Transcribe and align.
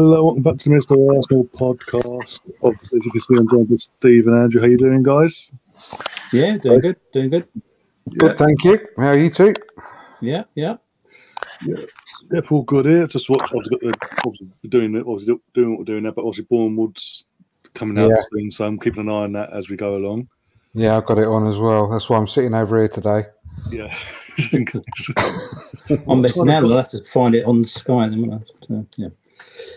Hello, 0.00 0.24
welcome 0.24 0.42
back 0.42 0.56
to 0.56 0.70
the 0.70 0.76
Mr. 0.76 1.14
Arsenal 1.14 1.44
podcast. 1.44 2.40
Obviously, 2.62 3.00
as 3.00 3.04
you 3.04 3.10
can 3.10 3.20
see, 3.20 3.34
I'm 3.38 3.50
joined 3.50 3.68
with 3.68 3.82
Steve 3.82 4.26
and 4.28 4.34
Andrew. 4.34 4.62
How 4.62 4.66
you 4.66 4.78
doing, 4.78 5.02
guys? 5.02 5.52
Yeah, 6.32 6.56
doing 6.56 6.80
good, 6.80 6.96
doing 7.12 7.28
good. 7.28 7.46
Good, 8.16 8.38
thank 8.38 8.64
you. 8.64 8.80
How 8.96 9.08
are 9.08 9.18
you 9.18 9.28
two? 9.28 9.52
Yeah, 10.22 10.44
yeah. 10.54 10.78
Yeah, 11.66 11.76
yeah 12.32 12.40
all 12.50 12.62
good 12.62 12.86
here. 12.86 13.06
Just 13.08 13.28
watch. 13.28 13.42
Obviously, 13.54 13.76
got 13.76 14.00
the, 14.00 14.22
obviously 14.24 14.48
doing 14.70 14.94
it. 14.94 15.04
Obviously, 15.06 15.38
doing 15.52 15.70
what 15.72 15.80
we're 15.80 15.84
doing 15.84 16.04
there. 16.04 16.12
But 16.12 16.22
obviously, 16.24 16.46
Bournemouth's 16.48 17.26
coming 17.74 17.98
out 17.98 18.08
Yeah. 18.08 18.22
soon, 18.32 18.50
so 18.50 18.64
I'm 18.64 18.78
keeping 18.78 19.02
an 19.02 19.10
eye 19.10 19.24
on 19.24 19.32
that 19.32 19.52
as 19.52 19.68
we 19.68 19.76
go 19.76 19.96
along. 19.96 20.28
Yeah, 20.72 20.96
I've 20.96 21.04
got 21.04 21.18
it 21.18 21.28
on 21.28 21.46
as 21.46 21.58
well. 21.58 21.90
That's 21.90 22.08
why 22.08 22.16
I'm 22.16 22.26
sitting 22.26 22.54
over 22.54 22.78
here 22.78 22.88
today. 22.88 23.24
Yeah. 23.70 23.94
I'm 26.08 26.22
missing 26.22 26.50
out. 26.50 26.64
I'll 26.64 26.76
have 26.78 26.88
to 26.88 27.04
find 27.04 27.34
it 27.34 27.44
on 27.44 27.66
Sky. 27.66 28.08
Then, 28.08 28.26
won't 28.26 28.42
I? 28.42 28.66
So, 28.66 28.86
yeah. 28.96 29.08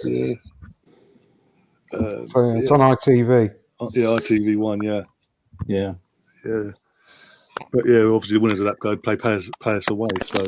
Yeah. 0.05 0.34
Uh, 1.94 2.27
So 2.27 2.48
yeah, 2.48 2.58
it's 2.59 2.72
on 2.72 2.80
ITV. 2.80 3.49
yeah, 3.94 4.05
ITV 4.05 4.58
one. 4.58 4.81
Yeah, 4.83 5.02
Yeah. 5.67 5.94
yeah. 6.45 6.72
But 7.72 7.86
yeah, 7.86 8.03
obviously, 8.03 8.36
the 8.38 8.39
winners 8.39 8.59
of 8.59 8.66
that 8.66 8.80
go 8.80 8.95
play 8.97 9.16
players, 9.16 9.50
players 9.59 9.86
away. 9.89 10.09
So 10.23 10.44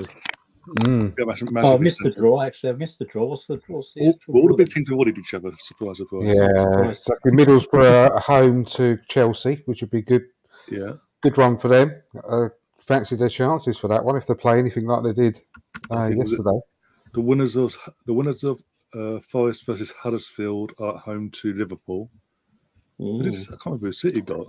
Mm. 0.86 1.14
yeah, 1.20 1.26
massive, 1.26 1.48
Oh, 1.58 1.76
I've 1.76 1.80
missed 1.82 2.00
the 2.02 2.10
draw. 2.10 2.42
Actually, 2.42 2.72
I've 2.72 2.80
missed 2.80 2.98
the 2.98 3.06
draw. 3.06 3.26
What's 3.28 3.46
the 3.46 3.62
what's 3.68 3.94
the 3.94 4.02
All, 4.02 4.10
actual 4.10 4.36
all 4.38 4.48
the 4.48 4.54
big 4.56 4.68
then? 4.70 4.74
teams 4.74 4.90
avoided 4.90 5.18
each 5.20 5.36
other. 5.36 5.52
Surprise, 5.60 5.98
surprise. 5.98 6.36
Yeah, 6.36 6.90
exactly. 6.90 7.32
Middlesbrough 7.34 8.08
at 8.16 8.24
home 8.24 8.66
to 8.66 8.98
Chelsea, 9.08 9.62
which 9.66 9.82
would 9.82 9.92
be 9.92 10.02
good. 10.02 10.24
yeah. 10.72 10.94
Good 11.22 11.38
one 11.38 11.58
for 11.60 11.68
them. 11.68 11.92
Uh, 12.28 12.50
fancy 12.80 13.16
their 13.16 13.30
chances 13.30 13.78
for 13.78 13.88
that 13.90 14.04
one 14.06 14.16
if 14.16 14.26
they 14.28 14.34
play 14.36 14.58
anything 14.60 14.86
like 14.88 15.04
they 15.04 15.14
did 15.14 15.40
uh, 15.92 16.08
think 16.08 16.14
it 16.20 16.24
was- 16.24 16.32
yesterday. 16.32 16.60
The 17.14 17.22
winners 17.22 17.56
of 17.56 17.78
the 18.08 18.14
winners 18.14 18.44
of 18.44 18.62
uh, 18.94 19.20
Forest 19.20 19.66
versus 19.66 19.92
Huddersfield 19.92 20.74
are 20.80 20.96
at 20.96 21.02
home 21.02 21.30
to 21.32 21.54
Liverpool. 21.54 22.10
Who 22.98 23.24
did- 23.24 23.36
Ooh. 23.36 23.38
I 23.38 23.50
can't 23.52 23.66
remember 23.66 23.88
who 23.88 23.92
City 23.92 24.22
got. 24.22 24.48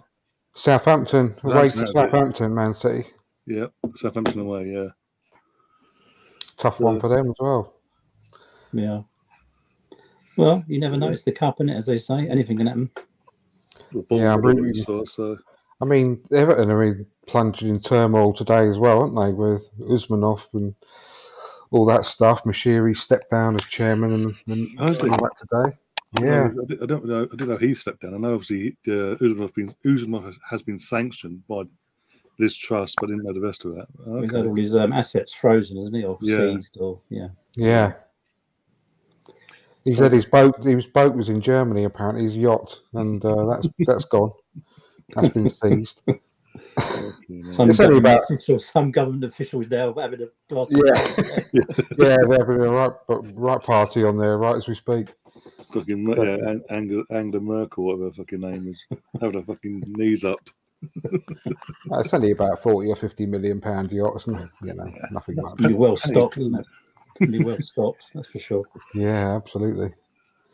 Southampton 0.54 1.34
away 1.44 1.68
to. 1.70 1.86
Southampton, 1.86 2.54
Man 2.54 2.72
City. 2.72 3.04
Yeah, 3.46 3.66
Southampton 3.94 4.40
away. 4.40 4.72
Yeah, 4.72 4.88
Tough 6.56 6.80
one 6.80 6.96
Uh, 6.96 7.00
for 7.00 7.08
them 7.08 7.26
as 7.28 7.34
well. 7.38 7.74
Yeah. 8.72 9.02
Well, 10.36 10.64
you 10.66 10.80
never 10.80 10.96
know. 10.96 11.08
It's 11.08 11.24
the 11.24 11.32
cup, 11.32 11.60
is 11.60 11.70
as 11.70 11.86
they 11.86 11.98
say. 11.98 12.26
Anything 12.28 12.56
can 12.58 12.66
happen. 12.66 12.90
Yeah, 14.10 14.34
I'm 14.34 14.42
really- 14.42 14.72
saw, 14.74 15.04
so 15.04 15.36
I 15.80 15.84
mean, 15.84 16.22
Everton 16.32 16.70
are 16.70 16.82
in, 16.82 17.06
plunged 17.26 17.62
in 17.62 17.78
turmoil 17.80 18.32
today 18.32 18.66
as 18.68 18.78
well, 18.78 19.02
aren't 19.02 19.14
they? 19.16 19.32
With 19.32 19.68
Usmanov 19.80 20.48
and 20.54 20.74
all 21.70 21.84
that 21.86 22.04
stuff. 22.04 22.44
Moshiri 22.44 22.96
stepped 22.96 23.30
down 23.30 23.54
as 23.54 23.62
chairman 23.68 24.12
and, 24.12 24.26
and 24.48 24.66
Oh, 24.78 24.84
is 24.84 25.02
all 25.02 25.08
that 25.08 25.32
today. 25.38 25.76
I 26.18 26.24
Yeah. 26.24 26.48
don't 26.48 26.56
know- 26.56 26.62
I, 26.62 26.66
did- 26.66 26.82
I 26.82 26.86
don't 26.86 27.04
know. 27.06 27.22
I 27.24 27.36
didn't 27.36 27.48
know 27.48 27.56
he 27.56 27.74
stepped 27.74 28.02
down. 28.02 28.14
I 28.14 28.18
know 28.18 28.34
obviously 28.34 28.76
uh, 28.88 29.16
Usmanov 29.20 29.54
been 29.54 29.74
Usmanov 29.84 30.24
has- 30.26 30.38
has 30.50 30.62
been 30.62 30.78
sanctioned 30.78 31.46
by 31.48 31.62
Liz 32.38 32.56
Truss, 32.56 32.94
but 33.00 33.06
I 33.08 33.12
didn't 33.12 33.24
know 33.24 33.32
the 33.32 33.40
rest 33.40 33.64
of 33.64 33.74
that. 33.74 33.86
He's 34.22 34.32
had 34.32 34.46
all 34.46 34.54
his 34.54 34.74
um, 34.76 34.92
assets 34.92 35.32
frozen, 35.34 35.78
isn't 35.78 35.94
he, 35.94 36.04
or 36.04 36.18
Yeah. 36.20 36.52
seized, 36.52 36.76
or 36.78 37.00
yeah. 37.08 37.28
Yeah. 37.56 37.92
He 39.84 39.92
said 39.92 40.12
his 40.12 40.26
boat 40.26 40.62
his 40.64 40.86
boat 40.86 41.14
was 41.14 41.28
in 41.28 41.40
Germany 41.40 41.84
apparently, 41.84 42.24
his 42.24 42.36
yacht, 42.36 42.80
and 42.94 43.24
uh, 43.24 43.44
that's 43.46 43.68
that's 43.86 44.04
gone. 44.04 44.32
That's 45.14 45.28
been 45.30 45.48
seized. 45.48 46.02
Some 47.50 47.70
It's 47.70 47.80
only 47.80 48.00
government 48.00 48.00
about- 48.00 48.22
official, 48.30 48.58
some 48.60 48.90
government 48.92 49.24
officials 49.24 49.68
now 49.70 49.92
having 49.94 50.22
a. 50.22 50.26
Yeah. 50.50 50.66
yeah, 51.52 51.62
they're 51.96 52.38
having 52.38 52.60
a 52.60 52.70
right 52.70 52.92
right 53.08 53.62
party 53.62 54.04
on 54.04 54.16
there 54.16 54.38
right 54.38 54.54
as 54.56 54.68
we 54.68 54.74
speak. 54.76 55.12
Fucking 55.72 56.04
Mer- 56.04 56.24
yeah, 56.24 56.48
Ang- 56.50 56.62
Angela, 56.70 57.02
Angela 57.10 57.42
Merkel, 57.42 57.84
whatever 57.84 58.04
her 58.04 58.10
fucking 58.12 58.40
name 58.40 58.68
is, 58.68 58.86
having 59.20 59.40
her 59.40 59.44
fucking 59.46 59.82
knees 59.86 60.24
up. 60.24 60.38
Uh, 61.90 61.98
It's 62.00 62.12
only 62.14 62.32
about 62.32 62.62
forty 62.62 62.90
or 62.90 62.96
fifty 62.96 63.26
million 63.26 63.60
pound 63.60 63.90
yacht, 63.92 64.14
isn't 64.16 64.38
it? 64.40 64.48
You 64.62 64.74
know, 64.74 64.92
nothing 65.10 65.36
much. 65.36 65.56
Be 65.56 65.72
well 65.72 65.96
stocked, 65.96 66.36
isn't 66.38 66.54
it? 67.20 67.30
Be 67.30 67.42
well 67.42 67.56
stocked, 67.62 68.02
that's 68.14 68.28
for 68.28 68.38
sure. 68.38 68.64
Yeah, 68.94 69.34
absolutely. 69.36 69.90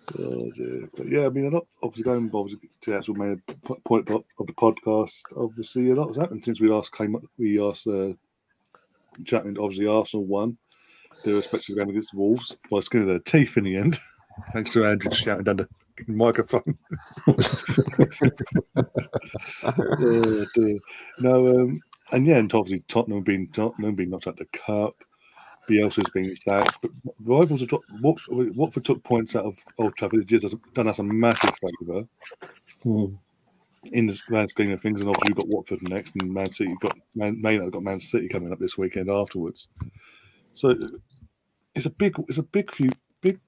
But 0.07 1.09
yeah, 1.09 1.27
I 1.27 1.29
mean, 1.31 1.47
a 1.47 1.51
lot, 1.51 1.67
obviously 1.83 2.05
going 2.05 2.31
obviously 2.33 2.69
to 2.83 2.91
the 2.91 2.97
actual 2.97 3.15
main 3.15 3.43
po- 3.63 3.81
point 3.85 4.11
of 4.11 4.25
the 4.39 4.53
podcast. 4.53 5.23
Obviously, 5.37 5.91
a 5.91 5.95
lot 5.95 6.09
has 6.09 6.17
happened 6.17 6.45
since 6.45 6.61
we 6.61 6.69
last 6.69 6.93
came 6.93 7.17
up. 7.17 7.23
We 7.39 7.63
asked 7.63 7.87
uh, 7.87 8.13
chatting. 9.25 9.57
Obviously, 9.59 9.87
Arsenal 9.87 10.27
won 10.27 10.59
their 11.25 11.35
respective 11.35 11.77
game 11.77 11.89
against 11.89 12.13
the 12.13 12.19
Wolves 12.19 12.57
by 12.71 12.81
skin 12.81 13.03
of 13.03 13.09
their 13.09 13.19
teeth 13.21 13.57
in 13.57 13.65
the 13.65 13.77
end, 13.77 13.99
thanks 14.53 14.71
to 14.71 14.85
Andrew 14.85 15.11
shouting 15.13 15.45
down 15.45 15.57
the 15.57 15.69
microphone. 16.09 16.79
oh. 19.65 20.45
No, 21.21 21.61
um, 21.61 21.81
and 22.13 22.27
yeah, 22.27 22.37
and 22.37 22.53
obviously 22.53 22.83
Tottenham 22.89 23.23
being 23.23 23.49
Tottenham 23.53 23.95
being 23.95 24.11
knocked 24.11 24.27
out 24.27 24.37
the 24.37 24.47
cup. 24.47 24.97
Bielsa's 25.69 26.11
been 26.11 26.35
sacked, 26.37 26.77
but 26.83 26.91
rivals 27.25 27.61
have 27.61 27.69
dropped. 27.69 27.87
Watford, 28.03 28.57
Watford 28.57 28.85
took 28.85 29.03
points 29.05 29.37
out 29.37 29.45
of 29.45 29.59
Old 29.79 29.97
Trafford. 29.97 30.21
It 30.21 30.27
just 30.27 30.43
has 30.43 30.55
done 30.75 30.89
us 30.89 30.99
a 30.99 31.03
massive 31.05 31.53
favour 31.81 32.07
Hmm. 32.83 33.15
in 33.93 34.07
the 34.07 34.19
grand 34.27 34.51
scheme 34.51 34.73
of 34.73 34.83
things. 34.83 35.01
And 35.01 35.11
obviously, 35.11 35.35
we've 35.35 35.45
got 35.45 35.55
Watford 35.55 35.89
next, 35.89 36.15
and 36.21 36.33
Man 36.33 36.53
City 36.53 36.75
got 36.81 36.95
Man, 37.15 37.41
Man 37.41 37.71
got 37.71 37.83
Man 37.83 38.01
City 38.01 38.29
coming 38.29 38.53
up 38.53 38.59
this 38.59 38.79
weekend 38.79 39.11
afterwards. 39.11 39.69
So 40.53 40.75
it's 41.75 41.87
a 41.87 41.91
big, 41.91 42.15
it's 42.29 42.39
a 42.39 42.43
big 42.45 42.73
few, 42.73 42.91
big 43.21 43.41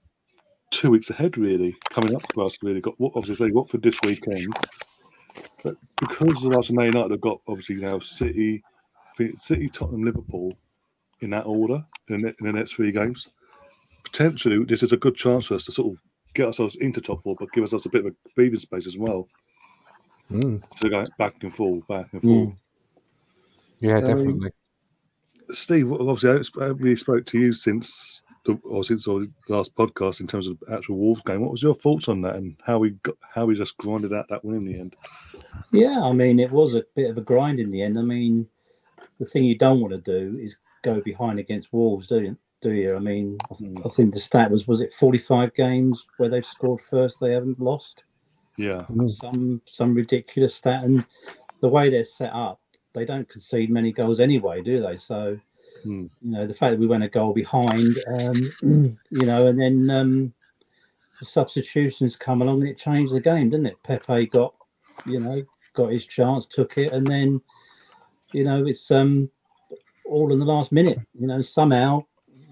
two 0.70 0.91
weeks 0.91 1.10
ahead 1.10 1.38
really 1.38 1.76
coming 1.91 2.14
up 2.14 2.22
for 2.32 2.44
us. 2.44 2.58
Really 2.62 2.81
got 2.81 2.94
obviously 3.00 3.34
say 3.48 3.52
Watford 3.52 3.82
this 3.82 3.96
weekend, 4.04 4.46
but 5.62 5.76
because 6.00 6.44
of 6.44 6.56
us 6.56 6.70
Man 6.70 6.86
United 6.86 7.12
have 7.12 7.20
got 7.20 7.41
obviously 7.48 7.76
now 7.76 7.98
City, 8.00 8.62
I 9.12 9.16
think 9.16 9.34
it's 9.34 9.46
City, 9.46 9.69
Tottenham, 9.69 10.04
Liverpool 10.04 10.50
in 11.24 11.30
that 11.30 11.46
order 11.46 11.84
in 12.08 12.22
the, 12.22 12.28
in 12.38 12.46
the 12.46 12.52
next 12.52 12.74
three 12.74 12.92
games. 12.92 13.28
Potentially, 14.04 14.62
this 14.64 14.82
is 14.82 14.92
a 14.92 14.96
good 14.96 15.16
chance 15.16 15.46
for 15.46 15.54
us 15.54 15.64
to 15.64 15.72
sort 15.72 15.92
of 15.92 15.98
get 16.34 16.46
ourselves 16.46 16.76
into 16.76 17.00
top 17.00 17.20
four, 17.22 17.34
but 17.38 17.50
give 17.52 17.62
ourselves 17.62 17.86
a 17.86 17.88
bit 17.88 18.04
of 18.04 18.12
a 18.12 18.28
breathing 18.34 18.58
space 18.58 18.86
as 18.86 18.96
well. 18.96 19.26
Mm. 20.30 20.62
So 20.74 20.88
going 20.88 21.08
back 21.18 21.34
and 21.42 21.52
forth, 21.52 21.86
back 21.88 22.12
and 22.12 22.22
Mm. 22.22 22.44
forth. 22.44 22.56
Yeah, 23.80 23.96
Um, 23.96 24.04
definitely. 24.04 24.50
Steve, 25.50 25.92
obviously, 25.92 26.30
I 26.30 26.32
haven't 26.32 26.50
I 26.58 26.62
haven't 26.64 26.82
really 26.82 26.96
spoke 26.96 27.26
to 27.26 27.38
you 27.38 27.52
since 27.52 28.22
the 28.46 28.58
or 28.64 28.82
since 28.82 29.06
our 29.06 29.26
last 29.48 29.74
podcast 29.74 30.20
in 30.20 30.26
terms 30.26 30.46
of 30.46 30.56
actual 30.70 30.96
Wolves 30.96 31.20
game. 31.26 31.40
What 31.40 31.50
was 31.50 31.62
your 31.62 31.74
thoughts 31.74 32.08
on 32.08 32.22
that 32.22 32.36
and 32.36 32.56
how 32.64 32.78
we 32.78 32.90
got 33.02 33.16
how 33.20 33.44
we 33.46 33.54
just 33.54 33.76
grinded 33.76 34.12
out 34.12 34.26
that 34.30 34.44
win 34.44 34.56
in 34.56 34.64
the 34.64 34.78
end? 34.78 34.96
Yeah, 35.70 36.00
I 36.02 36.12
mean, 36.12 36.40
it 36.40 36.50
was 36.50 36.74
a 36.74 36.84
bit 36.94 37.10
of 37.10 37.18
a 37.18 37.20
grind 37.20 37.60
in 37.60 37.70
the 37.70 37.82
end. 37.82 37.98
I 37.98 38.02
mean, 38.02 38.48
the 39.18 39.26
thing 39.26 39.44
you 39.44 39.56
don't 39.58 39.80
want 39.80 39.92
to 39.92 40.00
do 40.00 40.38
is 40.38 40.56
go 40.84 41.00
behind 41.00 41.40
against 41.40 41.72
Wolves, 41.72 42.06
do 42.06 42.20
you? 42.22 42.38
Do 42.62 42.72
you? 42.72 42.96
I 42.96 43.00
mean, 43.00 43.38
I, 43.50 43.54
th- 43.56 43.86
I 43.86 43.88
think 43.90 44.14
the 44.14 44.20
stat 44.20 44.50
was 44.50 44.68
was 44.68 44.80
it 44.80 44.92
forty 44.94 45.18
five 45.18 45.54
games 45.54 46.06
where 46.18 46.28
they've 46.28 46.46
scored 46.46 46.80
first, 46.82 47.20
they 47.20 47.32
haven't 47.32 47.60
lost. 47.60 48.04
Yeah, 48.58 48.84
Mm. 48.90 49.10
Some 49.10 49.62
some 49.66 49.94
ridiculous 49.94 50.54
stat, 50.54 50.84
and 50.84 51.04
the 51.60 51.69
way 51.69 51.90
they're 51.90 52.04
set 52.04 52.32
up, 52.32 52.60
they 52.94 53.04
don't 53.04 53.28
concede 53.28 53.70
many 53.70 53.92
goals 53.92 54.20
anyway, 54.20 54.62
do 54.62 54.81
they? 54.82 54.96
So, 54.96 55.38
Hmm. 55.82 56.06
you 56.22 56.31
know, 56.31 56.46
the 56.46 56.54
fact 56.54 56.72
that 56.72 56.81
we 56.81 56.87
went 56.87 57.04
a 57.04 57.08
goal 57.08 57.32
behind, 57.32 57.96
um, 58.06 58.40
you 59.10 59.26
know, 59.26 59.46
and 59.46 59.60
then 59.60 59.90
um, 59.90 60.34
the 61.20 61.25
substitutions 61.26 62.16
come 62.16 62.42
along 62.42 62.60
and 62.60 62.70
it 62.70 62.78
changed 62.78 63.12
the 63.14 63.20
game, 63.20 63.50
didn't 63.50 63.66
it? 63.66 63.82
Pepe 63.82 64.26
got, 64.26 64.54
you 65.06 65.20
know, 65.20 65.42
got 65.75 65.92
his 65.92 66.06
chance, 66.06 66.46
took 66.46 66.78
it, 66.78 66.92
and 66.92 67.06
then, 67.06 67.40
you 68.32 68.44
know, 68.44 68.66
it's 68.66 68.90
um 68.90 69.30
all 70.04 70.32
in 70.32 70.38
the 70.38 70.44
last 70.44 70.72
minute. 70.72 71.00
You 71.18 71.26
know, 71.26 71.40
somehow 71.42 72.04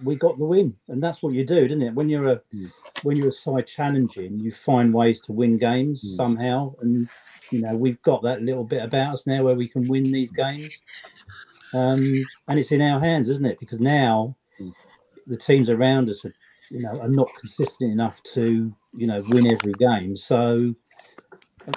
we 0.02 0.16
got 0.16 0.38
the 0.38 0.44
win, 0.44 0.74
and 0.88 1.02
that's 1.02 1.22
what 1.22 1.34
you 1.34 1.44
do, 1.46 1.62
didn't 1.68 1.82
it? 1.82 1.94
When 1.94 2.08
you're 2.08 2.32
a 2.32 2.40
Hmm. 2.52 2.66
when 3.02 3.16
you're 3.16 3.30
a 3.30 3.32
side 3.32 3.66
challenging, 3.66 4.38
you 4.40 4.52
find 4.52 4.94
ways 4.94 5.20
to 5.22 5.32
win 5.32 5.58
games 5.58 6.02
Hmm. 6.02 6.16
somehow, 6.16 6.74
and 6.80 7.08
you 7.50 7.60
know 7.60 7.76
we've 7.76 8.00
got 8.02 8.22
that 8.22 8.42
little 8.42 8.64
bit 8.64 8.82
about 8.82 9.14
us 9.14 9.26
now 9.26 9.42
where 9.44 9.56
we 9.56 9.68
can 9.68 9.86
win 9.88 10.10
these 10.10 10.32
games, 10.32 10.82
um, 11.74 12.28
and 12.48 12.58
it's 12.58 12.72
in 12.72 12.82
our 12.82 13.00
hands, 13.00 13.28
isn't 13.28 13.46
it? 13.46 13.60
Because 13.60 13.80
now 13.80 14.36
Hmm. 14.58 14.70
the 15.26 15.36
teams 15.36 15.70
around 15.70 16.08
us 16.10 16.24
are, 16.24 16.34
you 16.70 16.80
know, 16.80 16.98
are 17.00 17.08
not 17.08 17.34
consistent 17.34 17.92
enough 17.92 18.22
to 18.34 18.72
you 18.94 19.06
know 19.06 19.22
win 19.26 19.46
every 19.46 19.74
game. 19.74 20.16
So 20.16 20.74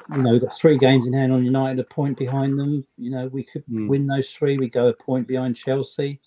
you 0.10 0.22
know, 0.24 0.32
we've 0.32 0.42
got 0.42 0.56
three 0.56 0.78
games 0.78 1.08
in 1.08 1.14
hand 1.14 1.32
on 1.32 1.44
United, 1.46 1.80
a 1.80 1.84
point 1.84 2.18
behind 2.18 2.58
them. 2.58 2.86
You 2.98 3.12
know, 3.12 3.28
we 3.28 3.44
could 3.44 3.64
Hmm. 3.64 3.88
win 3.88 4.06
those 4.06 4.30
three. 4.30 4.58
We 4.58 4.70
go 4.70 4.88
a 4.88 4.94
point 4.94 5.28
behind 5.28 5.56
Chelsea. 5.56 6.20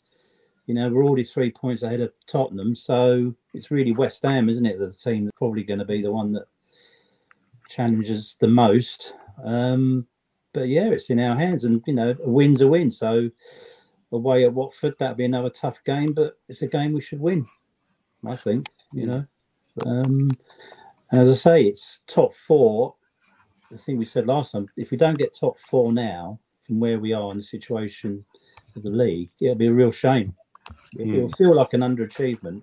You 0.67 0.75
know, 0.75 0.91
we're 0.93 1.05
already 1.05 1.25
three 1.25 1.51
points 1.51 1.83
ahead 1.83 2.01
of 2.01 2.13
Tottenham. 2.27 2.75
So 2.77 3.35
it's 3.55 3.71
really 3.71 3.93
West 3.93 4.23
Ham, 4.23 4.49
isn't 4.49 4.67
it? 4.67 4.79
The 4.79 4.93
team 4.93 5.25
that's 5.25 5.39
probably 5.39 5.63
going 5.63 5.79
to 5.79 5.85
be 5.85 6.03
the 6.03 6.13
one 6.13 6.33
that 6.33 6.47
challenges 7.69 8.37
the 8.41 8.49
most. 8.49 9.15
Um, 9.43 10.07
but 10.53 10.69
yeah, 10.69 10.91
it's 10.91 11.11
in 11.11 11.21
our 11.21 11.37
hands, 11.37 11.65
and 11.65 11.83
you 11.87 11.95
know, 11.95 12.15
a 12.23 12.29
win's 12.29 12.61
a 12.61 12.69
win. 12.69 12.91
So 12.91 13.31
away 14.13 14.45
at 14.45 14.53
Watford, 14.53 14.95
that'd 14.99 15.17
be 15.17 15.25
another 15.25 15.51
tough 15.51 15.83
game, 15.85 16.13
but 16.13 16.39
it's 16.49 16.63
a 16.63 16.67
game 16.67 16.93
we 16.93 17.01
should 17.01 17.21
win. 17.21 17.47
I 18.27 18.37
think, 18.37 18.67
you 18.93 19.07
know. 19.07 19.25
Um, 19.87 20.31
as 21.13 21.29
I 21.29 21.35
say, 21.35 21.63
it's 21.65 22.01
top 22.09 22.35
four. 22.35 22.95
The 23.71 23.79
thing 23.79 23.99
we 23.99 24.05
said 24.05 24.27
last 24.27 24.53
time: 24.53 24.67
if 24.77 24.91
we 24.91 24.97
don't 24.97 25.19
get 25.19 25.35
top 25.35 25.59
four 25.59 25.93
now, 25.93 26.39
from 26.63 26.81
where 26.81 26.99
we 26.99 27.13
are 27.13 27.31
in 27.31 27.39
the 27.39 27.43
situation 27.43 28.25
of 28.77 28.83
the 28.83 28.91
league, 28.91 29.31
it'll 29.41 29.55
be 29.55 29.67
a 29.67 29.73
real 29.73 29.91
shame. 29.93 30.35
Hmm. 30.97 31.15
It'll 31.15 31.33
feel 31.33 31.55
like 31.55 31.73
an 31.75 31.81
underachievement 31.81 32.63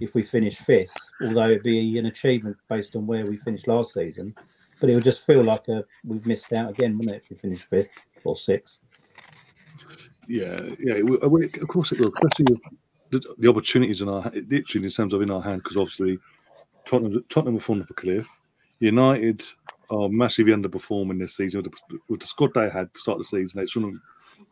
if 0.00 0.14
we 0.14 0.22
finish 0.22 0.56
fifth, 0.56 0.94
although 1.22 1.48
it'd 1.48 1.62
be 1.62 1.98
an 1.98 2.06
achievement 2.06 2.56
based 2.68 2.94
on 2.94 3.06
where 3.06 3.24
we 3.26 3.36
finished 3.36 3.66
last 3.66 3.94
season. 3.94 4.34
But 4.80 4.90
it 4.90 4.94
would 4.94 5.04
just 5.04 5.26
feel 5.26 5.42
like 5.42 5.66
a, 5.68 5.82
we've 6.04 6.24
missed 6.24 6.52
out 6.52 6.70
again, 6.70 6.96
wouldn't 6.96 7.16
it, 7.16 7.22
if 7.24 7.30
we 7.30 7.36
finish 7.36 7.62
fifth 7.62 7.90
or 8.22 8.36
sixth? 8.36 8.78
Yeah, 10.28 10.56
yeah. 10.78 11.02
will- 11.02 11.28
we- 11.28 11.46
Of 11.46 11.68
course 11.68 11.90
it 11.92 12.00
will, 12.00 12.12
especially 12.14 12.56
the, 13.10 13.34
the 13.38 13.48
opportunities 13.48 14.02
in 14.02 14.08
our 14.08 14.30
literally 14.48 14.84
in 14.86 14.90
terms 14.90 15.12
of 15.12 15.22
in 15.22 15.30
our 15.30 15.42
hand. 15.42 15.62
Because 15.64 15.76
obviously, 15.76 16.18
Tottenham, 16.84 17.24
Tottenham 17.28 17.54
have 17.54 17.64
fallen 17.64 17.82
off 17.82 17.90
a 17.90 17.94
cliff. 17.94 18.28
United 18.78 19.42
are 19.90 20.08
massively 20.08 20.52
underperforming 20.52 21.18
this 21.18 21.36
season 21.36 21.62
with 21.62 21.72
the, 21.72 21.98
with 22.08 22.20
the 22.20 22.26
squad 22.26 22.52
they 22.54 22.68
had 22.68 22.92
to 22.92 23.00
start 23.00 23.18
the 23.18 23.24
season. 23.24 23.60
They 23.60 23.66
shouldn't. 23.66 24.00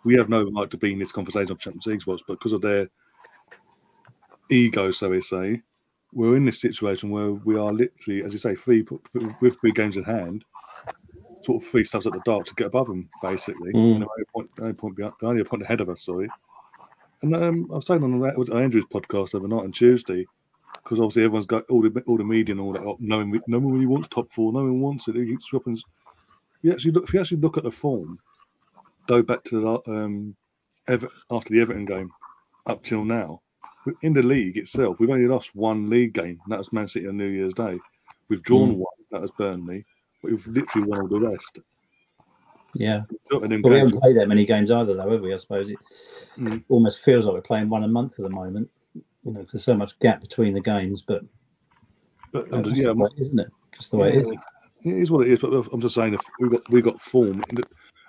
We 0.05 0.15
have 0.15 0.29
no 0.29 0.45
right 0.45 0.71
to 0.71 0.77
be 0.77 0.93
in 0.93 0.99
this 0.99 1.13
conversation 1.13 1.53
of 1.53 1.61
Champions 1.61 1.87
League 1.87 2.03
spots, 2.03 2.25
but 2.27 2.35
because 2.35 2.53
of 2.53 2.63
their 2.63 2.89
ego, 4.51 4.91
so 4.91 5.11
we 5.11 5.21
say, 5.21 5.63
we're 6.13 6.37
in 6.37 6.45
this 6.45 6.61
situation 6.61 7.11
where 7.11 7.33
we 7.33 7.57
are 7.57 7.73
literally, 7.73 8.23
as 8.25 8.33
you 8.33 8.39
say, 8.39 8.55
three 8.55 8.85
with 9.41 9.61
three 9.61 9.73
games 9.73 9.97
in 9.97 10.05
hand, 10.05 10.45
sort 11.43 11.63
of 11.63 11.69
three 11.69 11.85
stuffs 11.85 12.07
at 12.07 12.13
the 12.13 12.23
dark 12.25 12.47
to 12.47 12.55
get 12.55 12.69
above 12.69 12.87
them, 12.87 13.09
basically. 13.23 13.73
Mm. 13.73 13.97
And 13.97 14.05
only 14.05 14.23
a 14.23 14.33
point, 14.33 14.51
only 14.61 14.73
point, 14.73 14.97
behind, 14.97 15.15
only 15.23 15.43
a 15.43 15.45
point 15.45 15.63
ahead 15.63 15.81
of 15.81 15.89
us, 15.89 16.05
sorry. 16.05 16.29
And 17.23 17.35
um, 17.35 17.69
I 17.71 17.77
was 17.77 17.87
saying 17.87 18.03
on 18.03 18.23
Andrew's 18.53 18.87
podcast 18.87 19.31
the 19.31 19.39
other 19.39 19.49
night 19.49 19.65
on 19.65 19.73
Tuesday, 19.73 20.27
because 20.87 21.01
obviously 21.01 21.25
everyone's 21.25 21.47
got 21.47 21.65
all 21.69 21.83
the 21.83 22.01
all 22.07 22.17
the 22.17 22.23
media 22.23 22.53
and 22.53 22.61
all 22.61 22.73
that. 22.73 22.87
up, 22.87 23.01
No 23.01 23.19
one, 23.19 23.43
no 23.49 23.59
one 23.59 23.73
really 23.75 23.87
wants 23.87 24.07
top 24.07 24.33
four. 24.33 24.53
No 24.53 24.61
one 24.61 24.81
wants 24.81 25.09
it. 25.09 25.17
It 25.17 25.27
keeps 25.27 25.47
swapping. 25.47 25.77
You 26.63 26.73
actually 26.73 26.93
look, 26.93 27.05
if 27.09 27.13
you 27.15 27.21
actually 27.21 27.39
look 27.39 27.57
at 27.59 27.65
the 27.65 27.73
form, 27.73 28.21
go 29.09 29.21
back 29.21 29.43
to 29.45 29.61
the 29.85 29.91
um, 29.93 30.37
Ever, 30.87 31.09
after 31.33 31.53
the 31.53 31.61
Everton 31.61 31.87
game 31.87 32.13
up 32.67 32.85
till 32.85 33.05
now, 33.05 33.41
in 34.03 34.13
the 34.13 34.23
league 34.23 34.57
itself, 34.57 35.01
we've 35.01 35.11
only 35.11 35.27
lost 35.27 35.57
one 35.57 35.91
league 35.91 36.13
game. 36.13 36.39
And 36.45 36.53
that 36.53 36.59
was 36.61 36.73
Man 36.73 36.87
City 36.87 37.09
on 37.09 37.17
New 37.17 37.27
Year's 37.27 37.55
Day. 37.55 37.81
We've 38.29 38.43
drawn 38.43 38.75
Mm. 38.75 38.77
one. 38.77 38.95
That 39.11 39.23
was 39.23 39.33
Burnley. 39.33 39.85
But 40.23 40.31
we've 40.31 40.47
literally 40.47 40.87
won 40.89 41.01
all 41.01 41.09
the 41.09 41.29
rest. 41.29 41.59
Yeah. 42.75 43.03
But 43.31 43.43
we 43.49 43.75
haven't 43.75 44.01
played 44.01 44.17
that 44.17 44.29
many 44.29 44.45
games 44.45 44.71
either, 44.71 44.95
though, 44.95 45.11
have 45.11 45.21
we? 45.23 45.35
I 45.35 45.37
suppose 45.39 45.69
it 45.71 45.79
Mm. 46.37 46.63
almost 46.69 47.03
feels 47.03 47.25
like 47.25 47.35
we're 47.35 47.41
playing 47.41 47.69
one 47.69 47.83
a 47.83 47.89
month 47.89 48.13
at 48.19 48.23
the 48.23 48.31
moment. 48.31 48.71
You 49.27 49.33
know, 49.33 49.47
there's 49.51 49.65
so 49.65 49.75
much 49.75 49.99
gap 49.99 50.21
between 50.21 50.53
the 50.53 50.61
games, 50.61 51.03
but 51.03 51.23
but, 52.33 52.49
that's 52.49 52.69
yeah, 52.71 52.87
the 52.89 52.95
way 52.95 53.09
is, 53.17 53.27
isn't 53.27 53.41
it? 53.41 53.49
Just 53.77 53.91
the 53.91 53.97
way 53.97 54.09
it 54.09 54.15
is. 54.17 54.27
Yeah, 54.31 54.93
It 54.93 54.99
is 54.99 55.11
what 55.11 55.27
it 55.27 55.33
is, 55.33 55.41
but 55.41 55.53
I'm 55.73 55.81
just 55.81 55.97
saying 55.97 56.15
if 56.15 56.21
we 56.39 56.49
got 56.49 56.69
we 56.71 56.81
got 56.81 57.01
form. 57.01 57.43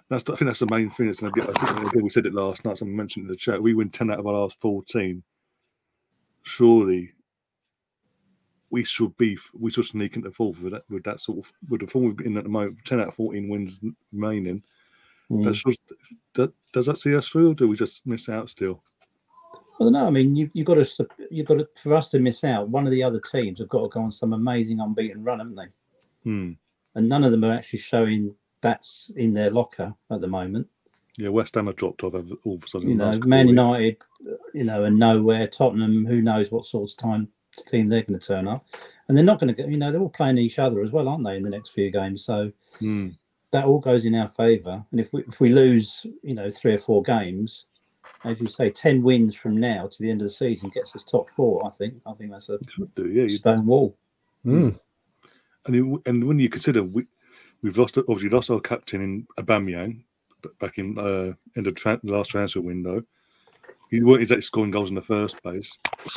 That's 0.10 0.30
I 0.30 0.36
think 0.36 0.48
that's 0.48 0.60
the 0.60 0.68
main 0.70 0.92
thing. 0.92 1.10
It's 1.10 1.24
I 1.24 1.30
think 1.32 2.04
we 2.04 2.10
said 2.10 2.28
it 2.28 2.36
last 2.36 2.64
night. 2.64 2.78
Someone 2.78 2.96
mentioned 2.96 3.26
in 3.26 3.32
the 3.32 3.36
chat. 3.36 3.62
We 3.62 3.74
win 3.74 3.90
ten 3.90 4.12
out 4.12 4.20
of 4.20 4.28
our 4.28 4.34
last 4.34 4.60
fourteen. 4.60 5.24
Surely, 6.44 7.14
we 8.70 8.84
should 8.84 9.18
be. 9.18 9.38
We 9.54 9.72
should 9.72 9.86
sneak 9.86 10.16
into 10.16 10.32
fourth 10.32 10.62
with 10.62 10.74
that. 10.74 10.84
With 10.88 11.04
that 11.06 11.20
sort 11.20 11.40
of 11.40 11.52
with 11.68 11.82
the 11.82 11.88
form 11.88 12.06
we've 12.06 12.16
got 12.16 12.28
in 12.28 12.38
at 12.38 12.44
the 12.44 12.50
moment. 12.50 12.78
Ten 12.86 13.00
out 13.00 13.08
of 13.08 13.16
fourteen 13.16 13.50
wins 13.50 13.80
remaining. 14.14 14.62
Mm. 15.32 15.44
That 15.44 15.56
should, 15.56 15.76
that, 16.36 16.54
does 16.72 16.86
that 16.86 17.00
see 17.00 17.16
us 17.16 17.28
through, 17.28 17.52
or 17.52 17.54
do 17.56 17.68
we 17.68 17.76
just 17.76 18.06
miss 18.06 18.30
out 18.30 18.50
still? 18.50 18.84
I 19.80 19.84
don't 19.84 19.94
know. 19.94 20.08
I 20.08 20.10
mean, 20.10 20.36
you 20.36 20.50
you 20.54 20.64
got 20.64 20.76
to 20.76 21.08
you've 21.30 21.48
got 21.48 21.56
to 21.60 21.68
for 21.82 21.94
us 21.94 22.10
to 22.10 22.20
miss 22.20 22.44
out. 22.44 22.70
One 22.70 22.86
of 22.86 22.92
the 22.92 23.04
other 23.04 23.20
teams 23.20 23.60
have 23.60 23.70
got 23.70 23.82
to 23.84 23.90
go 23.90 24.02
on 24.02 24.12
some 24.12 24.34
amazing 24.34 24.80
unbeaten 24.80 25.24
run, 25.24 25.40
haven't 25.40 25.56
they? 25.56 25.68
Hmm. 26.24 26.52
And 26.96 27.08
none 27.08 27.24
of 27.24 27.32
them 27.32 27.44
are 27.44 27.54
actually 27.54 27.80
showing 27.80 28.34
that's 28.62 29.12
in 29.16 29.34
their 29.34 29.52
locker 29.52 29.94
at 30.10 30.22
the 30.22 30.28
moment. 30.28 30.68
Yeah, 31.18 31.30
West 31.30 31.56
Ham 31.56 31.68
have 31.68 31.76
dropped 31.76 32.04
off 32.04 32.14
all 32.14 32.56
of 32.56 32.64
a 32.64 32.68
sudden. 32.68 32.90
You 32.90 32.96
know, 32.96 33.18
Man. 33.26 33.48
United, 33.48 33.98
you 34.54 34.64
know, 34.64 34.84
and 34.84 34.98
nowhere. 35.00 35.48
Tottenham, 35.48 36.06
who 36.06 36.22
knows 36.22 36.52
what 36.52 36.66
sort 36.66 36.90
of 36.90 36.98
time 36.98 37.28
team 37.66 37.88
they're 37.88 38.04
going 38.04 38.20
to 38.20 38.26
turn 38.26 38.48
up, 38.48 38.66
and 39.08 39.18
they're 39.18 39.24
not 39.26 39.40
going 39.40 39.48
to 39.48 39.54
get. 39.54 39.70
You 39.70 39.78
know, 39.78 39.92
they're 39.92 40.02
all 40.02 40.10
playing 40.10 40.38
each 40.38 40.60
other 40.60 40.82
as 40.82 40.92
well, 40.92 41.08
aren't 41.08 41.24
they? 41.24 41.36
In 41.36 41.44
the 41.44 41.50
next 41.50 41.70
few 41.70 41.92
games, 41.92 42.24
so 42.24 42.52
Hmm. 42.80 43.10
that 43.52 43.66
all 43.66 43.80
goes 43.80 44.06
in 44.06 44.16
our 44.16 44.30
favour. 44.30 44.84
And 44.92 45.00
if 45.00 45.12
we 45.12 45.24
if 45.28 45.40
we 45.40 45.50
lose, 45.50 46.06
you 46.24 46.36
know, 46.36 46.50
three 46.50 46.74
or 46.74 46.80
four 46.80 47.02
games, 47.02 47.66
as 48.24 48.40
you 48.40 48.48
say, 48.48 48.70
ten 48.70 49.02
wins 49.02 49.36
from 49.36 49.58
now 49.60 49.88
to 49.88 49.98
the 50.00 50.10
end 50.10 50.22
of 50.22 50.28
the 50.28 50.34
season 50.34 50.70
gets 50.74 50.96
us 50.96 51.04
top 51.04 51.30
four. 51.36 51.66
I 51.66 51.70
think. 51.70 51.96
I 52.06 52.14
think 52.14 52.32
that's 52.32 52.50
a 52.50 52.60
do. 52.96 53.10
Yeah, 53.10 53.24
you 53.24 53.30
stone 53.30 53.66
wall. 53.66 53.98
Mm. 54.46 54.80
And 55.66 55.76
it, 55.76 56.02
and 56.10 56.24
when 56.24 56.40
you 56.40 56.50
consider 56.50 56.84
we 56.84 57.06
we've 57.62 57.78
lost 57.78 57.98
obviously 57.98 58.30
lost 58.30 58.50
our 58.50 58.60
captain 58.60 59.02
in 59.02 59.28
Aubameyang 59.38 60.04
back 60.60 60.78
in 60.78 60.98
uh, 60.98 61.34
in 61.56 61.64
the 61.64 61.72
tra- 61.72 62.00
last 62.04 62.30
transfer 62.30 62.62
window. 62.62 63.04
He 63.90 64.02
weren't 64.02 64.22
exactly 64.22 64.42
scoring 64.42 64.72
goals 64.72 64.90
in 64.90 64.96
the 64.96 65.02
first 65.02 65.42
place. 65.42 65.72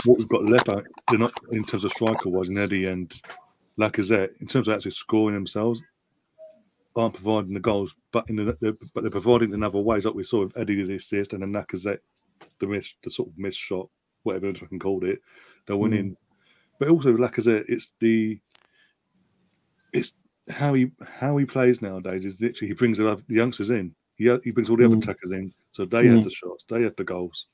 What 0.05 0.19
we've 0.19 0.29
got 0.29 0.45
left 0.47 0.73
out, 0.73 0.85
they're 1.09 1.21
not 1.21 1.33
in 1.53 1.63
terms 1.63 1.85
of 1.85 1.93
striker 1.93 2.29
wise, 2.29 2.51
Neddy 2.51 2.87
and 2.87 3.15
Lacazette, 3.79 4.31
in 4.41 4.49
terms 4.49 4.67
of 4.67 4.75
actually 4.75 4.91
scoring 4.91 5.37
themselves, 5.37 5.81
aren't 6.97 7.15
providing 7.15 7.55
the 7.55 7.61
goals, 7.61 7.95
but 8.13 8.29
in 8.29 8.37
the, 8.37 8.77
but 8.95 9.03
they're 9.03 9.11
providing 9.11 9.53
in 9.55 9.63
other 9.63 9.79
ways, 9.79 10.05
like 10.05 10.15
we 10.15 10.25
saw 10.25 10.41
with 10.41 10.57
Eddie 10.57 10.83
the 10.83 10.97
assist 10.97 11.33
and 11.33 11.43
then 11.43 11.53
Lacazette, 11.53 12.01
the 12.59 12.67
miss, 12.67 12.95
the 13.03 13.11
sort 13.11 13.29
of 13.29 13.39
miss 13.39 13.55
shot, 13.57 13.89
whatever 14.23 14.49
I 14.49 14.53
can 14.53 14.79
call 14.79 15.05
it, 15.05 15.21
they're 15.67 15.77
winning. 15.77 16.17
But 16.79 16.89
also 16.89 17.13
with 17.13 17.21
Lacazette, 17.21 17.67
it's 17.69 17.93
the 18.01 18.41
it's 19.93 20.15
how 20.49 20.75
he 20.75 20.91
how 21.05 21.37
he 21.37 21.45
plays 21.45 21.83
nowadays 21.83 22.25
is 22.25 22.41
literally 22.41 22.69
he 22.69 22.75
brings 22.75 22.99
the, 22.99 23.23
the 23.29 23.35
youngsters 23.35 23.71
in. 23.71 23.95
He 24.17 24.25
he 24.45 24.51
brings 24.51 24.69
all 24.69 24.77
the 24.77 24.85
other 24.87 24.97
Mm. 24.97 25.03
attackers 25.03 25.31
in, 25.33 25.53
so 25.73 25.85
they 25.85 26.05
Mm. 26.05 26.15
have 26.17 26.25
the 26.25 26.31
shots, 26.31 26.65
they 26.69 26.83
have 26.83 26.97
the 26.97 27.05
goals. 27.05 27.47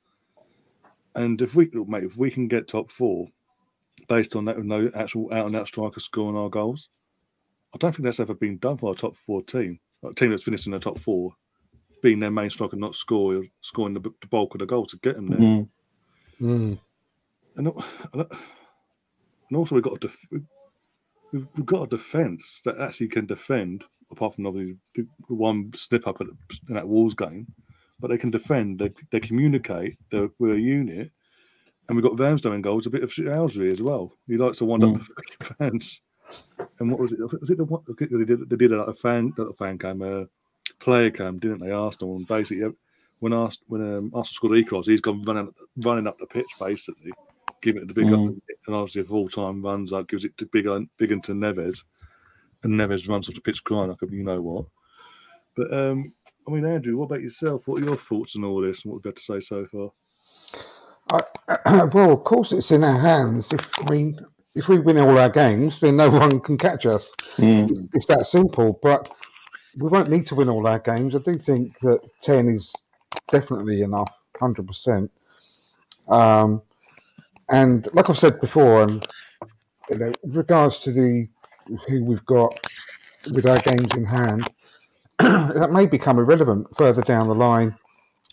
And 1.15 1.41
if 1.41 1.55
we 1.55 1.71
mate, 1.73 2.05
if 2.05 2.17
we 2.17 2.31
can 2.31 2.49
get 2.49 2.69
top 2.69 2.91
four 2.91 3.29
based 4.09 4.37
on 4.37 4.45
that 4.47 4.57
with 4.57 4.67
no 4.67 4.91
actual 4.95 5.33
out 5.33 5.47
and 5.47 5.57
out 5.57 5.67
striker 5.67 6.01
scoring 6.01 6.37
our 6.37 6.51
goals, 6.51 6.89
I 7.77 7.79
don't 7.79 7.93
think 7.93 8.05
that's 8.05 8.21
ever 8.21 8.33
been 8.33 8.57
done 8.57 8.79
for 8.79 8.91
a 8.91 8.97
top 8.97 9.19
four 9.19 9.43
team. 9.43 9.79
A 10.03 10.15
team 10.15 10.31
that's 10.31 10.45
finished 10.45 10.65
in 10.65 10.73
the 10.73 10.79
top 10.79 10.99
four, 10.99 11.33
being 12.03 12.21
their 12.21 12.31
main 12.31 12.49
striker, 12.49 12.75
not 12.77 12.95
score 12.95 13.45
scoring 13.61 13.93
the, 13.93 14.01
the 14.01 14.27
bulk 14.31 14.55
of 14.55 14.61
the 14.61 14.67
goals 14.67 14.93
to 14.93 14.99
get 14.99 15.17
them 15.17 15.29
there. 15.29 15.39
Mm. 15.39 15.69
Mm. 16.41 16.79
And, 17.57 17.69
and 18.15 19.57
also 19.57 19.75
we've 19.75 19.85
got 19.85 19.97
a 19.97 19.99
def- 19.99 20.27
we've, 20.31 21.47
we've 21.55 21.67
got 21.67 21.83
a 21.83 21.97
defence 21.97 22.63
that 22.65 22.79
actually 22.79 23.09
can 23.09 23.27
defend, 23.27 23.85
apart 24.11 24.35
from 24.35 24.47
obviously 24.47 24.79
the 24.95 25.07
one 25.29 25.71
slip 25.75 26.07
up 26.07 26.23
at, 26.23 26.29
in 26.69 26.77
that 26.77 26.89
Wolves 26.89 27.15
game, 27.15 27.47
but 28.01 28.09
they 28.09 28.17
can 28.17 28.31
defend. 28.31 28.79
They, 28.79 28.93
they 29.11 29.21
communicate. 29.21 29.99
They're, 30.11 30.31
we're 30.39 30.55
a 30.55 30.59
unit, 30.59 31.11
and 31.89 31.97
we've 31.97 32.05
got 32.05 32.17
Ramsdale 32.17 32.55
in 32.55 32.63
goals, 32.63 32.87
a 32.87 32.91
bit 32.91 33.03
of 33.03 33.11
Owsbury 33.11 33.71
as 33.71 33.83
well. 33.83 34.15
He 34.27 34.39
likes 34.39 34.59
to 34.59 34.65
wind 34.65 34.83
up 34.83 34.95
the 34.95 35.05
fucking 35.05 35.57
fans. 35.59 36.01
And 36.79 36.91
what 36.91 37.01
was 37.01 37.13
it? 37.13 37.21
Was 37.21 37.51
it 37.51 37.59
the 37.59 37.65
one 37.65 37.83
they 37.87 38.25
did? 38.25 38.49
They 38.49 38.57
did 38.57 38.73
a, 38.73 38.83
a 38.83 38.95
fan, 38.95 39.33
not 39.39 39.49
a 39.49 39.53
fan 39.53 39.79
cam, 39.79 40.03
a 40.03 40.27
player 40.79 41.11
cam, 41.11 41.39
didn't 41.39 41.59
they? 41.59 41.71
Arsenal 41.71 42.17
and 42.17 42.27
basically 42.27 42.73
when 43.21 43.33
asked 43.33 43.63
when 43.69 43.83
um, 43.83 44.11
Arsenal 44.15 44.35
scored 44.35 44.59
equals, 44.59 44.87
he's 44.87 45.01
gone 45.01 45.23
running 45.23 45.53
running 45.85 46.07
up 46.07 46.19
the 46.19 46.27
pitch 46.27 46.47
basically, 46.61 47.13
giving 47.61 47.83
it 47.83 47.89
the 47.89 47.95
big 47.95 48.07
Mm. 48.07 48.39
and 48.67 48.77
obviously 48.77 49.03
if 49.03 49.11
all 49.11 49.29
time 49.29 49.63
runs 49.63 49.93
up, 49.93 50.09
gives 50.09 50.25
it 50.25 50.37
to 50.39 50.47
big 50.47 50.67
big 50.99 51.13
into 51.13 51.33
Neves, 51.33 51.85
and 52.63 52.75
Neves 52.75 53.09
runs 53.09 53.29
off 53.29 53.35
the 53.35 53.41
pitch 53.41 53.65
crying 53.65 53.89
like 53.89 53.99
you 54.11 54.25
know 54.25 54.41
what. 54.41 54.67
But 55.55 55.73
um, 55.73 56.13
I 56.47 56.51
mean, 56.51 56.65
Andrew, 56.67 56.97
what 56.97 57.07
about 57.07 57.23
yourself? 57.23 57.67
What 57.67 57.83
are 57.83 57.87
your 57.87 57.97
thoughts 57.97 58.37
on 58.37 58.45
all 58.45 58.61
this 58.61 58.85
and 58.85 58.93
what 58.93 59.05
we've 59.05 59.11
had 59.11 59.17
to 59.17 59.23
say 59.23 59.41
so 59.41 59.67
far? 59.67 59.91
well, 61.93 62.13
of 62.13 62.25
course, 62.25 62.53
it's 62.53 62.71
in 62.71 62.85
our 62.85 62.99
hands. 62.99 63.53
If 63.53 63.89
I 63.89 63.91
mean, 63.93 64.21
if 64.57 64.69
we 64.69 64.79
win 64.79 64.99
all 64.99 65.19
our 65.19 65.29
games, 65.29 65.81
then 65.81 65.97
no 65.97 66.11
one 66.25 66.41
can 66.41 66.57
catch 66.57 66.87
us. 66.87 67.15
Mm. 67.37 67.89
It's, 67.93 68.07
that 68.07 68.27
simple. 68.27 68.81
But 68.83 69.13
we 69.79 69.89
won't 69.89 70.09
need 70.09 70.27
to 70.27 70.35
win 70.35 70.49
all 70.49 70.67
our 70.67 70.79
games. 70.79 71.15
I 71.15 71.19
do 71.19 71.35
think 71.35 71.79
that 71.81 72.01
ten 72.23 72.49
is 72.49 72.75
definitely 73.29 73.83
enough, 73.83 74.09
hundred 74.41 74.67
percent. 74.67 75.11
Um, 76.09 76.63
and 77.51 77.87
like 77.93 78.11
I've 78.11 78.19
said 78.19 78.41
before, 78.41 78.83
and 78.83 79.07
you 79.91 79.99
know, 79.99 80.13
with 80.23 80.37
regards 80.37 80.79
to 80.81 80.91
the 80.91 81.29
who 81.87 82.05
we've 82.05 82.25
got 82.27 82.59
with 83.33 83.47
our 83.47 83.59
games 83.59 83.95
in 83.95 84.07
hand, 84.07 84.49
that 85.19 85.71
may 85.71 85.87
become 85.87 86.19
irrelevant 86.19 86.67
further 86.77 87.03
down 87.03 87.29
the 87.29 87.35
line. 87.35 87.77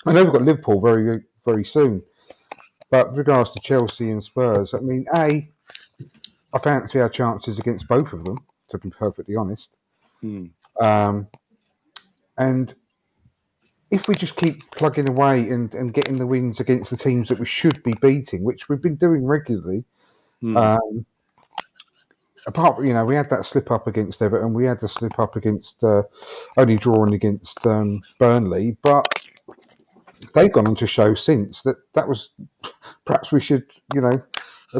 I 0.05 0.13
know 0.13 0.23
we've 0.23 0.33
got 0.33 0.43
Liverpool 0.43 0.79
very 0.79 1.23
very 1.45 1.65
soon, 1.65 2.01
but 2.89 3.09
with 3.09 3.17
regards 3.19 3.51
to 3.51 3.61
Chelsea 3.61 4.09
and 4.09 4.23
Spurs, 4.23 4.73
I 4.73 4.79
mean, 4.79 5.05
a 5.17 5.49
I 6.53 6.59
fancy 6.59 6.99
our 6.99 7.09
chances 7.09 7.59
against 7.59 7.87
both 7.87 8.13
of 8.13 8.25
them. 8.25 8.37
To 8.69 8.77
be 8.77 8.89
perfectly 8.89 9.35
honest, 9.35 9.75
Hmm. 10.21 10.45
um, 10.81 11.27
and 12.37 12.73
if 13.91 14.07
we 14.07 14.15
just 14.15 14.35
keep 14.35 14.71
plugging 14.71 15.07
away 15.07 15.49
and, 15.49 15.71
and 15.75 15.93
getting 15.93 16.17
the 16.17 16.25
wins 16.25 16.59
against 16.59 16.89
the 16.89 16.97
teams 16.97 17.29
that 17.29 17.39
we 17.39 17.45
should 17.45 17.83
be 17.83 17.93
beating, 18.01 18.43
which 18.43 18.69
we've 18.69 18.81
been 18.81 18.95
doing 18.95 19.25
regularly, 19.25 19.83
Hmm. 20.41 20.57
um, 20.57 21.05
apart, 22.47 22.83
you 22.83 22.93
know, 22.93 23.05
we 23.05 23.15
had 23.15 23.29
that 23.29 23.45
slip 23.45 23.69
up 23.69 23.85
against 23.85 24.21
Everton. 24.21 24.53
We 24.53 24.65
had 24.65 24.79
the 24.79 24.87
slip 24.87 25.19
up 25.19 25.35
against 25.35 25.83
uh, 25.83 26.03
only 26.57 26.77
drawing 26.77 27.13
against 27.13 27.67
um, 27.67 28.01
Burnley, 28.17 28.75
but 28.81 29.07
they've 30.33 30.51
gone 30.51 30.67
on 30.67 30.75
to 30.77 30.87
show 30.87 31.13
since 31.13 31.61
that 31.63 31.77
that 31.93 32.07
was 32.07 32.31
perhaps 33.05 33.31
we 33.31 33.39
should, 33.39 33.65
you 33.93 34.01
know, 34.01 34.21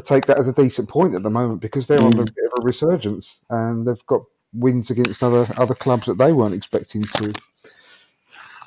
take 0.02 0.26
that 0.26 0.40
as 0.40 0.48
a 0.48 0.54
decent 0.54 0.90
point 0.90 1.16
at 1.16 1.24
the 1.24 1.30
moment 1.30 1.62
because 1.62 1.88
they're 1.88 2.02
on 2.02 2.14
a 2.14 2.24
bit 2.24 2.46
of 2.52 2.60
a 2.60 2.66
resurgence 2.66 3.44
and 3.50 3.88
they've 3.88 4.06
got 4.08 4.22
wins 4.54 4.92
against 4.92 5.24
other 5.24 5.46
other 5.58 5.74
clubs 5.74 6.06
that 6.06 6.18
they 6.18 6.34
weren't 6.34 6.54
expecting 6.54 7.04
to 7.04 7.34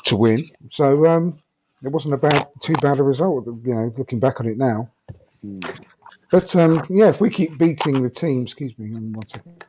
to 0.04 0.16
win. 0.16 0.44
So 0.70 1.06
um, 1.06 1.36
it 1.82 1.92
wasn't 1.92 2.14
a 2.14 2.18
bad, 2.18 2.42
too 2.62 2.74
bad 2.80 2.98
a 2.98 3.02
result, 3.02 3.46
you 3.46 3.74
know, 3.74 3.92
looking 3.96 4.18
back 4.18 4.40
on 4.40 4.46
it 4.46 4.56
now. 4.56 4.88
But 6.30 6.54
um, 6.56 6.80
yeah, 6.88 7.08
if 7.08 7.20
we 7.20 7.30
keep 7.30 7.58
beating 7.58 8.02
the 8.02 8.10
team, 8.10 8.42
excuse 8.42 8.78
me, 8.78 8.88
one 8.90 9.26
second. 9.26 9.64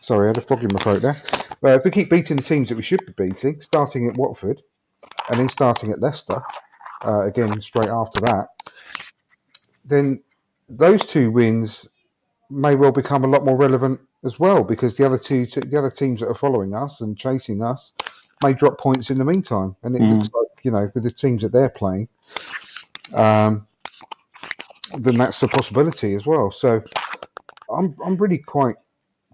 Sorry, 0.00 0.26
I 0.26 0.28
had 0.28 0.38
a 0.38 0.40
frog 0.40 0.62
in 0.62 0.70
my 0.72 0.78
throat 0.78 1.02
there. 1.02 1.16
But 1.60 1.78
if 1.78 1.84
we 1.84 1.90
keep 1.90 2.10
beating 2.10 2.36
the 2.36 2.42
teams 2.42 2.68
that 2.68 2.76
we 2.76 2.82
should 2.82 3.04
be 3.06 3.12
beating, 3.16 3.60
starting 3.60 4.08
at 4.08 4.16
Watford 4.16 4.62
and 5.30 5.38
then 5.38 5.48
starting 5.48 5.90
at 5.90 6.00
Leicester, 6.00 6.40
uh, 7.04 7.26
again 7.26 7.60
straight 7.60 7.90
after 7.90 8.20
that, 8.20 8.48
then 9.84 10.22
those 10.68 11.04
two 11.04 11.30
wins 11.30 11.88
may 12.50 12.74
well 12.74 12.92
become 12.92 13.24
a 13.24 13.28
lot 13.28 13.44
more 13.44 13.56
relevant 13.56 14.00
as 14.24 14.38
well 14.38 14.64
because 14.64 14.96
the 14.96 15.04
other 15.04 15.18
two, 15.18 15.46
the 15.46 15.78
other 15.78 15.90
teams 15.90 16.20
that 16.20 16.28
are 16.28 16.34
following 16.34 16.74
us 16.74 17.00
and 17.00 17.18
chasing 17.18 17.62
us, 17.62 17.92
may 18.42 18.52
drop 18.52 18.78
points 18.78 19.10
in 19.10 19.18
the 19.18 19.24
meantime. 19.24 19.76
And 19.82 19.96
it 19.96 20.02
Mm. 20.02 20.10
looks 20.10 20.30
like 20.32 20.64
you 20.64 20.70
know 20.70 20.90
with 20.94 21.04
the 21.04 21.10
teams 21.10 21.42
that 21.42 21.52
they're 21.52 21.70
playing, 21.70 22.08
um, 23.14 23.66
then 24.98 25.16
that's 25.16 25.42
a 25.42 25.48
possibility 25.48 26.14
as 26.14 26.26
well. 26.26 26.50
So 26.50 26.82
I'm 27.70 27.96
I'm 28.04 28.16
really 28.16 28.38
quite 28.38 28.76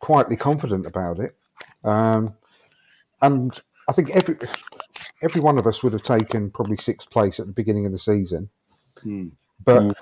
quietly 0.00 0.37
confident 0.37 0.87
about 0.87 1.19
it, 1.21 1.37
um, 1.85 2.35
and 3.21 3.59
I 3.88 3.92
think 3.92 4.11
every 4.11 4.37
every 5.23 5.41
one 5.41 5.59
of 5.59 5.67
us 5.67 5.83
would 5.83 5.93
have 5.93 6.02
taken 6.02 6.50
probably 6.50 6.76
sixth 6.76 7.11
place 7.11 7.38
at 7.41 7.47
the 7.47 7.52
beginning 7.52 7.87
of 7.87 7.93
the 7.93 7.99
season, 7.99 8.49
Hmm. 9.02 9.29
but 9.64 9.83
Mm. 9.85 9.95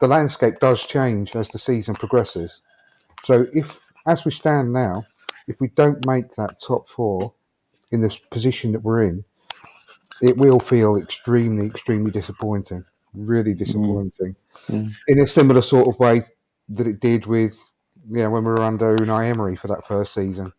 the 0.00 0.08
landscape 0.08 0.58
does 0.60 0.86
change 0.86 1.34
as 1.36 1.48
the 1.48 1.58
season 1.58 1.94
progresses. 1.94 2.60
So 3.22 3.46
if, 3.52 3.78
as 4.06 4.24
we 4.24 4.30
stand 4.30 4.72
now, 4.72 5.04
if 5.48 5.60
we 5.60 5.68
don't 5.68 6.04
make 6.06 6.32
that 6.36 6.60
top 6.60 6.88
four 6.88 7.32
in 7.90 8.00
this 8.00 8.18
position 8.18 8.72
that 8.72 8.82
we're 8.82 9.02
in, 9.04 9.24
it 10.22 10.36
will 10.38 10.60
feel 10.60 10.96
extremely, 10.96 11.66
extremely 11.66 12.10
disappointing. 12.10 12.84
Really 13.14 13.54
disappointing. 13.54 14.36
Mm. 14.68 14.90
In 15.08 15.20
a 15.20 15.26
similar 15.26 15.62
sort 15.62 15.88
of 15.88 15.98
way 15.98 16.22
that 16.70 16.86
it 16.86 17.00
did 17.00 17.26
with, 17.26 17.58
you 18.10 18.18
know, 18.18 18.30
when 18.30 18.44
we 18.44 18.50
were 18.50 18.62
under 18.62 18.96
Unai 18.96 19.26
Emery 19.26 19.56
for 19.56 19.68
that 19.68 19.86
first 19.86 20.12
season. 20.14 20.52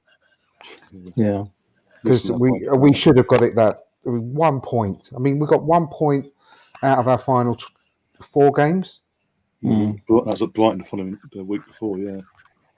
Yeah. 1.16 1.46
Because 2.04 2.32
we 2.32 2.68
we 2.78 2.94
should 2.94 3.18
have 3.18 3.28
got 3.28 3.42
it 3.42 3.56
that 3.56 3.87
I 4.08 4.12
mean, 4.12 4.34
one 4.34 4.62
point. 4.62 5.12
I 5.16 5.20
mean, 5.20 5.40
we 5.40 5.48
got 5.48 5.64
one 5.64 5.88
point 5.88 6.26
out 6.84 7.00
of 7.00 7.08
our 7.08 7.18
final 7.18 7.56
t- 7.56 7.66
four 8.24 8.52
games. 8.52 9.02
Mm. 9.64 10.06
Bri- 10.08 10.22
That 10.26 10.32
was 10.32 10.42
at 10.42 10.54
Brighton 10.54 10.80
the 10.80 10.84
following 10.86 11.20
the 11.34 11.44
week 11.44 11.66
before, 11.68 11.98
yeah. 11.98 12.22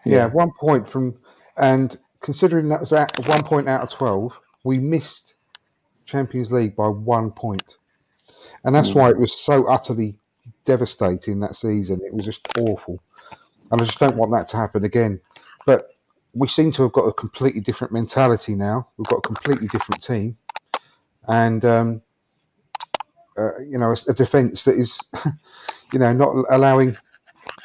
Yeah, 0.06 0.28
one 0.28 0.52
point 0.60 0.88
from, 0.88 1.18
and 1.58 1.98
considering 2.22 2.70
that 2.70 2.80
was 2.80 2.94
at 2.94 3.12
one 3.28 3.44
point 3.44 3.68
out 3.68 3.82
of 3.82 3.90
twelve, 3.90 4.40
we 4.64 4.80
missed 4.80 5.36
Champions 6.06 6.52
League 6.52 6.76
by 6.76 6.88
one 6.88 7.32
point, 7.32 7.78
and 8.64 8.74
that's 8.74 8.92
Mm. 8.92 8.96
why 8.96 9.10
it 9.10 9.18
was 9.20 9.38
so 9.38 9.66
utterly 9.68 10.18
devastating 10.64 11.40
that 11.42 11.56
season. 11.56 12.00
It 12.04 12.14
was 12.14 12.26
just 12.26 12.48
awful, 12.62 13.00
and 13.72 13.82
I 13.82 13.86
just 13.86 14.00
don't 14.00 14.16
want 14.16 14.32
that 14.32 14.48
to 14.50 14.58
happen 14.58 14.86
again. 14.86 15.20
But 15.66 15.92
we 16.34 16.48
seem 16.48 16.72
to 16.74 16.84
have 16.84 16.94
got 16.94 17.06
a 17.06 17.14
completely 17.14 17.60
different 17.60 17.92
mentality 17.92 18.56
now. 18.56 18.88
We've 18.98 19.08
got 19.08 19.18
a 19.18 19.22
completely 19.28 19.68
different 19.68 20.02
team, 20.02 20.38
and 21.30 21.64
um, 21.66 22.02
uh, 23.38 23.60
you 23.60 23.78
know, 23.78 23.92
a, 23.92 24.12
a 24.12 24.14
defence 24.14 24.66
that 24.66 24.76
is, 24.76 25.00
you 25.94 26.00
know, 26.00 26.12
not 26.14 26.36
allowing 26.50 26.96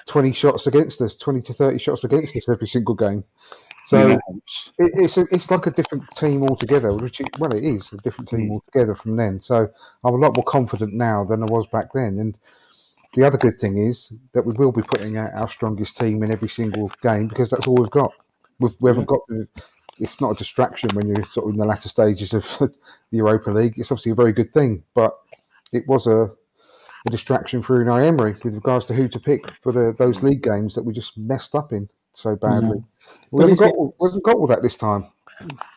20 0.06 0.32
shots 0.32 0.66
against 0.66 1.00
us, 1.00 1.16
20 1.16 1.40
to 1.42 1.52
30 1.52 1.78
shots 1.78 2.04
against 2.04 2.36
us 2.36 2.48
every 2.48 2.68
single 2.68 2.94
game. 2.94 3.24
So 3.86 4.10
Yeah, 4.10 4.18
it 4.78 4.92
it's 4.94 5.18
a, 5.18 5.26
it's 5.30 5.50
like 5.50 5.66
a 5.66 5.70
different 5.70 6.04
team 6.16 6.42
altogether, 6.42 6.92
which 6.94 7.20
it, 7.20 7.30
well, 7.38 7.54
it 7.54 7.64
is 7.64 7.92
a 7.92 7.98
different 7.98 8.30
team 8.30 8.50
Mm. 8.50 8.52
altogether 8.52 8.94
from 8.94 9.16
then. 9.16 9.40
So 9.40 9.68
I'm 10.04 10.14
a 10.14 10.18
lot 10.18 10.34
more 10.36 10.44
confident 10.44 10.94
now 10.94 11.24
than 11.24 11.42
I 11.42 11.46
was 11.46 11.66
back 11.66 11.92
then. 11.92 12.18
And 12.18 12.38
the 13.14 13.24
other 13.24 13.38
good 13.38 13.58
thing 13.58 13.78
is 13.78 14.12
that 14.32 14.46
we 14.46 14.54
will 14.54 14.72
be 14.72 14.82
putting 14.82 15.16
out 15.16 15.32
our 15.34 15.48
strongest 15.48 15.96
team 15.98 16.22
in 16.22 16.32
every 16.32 16.48
single 16.48 16.90
game 17.02 17.28
because 17.28 17.50
that's 17.50 17.66
all 17.66 17.76
we've 17.76 17.90
got. 17.90 18.10
We've, 18.58 18.74
we 18.80 18.90
haven't 18.90 19.06
got 19.06 19.20
the, 19.28 19.46
it's 19.98 20.20
not 20.20 20.30
a 20.30 20.34
distraction 20.34 20.88
when 20.94 21.06
you're 21.08 21.24
sort 21.24 21.46
of 21.46 21.52
in 21.52 21.58
the 21.58 21.66
latter 21.66 21.88
stages 21.88 22.32
of 22.34 22.42
the 22.58 22.72
Europa 23.10 23.50
League. 23.50 23.74
It's 23.78 23.92
obviously 23.92 24.12
a 24.12 24.16
very 24.16 24.32
good 24.32 24.52
thing, 24.52 24.82
but 24.94 25.18
it 25.72 25.86
was 25.88 26.06
a, 26.06 26.30
a 27.06 27.10
distraction 27.10 27.62
for 27.62 27.84
Unai 27.84 28.06
Emery 28.06 28.34
with 28.42 28.54
regards 28.54 28.86
to 28.86 28.94
who 28.94 29.08
to 29.08 29.20
pick 29.20 29.48
for 29.50 29.72
the, 29.72 29.94
those 29.98 30.22
league 30.22 30.42
games 30.42 30.74
that 30.74 30.84
we 30.84 30.92
just 30.92 31.16
messed 31.18 31.54
up 31.54 31.72
in 31.72 31.88
so 32.12 32.36
badly. 32.36 32.82
We, 33.32 33.42
haven't 33.42 33.58
got 33.58 33.70
all- 33.74 33.94
we 34.00 34.08
haven't 34.08 34.24
got 34.24 34.36
all 34.36 34.46
that 34.46 34.62
this 34.62 34.76
time. 34.76 35.04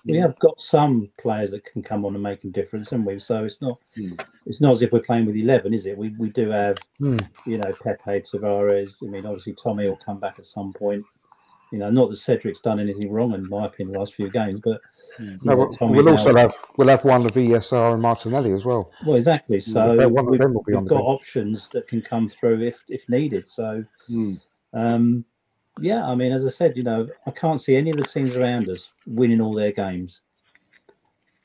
We 0.06 0.18
have 0.18 0.38
got 0.40 0.60
some 0.62 1.10
players 1.20 1.52
that 1.52 1.66
can 1.66 1.82
come 1.82 2.06
on 2.06 2.14
and 2.14 2.22
make 2.24 2.44
a 2.44 2.48
difference, 2.48 2.90
haven't 2.92 3.06
we? 3.06 3.20
So 3.20 3.44
it's 3.44 3.60
not 3.62 3.80
Mm. 3.98 4.24
it's 4.46 4.62
not 4.62 4.74
as 4.74 4.82
if 4.84 4.92
we're 4.92 5.02
playing 5.02 5.26
with 5.26 5.36
eleven, 5.36 5.74
is 5.74 5.86
it? 5.88 5.98
We 5.98 6.10
we 6.20 6.30
do 6.30 6.50
have 6.52 6.78
Hmm. 7.00 7.18
you 7.46 7.58
know 7.58 7.74
Pepe, 7.84 8.22
Tavares. 8.22 8.92
I 9.02 9.08
mean, 9.08 9.26
obviously 9.26 9.54
Tommy 9.62 9.90
will 9.90 9.98
come 9.98 10.20
back 10.20 10.36
at 10.38 10.46
some 10.46 10.72
point. 10.74 11.04
You 11.72 11.80
know, 11.80 11.90
not 11.90 12.10
that 12.10 12.18
Cedric's 12.18 12.62
done 12.62 12.80
anything 12.80 13.12
wrong 13.12 13.34
in 13.34 13.50
my 13.50 13.66
opinion 13.66 13.94
the 13.94 14.00
last 14.00 14.16
few 14.16 14.30
games, 14.30 14.62
but 14.64 14.82
No, 15.44 15.56
know, 15.56 15.58
but 15.58 15.78
Tommy's 15.78 16.06
we'll 16.06 16.10
also 16.10 16.32
out. 16.32 16.38
have 16.38 16.54
we'll 16.78 16.90
have 16.90 17.06
one 17.06 17.26
of 17.26 17.34
ESR 17.34 17.94
and 17.94 18.02
Martinelli 18.02 18.54
as 18.54 18.66
well. 18.66 18.92
well 19.06 19.16
exactly. 19.18 19.62
So 19.62 19.86
Yeah, 20.00 20.08
one 20.08 20.28
of 20.28 20.32
we've, 20.32 20.40
them 20.40 20.54
will 20.54 20.64
be 20.64 20.74
we've 20.74 20.78
on 20.78 20.88
got 20.88 20.96
bench. 20.96 21.06
options 21.06 21.70
that 21.70 21.88
can 21.88 22.02
come 22.02 22.28
through 22.28 22.62
if 22.62 22.84
if 22.90 23.08
needed. 23.10 23.48
So 23.50 23.84
Hmm. 24.08 24.34
um, 24.74 25.26
yeah, 25.80 26.08
I 26.08 26.16
mean, 26.16 26.32
as 26.32 26.46
I 26.46 26.50
said, 26.50 26.78
you 26.78 26.84
know, 26.84 27.08
I 27.28 27.32
can't 27.32 27.62
see 27.62 27.76
any 27.76 27.92
of 27.92 27.98
the 27.98 28.06
teams 28.06 28.36
around 28.36 28.70
us 28.70 28.92
winning 29.06 29.42
all 29.42 29.54
their 29.54 29.72
games. 29.72 30.22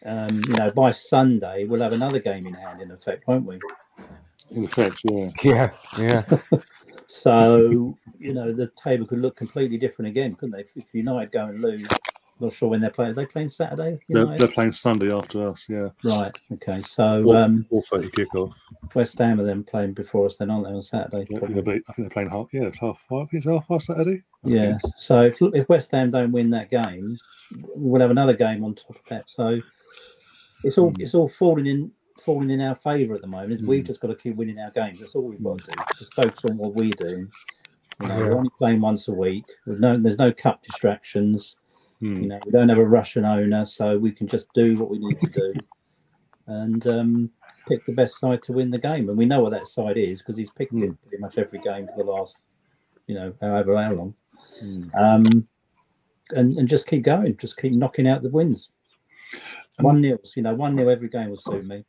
Um, 0.05 0.47
you 0.49 0.57
know, 0.57 0.71
by 0.73 0.91
Sunday 0.93 1.65
we'll 1.65 1.83
have 1.83 1.93
another 1.93 2.19
game 2.21 2.47
in 2.47 2.55
hand, 2.55 2.81
in 2.81 2.91
effect, 2.91 3.27
won't 3.27 3.47
we? 3.47 3.63
In 4.51 4.65
effect, 4.65 5.01
yeah. 5.05 5.31
Yeah, 5.45 5.71
yeah, 5.99 6.23
So 7.15 7.97
you 8.19 8.33
know, 8.33 8.53
the 8.53 8.71
table 8.83 9.07
could 9.07 9.21
look 9.21 9.37
completely 9.37 9.77
different 9.77 10.09
again, 10.09 10.35
couldn't 10.35 10.53
they? 10.53 10.65
If 10.75 10.87
United 10.93 11.31
go 11.31 11.45
and 11.47 11.61
lose, 11.61 11.87
not 12.41 12.55
sure 12.55 12.71
when 12.71 12.81
they're 12.81 12.91
playing. 12.91 13.11
Are 13.11 13.15
they 13.15 13.27
playing 13.27 13.51
Saturday? 13.51 13.99
They're, 14.09 14.25
they're 14.25 14.49
playing 14.49 14.73
Sunday 14.73 15.15
after 15.15 15.49
us, 15.49 15.67
yeah. 15.69 15.89
Right. 16.03 16.33
Okay. 16.53 16.81
So 16.83 17.23
Four, 17.23 17.37
um, 17.37 17.67
four 17.69 17.83
thirty 17.83 18.09
kickoff. 18.09 18.53
West 18.95 19.19
Ham 19.19 19.41
are 19.41 19.45
then 19.45 19.63
playing 19.63 19.93
before 19.93 20.27
us, 20.27 20.39
then 20.39 20.51
aren't 20.51 20.65
they 20.67 20.73
on 20.73 20.81
Saturday? 20.81 21.27
Yeah, 21.29 21.37
I 21.37 21.41
think 21.47 21.65
they're, 21.65 21.75
I 21.75 21.93
think 21.93 21.97
they're 21.99 22.09
playing 22.11 22.31
half. 22.31 22.47
Yeah, 22.53 22.71
half 22.81 23.05
five. 23.09 23.29
It's 23.33 23.47
half 23.47 23.67
five 23.67 23.83
Saturday. 23.83 24.23
I 24.45 24.49
Yeah. 24.49 24.79
think. 24.79 24.95
So 24.97 25.21
if, 25.23 25.37
if 25.41 25.69
West 25.69 25.91
Ham 25.93 26.11
don't 26.11 26.33
win 26.33 26.49
that 26.51 26.71
game, 26.71 27.19
we'll 27.77 28.01
have 28.01 28.11
another 28.11 28.33
game 28.35 28.65
on 28.65 28.75
top 28.75 28.97
of 28.97 29.03
that. 29.11 29.25
So 29.29 29.59
it's 30.65 30.79
all 30.79 30.93
Mm. 30.93 31.01
it's 31.01 31.15
all 31.15 31.29
falling 31.29 31.67
in 31.67 31.91
falling 32.25 32.51
in 32.51 32.61
our 32.61 32.75
favour 32.75 33.15
at 33.15 33.21
the 33.21 33.27
moment. 33.27 33.61
Is 33.61 33.67
we've 33.67 33.85
Mm. 33.85 33.87
just 33.89 34.01
got 34.01 34.09
to 34.09 34.15
keep 34.15 34.37
winning 34.37 34.59
our 34.59 34.71
games. 34.71 35.01
That's 35.01 35.15
all 35.15 35.23
we've 35.29 35.43
got 35.43 35.59
to 35.59 35.65
do. 35.67 35.73
Just 35.99 36.15
focus 36.15 36.39
on 36.51 36.57
what 36.59 36.75
we're 36.75 36.91
doing. 36.91 37.31
You 38.01 38.09
know, 38.09 38.19
Yeah. 38.19 38.29
we're 38.29 38.37
only 38.39 38.51
playing 38.59 38.81
once 38.81 39.09
a 39.09 39.13
week. 39.13 39.45
With 39.67 39.81
no, 39.81 39.97
there's 39.99 40.19
no 40.19 40.33
cup 40.33 40.63
distractions. 40.63 41.57
Hmm. 42.01 42.17
You 42.23 42.29
know, 42.29 42.41
we 42.45 42.51
don't 42.53 42.69
have 42.69 42.79
a 42.79 42.85
Russian 42.87 43.25
owner, 43.25 43.65
so 43.65 43.99
we 43.99 44.11
can 44.13 44.27
just 44.27 44.53
do 44.55 44.75
what 44.77 44.91
we 44.91 44.99
need 44.99 45.21
to 45.21 45.27
do, 45.29 45.53
and 46.47 46.85
um, 46.89 47.31
pick 47.69 47.85
the 47.87 47.93
best 47.93 48.19
side 48.19 48.43
to 48.45 48.53
win 48.53 48.71
the 48.71 48.79
game. 48.79 49.09
And 49.09 49.17
we 49.17 49.25
know 49.27 49.41
what 49.41 49.51
that 49.51 49.67
side 49.69 49.97
is 49.97 50.19
because 50.21 50.37
he's 50.37 50.51
picked 50.51 50.73
Mm. 50.73 50.83
it 50.83 51.03
pretty 51.03 51.19
much 51.19 51.39
every 51.39 51.61
game 51.61 51.87
for 51.87 52.03
the 52.05 52.11
last, 52.11 52.37
you 53.07 53.15
know, 53.15 53.33
however 53.41 53.77
how 53.81 53.93
long. 53.93 54.15
Hmm. 54.61 54.89
Um, 54.99 55.25
and 56.35 56.55
and 56.55 56.69
just 56.69 56.87
keep 56.87 57.03
going, 57.05 57.37
just 57.37 57.57
keep 57.57 57.73
knocking 57.73 58.09
out 58.09 58.23
the 58.23 58.31
wins. 58.31 58.71
One 59.81 60.01
nils, 60.01 60.35
you 60.37 60.43
know, 60.43 60.55
one 60.55 60.75
nil 60.75 60.91
every 60.91 61.09
game 61.09 61.31
will 61.31 61.37
suit 61.39 61.65
me. 61.67 61.85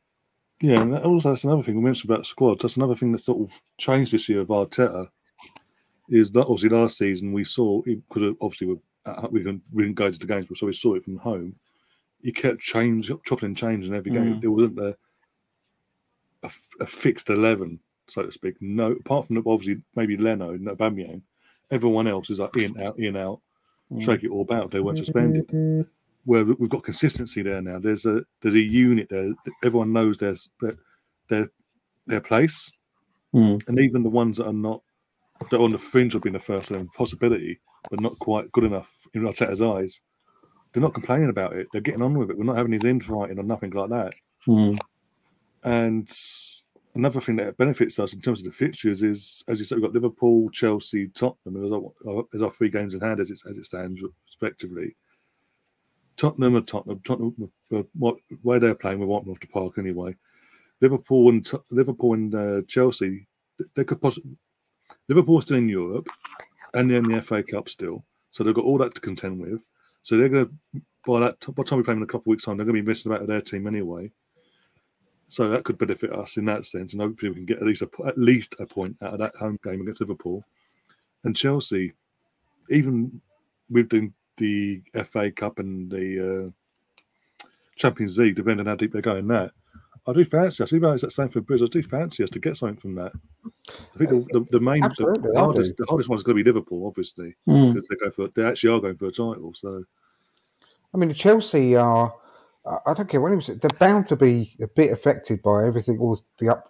Yeah, 0.62 0.82
and 0.82 0.94
that- 0.94 1.04
also 1.04 1.30
that's 1.30 1.44
another 1.44 1.64
thing 1.64 1.76
we 1.76 1.82
mentioned 1.82 2.10
about 2.12 2.26
squads. 2.26 2.62
That's 2.62 2.78
another 2.78 2.96
thing 2.96 3.12
that 3.12 3.20
sort 3.20 3.42
of 3.42 3.62
changed 3.78 4.12
this 4.14 4.30
year 4.30 4.42
of 4.42 4.48
Arteta. 4.48 5.10
Is 6.10 6.32
that 6.32 6.42
obviously 6.42 6.70
last 6.70 6.98
season 6.98 7.32
we 7.34 7.44
saw 7.44 7.82
it 7.86 8.00
could 8.10 8.24
have 8.24 8.36
obviously 8.42 8.68
we 8.68 8.76
uh, 9.06 9.28
we 9.32 9.44
can 9.44 9.62
we 9.72 9.84
didn't 9.84 9.96
go 9.96 10.10
to 10.12 10.18
the 10.18 10.26
games, 10.28 10.46
but 10.48 10.58
so 10.58 10.66
we 10.68 10.74
saw 10.74 10.96
it 10.96 11.04
from 11.04 11.18
home. 11.18 11.56
He 12.22 12.32
kept 12.32 12.60
change 12.62 13.10
chopping 13.26 13.48
and 13.48 13.58
changing 13.58 13.94
every 13.94 14.12
game. 14.12 14.36
Mm. 14.36 14.42
There 14.42 14.52
wasn't 14.52 14.80
a 16.80 16.86
fixed 16.86 17.30
eleven, 17.30 17.80
so 18.08 18.24
to 18.24 18.32
speak. 18.32 18.56
No, 18.62 18.92
apart 18.92 19.28
from 19.28 19.38
obviously 19.46 19.82
maybe 19.96 20.18
Leno 20.18 20.52
and 20.52 20.68
Aubameyang, 20.68 21.22
everyone 21.72 22.08
else 22.08 22.30
is 22.30 22.40
like 22.40 22.56
in 22.58 22.80
out 22.82 22.98
in 23.00 23.16
out, 23.16 23.40
Mm. 23.92 24.02
shake 24.04 24.24
it 24.24 24.30
all 24.30 24.42
about. 24.42 24.72
They 24.72 24.80
weren't 24.80 24.98
suspended 24.98 25.50
where 26.26 26.46
we- 26.46 26.56
we've 26.60 26.70
got 26.70 26.84
consistency 26.84 27.42
there 27.42 27.62
now. 27.62 27.80
There's 27.80 28.06
a 28.06 28.24
there's 28.42 28.56
a 28.56 28.60
unit 28.60 29.10
there. 29.10 29.34
Everyone 29.64 29.94
knows 29.94 30.18
there's 30.18 30.50
their 30.62 30.76
their 31.30 31.52
their 32.08 32.22
place, 32.22 32.72
Mm. 33.34 33.68
and 33.68 33.80
even 33.80 34.04
the 34.04 34.10
ones 34.10 34.38
that 34.38 34.48
are 34.48 34.54
not 34.54 34.82
they're 35.50 35.60
on 35.60 35.72
the 35.72 35.78
fringe 35.78 36.16
of 36.16 36.22
being 36.22 36.34
the 36.34 36.40
first 36.40 36.72
um, 36.72 36.88
possibility, 36.96 37.60
but 37.90 38.00
not 38.00 38.18
quite 38.20 38.50
good 38.52 38.64
enough 38.64 38.90
in 39.14 39.24
Arteta's 39.24 39.62
eyes. 39.62 40.00
They're 40.72 40.82
not 40.84 40.94
complaining 40.94 41.30
about 41.30 41.54
it. 41.54 41.68
They're 41.72 41.82
getting 41.82 42.02
on 42.02 42.18
with 42.18 42.30
it. 42.30 42.38
We're 42.38 42.46
not 42.46 42.56
having 42.58 42.72
these 42.72 42.86
infighting 42.86 43.38
or 43.40 43.44
nothing 43.44 43.72
like 43.72 43.90
that. 43.90 44.14
Mm. 44.48 44.78
And 45.64 46.10
another 46.96 47.20
thing 47.22 47.36
that 47.38 47.58
benefits 47.58 48.00
us 48.00 48.14
in 48.14 48.22
terms 48.22 48.40
of 48.40 48.46
the 48.46 48.52
fixtures 48.52 49.04
is, 49.04 49.44
as 49.48 49.60
you 49.60 49.66
said, 49.66 49.78
we've 49.78 49.84
got 49.86 49.94
Liverpool, 49.94 50.50
Chelsea, 50.52 51.08
Tottenham, 51.10 51.60
there's 51.62 51.72
our, 51.74 52.24
there's 52.32 52.44
our 52.44 52.52
three 52.52 52.70
games 52.70 52.94
in 52.94 53.02
hand 53.02 53.20
as 53.20 53.32
it, 53.32 53.40
as 53.50 53.58
it 53.58 53.66
stands, 53.66 54.02
respectively. 54.28 54.96
Tottenham 56.18 56.56
are 56.56 56.62
Tottenham. 56.62 57.02
Tottenham, 57.04 57.52
uh, 57.74 57.84
what 57.94 58.18
where 58.42 58.60
they're 58.60 58.76
playing, 58.76 59.00
we 59.00 59.06
want 59.06 59.26
them 59.26 59.34
off 59.34 59.40
the 59.40 59.48
park 59.48 59.78
anyway. 59.78 60.16
Liverpool 60.82 61.30
and 61.30 61.50
Liverpool 61.72 62.14
and 62.14 62.36
uh, 62.36 62.62
Chelsea, 62.68 63.28
they 63.76 63.84
could 63.84 64.02
possibly. 64.02 64.38
Liverpool 65.08 65.42
still 65.42 65.58
in 65.58 65.70
Europe, 65.70 66.08
and 66.74 66.90
they're 66.90 66.98
in 66.98 67.04
the 67.04 67.22
FA 67.22 67.42
Cup 67.42 67.70
still, 67.70 68.04
so 68.32 68.44
they've 68.44 68.54
got 68.54 68.66
all 68.66 68.78
that 68.78 68.94
to 68.96 69.02
contend 69.02 69.40
with. 69.40 69.64
So 70.02 70.18
they're 70.18 70.30
going 70.30 70.46
to 70.46 70.82
by 71.06 71.20
that 71.22 71.40
by 71.40 71.54
the 71.58 71.64
time 71.64 71.78
we 71.78 71.84
play 71.84 71.94
them 71.94 72.04
in 72.04 72.04
a 72.04 72.08
couple 72.08 72.24
of 72.24 72.28
weeks' 72.28 72.46
time, 72.46 72.58
they're 72.58 72.66
going 72.66 72.76
to 72.76 72.84
be 72.84 72.88
missing 72.88 73.12
about 73.12 73.28
their 73.28 73.42
team 73.42 73.68
anyway. 73.68 74.12
So 75.30 75.50
that 75.50 75.64
could 75.64 75.78
benefit 75.78 76.12
us 76.12 76.38
in 76.38 76.46
that 76.46 76.66
sense, 76.66 76.94
and 76.94 77.02
hopefully 77.02 77.30
we 77.30 77.36
can 77.38 77.46
get 77.46 77.58
at 77.58 77.64
least 77.64 77.82
a 77.82 77.90
at 78.06 78.18
least 78.18 78.56
a 78.60 78.66
point 78.66 78.98
out 79.02 79.14
of 79.14 79.20
that 79.20 79.36
home 79.36 79.58
game 79.64 79.82
against 79.82 80.02
Liverpool. 80.02 80.44
And 81.24 81.36
Chelsea, 81.36 81.94
even 82.70 83.22
we've 83.70 83.90
the, 83.90 84.12
the 84.38 84.82
FA 85.06 85.32
Cup 85.32 85.60
and 85.60 85.90
the 85.92 86.48
uh, 86.48 87.46
Champions 87.76 88.18
League, 88.18 88.36
depending 88.36 88.62
on 88.68 88.72
how 88.72 88.76
deep 88.76 88.94
they're 88.94 89.02
going. 89.02 89.28
that, 89.28 89.52
I 90.06 90.14
do 90.14 90.26
fancy 90.26 90.64
us. 90.64 90.74
Even 90.74 90.90
though 90.90 90.94
it's 90.94 91.04
at 91.04 91.12
Stamford 91.12 91.46
Bridge, 91.46 91.62
I 91.62 91.66
do 91.66 91.82
fancy 91.82 92.24
us 92.24 92.30
to 92.32 92.40
get 92.40 92.58
something 92.58 92.78
from 92.78 92.96
that. 92.96 93.14
I 93.48 93.98
think 93.98 94.10
the, 94.10 94.26
the, 94.34 94.46
the 94.52 94.60
main, 94.60 94.82
the, 94.82 95.34
I 95.36 95.40
hardest, 95.40 95.78
the 95.78 95.86
hardest 95.88 96.10
one 96.10 96.18
is 96.18 96.24
going 96.24 96.38
to 96.38 96.44
be 96.44 96.50
Liverpool, 96.50 96.86
obviously, 96.88 97.36
Mm. 97.48 97.74
because 97.74 97.88
they 97.88 97.96
go 97.96 98.12
for 98.12 98.28
they 98.30 98.44
actually 98.44 98.74
are 98.76 98.80
going 98.82 98.96
for 98.98 99.06
a 99.08 99.12
title. 99.12 99.54
So 99.56 99.84
I 100.94 100.98
mean, 100.98 101.14
Chelsea 101.14 101.76
are. 101.76 102.14
I- 102.66 102.80
I 102.88 102.94
don't 102.94 103.10
care 103.10 103.20
what 103.20 103.32
it 103.34 103.36
was. 103.36 103.48
They're 103.48 103.70
bound 103.78 104.06
to 104.08 104.16
be 104.16 104.56
a 104.62 104.68
bit 104.68 104.92
affected 104.94 105.42
by 105.42 105.66
everything, 105.66 105.98
all 106.00 106.18
the 106.40 106.64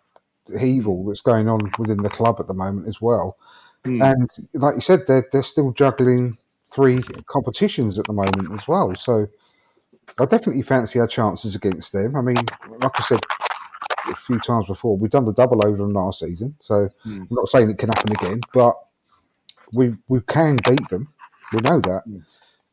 upheaval 0.49 1.05
that's 1.05 1.21
going 1.21 1.47
on 1.47 1.59
within 1.77 1.97
the 2.01 2.09
club 2.09 2.37
at 2.39 2.47
the 2.47 2.53
moment 2.55 2.87
as 2.87 2.99
well. 2.99 3.37
hmm, 3.85 4.01
And 4.01 4.29
like 4.55 4.73
you 4.75 4.81
said, 4.81 5.01
they're 5.07 5.27
they're 5.31 5.43
still 5.43 5.71
juggling 5.71 6.37
three 6.73 6.97
competitions 7.27 7.99
at 7.99 8.05
the 8.05 8.13
moment 8.13 8.51
as 8.51 8.67
well. 8.67 8.93
So 8.95 9.27
I 10.19 10.25
definitely 10.25 10.61
fancy 10.63 10.99
our 10.99 11.07
chances 11.07 11.55
against 11.55 11.93
them. 11.93 12.15
I 12.15 12.21
mean, 12.21 12.35
like 12.69 12.99
I 12.99 13.03
said 13.03 13.19
a 14.11 14.15
few 14.15 14.39
times 14.39 14.67
before, 14.67 14.97
we've 14.97 15.11
done 15.11 15.25
the 15.25 15.33
double 15.33 15.65
over 15.65 15.77
them 15.77 15.93
last 15.93 16.19
season. 16.19 16.55
So 16.59 16.89
Hmm. 17.03 17.21
I'm 17.21 17.27
not 17.31 17.49
saying 17.49 17.69
it 17.69 17.77
can 17.77 17.89
happen 17.89 18.11
again, 18.11 18.39
but 18.53 18.75
we 19.73 19.95
we 20.07 20.19
can 20.21 20.57
beat 20.67 20.87
them. 20.89 21.07
We 21.53 21.59
know 21.69 21.79
that. 21.81 22.03
Hmm. 22.05 22.19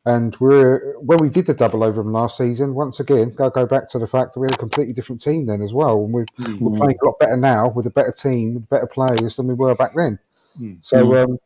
And 0.03 0.35
we're 0.39 0.97
when 0.99 1.19
we 1.21 1.29
did 1.29 1.45
the 1.45 1.53
double 1.53 1.83
over 1.83 2.01
them 2.01 2.11
last 2.11 2.37
season. 2.37 2.73
Once 2.73 2.99
again, 2.99 3.35
I 3.39 3.49
go 3.49 3.67
back 3.67 3.87
to 3.89 3.99
the 3.99 4.07
fact 4.07 4.33
that 4.33 4.39
we 4.39 4.45
had 4.45 4.55
a 4.55 4.57
completely 4.57 4.93
different 4.93 5.21
team 5.21 5.45
then 5.45 5.61
as 5.61 5.73
well, 5.73 6.03
and 6.03 6.11
we're, 6.11 6.25
hmm, 6.37 6.65
we're 6.65 6.77
playing 6.77 6.97
a 7.01 7.05
lot 7.05 7.19
better 7.19 7.37
now 7.37 7.69
with 7.69 7.85
a 7.85 7.91
better 7.91 8.11
team, 8.11 8.65
better 8.71 8.87
players 8.87 9.35
than 9.35 9.45
we 9.45 9.53
were 9.53 9.75
back 9.75 9.91
then. 9.95 10.17
Hmm. 10.57 10.73
So 10.81 11.15
um, 11.23 11.37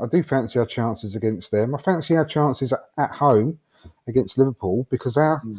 I 0.00 0.06
do 0.06 0.22
fancy 0.22 0.58
our 0.58 0.66
chances 0.66 1.16
against 1.16 1.50
them. 1.50 1.74
I 1.74 1.78
fancy 1.78 2.16
our 2.16 2.24
chances 2.24 2.72
at, 2.72 3.10
home 3.10 3.58
against 4.06 4.38
Liverpool 4.38 4.86
because 4.90 5.16
our 5.16 5.38
Hmm. 5.40 5.58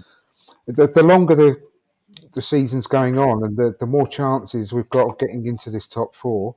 the, 0.68 0.88
the 0.88 1.04
longer 1.04 1.36
the 1.36 1.62
the 2.34 2.42
season's 2.42 2.88
going 2.88 3.18
on 3.18 3.44
and 3.44 3.56
the, 3.58 3.76
the 3.80 3.86
more 3.86 4.08
chances 4.08 4.74
we've 4.74 4.90
got 4.90 5.10
of 5.10 5.18
getting 5.20 5.46
into 5.46 5.70
this 5.70 5.88
top 5.88 6.16
four. 6.16 6.56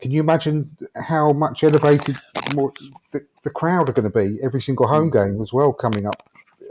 Can 0.00 0.10
you 0.10 0.20
imagine 0.20 0.70
how 0.94 1.32
much 1.32 1.64
elevated 1.64 2.16
more 2.54 2.70
the, 3.12 3.26
the 3.42 3.50
crowd 3.50 3.88
are 3.88 3.92
going 3.92 4.10
to 4.10 4.18
be 4.18 4.38
every 4.42 4.60
single 4.60 4.86
home 4.86 5.10
game 5.10 5.40
as 5.40 5.52
well 5.52 5.72
coming 5.72 6.06
up 6.06 6.22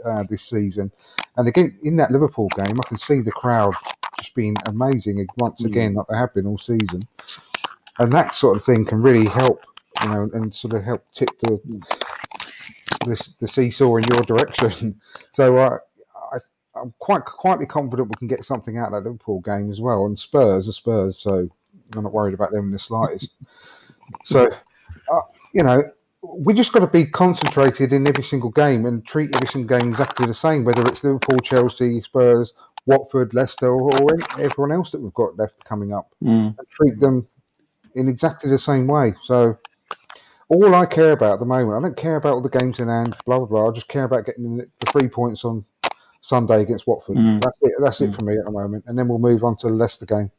uh, 0.04 0.22
this 0.30 0.42
season? 0.42 0.92
And 1.36 1.48
again, 1.48 1.76
in 1.82 1.96
that 1.96 2.12
Liverpool 2.12 2.48
game, 2.56 2.78
I 2.84 2.88
can 2.88 2.98
see 2.98 3.20
the 3.20 3.32
crowd 3.32 3.74
just 4.20 4.34
being 4.34 4.54
amazing 4.66 5.26
once 5.36 5.62
Mm. 5.62 5.66
again, 5.66 5.94
like 5.94 6.06
they 6.06 6.16
have 6.16 6.32
been 6.34 6.46
all 6.46 6.58
season. 6.58 7.02
And 7.98 8.12
that 8.12 8.34
sort 8.34 8.56
of 8.56 8.62
thing 8.64 8.84
can 8.84 9.02
really 9.02 9.28
help, 9.28 9.60
you 10.06 10.14
know, 10.14 10.30
and 10.34 10.54
sort 10.54 10.74
of 10.74 10.84
help 10.84 11.04
tip 11.12 11.28
the 11.42 11.58
the, 13.04 13.34
the 13.40 13.48
seesaw 13.48 13.96
in 13.96 14.02
your 14.12 14.22
direction. 14.22 15.00
So 15.30 15.58
uh, 15.58 15.76
I, 16.32 16.38
I'm 16.80 16.94
quite 16.98 17.26
quietly 17.26 17.66
confident 17.66 18.08
we 18.08 18.18
can 18.18 18.26
get 18.28 18.42
something 18.42 18.78
out 18.78 18.86
of 18.86 18.92
that 18.92 19.10
Liverpool 19.10 19.40
game 19.40 19.70
as 19.70 19.82
well. 19.82 20.06
And 20.06 20.18
Spurs 20.18 20.66
are 20.66 20.72
Spurs, 20.72 21.18
so 21.18 21.50
I'm 21.94 22.02
not 22.04 22.12
worried 22.14 22.32
about 22.32 22.52
them 22.52 22.66
in 22.66 22.70
the 22.70 22.78
slightest. 22.78 23.34
so, 24.24 24.48
uh, 25.12 25.20
you 25.52 25.62
know, 25.62 25.82
we 26.22 26.54
just 26.54 26.72
got 26.72 26.80
to 26.80 26.86
be 26.86 27.04
concentrated 27.04 27.92
in 27.92 28.08
every 28.08 28.24
single 28.24 28.50
game 28.50 28.86
and 28.86 29.06
treat 29.06 29.34
every 29.36 29.48
single 29.48 29.78
game 29.78 29.90
exactly 29.90 30.26
the 30.26 30.32
same, 30.32 30.64
whether 30.64 30.80
it's 30.82 31.04
Liverpool, 31.04 31.38
Chelsea, 31.40 32.00
Spurs, 32.00 32.54
Watford, 32.86 33.34
Leicester, 33.34 33.68
or, 33.68 33.90
everyone 34.40 34.72
else 34.72 34.90
that 34.92 35.02
we've 35.02 35.12
got 35.14 35.36
left 35.36 35.64
coming 35.66 35.92
up 35.92 36.08
Mm. 36.24 36.56
and 36.58 36.68
treat 36.70 36.98
them 36.98 37.26
in 37.94 38.08
exactly 38.08 38.50
the 38.50 38.58
same 38.58 38.86
way. 38.86 39.14
So 39.22 39.58
all 40.48 40.74
I 40.74 40.86
care 40.86 41.12
about 41.12 41.34
at 41.34 41.38
the 41.40 41.46
moment, 41.46 41.78
I 41.78 41.80
don't 41.86 41.96
care 41.96 42.16
about 42.16 42.34
all 42.34 42.40
the 42.42 42.48
games 42.58 42.78
in 42.80 42.88
hand, 42.88 43.14
blah 43.26 43.38
blah 43.38 43.46
blah. 43.46 43.68
I 43.68 43.72
just 43.72 43.88
care 43.88 44.04
about 44.04 44.26
getting 44.26 44.58
the 44.58 44.66
three 44.88 45.08
points 45.08 45.44
on 45.44 45.64
Sunday 46.20 46.62
against 46.62 46.86
Watford. 46.86 47.16
Mm. 47.16 47.40
That's 47.40 47.58
it. 47.62 47.72
That's 47.80 48.00
it 48.00 48.14
for 48.14 48.24
me 48.24 48.36
at 48.38 48.44
the 48.44 48.52
moment. 48.52 48.84
And 48.86 48.98
then 48.98 49.08
we'll 49.08 49.18
move 49.18 49.44
on 49.44 49.56
to 49.58 49.68
the 49.68 49.74
Leicester 49.74 50.06
game 50.06 50.30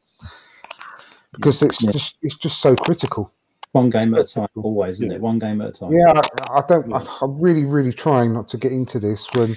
because 1.34 1.62
it's 1.62 1.84
Yeah. 1.84 1.92
just 1.92 2.18
it's 2.22 2.38
just 2.38 2.60
so 2.62 2.76
critical. 2.76 3.32
One 3.74 3.90
game 3.90 4.14
at 4.16 4.22
a 4.22 4.24
time, 4.34 4.48
always, 4.56 4.96
isn't 4.98 5.10
Yeah. 5.10 5.18
it? 5.18 5.22
One 5.22 5.40
game 5.40 5.62
at 5.62 5.70
a 5.70 5.72
time. 5.72 5.92
Yeah, 5.92 6.14
I, 6.16 6.60
I 6.60 6.62
don't. 6.68 6.92
I, 6.94 7.06
I'm 7.22 7.40
really, 7.40 7.66
really 7.66 7.92
trying 7.94 8.34
not 8.34 8.48
to 8.50 8.58
get 8.58 8.72
into 8.72 8.98
this 8.98 9.28
when 9.36 9.56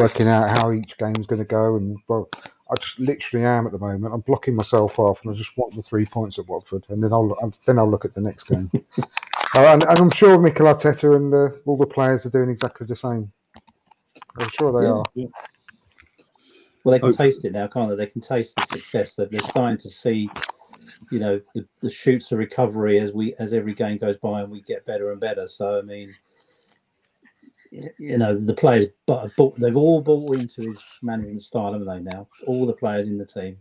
working 0.00 0.26
out 0.28 0.58
how 0.58 0.72
each 0.72 0.98
game's 0.98 1.26
going 1.26 1.40
to 1.40 1.48
go, 1.48 1.76
and 1.76 1.96
well, 2.08 2.28
I 2.70 2.74
just 2.80 2.98
literally 2.98 3.46
am 3.46 3.64
at 3.66 3.72
the 3.72 3.78
moment. 3.78 4.12
I'm 4.12 4.20
blocking 4.20 4.56
myself 4.56 4.98
off, 4.98 5.22
and 5.24 5.32
I 5.32 5.36
just 5.36 5.56
want 5.56 5.74
the 5.74 5.82
three 5.82 6.06
points 6.06 6.38
at 6.40 6.48
Watford, 6.48 6.84
and 6.88 7.02
then 7.02 7.12
I'll 7.12 7.34
then 7.66 7.78
I'll 7.78 7.88
look 7.90 8.04
at 8.04 8.14
the 8.14 8.20
next 8.20 8.44
game. 8.44 8.68
and, 9.64 9.84
and 9.84 9.98
I'm 9.98 10.10
sure 10.10 10.38
Mikel 10.40 10.66
Arteta 10.66 11.16
and 11.16 11.32
uh, 11.34 11.56
all 11.66 11.76
the 11.76 11.86
players 11.86 12.26
are 12.26 12.30
doing 12.30 12.50
exactly 12.50 12.86
the 12.86 12.96
same. 12.96 13.32
I'm 14.36 14.48
sure 14.48 14.72
they 14.72 14.86
Yeah. 14.86 14.88
are. 14.88 15.06
Well, 16.84 16.92
they 16.92 17.00
can 17.00 17.08
Oh. 17.08 17.12
taste 17.12 17.44
it 17.44 17.52
now, 17.52 17.66
can't 17.66 17.90
they? 17.90 17.96
They 17.96 18.06
can 18.10 18.20
taste 18.20 18.56
the 18.56 18.62
success 18.62 19.14
that 19.16 19.30
they're 19.30 19.40
starting 19.42 19.78
to 19.78 19.90
see. 19.90 20.28
You 21.10 21.20
know, 21.20 21.40
the, 21.54 21.66
the 21.82 21.90
shoots 21.90 22.32
of 22.32 22.38
recovery 22.38 22.98
as 22.98 23.12
we 23.12 23.34
as 23.38 23.52
every 23.52 23.74
game 23.74 23.98
goes 23.98 24.16
by 24.18 24.42
and 24.42 24.50
we 24.50 24.62
get 24.62 24.86
better 24.86 25.12
and 25.12 25.20
better. 25.20 25.46
So 25.46 25.78
I 25.78 25.82
mean, 25.82 26.16
you 27.98 28.18
know, 28.18 28.38
the 28.38 28.54
players, 28.54 28.86
but 29.06 29.22
have 29.22 29.36
bought, 29.36 29.58
they've 29.58 29.76
all 29.76 30.00
bought 30.00 30.36
into 30.36 30.62
his 30.62 30.86
management 31.02 31.42
style, 31.42 31.72
haven't 31.72 31.86
they? 31.86 32.00
Now, 32.00 32.28
all 32.46 32.66
the 32.66 32.72
players 32.72 33.06
in 33.06 33.18
the 33.18 33.26
team 33.26 33.58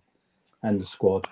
and 0.64 0.80
the 0.80 0.86
squad, 0.86 1.28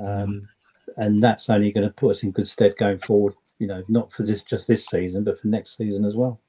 um, 0.00 0.48
and 0.96 1.22
that's 1.22 1.50
only 1.50 1.72
going 1.72 1.86
to 1.86 1.92
put 1.94 2.12
us 2.12 2.22
in 2.22 2.32
good 2.32 2.48
stead 2.48 2.76
going 2.76 2.98
forward. 2.98 3.34
You 3.62 3.68
know, 3.68 3.80
not 3.88 4.12
for 4.12 4.24
this 4.24 4.42
just 4.42 4.66
this 4.66 4.86
season, 4.86 5.22
but 5.22 5.38
for 5.38 5.46
next 5.46 5.76
season 5.76 6.04
as 6.04 6.16
well. 6.16 6.40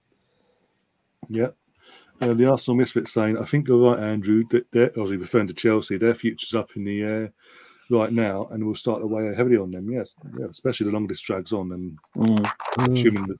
Yeah. 1.29 1.49
Uh, 2.19 2.33
the 2.33 2.49
Arsenal 2.49 2.75
Misfits 2.75 3.13
saying, 3.13 3.37
I 3.37 3.45
think 3.45 3.67
you're 3.67 3.91
right, 3.91 3.99
Andrew. 4.01 4.43
That 4.49 4.65
they're 4.71 4.87
obviously 4.87 5.17
referring 5.17 5.45
to 5.45 5.53
Chelsea. 5.53 5.97
Their 5.97 6.15
future's 6.15 6.55
up 6.55 6.71
in 6.75 6.85
the 6.85 7.03
air 7.03 7.31
right 7.91 8.11
now, 8.11 8.47
and 8.49 8.65
we'll 8.65 8.73
start 8.73 9.01
to 9.01 9.05
weigh 9.05 9.31
heavily 9.35 9.57
on 9.57 9.69
them. 9.69 9.91
Yes, 9.91 10.15
yeah, 10.39 10.47
especially 10.49 10.87
the 10.87 10.91
longer 10.91 11.09
this 11.09 11.21
drags 11.21 11.53
on, 11.53 11.71
and 11.71 11.99
Mm. 12.15 12.91
Assuming 12.91 13.27
that. 13.27 13.39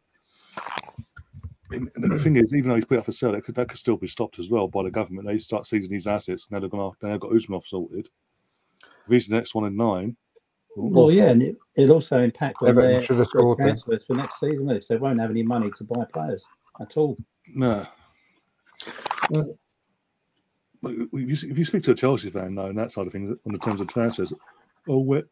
And 1.71 1.89
the 1.95 2.19
thing 2.19 2.35
is, 2.35 2.53
even 2.53 2.69
though 2.69 2.75
he's 2.75 2.85
put 2.85 2.99
up 2.99 3.05
for 3.05 3.11
sale, 3.11 3.31
that 3.31 3.43
could, 3.43 3.55
that 3.55 3.69
could 3.69 3.79
still 3.79 3.97
be 3.97 4.05
stopped 4.05 4.37
as 4.37 4.51
well 4.51 4.67
by 4.67 4.83
the 4.83 4.91
government. 4.91 5.27
They 5.27 5.39
start 5.39 5.65
seizing 5.65 5.89
these 5.89 6.05
assets. 6.05 6.51
Now 6.51 6.59
they're 6.59 6.69
going 6.69 6.91
to, 6.91 6.97
they've 7.01 7.19
got 7.19 7.31
Usmanov 7.31 7.63
sorted. 7.63 8.09
If 8.83 9.11
he's 9.11 9.27
the 9.27 9.35
next 9.35 9.55
one 9.55 9.65
in 9.65 9.75
nine, 9.75 10.15
Well, 10.75 11.11
yeah, 11.11 11.29
and 11.29 11.43
it, 11.43 11.57
it'll 11.75 11.95
also 11.95 12.21
impact 12.21 12.61
on 12.61 12.69
Everton 12.69 12.91
their 12.93 13.01
should 13.01 13.17
have 13.17 13.27
scored 13.27 13.57
then. 13.59 13.67
transfers 13.67 14.03
for 14.05 14.13
next 14.15 14.39
season. 14.39 14.67
Because 14.67 14.87
they 14.87 14.97
won't 14.97 15.19
have 15.19 15.29
any 15.29 15.43
money 15.43 15.69
to 15.71 15.83
buy 15.83 16.05
players 16.05 16.45
at 16.81 16.97
all. 16.97 17.17
no. 17.55 17.85
But 20.81 20.91
if 21.13 21.43
you, 21.43 21.51
if 21.51 21.57
you 21.57 21.63
speak 21.63 21.83
to 21.83 21.91
a 21.91 21.95
Chelsea 21.95 22.29
fan, 22.29 22.55
though, 22.55 22.65
and 22.65 22.77
that 22.77 22.91
side 22.91 23.07
of 23.07 23.13
things, 23.13 23.29
on 23.45 23.53
the 23.53 23.57
terms 23.57 23.79
of 23.79 23.87
transfers, 23.87 24.33
oh, 24.89 24.99
we're 24.99 25.23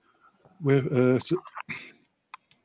we're 0.62 0.88
uh, 0.94 1.16
s- 1.16 1.34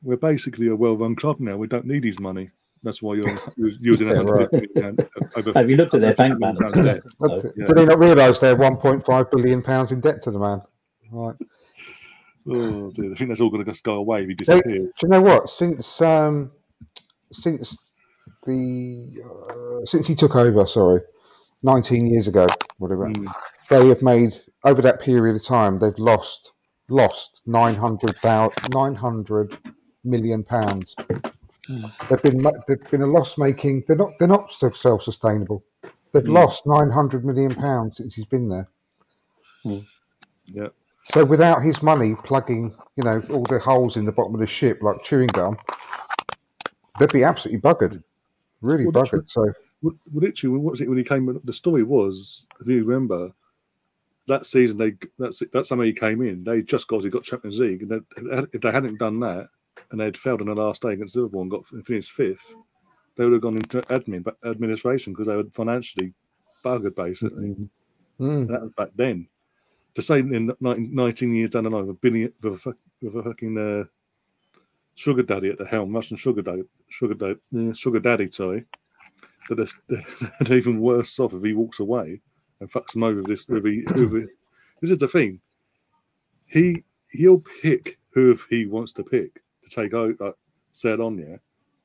we're 0.01 0.15
basically 0.17 0.67
a 0.67 0.75
well-run 0.75 1.15
club 1.15 1.39
now. 1.39 1.57
We 1.57 1.67
don't 1.67 1.85
need 1.85 2.05
his 2.05 2.19
money. 2.19 2.47
That's 2.83 3.01
why 3.01 3.15
you're 3.15 3.25
using 3.57 4.07
Yeah, 4.07 4.13
that 4.13 4.25
right. 4.25 4.95
over. 5.35 5.53
Have 5.55 5.69
you 5.69 5.75
looked 5.75 5.95
at 5.95 6.01
their 6.01 6.13
bank 6.13 6.39
balance? 6.39 6.73
Did 6.75 7.03
But 7.19 7.43
yeah. 7.57 7.65
They 7.73 7.85
not 7.85 7.99
realise 7.99 8.39
they're 8.39 8.55
1.5 8.55 9.31
billion 9.31 9.61
pounds 9.61 9.91
in 9.91 9.99
debt 9.99 10.21
to 10.21 10.31
the 10.31 10.39
man? 10.39 10.61
Right. 11.11 11.35
Oh, 12.49 12.91
dear. 12.91 13.11
I 13.11 13.15
think 13.15 13.29
that's 13.29 13.41
all 13.41 13.49
going 13.49 13.63
to 13.65 13.71
just 13.71 13.83
go 13.83 13.95
away 13.95 14.21
if 14.23 14.27
he 14.29 14.33
They- 14.35 14.35
disappears. 14.61 14.93
Do 14.99 15.07
you 15.07 15.09
know 15.09 15.21
what? 15.21 15.49
Since 15.49 16.01
um, 16.01 16.51
since 17.31 17.91
the 18.45 19.21
uh, 19.25 19.85
since 19.85 20.07
he 20.07 20.15
took 20.15 20.35
over, 20.35 20.65
sorry, 20.65 21.01
nineteen 21.63 22.07
years 22.07 22.27
ago, 22.27 22.47
whatever, 22.77 23.07
Mm. 23.09 23.27
they 23.69 23.87
have 23.89 24.01
made 24.01 24.35
over 24.63 24.81
that 24.81 25.01
period 25.01 25.35
of 25.35 25.43
time 25.43 25.79
they've 25.79 25.97
lost 25.97 26.51
lost 26.89 27.41
900, 27.45 28.15
900 28.73 29.57
million 30.05 30.43
pounds. 30.43 30.95
They've 32.09 32.21
been 32.21 32.45
they've 32.67 32.89
been 32.89 33.01
a 33.01 33.07
loss 33.07 33.37
making. 33.37 33.83
They're 33.87 33.97
not 33.97 34.11
they're 34.19 34.27
not 34.27 34.51
self 34.53 35.01
sustainable. 35.01 35.65
They've 36.13 36.23
Mm. 36.23 36.33
lost 36.33 36.65
nine 36.65 36.91
hundred 36.91 37.25
million 37.25 37.53
pounds 37.53 37.97
since 37.97 38.15
he's 38.15 38.25
been 38.25 38.47
there. 38.47 38.69
Yeah. 40.45 40.69
So 41.11 41.25
without 41.25 41.61
his 41.61 41.81
money 41.81 42.15
plugging, 42.15 42.75
you 42.95 43.03
know, 43.03 43.21
all 43.31 43.43
the 43.43 43.59
holes 43.59 43.97
in 43.97 44.05
the 44.05 44.11
bottom 44.11 44.33
of 44.33 44.39
the 44.41 44.47
ship 44.47 44.79
like 44.81 45.01
chewing 45.03 45.27
gum, 45.27 45.57
they'd 46.99 47.11
be 47.11 47.23
absolutely 47.23 47.61
buggered, 47.61 48.03
really 48.61 48.85
Well, 48.85 48.91
that's 48.91 49.11
buggered. 49.11 49.29
So 49.29 49.53
Well, 49.81 49.95
literally, 50.13 50.57
what 50.57 50.71
was 50.71 50.81
it 50.81 50.89
when 50.89 50.97
he 50.97 51.03
came? 51.03 51.39
The 51.43 51.53
story 51.53 51.83
was, 51.83 52.45
if 52.59 52.67
you 52.67 52.83
remember, 52.83 53.31
that 54.27 54.45
season 54.45 54.77
they 54.77 54.93
that's 55.17 55.41
that 55.53 55.65
summer 55.65 55.85
he 55.85 55.93
came 55.93 56.21
in, 56.21 56.43
they 56.43 56.61
just 56.61 56.91
obviously 56.91 57.09
got 57.09 57.23
Champions 57.23 57.59
League, 57.59 57.83
and 57.83 57.91
they, 57.91 58.45
if 58.51 58.61
they 58.61 58.71
hadn't 58.71 58.99
done 58.99 59.19
that 59.21 59.47
and 59.91 59.99
they'd 59.99 60.17
failed 60.17 60.41
on 60.41 60.47
the 60.47 60.55
last 60.55 60.81
day 60.81 60.91
against 60.93 61.15
Liverpool 61.15 61.41
and 61.41 61.51
got 61.51 61.65
finished 61.85 62.11
fifth, 62.11 62.53
they 63.15 63.23
would 63.23 63.33
have 63.33 63.41
gone 63.41 63.55
into 63.55 63.79
admin, 63.83 64.23
but 64.23 64.35
administration 64.45 65.13
because 65.13 65.27
they 65.27 65.35
were 65.37 65.45
financially 65.51 66.13
buggered 66.65 66.95
basically. 66.95 67.55
mm, 67.55 67.69
And 68.19 68.49
that 68.49 68.61
was 68.63 68.73
back 68.75 68.89
then. 68.95 69.27
To 69.97 70.03
say 70.03 70.19
in 70.19 70.53
19, 70.59 70.93
19 70.93 71.35
years 71.35 71.49
down 71.49 71.63
the 71.63 71.71
line, 71.71 71.87
with 71.87 71.97
a, 72.03 72.31
with 72.43 72.67
a, 72.67 72.75
with 73.01 73.15
a 73.15 73.23
fucking 73.23 73.57
uh, 73.57 73.85
sugar 74.93 75.23
daddy 75.23 75.49
at 75.49 75.57
the 75.57 75.65
helm, 75.65 75.91
Russian 75.91 76.17
sugar 76.17 76.43
daddy, 76.43 76.61
sugar 76.87 77.15
daddy, 77.15 77.39
yeah, 77.49 77.73
sugar 77.73 77.99
daddy, 77.99 78.29
sorry, 78.31 78.65
that 79.49 79.55
they're, 79.87 80.05
they're 80.41 80.57
even 80.59 80.81
worse 80.81 81.19
off 81.19 81.33
if 81.33 81.41
he 81.41 81.53
walks 81.53 81.79
away 81.79 82.21
and 82.59 82.71
fucks 82.71 82.93
them 82.93 83.01
over. 83.01 83.23
This, 83.23 83.47
if 83.49 83.63
he, 83.63 83.85
if 83.87 84.11
he- 84.11 84.35
this 84.81 84.91
is 84.91 84.99
the 84.99 85.07
thing. 85.07 85.41
He 86.45 86.83
he'll 87.09 87.41
pick 87.63 87.97
who 88.11 88.37
he 88.51 88.67
wants 88.67 88.91
to 88.93 89.03
pick 89.03 89.41
to 89.63 89.69
take 89.81 89.95
out, 89.95 90.13
like, 90.19 90.35
set 90.73 90.99
on, 90.99 91.17
yeah. 91.17 91.37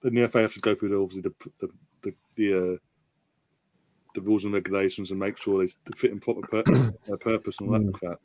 Then 0.03 0.17
the 0.17 0.29
FA 0.29 0.43
have 0.43 0.53
to 0.53 0.61
go 0.61 0.75
through 0.75 0.91
the 0.91 0.97
obviously 0.97 1.23
the 1.23 1.51
the 1.61 1.69
the, 2.03 2.15
the 2.37 2.75
uh, 2.75 2.77
the 4.15 4.21
rules 4.21 4.45
and 4.45 4.55
regulations 4.55 5.11
and 5.11 5.21
make 5.21 5.37
sure 5.37 5.65
they 5.65 5.73
fit 5.97 6.13
in 6.13 6.21
proper 6.21 6.41
pur- 6.43 6.93
their 7.07 7.17
purpose 7.19 7.61
and 7.61 7.69
all 7.69 7.79
that 7.79 7.95
crap. 7.95 8.21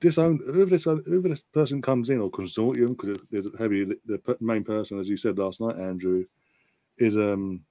This 0.00 0.18
own 0.18 0.38
whoever 0.44 0.70
this 0.70 0.84
whoever 0.84 1.28
this 1.28 1.42
person 1.52 1.80
comes 1.80 2.10
in 2.10 2.20
or 2.20 2.30
consortium 2.30 2.88
because 2.88 3.18
there's 3.30 3.46
a 3.46 3.56
heavy 3.56 3.84
the 3.84 4.36
main 4.40 4.62
person 4.62 4.98
as 4.98 5.08
you 5.08 5.16
said 5.16 5.38
last 5.38 5.60
night, 5.60 5.78
Andrew, 5.78 6.24
is 6.98 7.16
um 7.16 7.62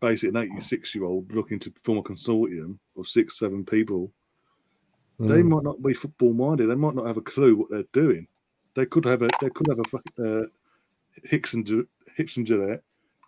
basically 0.00 0.40
an 0.40 0.50
86 0.52 0.94
year 0.94 1.04
old 1.04 1.32
looking 1.32 1.58
to 1.58 1.72
form 1.82 1.98
a 1.98 2.02
consortium 2.02 2.78
of 2.96 3.06
six 3.06 3.38
seven 3.38 3.64
people. 3.64 4.12
They 5.18 5.42
mm. 5.42 5.48
might 5.48 5.64
not 5.64 5.82
be 5.82 5.94
football 5.94 6.32
minded. 6.32 6.70
They 6.70 6.74
might 6.74 6.94
not 6.94 7.06
have 7.06 7.16
a 7.16 7.22
clue 7.22 7.56
what 7.56 7.70
they're 7.70 7.82
doing. 7.92 8.28
They 8.74 8.86
could 8.86 9.04
have 9.04 9.22
a 9.22 9.28
they 9.40 9.50
could 9.50 9.66
have 9.68 9.80
a 9.80 10.36
uh, 10.36 10.46
Hicks 11.24 11.54
and 11.54 11.86
Hicks 12.16 12.36
and 12.36 12.46
Gillett 12.46 12.80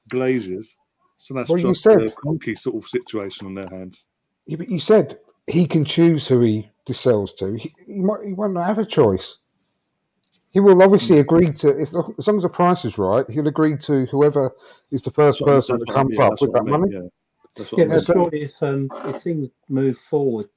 Glaziers. 0.09 0.77
So 1.23 1.35
that's 1.35 1.51
Well, 1.51 1.59
you 1.59 1.69
just 1.69 1.83
said- 1.83 2.01
a 2.01 2.07
clunky 2.07 2.59
sort 2.59 2.83
of 2.83 2.89
situation 2.89 3.47
on 3.47 3.53
their 3.55 3.69
hands. 3.71 4.07
Yeah, 4.47 4.57
but 4.57 4.71
you 4.71 4.81
said 4.81 5.19
he 5.47 5.67
can 5.67 5.85
choose 5.85 6.27
who 6.27 6.41
he 6.41 6.71
sells 6.91 7.35
to. 7.35 7.53
He, 7.57 7.75
he, 7.87 8.01
might, 8.01 8.25
he 8.25 8.33
won't 8.33 8.57
have 8.57 8.79
a 8.79 8.87
choice. 8.87 9.37
He 10.51 10.61
will 10.61 10.83
obviously 10.83 11.17
Hmm. 11.17 11.21
agree 11.21 11.53
to, 11.53 11.69
if 11.79 11.89
as 12.19 12.27
long 12.27 12.39
as 12.39 12.43
the 12.43 12.49
price 12.49 12.87
is 12.87 12.97
right, 12.97 13.29
he'll 13.31 13.47
agree 13.47 13.77
to 13.77 14.07
whoever 14.07 14.51
is 14.91 15.03
the 15.03 15.11
first 15.11 15.41
That's 15.41 15.67
person 15.67 15.79
that's 15.79 15.89
that 15.91 15.95
comes 15.95 16.19
yeah, 16.19 16.25
up 16.25 16.41
with 16.41 16.51
what 16.51 16.63
I 16.63 16.65
that 16.65 16.71
money. 16.71 16.93
Yeah, 16.95 17.09
that's 17.55 17.71
what 17.71 17.79
Yeah, 17.81 17.85
I 17.85 17.89
but 17.89 17.95
meant. 17.95 18.07
surely 18.07 18.43
if 18.43 18.63
um, 18.63 18.89
if 19.05 19.23
things 19.23 19.49
move 19.69 19.99
forward 19.99 20.49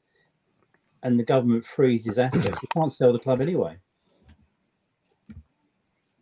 and 1.03 1.19
the 1.19 1.23
government 1.23 1.65
freezes 1.65 2.17
assets, 2.17 2.61
you 2.63 2.69
can't 2.73 2.93
sell 2.93 3.11
the 3.11 3.19
club 3.19 3.41
anyway. 3.41 3.77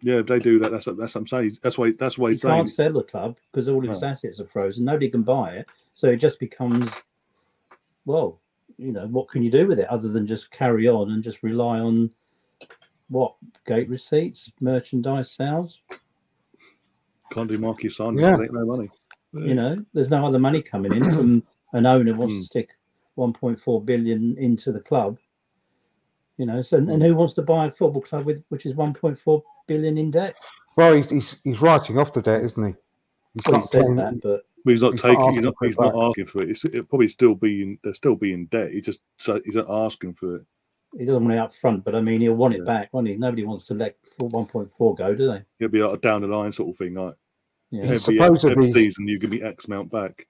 Yeah, 0.03 0.19
if 0.19 0.25
they 0.25 0.39
do 0.39 0.59
that. 0.59 0.71
That's 0.71 0.85
that's 0.85 0.97
what 0.97 1.15
I'm 1.15 1.27
saying. 1.27 1.57
That's 1.61 1.77
why 1.77 1.91
that's 1.91 2.17
why 2.17 2.29
You 2.29 2.31
he's 2.31 2.41
saying. 2.41 2.55
can't 2.55 2.69
sell 2.69 2.93
the 2.93 3.03
club 3.03 3.37
because 3.51 3.67
all 3.69 3.83
of 3.83 3.89
his 3.89 4.01
No. 4.01 4.07
assets 4.09 4.39
are 4.39 4.47
frozen. 4.47 4.85
Nobody 4.85 5.09
can 5.09 5.21
buy 5.23 5.55
it, 5.57 5.67
so 5.93 6.07
it 6.09 6.17
just 6.17 6.39
becomes, 6.39 6.89
well, 8.05 8.39
you 8.77 8.91
know, 8.91 9.07
what 9.07 9.27
can 9.29 9.43
you 9.43 9.51
do 9.51 9.67
with 9.67 9.79
it 9.79 9.87
other 9.89 10.07
than 10.09 10.25
just 10.25 10.49
carry 10.51 10.87
on 10.87 11.11
and 11.11 11.23
just 11.23 11.43
rely 11.43 11.79
on 11.79 12.09
what 13.09 13.35
gate 13.67 13.89
receipts, 13.89 14.51
merchandise 14.59 15.31
sales? 15.31 15.81
Can't 17.31 17.49
do 17.49 17.59
marquee 17.59 17.87
signings. 17.89 18.21
Yeah. 18.21 18.37
Yeah. 18.37 18.43
Ain't 18.43 18.53
no 18.53 18.65
money. 18.65 18.89
You 19.33 19.53
know, 19.55 19.77
there's 19.93 20.09
no 20.09 20.25
other 20.25 20.39
money 20.39 20.61
coming 20.61 20.93
in 20.93 21.03
from 21.03 21.43
an 21.73 21.85
owner 21.85 22.13
wants 22.13 22.33
Mm. 22.33 22.39
to 22.39 22.45
stick 22.45 22.69
1.4 23.17 23.85
billion 23.85 24.35
into 24.37 24.71
the 24.73 24.79
club. 24.81 25.17
You 26.37 26.45
know, 26.45 26.61
so 26.61 26.77
and 26.77 26.89
hmm. 26.89 27.01
who 27.01 27.15
wants 27.15 27.33
to 27.35 27.41
buy 27.41 27.65
a 27.67 27.71
football 27.71 28.01
club 28.01 28.25
with 28.25 28.43
which 28.49 28.65
is 28.65 28.73
1.4 28.73 29.41
billion 29.67 29.97
in 29.97 30.11
debt? 30.11 30.35
Well, 30.77 30.93
he's, 30.95 31.09
he's, 31.09 31.37
he's 31.43 31.61
writing 31.61 31.97
off 31.99 32.13
the 32.13 32.21
debt, 32.21 32.41
isn't 32.41 32.63
he? 32.63 32.73
He's 33.33 33.51
Well, 33.51 33.55
he 33.55 33.61
not 33.61 33.69
says 33.69 33.95
that, 33.95 34.19
but 34.21 34.41
But 34.65 34.71
he's 34.71 34.81
not 34.81 34.91
He's 34.93 35.01
taking. 35.01 35.19
asking 35.19 35.33
He's 35.35 35.43
not. 35.43 35.55
for 35.57 35.65
it 35.65 35.67
He's 35.67 35.79
not 35.79 36.07
asking 36.09 36.25
for 36.25 36.41
it. 36.41 36.49
It's, 36.49 36.65
it'll 36.65 36.83
probably 36.83 37.07
still 37.09 37.35
be 37.35 37.61
in. 37.63 37.77
They'll 37.83 37.93
still 37.93 38.15
be 38.15 38.33
in 38.33 38.45
debt. 38.47 38.71
He 38.71 38.81
just. 38.81 39.01
So 39.17 39.39
he's 39.45 39.55
not 39.55 39.69
asking 39.69 40.13
for 40.15 40.37
it. 40.37 40.45
he 40.97 41.05
doesn't 41.05 41.23
want 41.23 41.33
it 41.35 41.39
up 41.39 41.53
front. 41.53 41.83
But 41.83 41.95
I 41.95 42.01
mean, 42.01 42.21
he'll 42.21 42.33
want 42.33 42.53
it 42.55 42.59
Yeah. 42.65 42.73
back, 42.73 42.89
won't 42.93 43.07
he? 43.07 43.15
Nobody 43.15 43.43
wants 43.45 43.67
to 43.67 43.73
let 43.73 43.95
1.4 44.21 44.97
go, 44.97 45.15
do 45.15 45.27
they? 45.27 45.43
It'll 45.59 45.71
be 45.71 45.81
like 45.83 45.97
a 45.97 46.01
down 46.01 46.21
the 46.21 46.27
line 46.27 46.51
sort 46.51 46.69
of 46.69 46.77
thing. 46.77 46.93
Like 46.95 47.15
Yeah. 47.69 47.81
He's 47.85 48.07
every, 48.07 48.17
supposedly- 48.17 48.51
every 48.51 48.73
season, 48.73 49.07
you 49.07 49.19
give 49.19 49.31
me 49.31 49.41
X 49.41 49.65
amount 49.65 49.91
back. 49.91 50.27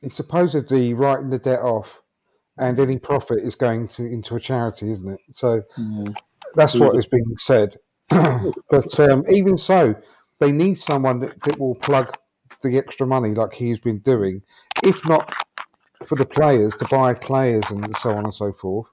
He's 0.00 0.14
supposedly 0.14 0.94
writing 0.94 1.28
the 1.30 1.38
debt 1.38 1.60
off, 1.60 2.02
and 2.58 2.78
any 2.78 2.98
profit 2.98 3.38
is 3.38 3.54
going 3.54 3.88
to 3.88 4.04
into 4.04 4.36
a 4.36 4.40
charity, 4.40 4.90
isn't 4.90 5.08
it? 5.08 5.20
So 5.32 5.62
Mm. 5.78 6.14
that's 6.54 6.78
what 6.78 7.10
being 7.10 7.36
said. 7.38 7.76
but 8.70 9.00
um, 9.00 9.24
even 9.28 9.56
so, 9.56 9.94
they 10.40 10.52
need 10.52 10.74
someone 10.74 11.20
that, 11.20 11.40
that 11.42 11.60
will 11.60 11.76
plug 11.76 12.12
the 12.62 12.76
extra 12.76 13.06
money 13.06 13.34
like 13.34 13.54
he's 13.54 13.78
been 13.78 13.98
doing, 14.00 14.42
if 14.84 15.06
not 15.08 15.32
for 16.04 16.16
the 16.16 16.26
players 16.26 16.74
to 16.76 16.86
buy 16.90 17.14
players 17.14 17.70
and 17.70 17.96
so 17.96 18.10
on 18.10 18.24
and 18.24 18.34
so 18.34 18.52
forth, 18.52 18.88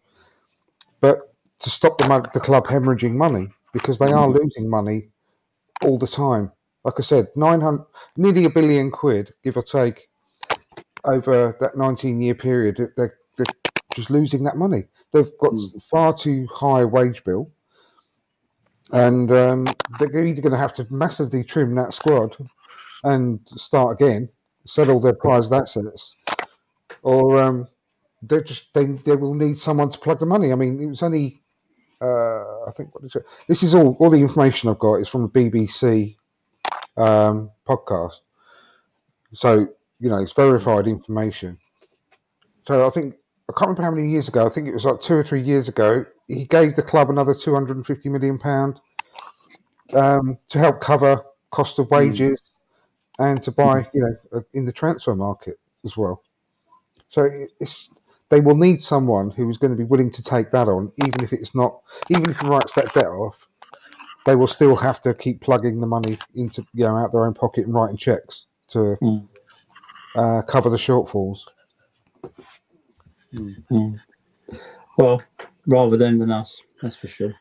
but 1.01 1.17
to 1.59 1.69
stop 1.69 1.97
the, 1.97 2.29
the 2.33 2.39
club 2.39 2.65
hemorrhaging 2.65 3.13
money 3.13 3.47
because 3.73 3.97
they 3.97 4.11
are 4.11 4.29
losing 4.29 4.69
money 4.69 5.09
all 5.85 5.97
the 5.97 6.07
time. 6.07 6.51
Like 6.83 6.95
I 6.99 7.01
said, 7.01 7.27
900, 7.35 7.85
nearly 8.15 8.45
a 8.45 8.49
billion 8.49 8.91
quid, 8.91 9.33
give 9.43 9.57
or 9.57 9.63
take, 9.63 10.07
over 11.05 11.55
that 11.59 11.77
19 11.77 12.21
year 12.21 12.35
period. 12.35 12.77
They're, 12.95 13.16
just 13.97 14.09
losing 14.09 14.43
that 14.45 14.55
money. 14.57 14.83
They've 15.11 15.37
got 15.39 15.53
Mm. 15.53 15.83
far 15.83 16.13
too 16.13 16.47
high 16.53 16.81
a 16.81 16.87
wage 16.87 17.23
bill 17.25 17.51
and 18.91 19.31
um, 19.31 19.65
they're 19.99 20.25
either 20.25 20.41
going 20.41 20.53
to 20.53 20.57
have 20.57 20.73
to 20.75 20.87
massively 20.89 21.43
trim 21.43 21.75
that 21.75 21.93
squad 21.93 22.37
and 23.03 23.39
start 23.45 23.99
again, 24.01 24.29
settle 24.65 24.99
their 24.99 25.13
prized 25.13 25.53
assets, 25.53 26.23
or 27.03 27.39
um, 27.41 27.67
they 28.21 28.41
just 28.41 28.73
they, 28.73 28.85
they 28.85 29.15
will 29.15 29.33
need 29.33 29.57
someone 29.57 29.89
to 29.89 29.99
plug 29.99 30.19
the 30.19 30.25
money. 30.25 30.51
I 30.51 30.55
mean, 30.55 30.79
it 30.81 30.87
was 30.87 31.03
only 31.03 31.41
uh, 32.01 32.65
I 32.65 32.71
think 32.75 32.93
what 32.95 33.03
is 33.03 33.15
it? 33.15 33.23
This 33.47 33.63
is 33.63 33.75
all 33.75 33.95
all 33.99 34.09
the 34.09 34.21
information 34.21 34.69
I've 34.69 34.79
got 34.79 34.95
is 34.95 35.09
from 35.09 35.23
the 35.23 35.29
BBC 35.29 36.15
um, 36.95 37.51
podcast, 37.67 38.21
so 39.33 39.67
you 39.99 40.09
know 40.09 40.17
it's 40.21 40.33
verified 40.33 40.87
information. 40.87 41.57
So 42.63 42.85
I 42.85 42.89
think 42.89 43.15
I 43.49 43.53
can't 43.53 43.69
remember 43.69 43.83
how 43.83 43.91
many 43.91 44.09
years 44.09 44.27
ago. 44.27 44.45
I 44.45 44.49
think 44.49 44.67
it 44.67 44.73
was 44.73 44.85
like 44.85 44.99
two 44.99 45.15
or 45.15 45.23
three 45.23 45.41
years 45.41 45.69
ago. 45.69 46.05
He 46.27 46.45
gave 46.45 46.75
the 46.75 46.83
club 46.83 47.09
another 47.09 47.33
two 47.33 47.53
hundred 47.53 47.77
and 47.77 47.85
fifty 47.85 48.09
million 48.09 48.37
pound 48.37 48.79
um, 49.93 50.37
to 50.49 50.59
help 50.59 50.81
cover 50.81 51.21
cost 51.51 51.79
of 51.79 51.89
wages 51.89 52.41
and 53.19 53.41
to 53.43 53.51
buy, 53.51 53.87
you 53.93 54.01
know, 54.01 54.39
uh, 54.39 54.41
in 54.53 54.65
the 54.65 54.73
transfer 54.73 55.15
market 55.15 55.59
as 55.85 55.95
well. 55.95 56.23
So 57.09 57.29
it's 57.61 57.89
they 58.29 58.41
will 58.41 58.57
need 58.57 58.81
someone 58.81 59.31
who 59.31 59.49
is 59.49 59.57
going 59.57 59.71
to 59.71 59.77
be 59.77 59.85
willing 59.85 60.11
to 60.11 60.21
take 60.21 60.51
that 60.51 60.67
on, 60.67 60.91
even 60.97 61.23
if 61.23 61.31
it's 61.31 61.55
not, 61.55 61.79
even 62.09 62.29
if 62.29 62.41
he 62.41 62.47
writes 62.47 62.73
that 62.75 62.93
debt 62.93 63.07
off. 63.07 63.47
They 64.25 64.35
will 64.35 64.47
still 64.47 64.75
have 64.75 64.99
to 65.01 65.13
keep 65.13 65.39
plugging 65.39 65.79
the 65.79 65.87
money 65.87 66.17
into, 66.35 66.65
you 66.73 66.83
know, 66.83 66.97
out 66.97 67.05
of 67.05 67.11
their 67.13 67.25
own 67.25 67.33
pocket 67.33 67.65
and 67.65 67.73
writing 67.73 67.95
checks 67.95 68.45
to 68.69 68.97
Mm. 69.01 69.25
uh, 70.17 70.41
cover 70.41 70.69
the 70.69 70.75
shortfalls. 70.75 71.45
Mm. 73.33 73.99
Well, 74.97 75.21
rather 75.65 75.97
them 75.97 76.19
than 76.19 76.31
us, 76.31 76.61
that's 76.81 76.95
for 76.95 77.07
sure. 77.07 77.33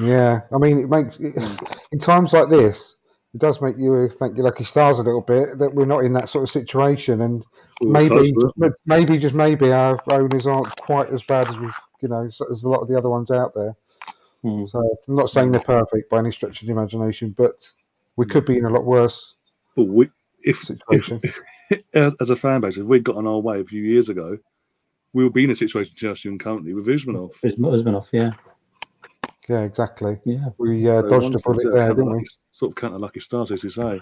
Yeah, 0.00 0.40
I 0.52 0.58
mean, 0.58 0.78
it 0.78 0.88
makes 0.88 1.16
it, 1.18 1.32
hmm. 1.36 1.54
in 1.92 1.98
times 1.98 2.32
like 2.32 2.48
this, 2.48 2.98
it 3.34 3.40
does 3.40 3.60
make 3.60 3.76
you 3.78 4.08
thank 4.08 4.36
your 4.36 4.46
lucky 4.46 4.64
stars 4.64 4.98
a 4.98 5.02
little 5.02 5.22
bit 5.22 5.58
that 5.58 5.74
we're 5.74 5.86
not 5.86 6.04
in 6.04 6.12
that 6.12 6.28
sort 6.28 6.44
of 6.44 6.50
situation, 6.50 7.22
and 7.22 7.44
Well, 7.82 7.92
maybe, 7.92 8.32
close 8.32 8.72
maybe 8.86 9.18
just 9.18 9.34
maybe 9.34 9.72
our 9.72 9.98
owners 10.12 10.46
aren't 10.46 10.74
quite 10.80 11.08
as 11.08 11.22
bad 11.24 11.48
as 11.48 11.58
we've, 11.58 11.74
you 12.00 12.08
know, 12.08 12.26
as 12.26 12.62
a 12.62 12.68
lot 12.68 12.80
of 12.80 12.88
the 12.88 12.96
other 12.96 13.10
ones 13.10 13.30
out 13.30 13.54
there. 13.54 13.74
So 14.42 14.98
I'm 15.08 15.16
not 15.16 15.30
saying 15.30 15.52
they're 15.52 15.60
perfect 15.60 16.08
by 16.08 16.18
any 16.18 16.30
stretch 16.30 16.62
of 16.62 16.66
the 16.66 16.72
imagination, 16.72 17.34
but 17.36 17.68
we 18.16 18.24
could 18.24 18.44
be 18.44 18.56
in 18.56 18.64
a 18.64 18.70
lot 18.70 18.84
worse 18.84 19.36
But 19.74 19.84
we, 19.84 20.06
if, 20.40 20.60
if 20.60 20.62
situation. 20.62 21.20
as, 21.94 22.14
as 22.20 22.30
a 22.30 22.36
fan 22.36 22.60
base, 22.60 22.78
if 22.78 22.86
we'd 22.86 23.04
gotten 23.04 23.26
our 23.26 23.40
way 23.40 23.60
a 23.60 23.64
few 23.64 23.82
years 23.82 24.08
ago, 24.08 24.38
we 25.12 25.24
would 25.24 25.32
be 25.32 25.44
in 25.44 25.50
a 25.50 25.56
situation 25.56 25.92
just 25.96 26.24
in 26.24 26.38
currently 26.38 26.74
with 26.74 26.86
Usmanov. 26.86 27.40
His 27.40 27.56
husband 27.62 27.96
off, 27.96 28.08
yeah. 28.12 28.32
Yeah, 29.48 29.62
exactly. 29.62 30.18
Yeah. 30.24 30.48
We 30.58 30.86
uh, 30.88 31.00
So 31.00 31.08
dodged 31.08 31.24
one 31.24 31.34
a 31.34 31.38
bullet 31.38 31.40
sort 31.40 31.66
of 31.66 31.72
there, 31.72 31.88
didn't 31.94 32.16
we? 32.16 32.26
Sort 32.50 32.72
of 32.72 32.76
counter 32.76 32.98
lucky 32.98 33.20
start, 33.20 33.50
as 33.50 33.64
you 33.64 33.70
say. 33.70 34.00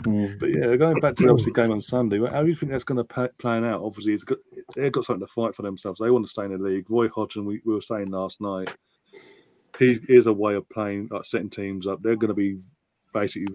Mm. 0.00 0.40
But 0.40 0.50
yeah, 0.50 0.74
going 0.74 0.98
back 0.98 1.14
to 1.16 1.28
obviously 1.28 1.52
the 1.52 1.62
game 1.62 1.70
on 1.70 1.80
Sunday, 1.80 2.18
how 2.18 2.42
do 2.42 2.48
you 2.48 2.56
think 2.56 2.72
that's 2.72 2.82
going 2.82 2.98
to 2.98 3.04
pa- 3.04 3.28
plan 3.38 3.64
out? 3.64 3.82
Obviously, 3.82 4.12
it's 4.12 4.24
got, 4.24 4.38
they've 4.74 4.90
got 4.90 5.04
something 5.04 5.24
to 5.24 5.32
fight 5.32 5.54
for 5.54 5.62
themselves. 5.62 6.00
They 6.00 6.10
want 6.10 6.24
to 6.24 6.30
stay 6.30 6.44
in 6.44 6.52
the 6.52 6.58
league. 6.58 6.90
Roy 6.90 7.08
Hodgson, 7.08 7.44
we, 7.44 7.60
we 7.64 7.74
were 7.74 7.80
saying 7.80 8.10
last 8.10 8.40
night, 8.40 8.74
he 9.78 10.00
is 10.08 10.26
a 10.26 10.32
way 10.32 10.54
of 10.54 10.68
playing, 10.68 11.08
like 11.12 11.26
setting 11.26 11.50
teams 11.50 11.86
up. 11.86 12.02
They're 12.02 12.16
going 12.16 12.28
to 12.28 12.34
be 12.34 12.58
basically 13.14 13.54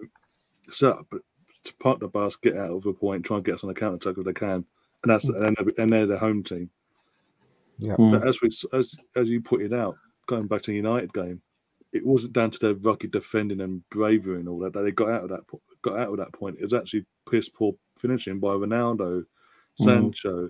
set 0.70 0.92
up 0.92 1.08
to 1.10 1.76
park 1.76 2.00
the 2.00 2.08
bus, 2.08 2.38
get 2.38 2.56
out 2.56 2.72
of 2.72 2.86
a 2.86 2.94
point, 2.94 3.26
try 3.26 3.36
and 3.36 3.46
get 3.46 3.56
us 3.56 3.64
on 3.66 3.70
a 3.70 3.74
counter 3.74 3.96
attack 3.96 4.18
if 4.18 4.26
they 4.26 4.34
can, 4.34 4.64
and 5.04 5.12
that's 5.12 5.28
and 5.28 5.56
they're, 5.58 5.68
and 5.78 5.90
they're 5.92 6.06
the 6.06 6.18
home 6.18 6.42
team. 6.44 6.70
Mm. 7.82 8.12
But 8.20 8.28
as 8.28 8.42
we 8.42 8.50
as 8.74 8.96
as 9.16 9.30
you 9.30 9.42
pointed 9.42 9.74
out, 9.74 9.96
going 10.28 10.48
back 10.48 10.62
to 10.64 10.72
the 10.72 10.78
United 10.78 11.14
game, 11.14 11.42
it 11.94 12.06
wasn't 12.06 12.34
down 12.34 12.52
to 12.52 12.60
their 12.60 12.74
rugged 12.76 13.12
defending 13.12 13.62
and 13.62 13.88
bravery 13.90 14.40
and 14.40 14.50
all 14.50 14.60
that 14.60 14.74
that 14.74 14.82
they 14.84 14.92
got 14.92 15.10
out 15.10 15.24
of 15.24 15.30
that 15.30 15.42
got 15.84 16.00
out 16.00 16.10
of 16.10 16.18
that 16.18 16.34
point. 16.34 16.58
It 16.60 16.64
was 16.64 16.74
actually 16.74 17.06
piss 17.30 17.50
poor 17.50 17.74
finishing 18.00 18.40
by 18.40 18.50
Ronaldo, 18.50 19.24
Sancho, 19.76 20.50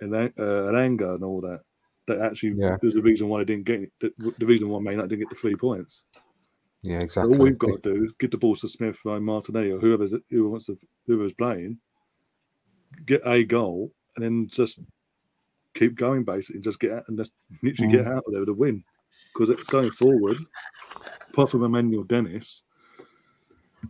and 0.00 0.14
An- 0.14 0.34
uh, 0.38 0.42
Elanga 0.70 1.14
and 1.14 1.24
all 1.24 1.40
that. 1.40 1.60
That 2.06 2.20
actually 2.20 2.54
Yeah. 2.56 2.76
there's 2.80 2.94
the 2.94 3.00
reason 3.00 3.28
why 3.28 3.38
they 3.40 3.44
didn't 3.46 3.64
get 3.64 3.90
the, 4.00 4.12
the 4.38 4.46
reason 4.46 4.68
why 4.68 4.80
Man 4.80 4.92
United 4.94 5.08
didn't 5.10 5.20
get 5.22 5.30
the 5.30 5.36
three 5.40 5.56
points. 5.56 6.04
Yeah, 6.82 6.98
So 7.00 7.04
exactly. 7.04 7.38
all 7.38 7.44
we've 7.44 7.58
got 7.58 7.82
to 7.82 7.94
do 7.94 8.04
is 8.04 8.12
get 8.18 8.30
the 8.30 8.38
balls 8.38 8.60
to 8.62 8.68
Smith 8.68 8.98
or 9.04 9.20
Martinelli 9.20 9.70
or 9.70 9.78
whoever's 9.78 10.14
who 10.30 10.48
wants 10.48 10.66
to 10.66 10.78
whoever's 11.06 11.34
playing, 11.34 11.78
get 13.06 13.20
a 13.26 13.44
goal, 13.44 13.92
and 14.16 14.24
then 14.24 14.48
just 14.48 14.80
keep 15.74 15.94
going 15.94 16.24
basically, 16.24 16.60
just 16.60 16.80
get 16.80 16.92
out 16.92 17.08
and 17.08 17.18
just 17.18 17.32
literally 17.62 17.92
get 17.92 18.06
out 18.06 18.24
of 18.26 18.32
there 18.32 18.40
with 18.40 18.48
a 18.48 18.54
win. 18.54 18.82
Because 19.32 19.50
it's 19.50 19.64
going 19.64 19.90
forward, 19.90 20.36
apart 21.30 21.50
from 21.50 21.62
Emmanuel 21.64 22.02
Dennis, 22.04 22.62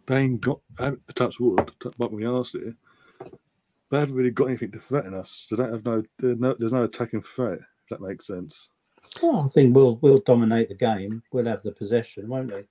they 0.07 0.19
ain't 0.19 0.41
got 0.41 0.61
haven't- 0.79 1.03
touch 1.15 1.41
wood, 1.41 1.59
of 1.85 1.95
the 1.97 2.27
arse 2.27 2.53
here. 2.53 2.75
They 3.91 3.99
haven't 3.99 4.15
really 4.15 4.31
got 4.31 4.47
anything 4.47 4.71
to 4.73 4.79
threaten 4.79 5.15
us. 5.15 5.49
They 5.51 5.57
don't 5.57 5.73
have 5.73 5.85
no, 5.85 6.03
there's 6.19 6.39
no, 6.39 6.55
there's 6.59 6.73
no 6.73 6.85
attacking 6.85 7.23
threat. 7.23 7.59
If 7.59 7.89
that 7.91 8.01
makes 8.01 8.27
sense. 8.27 8.69
Well, 9.23 9.47
I 9.47 9.49
think 9.49 9.75
we'll 9.75 9.97
we'll 9.97 10.19
dominate 10.21 10.69
the 10.69 10.75
game. 10.77 11.23
We'll 11.33 11.47
have 11.47 11.63
the 11.63 11.73
possession, 11.73 12.29
won't 12.29 12.53
we? 12.55 12.63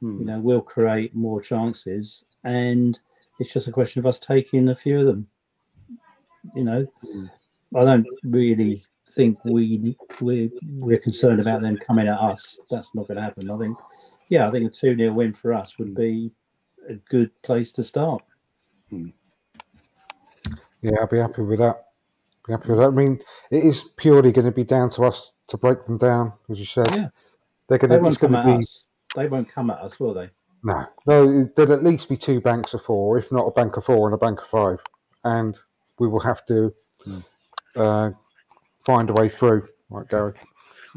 Hmm. 0.00 0.18
You 0.20 0.24
know, 0.26 0.40
we'll 0.40 0.60
create 0.60 1.14
more 1.14 1.40
chances, 1.40 2.24
and 2.44 2.98
it's 3.38 3.52
just 3.52 3.68
a 3.68 3.72
question 3.72 4.00
of 4.00 4.06
us 4.06 4.18
taking 4.18 4.68
a 4.68 4.76
few 4.76 5.00
of 5.00 5.06
them. 5.06 5.26
You 6.54 6.64
know, 6.64 6.86
Mm. 7.04 7.30
I 7.76 7.84
don't 7.84 8.06
really 8.24 8.84
think 9.10 9.42
we 9.44 9.96
we 10.20 10.50
we're 10.78 10.98
concerned 10.98 11.40
about 11.40 11.62
them 11.62 11.76
coming 11.76 12.08
at 12.08 12.18
us. 12.18 12.58
That's 12.70 12.94
not 12.94 13.08
going 13.08 13.16
to 13.16 13.22
happen. 13.22 13.50
I 13.50 13.58
think, 13.58 13.78
yeah, 14.28 14.46
I 14.46 14.50
think 14.50 14.70
a 14.70 14.74
two 14.74 14.96
0 14.96 15.12
win 15.12 15.32
for 15.32 15.52
us 15.52 15.78
would 15.78 15.94
be 15.94 16.32
a 16.88 16.94
good 17.10 17.30
place 17.42 17.72
to 17.72 17.84
start. 17.84 18.22
Yeah, 18.90 20.92
I'll 21.00 21.06
be 21.06 21.18
happy 21.18 21.42
with 21.42 21.58
that. 21.58 21.84
Be 22.46 22.52
happy 22.52 22.68
with 22.70 22.78
that. 22.78 22.86
I 22.86 22.90
mean, 22.90 23.20
it 23.50 23.64
is 23.64 23.82
purely 23.96 24.32
going 24.32 24.46
to 24.46 24.52
be 24.52 24.64
down 24.64 24.90
to 24.90 25.04
us 25.04 25.32
to 25.48 25.58
break 25.58 25.84
them 25.84 25.98
down, 25.98 26.32
as 26.48 26.58
you 26.58 26.64
said. 26.64 26.86
Yeah. 26.94 27.08
They're 27.68 27.78
going 27.78 27.90
They 27.90 27.96
to. 27.96 28.02
won't 28.02 28.14
It's 28.14 28.20
going 28.20 28.32
come 28.32 28.46
to 28.46 28.52
at 28.52 28.56
be 28.58 28.62
us. 28.62 28.84
They 29.16 29.26
won't 29.26 29.48
come 29.48 29.70
at 29.70 29.78
us, 29.80 29.98
will 30.00 30.14
they? 30.14 30.30
no. 30.62 30.86
No, 31.06 31.44
there'll 31.56 31.72
at 31.72 31.82
least 31.84 32.08
be 32.08 32.16
two 32.16 32.40
banks 32.40 32.72
of 32.74 32.82
four, 32.82 33.18
if 33.18 33.30
not 33.32 33.46
a 33.46 33.50
bank 33.50 33.76
of 33.76 33.84
four 33.84 34.06
and 34.06 34.14
a 34.14 34.18
bank 34.18 34.40
of 34.40 34.46
five, 34.46 34.78
and 35.24 35.56
we 35.98 36.08
will 36.08 36.20
have 36.20 36.44
to 36.46 36.72
Hmm. 37.04 37.18
Uh, 37.78 38.10
find 38.84 39.10
a 39.10 39.12
way 39.14 39.28
through, 39.28 39.66
right, 39.90 40.08
Gary? 40.08 40.34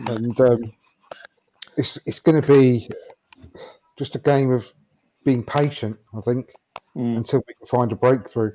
And 0.08 0.40
um, 0.42 0.72
it's 1.78 1.98
it's 2.06 2.20
going 2.20 2.42
to 2.42 2.54
be 2.54 2.90
just 3.98 4.16
a 4.16 4.20
game 4.20 4.52
of 4.52 4.72
being 5.24 5.44
patient, 5.44 5.98
I 6.18 6.22
think, 6.22 6.52
Mm. 6.98 7.16
until 7.18 7.40
we 7.48 7.54
can 7.54 7.68
find 7.68 7.92
a 7.94 7.96
breakthrough. 7.96 8.52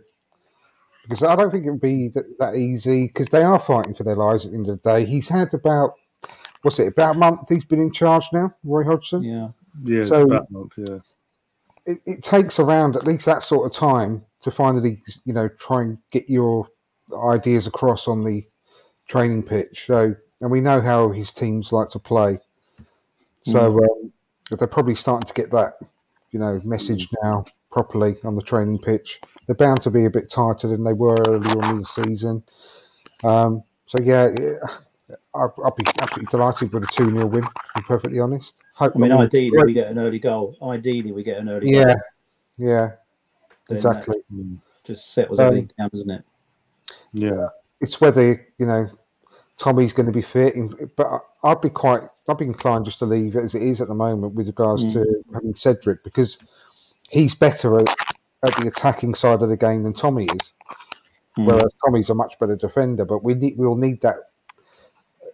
Because 1.02 1.22
I 1.22 1.36
don't 1.36 1.50
think 1.50 1.64
it 1.64 1.70
would 1.70 1.80
be 1.80 2.08
that, 2.14 2.24
that 2.38 2.54
easy. 2.56 3.06
Because 3.06 3.28
they 3.28 3.42
are 3.42 3.58
fighting 3.58 3.94
for 3.94 4.02
their 4.04 4.16
lives 4.16 4.44
at 4.44 4.50
the 4.50 4.58
end 4.58 4.68
of 4.68 4.82
the 4.82 4.90
day. 4.92 5.06
He's 5.06 5.28
had 5.28 5.54
about 5.54 5.94
what's 6.62 6.78
it 6.78 6.88
about 6.88 7.16
a 7.16 7.18
month? 7.18 7.48
He's 7.48 7.64
been 7.64 7.80
in 7.80 7.92
charge 7.92 8.26
now, 8.32 8.54
Roy 8.64 8.84
Hodgson. 8.84 9.22
Yeah. 9.22 9.48
Yeah, 9.82 10.04
So- 10.04 10.26
that 10.26 10.50
month, 10.50 10.72
yeah. 10.76 10.98
It, 11.86 11.98
it 12.04 12.22
takes 12.24 12.58
around 12.58 12.96
at 12.96 13.06
least 13.06 13.24
that 13.26 13.42
sort 13.44 13.64
of 13.64 13.72
time 13.72 14.24
to 14.42 14.50
finally, 14.50 15.00
you 15.24 15.32
know, 15.32 15.48
try 15.48 15.82
and 15.82 15.98
get 16.10 16.28
your 16.28 16.66
ideas 17.14 17.66
across 17.66 18.09
on 18.09 18.25
the 18.25 18.45
training 19.07 19.42
pitch. 19.42 19.87
So, 19.87 20.14
and 20.40 20.51
we 20.51 20.61
know 20.61 20.81
how 20.81 21.11
his 21.11 21.33
teams 21.33 21.73
like 21.73 21.88
to 21.90 21.99
play. 21.99 22.38
So 23.42 23.66
um, 23.66 24.12
they're 24.51 24.66
probably 24.66 24.97
starting 24.97 25.27
to 25.29 25.35
get 25.35 25.51
that, 25.53 25.75
you 26.33 26.40
know, 26.40 26.61
message 26.64 27.09
now 27.23 27.45
properly 27.71 28.16
on 28.25 28.35
the 28.35 28.42
training 28.42 28.79
pitch. 28.79 29.21
They're 29.47 29.55
bound 29.55 29.83
to 29.83 29.90
be 29.90 30.05
a 30.05 30.11
bit 30.11 30.31
tighter 30.31 30.69
than 30.69 30.83
they 30.83 30.92
were 30.92 31.16
early 31.29 31.49
on 31.51 31.71
in 31.71 31.79
the 31.79 31.85
season. 31.85 32.42
Um, 33.23 33.62
so 33.87 34.03
yeah, 34.03 34.29
I'd, 35.35 35.49
I'd 35.64 35.77
be 35.77 35.85
absolutely 36.03 36.31
delighted 36.31 36.73
with 36.73 36.83
a 36.83 36.87
two 36.87 37.09
0 37.09 37.27
win. 37.27 37.42
To 37.42 37.51
be 37.77 37.83
perfectly 37.87 38.21
honest. 38.21 38.62
Hope, 38.77 38.95
I 38.97 38.99
mean, 38.99 39.12
ideally 39.12 39.62
we 39.64 39.73
get 39.73 39.88
an 39.88 39.99
early 39.99 40.19
goal. 40.19 40.57
Ideally 40.61 41.12
we 41.12 41.23
get 41.23 41.38
an 41.38 41.49
early 41.49 41.71
yeah, 41.71 41.85
goal. 41.85 41.97
yeah, 42.59 42.88
exactly. 43.71 44.16
Mm. 44.33 44.57
That 44.57 44.85
just 44.85 45.12
settles 45.12 45.38
Um, 45.38 45.47
everything 45.47 45.71
down, 45.79 45.90
doesn't 45.92 46.11
it? 46.11 46.25
Yeah. 47.12 47.49
It's 47.81 48.01
whether 48.01 48.46
you 48.59 48.66
know 48.66 48.88
Tommy's 49.59 49.92
going 49.92 50.07
to 50.07 50.12
be 50.12 50.22
fit, 50.22 50.55
in- 50.55 50.90
but 50.96 51.07
I- 51.07 51.51
I'd 51.51 51.61
be 51.61 51.70
quite, 51.70 52.03
I'd 52.29 52.38
be 52.38 52.44
inclined 52.44 52.85
just 52.85 52.99
to 53.01 53.07
leave 53.07 53.37
it 53.37 53.42
as 53.44 53.55
it 53.55 53.62
is 53.62 53.81
at 53.81 53.88
the 53.88 53.94
moment 53.94 54.35
with 54.35 54.46
regards 54.49 54.92
to 54.94 55.22
having 55.33 55.55
Cedric 55.55 56.03
because 56.05 56.38
he's 57.11 57.35
better 57.35 57.77
at, 57.77 57.88
at 58.44 58.55
the 58.57 58.66
attacking 58.68 59.14
side 59.14 59.40
of 59.42 59.49
the 59.49 59.57
game 59.57 59.83
than 59.85 59.94
Tommy 59.94 60.25
is. 60.25 60.53
Mm. 61.38 61.46
Whereas 61.46 61.72
Tommy's 61.85 62.11
a 62.11 62.14
much 62.14 62.38
better 62.38 62.57
defender, 62.57 63.05
but 63.05 63.22
we 63.22 63.35
need, 63.35 63.57
we'll 63.57 63.77
need 63.77 64.01
that 64.03 64.16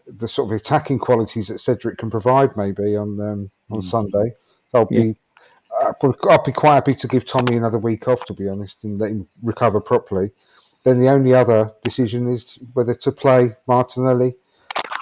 the 0.07 0.29
sort 0.29 0.51
of 0.53 0.57
attacking 0.57 0.99
qualities 0.99 1.49
that 1.49 1.59
Cedric 1.61 1.97
can 1.99 2.11
provide 2.11 2.57
maybe 2.57 2.97
on 2.97 3.21
um, 3.21 3.51
on 3.71 3.81
Mm. 3.81 3.85
Sunday. 3.85 4.35
So 4.71 4.79
I'll 4.81 4.85
be. 4.87 5.17
I'd 5.87 5.95
be- 6.03 6.29
I'd 6.29 6.45
be 6.45 6.53
quite 6.53 6.75
happy 6.75 6.95
to 6.95 7.09
give 7.09 7.25
Tommy 7.25 7.57
another 7.57 7.79
week 7.79 8.07
off, 8.07 8.25
to 8.27 8.35
be 8.35 8.47
honest, 8.49 8.85
and 8.85 9.01
let 9.01 9.11
him 9.11 9.27
recover 9.43 9.81
properly. 9.81 10.31
Then 10.85 10.99
the 10.99 11.09
only 11.09 11.33
other 11.35 11.73
decision 11.85 12.29
is 12.29 12.59
whether 12.75 12.95
to 12.95 13.12
play 13.12 13.51
Martinelli 13.66 14.35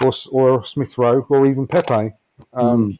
or 0.03 0.11
or 0.31 0.63
Smith 0.63 0.97
Rowe 0.97 1.25
or 1.29 1.45
even 1.45 1.67
Pepe. 1.67 2.11
Um, 2.53 2.97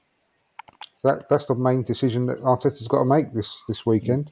that 1.03 1.29
that's 1.29 1.47
the 1.47 1.55
main 1.55 1.83
decision 1.83 2.25
that 2.27 2.41
Arteta's 2.41 2.87
got 2.87 2.99
to 2.99 3.05
make 3.05 3.33
this 3.33 3.63
this 3.67 3.85
weekend. 3.85 4.31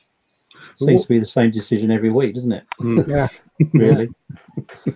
Seems 0.78 1.04
to 1.04 1.08
be 1.10 1.20
the 1.20 1.26
same 1.26 1.52
decision 1.52 1.92
every 1.92 2.10
week, 2.10 2.36
doesn't 2.36 2.52
it? 2.52 2.64
Mm. 2.80 3.08
Yeah, 3.08 3.28
Really. 3.74 4.10
Which 4.86 4.96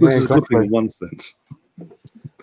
Yeah, 0.00 0.08
is 0.08 0.30
a 0.30 0.34
exactly. 0.34 0.64
in 0.66 0.70
one 0.70 0.90
sense. 0.90 1.34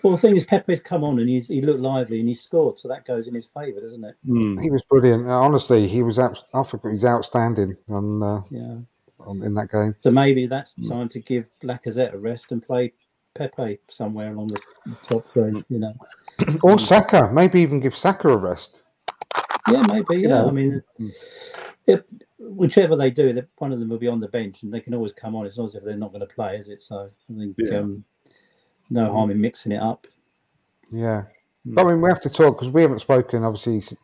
Well, 0.02 0.14
the 0.14 0.18
thing 0.18 0.34
is, 0.36 0.44
Pepe's 0.44 0.80
come 0.80 1.04
on 1.04 1.20
and 1.20 1.28
he's, 1.28 1.46
he 1.46 1.62
looked 1.62 1.80
lively 1.80 2.18
and 2.18 2.28
he 2.28 2.34
scored, 2.34 2.80
so 2.80 2.88
that 2.88 3.04
goes 3.04 3.28
in 3.28 3.34
his 3.34 3.46
favour, 3.46 3.78
doesn't 3.78 4.02
it? 4.02 4.16
Mm. 4.28 4.60
he 4.60 4.68
was 4.68 4.82
brilliant. 4.82 5.26
Uh, 5.26 5.40
honestly, 5.40 5.86
he 5.86 6.02
was 6.02 6.18
out, 6.18 6.40
I 6.52 6.64
forgot 6.64 6.90
he's 6.90 7.04
outstanding 7.04 7.76
on, 7.88 8.20
uh, 8.22 8.42
Yeah. 8.50 8.78
On 9.26 9.42
in 9.42 9.54
that 9.54 9.70
game. 9.70 9.94
So 10.00 10.10
maybe 10.10 10.46
that's 10.46 10.74
the 10.74 10.88
time 10.88 11.08
to 11.10 11.20
give 11.20 11.48
Lacazette 11.62 12.14
a 12.14 12.18
rest 12.18 12.52
and 12.52 12.62
play 12.62 12.92
Pepe 13.34 13.78
somewhere 13.88 14.32
along 14.32 14.48
the 14.48 14.60
top 15.08 15.24
three. 15.32 15.52
Mm. 15.52 15.64
You 15.68 15.78
know. 15.78 15.94
Or 16.62 16.78
Saka, 16.78 17.30
maybe 17.32 17.60
even 17.60 17.80
give 17.80 17.94
Saka 17.94 18.28
a 18.28 18.36
rest. 18.36 18.82
Yeah, 19.70 19.82
maybe. 19.92 20.22
Yeah. 20.22 20.28
know. 20.28 20.48
I 20.48 20.50
mean, 20.50 20.82
mm. 21.00 21.10
if, 21.86 22.02
whichever 22.38 22.96
they 22.96 23.10
do, 23.10 23.32
that 23.34 23.48
one 23.58 23.72
of 23.72 23.78
them 23.78 23.88
will 23.88 23.98
be 23.98 24.08
on 24.08 24.20
the 24.20 24.28
bench 24.28 24.62
and 24.62 24.72
they 24.72 24.80
can 24.80 24.94
always 24.94 25.12
come 25.12 25.36
on. 25.36 25.46
It's 25.46 25.58
not 25.58 25.68
as 25.68 25.74
if 25.76 25.84
they're 25.84 25.96
not 25.96 26.12
going 26.12 26.26
to 26.26 26.34
play, 26.34 26.56
is 26.56 26.68
it? 26.68 26.80
So 26.80 27.08
I 27.30 27.38
think 27.38 27.54
Yeah. 27.58 27.78
um, 27.78 28.04
no 28.90 29.12
harm 29.12 29.30
in 29.30 29.40
mixing 29.40 29.72
it 29.72 29.82
up. 29.82 30.06
Yeah, 30.90 31.22
but 31.64 31.86
I 31.86 31.88
mean 31.88 32.02
we 32.02 32.08
have 32.08 32.20
to 32.22 32.30
talk 32.30 32.58
because 32.58 32.72
we 32.72 32.82
haven't 32.82 32.98
spoken. 32.98 33.44
Obviously, 33.44 33.80
Since 33.80 34.00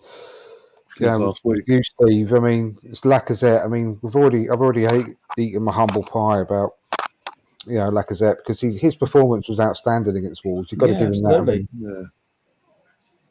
Yeah, 1.01 1.17
last 1.17 1.45
week. 1.45 1.67
you, 1.67 1.83
Steve. 1.83 2.33
I 2.33 2.39
mean, 2.39 2.77
it's 2.83 3.03
Lacazette. 3.03 3.65
I 3.65 3.69
mean, 3.69 3.99
we've 4.03 4.17
already, 4.17 4.51
I've 4.51 4.61
already 4.61 4.85
ate, 4.85 5.17
eaten 5.39 5.65
my 5.65 5.73
humble 5.73 6.03
pie 6.05 6.41
about, 6.41 6.73
you 7.67 7.75
know, 7.75 7.91
Lacazette 7.91 8.39
because 8.39 8.61
his, 8.61 8.81
his 8.81 8.97
performance 8.97 9.49
was 9.49 9.61
outstanding 9.61 10.17
against 10.17 10.45
Wolves. 10.45 10.73
You've 10.73 10.81
got 10.81 10.91
Yeah, 10.91 11.01
to 11.01 11.07
give 11.07 11.15
him 11.15 11.23
that. 11.23 11.29
I 11.29 11.39
absolutely. 11.39 11.69
mean, 11.73 11.93
Yeah. 11.97 12.03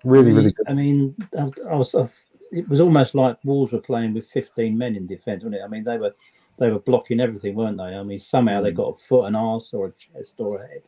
really, 0.04 0.20
I 0.20 0.28
mean, 0.28 0.36
really 0.36 0.52
good. 0.52 0.70
I 0.70 0.74
mean, 0.74 1.16
I, 1.38 1.72
I 1.72 1.76
was. 1.76 1.96
I, 1.96 2.08
it 2.52 2.70
was 2.70 2.80
almost 2.80 3.14
like 3.14 3.36
Wolves 3.44 3.74
were 3.74 3.82
playing 3.82 4.14
with 4.14 4.26
15 4.30 4.78
men 4.78 4.96
in 4.96 5.06
defence, 5.06 5.44
wasn't 5.44 5.56
it? 5.56 5.66
I 5.66 5.68
mean, 5.68 5.84
they 5.84 5.98
were 5.98 6.16
they 6.58 6.70
were 6.70 6.80
blocking 6.80 7.20
everything, 7.20 7.56
weren't 7.56 7.78
they? 7.78 7.84
I 7.96 8.04
mean, 8.04 8.20
somehow 8.20 8.62
they 8.62 8.70
hmm. 8.70 8.78
got 8.78 8.96
a 8.96 8.98
foot, 8.98 9.26
an 9.26 9.36
arse, 9.36 9.74
or 9.74 9.88
a 9.88 9.92
chest, 9.92 10.36
or 10.40 10.62
a 10.62 10.68
head 10.68 10.84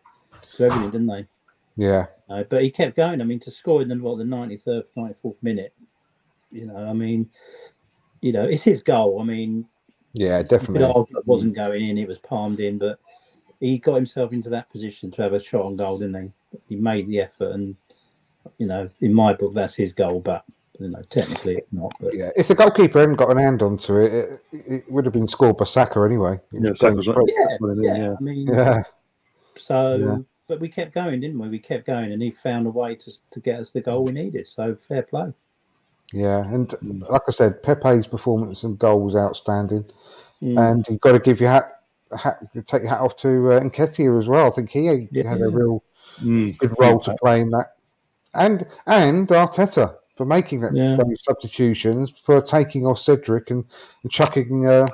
to 0.55 0.63
everything, 0.63 0.91
didn't 0.91 1.07
they? 1.07 1.27
Yeah, 1.75 2.07
No, 2.27 2.43
but 2.43 2.61
he 2.61 2.69
kept 2.71 2.97
going. 2.97 3.21
I 3.21 3.23
mean, 3.23 3.39
to 3.39 3.51
score 3.51 3.81
in 3.81 3.87
the 3.87 3.95
what 3.95 4.17
the 4.17 4.25
93rd, 4.25 4.83
94th 4.97 5.41
minute, 5.41 5.73
you 6.51 6.65
know, 6.65 6.77
I 6.77 6.93
mean, 6.93 7.29
you 8.21 8.31
know, 8.31 8.43
it's 8.43 8.63
his 8.63 8.83
goal. 8.83 9.19
I 9.21 9.23
mean, 9.23 9.65
yeah, 10.13 10.37
you 10.37 10.43
could 10.43 10.49
definitely. 10.49 10.83
argue 10.85 11.17
it 11.17 11.27
wasn't 11.27 11.55
going 11.55 11.89
in; 11.89 11.97
it 11.97 12.07
was 12.07 12.19
palmed 12.19 12.59
in, 12.59 12.77
but 12.77 12.99
he 13.59 13.77
got 13.77 13.95
himself 13.95 14.33
into 14.33 14.49
that 14.49 14.69
position 14.69 15.11
to 15.11 15.21
have 15.21 15.33
a 15.33 15.39
shot 15.39 15.65
on 15.65 15.75
goal, 15.75 15.99
didn't 15.99 16.33
he? 16.49 16.57
He 16.69 16.75
made 16.75 17.07
the 17.07 17.21
effort, 17.21 17.51
and 17.53 17.75
you 18.57 18.67
know, 18.67 18.89
in 19.01 19.13
my 19.13 19.33
book, 19.33 19.53
that's 19.53 19.75
his 19.75 19.93
goal, 19.93 20.19
but 20.19 20.43
you 20.79 20.89
know, 20.89 21.01
technically 21.09 21.55
it's 21.55 21.73
not. 21.73 21.91
But 21.99 22.15
Yeah, 22.15 22.31
if 22.35 22.47
the 22.47 22.55
goalkeeper 22.55 22.99
hadn't 22.99 23.17
got 23.17 23.31
an 23.31 23.37
hand 23.37 23.61
onto 23.61 23.97
it, 23.97 24.13
it, 24.13 24.41
it 24.51 24.83
would 24.89 25.05
have 25.05 25.13
been 25.13 25.27
scored 25.27 25.57
by 25.57 25.65
Saka 25.65 26.01
anyway. 26.01 26.39
Yeah, 26.51 26.73
Saka 26.73 26.95
was 26.95 27.07
going 27.07 27.27
yeah, 27.27 27.57
yeah, 27.81 27.97
yeah. 27.97 28.15
I 28.19 28.23
mean, 28.23 28.47
yeah, 28.47 28.77
so. 29.57 29.95
Yeah. 29.95 30.17
But 30.47 30.61
we 30.61 30.67
kept 30.67 30.95
going, 30.95 31.19
didn't 31.19 31.37
we? 31.37 31.47
We 31.47 31.59
kept 31.59 31.85
going, 31.85 32.11
and 32.11 32.19
he 32.23 32.31
found 32.31 32.65
a 32.65 32.71
way 32.71 32.95
to 32.95 33.11
to 33.33 33.39
get 33.39 33.59
us 33.59 33.69
the 33.69 33.81
goal 33.81 34.05
we 34.05 34.13
needed. 34.13 34.47
So 34.47 34.73
fair 34.73 35.03
play. 35.03 35.31
Yeah, 36.13 36.45
and 36.53 36.73
like 37.09 37.21
I 37.27 37.31
said, 37.31 37.61
Pepe's 37.63 38.07
performance 38.07 38.63
and 38.63 38.77
goal 38.79 39.01
was 39.01 39.15
outstanding, 39.15 39.85
Mm. 40.41 40.71
and 40.71 40.87
you've 40.87 41.01
got 41.01 41.11
to 41.11 41.19
give 41.19 41.41
your 41.41 41.49
hat, 41.49 41.81
hat 42.17 42.41
take 42.65 42.83
your 42.83 42.89
hat 42.91 43.01
off 43.01 43.17
to 43.17 43.51
uh, 43.51 43.59
Nketiah 43.59 44.17
as 44.17 44.27
well. 44.27 44.47
I 44.47 44.51
think 44.51 44.69
he 44.69 45.07
Yeah. 45.11 45.27
had 45.29 45.41
a 45.41 45.49
real 45.49 45.83
Mm. 46.21 46.57
good 46.57 46.73
role 46.79 46.99
to 47.01 47.15
play 47.21 47.41
in 47.41 47.49
that, 47.51 47.73
and 48.33 48.65
and 48.87 49.27
Arteta 49.27 49.95
for 50.15 50.25
making 50.25 50.61
that, 50.61 50.73
Yeah. 50.73 50.95
those 50.95 51.23
substitutions, 51.23 52.11
for 52.23 52.41
taking 52.41 52.85
off 52.85 52.99
Cedric 52.99 53.51
and, 53.51 53.63
and 54.03 54.11
chucking 54.11 54.65
uh, 54.65 54.85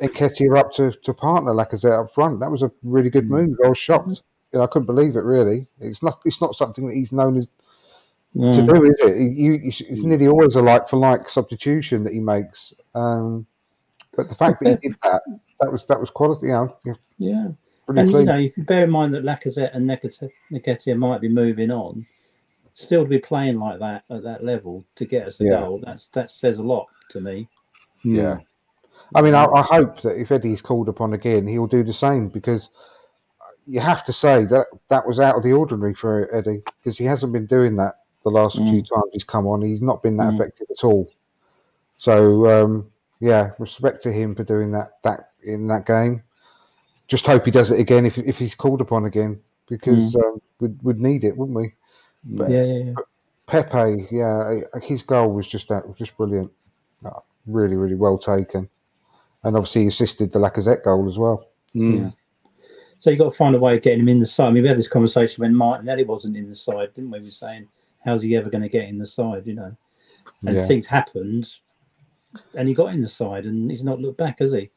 Nketiah 0.00 0.58
up 0.58 0.72
to, 0.74 0.92
to 0.92 1.14
partner 1.14 1.52
Lacazette 1.52 2.04
up 2.04 2.12
front. 2.12 2.40
That 2.40 2.50
was 2.50 2.62
a 2.62 2.70
really 2.82 3.10
good 3.10 3.28
move. 3.30 3.56
I 3.64 3.68
was 3.68 3.78
shocked. 3.78 4.22
You 4.52 4.58
know, 4.58 4.62
I 4.62 4.66
couldn't 4.66 4.86
believe 4.86 5.16
it. 5.16 5.24
Really, 5.24 5.66
it's 5.80 6.02
not 6.02 6.20
it's 6.24 6.40
not 6.40 6.54
something 6.54 6.86
that 6.86 6.94
he's 6.94 7.12
known 7.12 7.46
as, 8.38 8.56
to 8.56 8.62
Mm. 8.62 8.74
do, 8.74 8.84
is 8.84 9.00
it? 9.00 9.16
You, 9.20 9.52
you, 9.52 9.60
it's 9.64 10.02
nearly 10.02 10.28
always 10.28 10.56
a 10.56 10.62
like 10.62 10.88
for 10.88 10.96
like 10.96 11.28
substitution 11.28 12.04
that 12.04 12.12
he 12.12 12.20
makes. 12.20 12.74
Um, 12.94 13.46
but 14.16 14.28
the 14.28 14.34
fact 14.34 14.60
that 14.60 14.78
he 14.82 14.88
did 14.88 14.98
that, 15.02 15.22
that 15.60 15.70
was 15.72 15.86
that 15.86 16.00
was 16.00 16.10
quality. 16.10 16.48
Yeah, 16.48 16.66
Yeah. 17.18 17.48
And 17.88 18.10
you 18.10 18.24
know, 18.24 18.36
you 18.36 18.52
bear 18.58 18.84
in 18.84 18.90
mind 18.90 19.14
that 19.14 19.24
Lacazette 19.24 19.74
and 19.74 19.88
Nketiah 19.88 20.96
might 20.98 21.22
be 21.22 21.28
moving 21.28 21.70
on, 21.70 22.06
still 22.74 23.02
to 23.04 23.08
be 23.08 23.18
playing 23.18 23.58
like 23.58 23.78
that 23.78 24.04
at 24.10 24.22
that 24.24 24.44
level 24.44 24.84
to 24.96 25.06
get 25.06 25.26
us 25.26 25.40
a 25.40 25.44
Yeah. 25.44 25.60
goal, 25.60 25.80
that's 25.82 26.08
that 26.08 26.30
says 26.30 26.58
a 26.58 26.62
lot 26.62 26.86
to 27.10 27.20
me. 27.20 27.48
Yeah. 28.04 28.38
I 29.14 29.22
mean, 29.22 29.34
I, 29.34 29.46
I 29.46 29.62
hope 29.62 30.02
that 30.02 30.20
if 30.20 30.30
Eddie's 30.30 30.60
called 30.60 30.88
upon 30.88 31.14
again, 31.14 31.46
he'll 31.46 31.66
do 31.66 31.82
the 31.82 31.94
same 31.94 32.28
because 32.28 32.68
you 33.66 33.80
have 33.80 34.04
to 34.04 34.12
say 34.12 34.44
that 34.44 34.66
that 34.90 35.06
was 35.06 35.18
out 35.18 35.36
of 35.36 35.42
the 35.42 35.52
ordinary 35.52 35.94
for 35.94 36.28
Eddie 36.34 36.62
because 36.76 36.98
he 36.98 37.04
hasn't 37.06 37.32
been 37.32 37.46
doing 37.46 37.76
that 37.76 37.94
the 38.24 38.30
last 38.30 38.58
few 38.58 38.82
times 38.82 39.10
he's 39.12 39.24
come 39.24 39.46
on. 39.46 39.62
He's 39.62 39.82
not 39.82 40.02
been 40.02 40.16
that 40.16 40.32
Mm. 40.32 40.34
effective 40.34 40.66
at 40.70 40.84
all. 40.84 41.08
So, 41.96 42.46
um, 42.46 42.90
yeah, 43.20 43.50
respect 43.58 44.02
to 44.04 44.12
him 44.12 44.34
for 44.34 44.44
doing 44.44 44.72
that 44.72 45.02
that 45.02 45.30
in 45.44 45.66
that 45.68 45.86
game. 45.86 46.22
Just 47.06 47.26
hope 47.26 47.44
he 47.44 47.50
does 47.50 47.70
it 47.70 47.80
again 47.80 48.04
if, 48.04 48.18
if 48.18 48.38
he's 48.38 48.54
called 48.54 48.80
upon 48.80 49.06
again 49.06 49.40
because 49.68 50.14
um, 50.16 50.40
we'd, 50.60 50.82
we'd 50.82 50.98
need 50.98 51.24
it, 51.24 51.36
wouldn't 51.36 51.56
we? 51.56 51.72
But 52.32 52.50
Yeah, 52.50 52.64
yeah, 52.64 52.84
yeah. 52.84 52.94
Pepe, 53.46 54.06
yeah, 54.10 54.60
his 54.82 55.02
goal 55.02 55.32
was 55.32 55.48
just 55.48 55.68
that, 55.68 55.84
just 55.96 56.16
brilliant. 56.18 56.52
Uh, 57.04 57.20
really, 57.46 57.76
really 57.76 57.94
well 57.94 58.18
taken. 58.18 58.68
And 59.42 59.56
obviously 59.56 59.82
he 59.82 59.88
assisted 59.88 60.32
the 60.32 60.38
Lacazette 60.38 60.84
goal 60.84 61.08
as 61.08 61.18
well. 61.18 61.48
Mm. 61.74 61.98
Yeah. 61.98 62.10
So 62.98 63.10
you've 63.10 63.20
got 63.20 63.30
to 63.30 63.36
find 63.36 63.54
a 63.54 63.58
way 63.58 63.76
of 63.76 63.82
getting 63.82 64.00
him 64.00 64.08
in 64.08 64.18
the 64.18 64.26
side. 64.26 64.48
I 64.48 64.50
mean, 64.50 64.64
we 64.64 64.68
had 64.68 64.78
this 64.78 64.88
conversation 64.88 65.42
when 65.42 65.54
Martinelli 65.54 66.04
wasn't 66.04 66.36
in 66.36 66.48
the 66.48 66.56
side, 66.56 66.92
didn't 66.94 67.10
we? 67.10 67.20
We 67.20 67.26
were 67.26 67.30
saying, 67.30 67.68
how's 68.08 68.22
he 68.22 68.36
ever 68.36 68.50
going 68.50 68.62
to 68.62 68.68
get 68.68 68.88
in 68.88 68.98
the 68.98 69.06
side, 69.06 69.46
you 69.46 69.54
know? 69.54 69.76
And 70.46 70.56
Yeah. 70.56 70.66
things 70.66 70.86
happened, 70.86 71.52
and 72.54 72.68
he 72.68 72.74
got 72.74 72.94
in 72.94 73.02
the 73.02 73.08
side, 73.08 73.44
and 73.46 73.70
he's 73.70 73.84
not 73.84 74.00
looked 74.00 74.18
back, 74.18 74.38
has 74.38 74.52
he? 74.52 74.70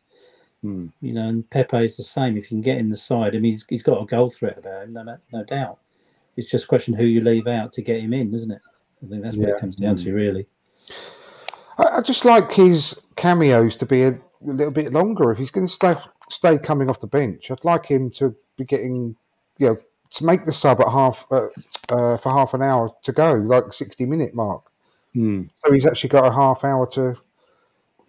Mm. 0.64 0.92
You 1.02 1.14
know, 1.14 1.28
and 1.28 1.50
Pepe 1.50 1.86
is 1.86 1.98
the 1.98 2.04
same. 2.04 2.38
If 2.38 2.46
you 2.46 2.50
can 2.50 2.62
get 2.62 2.78
in 2.78 2.90
the 2.90 2.98
side, 2.98 3.36
I 3.36 3.40
mean, 3.40 3.54
he's, 3.54 3.66
he's 3.70 3.84
got 3.84 4.02
a 4.02 4.06
goal 4.06 4.30
threat 4.30 4.58
about 4.58 4.84
him, 4.84 4.94
no, 4.94 5.18
no 5.32 5.44
doubt. 5.44 5.80
It's 6.38 6.52
just 6.52 6.66
a 6.66 6.68
question 6.68 6.94
who 6.94 7.06
you 7.06 7.22
leave 7.22 7.48
out 7.48 7.74
to 7.74 7.82
get 7.82 8.00
him 8.00 8.14
in, 8.14 8.34
isn't 8.34 8.52
it? 8.52 8.62
I 9.04 9.08
think 9.08 9.24
that's 9.24 9.38
what 9.38 9.50
it 9.50 9.60
comes 9.60 9.76
down 9.76 9.96
to, 9.98 10.14
really. 10.14 10.48
I, 11.78 11.98
I 11.98 12.02
just 12.02 12.26
like 12.26 12.52
his 12.52 13.02
cameos 13.16 13.76
to 13.78 13.86
be 13.86 14.04
a, 14.04 14.10
a 14.12 14.20
little 14.44 14.74
bit 14.74 14.94
longer. 14.94 15.32
If 15.32 15.40
he's 15.40 15.52
going 15.52 15.68
to 15.68 15.74
stay 15.74 15.94
stay 16.30 16.58
coming 16.58 16.90
off 16.90 17.00
the 17.00 17.08
bench, 17.08 17.52
I'd 17.52 17.66
like 17.66 17.86
him 17.86 18.10
to 18.12 18.36
be 18.58 18.64
getting, 18.64 19.16
you 19.58 19.68
know, 19.68 19.76
to 20.12 20.26
make 20.26 20.46
the 20.46 20.54
sub 20.54 20.82
at 20.82 20.88
half 20.90 21.26
uh, 21.32 21.48
uh, 21.90 22.18
for 22.18 22.32
half 22.32 22.54
an 22.54 22.62
hour 22.62 22.92
to 23.04 23.12
go, 23.12 23.34
like 23.34 23.74
sixty 23.74 24.06
minute 24.06 24.34
mark. 24.34 24.64
Mm. 25.16 25.50
So 25.58 25.72
he's 25.72 25.86
actually 25.86 26.10
got 26.10 26.26
a 26.26 26.32
half 26.32 26.64
hour 26.64 26.88
to 26.92 27.16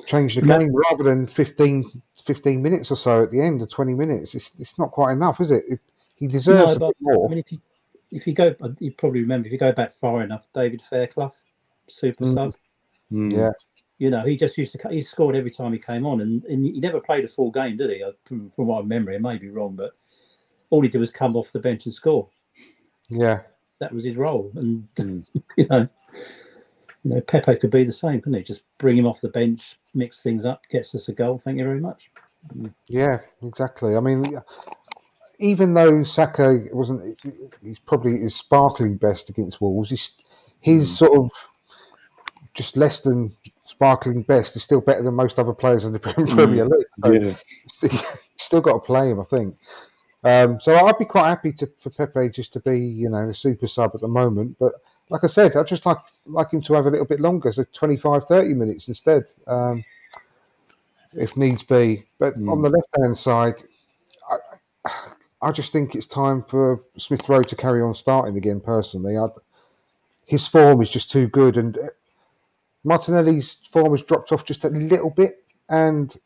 change 0.07 0.35
the 0.35 0.43
game 0.43 0.75
rather 0.91 1.05
than 1.05 1.27
15, 1.27 1.91
15 2.25 2.63
minutes 2.63 2.91
or 2.91 2.97
so 2.97 3.23
at 3.23 3.31
the 3.31 3.41
end 3.41 3.63
of 3.63 3.71
20 3.71 3.95
minutes. 3.95 4.35
It's, 4.35 4.59
it's 4.61 4.79
not 4.79 4.91
quite 4.91 5.13
enough, 5.13 5.41
is 5.41 5.51
it? 5.51 5.65
it 5.69 5.81
he 6.17 6.27
deserves 6.27 6.79
No, 6.79 6.87
a 6.87 6.89
bit 6.89 6.97
more. 7.01 7.27
I 7.27 7.31
mean, 7.31 7.39
if 7.39 7.53
you 7.53 7.61
if 8.11 8.27
you 8.27 8.35
go, 8.35 8.55
you 8.79 8.93
probably 8.93 9.21
remember 9.21 9.47
if 9.47 9.53
you 9.53 9.59
go 9.59 9.73
back 9.73 9.95
far 9.95 10.23
enough, 10.23 10.47
David 10.55 10.83
Fairclough, 10.83 11.33
super 11.89 12.25
Mm. 12.25 12.35
sub. 12.35 12.55
Mm. 13.11 13.33
yeah. 13.33 13.51
You 13.99 14.11
know, 14.11 14.21
he 14.23 14.37
just 14.37 14.59
used 14.59 14.79
to 14.79 14.89
he 14.89 15.01
scored 15.01 15.35
every 15.35 15.51
time 15.51 15.73
he 15.73 15.79
came 15.79 16.05
on, 16.07 16.21
and, 16.21 16.45
and 16.45 16.65
he 16.65 16.81
never 16.81 17.01
played 17.01 17.25
a 17.25 17.29
full 17.29 17.51
game, 17.51 17.77
did 17.77 17.91
he? 17.91 18.05
From, 18.25 18.51
from 18.51 18.67
what 18.67 18.79
I 18.79 18.81
remember, 18.81 19.13
I 19.13 19.19
may 19.19 19.39
be 19.39 19.49
wrong, 19.49 19.75
but 19.77 19.93
all 20.73 20.81
he 20.81 20.89
did 20.89 20.99
was 20.99 21.11
come 21.11 21.37
off 21.37 21.53
the 21.53 21.59
bench 21.61 21.85
and 21.85 21.95
score. 21.95 22.27
Yeah. 23.11 23.41
That 23.79 23.93
was 23.93 24.05
his 24.05 24.17
role, 24.17 24.51
and 24.57 24.89
Mm. 24.97 25.25
you 25.57 25.67
know, 25.69 25.89
you 27.05 27.15
know, 27.15 27.21
Pepe 27.21 27.57
could 27.57 27.71
be 27.71 27.85
the 27.85 27.93
same, 27.93 28.21
couldn't 28.21 28.39
he? 28.39 28.45
Just 28.45 28.63
bring 28.79 28.97
him 28.97 29.07
off 29.07 29.21
the 29.21 29.29
bench, 29.29 29.79
mix 29.95 30.23
things 30.23 30.47
up, 30.47 30.63
gets 30.71 30.95
us 30.95 31.09
a 31.09 31.13
goal. 31.13 31.39
Thank 31.39 31.59
you 31.59 31.65
very 31.65 31.81
much. 31.81 32.11
Hmm. 32.53 32.69
Yeah, 32.89 33.19
exactly. 33.43 33.97
I 33.97 34.01
mean, 34.01 34.25
even 35.39 35.75
though 35.75 36.05
Saka 36.05 36.65
wasn't, 36.73 37.21
he's 37.63 37.79
probably 37.79 38.19
his 38.19 38.35
sparkling 38.35 38.97
best 38.97 39.29
against 39.29 39.61
Wolves. 39.61 39.91
He's, 39.91 40.15
his 40.61 40.89
hmm. 40.89 40.95
sort 41.05 41.19
of 41.19 41.31
just 42.55 42.77
less 42.77 43.01
than 43.01 43.31
sparkling 43.65 44.23
best 44.23 44.57
is 44.57 44.63
still 44.63 44.81
better 44.81 45.03
than 45.03 45.15
most 45.15 45.39
other 45.39 45.53
players 45.53 45.85
in 45.85 45.93
the 45.93 45.99
Premier 46.01 46.65
hmm. 46.65 46.73
League. 46.73 46.87
So 47.05 47.11
Yeah. 47.11 47.35
still, 47.69 48.01
still 48.39 48.61
got 48.61 48.75
to 48.75 48.81
play 48.81 49.11
him, 49.11 49.21
I 49.21 49.25
think. 49.25 49.57
Um, 50.25 50.61
so 50.61 50.75
I'd 50.77 50.99
be 50.99 51.05
quite 51.05 51.29
happy 51.29 51.53
to, 51.55 51.69
for 51.81 51.91
Pepe 51.91 52.31
just 52.31 52.53
to 52.53 52.61
be, 52.61 52.79
you 52.79 53.11
know, 53.11 53.29
a 53.31 53.35
super 53.35 53.67
sub 53.67 53.93
at 53.95 54.01
the 54.01 54.09
moment. 54.09 54.57
But 54.59 54.73
like 55.11 55.25
I 55.25 55.27
said, 55.27 55.57
I'd 55.57 55.67
just 55.67 55.85
like 55.85 55.99
like 56.27 56.53
him 56.53 56.63
to 56.63 56.75
have 56.75 56.87
a 56.87 56.91
little 56.91 57.07
bit 57.07 57.21
longer, 57.21 57.51
so 57.53 57.65
25, 57.73 58.25
30 58.25 58.55
minutes 58.55 58.89
instead, 58.89 59.25
um, 59.47 59.85
if 61.15 61.37
needs 61.37 61.63
be. 61.63 62.05
But 62.19 62.35
Mm. 62.35 62.51
on 62.53 62.63
the 62.63 62.71
left 62.71 62.89
hand 63.01 63.19
side, 63.19 63.63
I, 64.31 64.91
I 65.43 65.53
just 65.53 65.73
think 65.73 65.95
it's 65.95 66.07
time 66.07 66.43
for 66.43 66.81
Smith 66.97 67.29
Rowe 67.29 67.43
to 67.43 67.57
carry 67.57 67.83
on 67.83 67.95
starting 67.95 68.37
again. 68.37 68.61
Personally, 68.61 69.19
i 69.19 69.27
his 70.25 70.47
form 70.47 70.81
is 70.81 70.89
just 70.89 71.11
too 71.11 71.27
good, 71.27 71.57
and 71.57 71.77
uh, 71.77 71.89
Martinelli's 72.85 73.55
form 73.71 73.91
has 73.91 74.03
dropped 74.03 74.33
off 74.33 74.45
just 74.45 74.65
a 74.65 74.69
little 74.69 75.11
bit, 75.11 75.45
and 75.69 76.17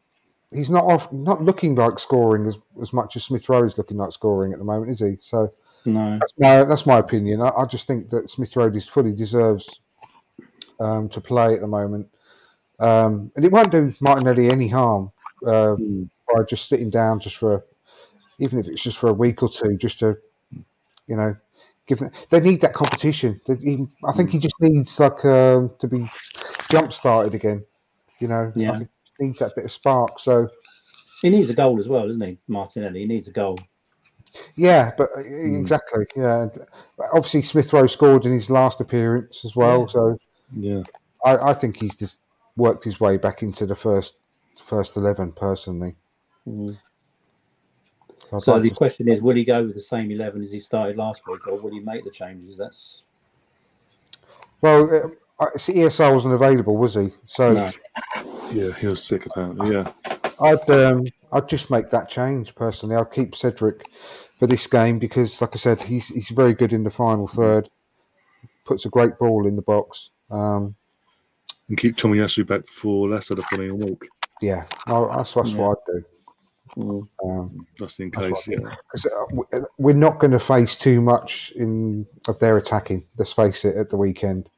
he's 0.53 0.71
not 0.71 0.85
off, 0.85 1.13
not 1.13 1.43
looking 1.43 1.75
like 1.75 1.99
scoring 1.99 2.47
as, 2.47 2.59
as 2.81 2.93
much 2.93 3.17
as 3.17 3.25
Smith 3.25 3.49
Rowe 3.49 3.65
is 3.65 3.79
looking 3.79 3.97
like 3.97 4.13
scoring 4.13 4.53
at 4.53 4.59
the 4.59 4.65
moment, 4.65 4.91
is 4.91 5.01
he? 5.01 5.17
So 5.19 5.51
No, 5.85 6.19
that's 6.19 6.33
my 6.39 6.65
that's 6.65 6.87
my 6.87 6.99
opinion. 6.99 7.41
I, 7.41 7.49
I 7.49 7.65
just 7.67 7.87
think 7.87 8.11
that 8.11 8.31
Smith 8.31 8.55
Rowe 8.57 8.67
is 8.67 8.87
fully 8.89 9.15
deserves 9.15 9.81
um, 10.81 11.09
to 11.11 11.21
play 11.21 11.55
at 11.55 11.61
the 11.61 11.69
moment, 11.69 12.09
um, 12.81 13.31
and 13.37 13.45
it 13.45 13.53
won't 13.53 13.71
do 13.73 13.89
Martinelli 14.01 14.51
any 14.51 14.69
harm 14.69 15.13
uh, 15.47 15.77
Mm. 15.79 16.09
by 16.35 16.43
just 16.45 16.69
sitting 16.69 16.91
down 16.91 17.21
just 17.21 17.37
for 17.37 17.65
even 18.39 18.59
if 18.59 18.69
it's 18.69 18.83
just 18.83 18.99
for 18.99 19.09
a 19.09 19.15
week 19.15 19.43
or 19.43 19.49
two, 19.49 19.77
just 19.77 19.99
to 20.01 20.17
you 21.07 21.17
know 21.17 21.35
give 21.87 21.99
them. 21.99 22.11
They 22.31 22.41
need 22.41 22.61
that 22.63 22.75
competition. 22.75 23.41
They 23.47 23.55
even, 23.63 23.91
I 24.05 24.13
think 24.13 24.31
he 24.31 24.39
just 24.39 24.61
needs 24.61 24.99
like 25.01 25.25
um, 25.25 25.71
to 25.79 25.89
be 25.89 26.05
jump 26.69 26.93
started 26.93 27.35
again. 27.35 27.65
You 28.21 28.29
know, 28.29 28.53
Yeah. 28.57 28.81
I 29.19 29.23
think 29.23 29.25
he 29.25 29.25
needs 29.29 29.39
that 29.41 29.55
bit 29.55 29.65
of 29.65 29.71
spark. 29.73 30.19
So 30.21 30.49
he 31.23 31.31
needs 31.31 31.49
a 31.51 31.55
goal 31.55 31.81
as 31.81 31.89
well, 31.89 32.07
doesn't 32.07 32.21
he, 32.21 32.39
Martinelli? 32.49 33.01
He 33.01 33.07
needs 33.07 33.29
a 33.29 33.33
goal. 33.33 33.57
Yeah, 34.55 34.91
but 34.99 35.09
uh, 35.17 35.21
exactly. 35.21 36.05
Yeah, 36.15 36.43
And 36.43 36.53
obviously 37.15 37.41
Smith 37.43 37.73
Rowe 37.73 37.87
scored 37.87 38.27
in 38.27 38.33
his 38.33 38.51
last 38.51 38.81
appearance 38.83 39.45
as 39.45 39.57
well, 39.57 39.81
Yeah. 39.83 39.87
so 39.87 40.19
Yeah. 40.55 40.83
I, 41.25 41.51
I 41.51 41.55
think 41.55 41.81
he's 41.81 41.97
just 41.97 42.21
worked 42.57 42.85
his 42.85 43.01
way 43.01 43.17
back 43.17 43.43
into 43.43 43.65
the 43.67 43.75
first 43.75 44.19
first 44.63 44.97
eleven 44.97 45.33
personally. 45.33 45.95
Mm. 46.47 46.77
So 48.31 48.41
So 48.41 48.53
like 48.53 48.63
the 48.63 48.69
to- 48.71 48.75
question 48.75 49.09
is, 49.09 49.23
will 49.23 49.37
he 49.37 49.45
go 49.45 49.65
with 49.65 49.75
the 49.75 49.81
same 49.81 50.11
eleven 50.11 50.43
as 50.45 50.53
he 50.53 50.61
started 50.61 50.97
last 50.97 51.23
week, 51.27 51.47
or 51.49 51.63
will 51.63 51.71
he 51.73 51.81
make 51.81 52.05
the 52.05 52.11
changes? 52.11 52.59
That's 52.59 53.05
well, 54.63 54.83
uh, 54.95 55.09
I- 55.45 55.57
see, 55.59 55.75
ESR 55.75 56.13
wasn't 56.13 56.35
available, 56.35 56.77
was 56.77 56.95
he? 56.95 57.11
So 57.27 57.53
no. 57.55 57.71
Yeah. 58.53 58.73
He 58.73 58.87
was 58.87 59.03
sick 59.03 59.27
apparently. 59.27 59.73
Yeah. 59.73 59.91
I'd 60.41 60.71
um, 60.71 61.05
I'd 61.33 61.49
just 61.49 61.71
make 61.71 61.91
that 61.91 62.09
change 62.09 62.55
personally. 62.55 62.97
I'll 62.97 63.05
keep 63.05 63.35
Cedric 63.35 63.83
for 64.39 64.47
this 64.47 64.67
game 64.67 64.99
because, 64.99 65.41
like 65.41 65.55
I 65.55 65.59
said, 65.59 65.83
he's 65.83 66.09
he's 66.09 66.29
very 66.29 66.53
good 66.55 66.73
in 66.73 66.85
the 66.85 66.91
final 66.91 67.27
third. 67.27 67.69
Puts 68.65 68.85
a 68.85 68.91
great 68.91 69.17
ball 69.19 69.47
in 69.47 69.57
the 69.57 69.63
box. 69.63 70.11
Um, 70.31 70.75
And 71.69 71.79
keep 71.79 71.97
Tommy 71.97 72.19
Tomiyasu 72.19 72.47
back 72.47 72.69
for 72.69 73.09
Leicester 73.09 73.35
the 73.35 73.43
following 73.43 73.79
week. 73.79 74.03
yeah, 74.43 74.65
I, 74.89 75.17
that's, 75.17 75.33
that's 75.35 75.53
Yeah. 75.53 75.59
what 75.59 75.79
I'd 75.89 75.93
do. 75.93 76.05
Mm. 76.77 77.03
Um, 77.25 77.67
Just 77.79 78.01
in 78.01 78.11
case, 78.11 78.31
right. 78.31 78.43
yeah. 78.49 78.75
'cause, 78.91 79.07
uh, 79.07 79.57
uh, 79.57 79.61
we're 79.79 79.95
not 79.95 80.19
going 80.19 80.33
to 80.33 80.41
face 80.41 80.77
too 80.77 81.01
much 81.01 81.53
in 81.57 82.07
of 82.29 82.39
their 82.41 82.57
attacking. 82.59 83.03
Let's 83.19 83.33
face 83.33 83.65
it, 83.65 83.77
at 83.77 83.89
the 83.89 83.97
weekend. 83.97 84.49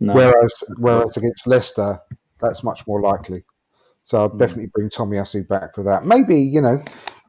No. 0.00 0.14
Whereas, 0.14 0.54
whereas 0.78 1.16
against 1.16 1.46
Leicester, 1.46 1.98
that's 2.40 2.62
much 2.64 2.86
more 2.86 3.00
likely. 3.00 3.44
So 4.04 4.18
I'll 4.22 4.30
Mm. 4.30 4.38
definitely 4.38 4.70
bring 4.74 4.90
Tomiyasu 4.90 5.46
back 5.48 5.74
for 5.74 5.82
that. 5.84 6.04
Maybe 6.04 6.36
you 6.40 6.60
know, 6.60 6.76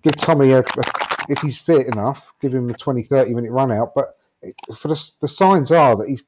give 0.03 0.16
Tommy 0.18 0.51
a, 0.51 0.60
a 0.60 0.84
if 1.30 1.39
he's 1.39 1.60
fit 1.60 1.88
enough, 1.88 2.32
give 2.41 2.53
him 2.53 2.70
a 2.70 2.74
20, 2.74 3.03
30 3.03 3.34
minute 3.34 3.51
run 3.51 3.72
out. 3.72 3.93
But 3.95 4.14
it, 4.41 4.53
for 4.78 4.89
the, 4.89 5.12
the 5.22 5.28
signs 5.28 5.72
are 5.72 5.95
that 5.95 6.08
he's 6.08 6.24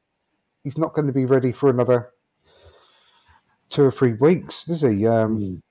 he's 0.63 0.77
not 0.77 0.93
going 0.93 1.07
to 1.07 1.13
be 1.13 1.25
ready 1.25 1.51
for 1.51 1.69
another 1.69 2.11
two 3.69 3.83
or 3.83 3.91
three 3.91 4.13
weeks, 4.13 4.67
is 4.69 4.81
he? 4.81 5.05
Um, 5.07 5.37
Mm. 5.37 5.61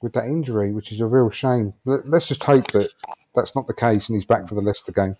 With 0.00 0.12
that 0.12 0.26
injury, 0.26 0.70
which 0.70 0.92
is 0.92 1.00
a 1.00 1.06
real 1.06 1.28
shame. 1.28 1.74
Let, 1.84 2.06
let's 2.06 2.28
just 2.28 2.44
hope 2.44 2.64
that 2.70 2.88
that's 3.34 3.56
not 3.56 3.66
the 3.66 3.74
case 3.74 4.08
and 4.08 4.14
he's 4.14 4.24
back 4.24 4.46
for 4.46 4.54
the 4.54 4.60
Leicester 4.60 4.92
game. 4.92 5.14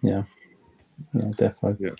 Yeah. 0.00 0.22
Yeah, 1.12 1.32
definitely. 1.36 1.76
Yeah, 1.78 1.94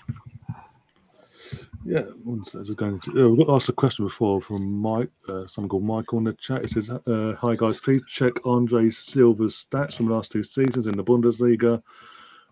one 2.24 2.44
sec, 2.44 2.62
just 2.64 2.78
going 2.78 3.00
to, 3.00 3.26
uh, 3.26 3.28
we 3.28 3.44
asked 3.48 3.68
a 3.68 3.72
question 3.72 4.04
before 4.04 4.40
from 4.40 4.80
Mike, 4.80 5.10
uh, 5.28 5.46
someone 5.46 5.68
called 5.68 5.84
Michael 5.84 6.18
in 6.18 6.24
the 6.24 6.32
chat. 6.34 6.62
He 6.62 6.68
says, 6.68 6.88
uh, 6.90 7.34
"Hi 7.40 7.56
guys, 7.56 7.80
please 7.80 8.02
check 8.06 8.32
Andre 8.44 8.88
Silva's 8.90 9.66
stats 9.68 9.94
from 9.94 10.06
the 10.06 10.14
last 10.14 10.32
two 10.32 10.42
seasons 10.42 10.86
in 10.86 10.96
the 10.96 11.04
Bundesliga. 11.04 11.82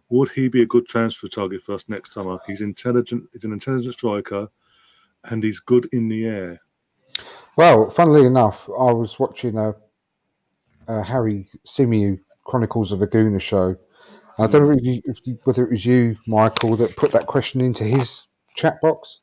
Would 0.09 0.31
he 0.31 0.49
be 0.49 0.63
a 0.63 0.67
good 0.67 0.89
transfer 0.89 1.29
target 1.29 1.63
for 1.63 1.75
us 1.75 1.89
next 1.89 2.13
summer? 2.13 2.39
He's 2.47 2.61
intelligent. 2.61 3.29
He's 3.33 3.45
an 3.45 3.53
intelligent 3.53 3.95
striker, 3.95 4.49
and 5.25 5.45
he's 5.45 5.61
good 5.61 5.89
in 5.93 6.09
the 6.09 6.27
air. 6.27 6.61
Well, 7.57 7.91
funnily 7.91 8.27
enough, 8.27 8.69
I 8.69 8.93
was 8.93 9.19
watching 9.21 9.57
a, 9.57 9.75
a 10.89 11.03
Harry 11.03 11.49
Symeou 11.67 12.19
Chronicles 12.45 12.91
of 12.91 13.03
a 13.03 13.07
Gooner 13.07 13.41
show. 13.41 13.77
I 14.39 14.47
don't 14.47 14.63
know 14.63 15.01
if 15.05 15.27
you- 15.27 15.39
whether 15.45 15.65
it 15.65 15.71
was 15.71 15.87
you, 15.87 16.17
Michael, 16.27 16.75
that 16.77 16.97
put 16.97 17.13
that 17.13 17.27
question 17.27 17.61
into 17.61 17.85
his 17.85 18.27
chat 18.55 18.81
box. 18.81 19.21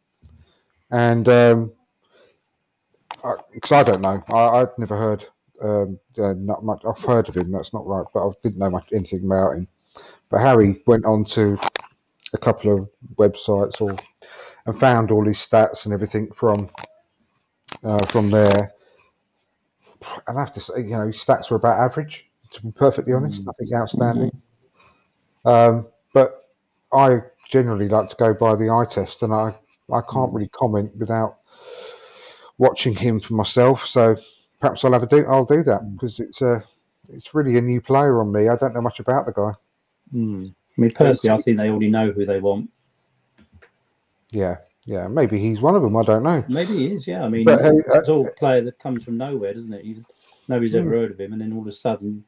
And 0.91 1.27
um, 1.27 1.73
because 3.53 3.71
I, 3.71 3.83
don't 3.83 4.01
know, 4.01 4.21
I, 4.33 4.61
I'd 4.61 4.77
never 4.77 4.95
heard 4.95 5.25
um, 5.61 5.99
uh, 6.17 6.33
not 6.37 6.63
much. 6.63 6.83
I've 6.85 7.03
heard 7.03 7.29
of 7.29 7.35
him. 7.35 7.51
That's 7.51 7.73
not 7.73 7.85
right, 7.85 8.05
but 8.13 8.27
I 8.27 8.31
didn't 8.43 8.59
know 8.59 8.69
much 8.69 8.93
anything 8.93 9.25
about 9.25 9.53
him. 9.53 9.67
But 10.29 10.41
Harry 10.41 10.81
went 10.85 11.05
on 11.05 11.25
to 11.25 11.57
a 12.33 12.37
couple 12.37 12.73
of 12.73 12.89
websites 13.15 13.81
or 13.81 13.95
and 14.65 14.79
found 14.79 15.11
all 15.11 15.25
his 15.25 15.37
stats 15.37 15.85
and 15.85 15.93
everything 15.93 16.29
from 16.31 16.69
uh, 17.83 18.05
from 18.07 18.29
there. 18.29 18.71
And 20.27 20.37
I 20.37 20.41
have 20.41 20.53
to 20.53 20.59
say, 20.59 20.81
you 20.81 20.91
know, 20.91 21.07
his 21.07 21.23
stats 21.23 21.49
were 21.49 21.57
about 21.57 21.79
average. 21.79 22.25
To 22.53 22.61
be 22.61 22.71
perfectly 22.71 23.13
honest, 23.13 23.45
nothing 23.45 23.67
outstanding. 23.75 24.31
Um, 25.43 25.87
but 26.13 26.43
I 26.93 27.19
generally 27.47 27.89
like 27.89 28.09
to 28.09 28.15
go 28.15 28.33
by 28.33 28.55
the 28.55 28.69
eye 28.69 28.85
test, 28.89 29.23
and 29.23 29.33
I 29.33 29.55
I 29.91 30.01
can't 30.01 30.29
hmm. 30.29 30.35
really 30.35 30.49
comment 30.49 30.95
without 30.97 31.37
watching 32.57 32.95
him 32.95 33.19
for 33.19 33.33
myself. 33.33 33.85
So 33.85 34.15
perhaps 34.59 34.83
I'll 34.83 34.93
have 34.93 35.03
a 35.03 35.07
do. 35.07 35.25
I'll 35.27 35.45
do 35.45 35.63
that 35.63 35.81
hmm. 35.81 35.93
because 35.93 36.19
it's 36.19 36.41
a 36.41 36.63
it's 37.09 37.33
really 37.33 37.57
a 37.57 37.61
new 37.61 37.81
player 37.81 38.19
on 38.19 38.31
me. 38.31 38.49
I 38.49 38.55
don't 38.55 38.73
know 38.73 38.81
much 38.81 38.99
about 38.99 39.25
the 39.25 39.33
guy. 39.33 39.53
Mm. 40.13 40.53
I 40.77 40.81
mean, 40.81 40.89
personally, 40.91 41.37
I 41.37 41.41
think 41.41 41.57
they 41.57 41.69
already 41.69 41.89
know 41.89 42.11
who 42.11 42.25
they 42.25 42.39
want. 42.39 42.69
Yeah, 44.31 44.57
yeah. 44.85 45.07
Maybe 45.07 45.39
he's 45.39 45.61
one 45.61 45.75
of 45.75 45.81
them. 45.81 45.95
I 45.95 46.03
don't 46.03 46.23
know. 46.23 46.43
Maybe 46.47 46.73
he 46.73 46.93
is, 46.93 47.07
yeah. 47.07 47.23
I 47.23 47.29
mean, 47.29 47.45
But, 47.45 47.63
uh, 47.63 47.71
it's 47.95 48.09
all 48.09 48.27
a 48.27 48.31
player 48.31 48.61
that 48.61 48.77
comes 48.79 49.03
from 49.03 49.17
nowhere, 49.17 49.53
doesn't 49.53 49.73
it? 49.73 49.85
You, 49.85 50.05
nobody's 50.47 50.75
ever 50.75 50.85
hmm. 50.85 50.93
heard 50.93 51.11
of 51.11 51.19
him, 51.19 51.33
and 51.33 51.41
then 51.41 51.53
all 51.53 51.61
of 51.61 51.67
a 51.67 51.71
sudden, 51.71 52.23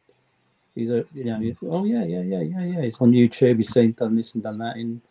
he's 0.75 0.89
a 0.89 1.05
you 1.13 1.25
know, 1.25 1.39
oh 1.63 1.85
yeah, 1.85 2.05
yeah, 2.05 2.21
yeah, 2.21 2.41
yeah, 2.41 2.65
yeah. 2.65 2.81
He's 2.83 2.99
on 3.01 3.11
YouTube. 3.11 3.57
He's 3.57 3.71
seen 3.71 3.91
done 3.91 4.15
this 4.15 4.33
and 4.33 4.43
done 4.43 4.57
that. 4.59 4.77
In, 4.77 5.01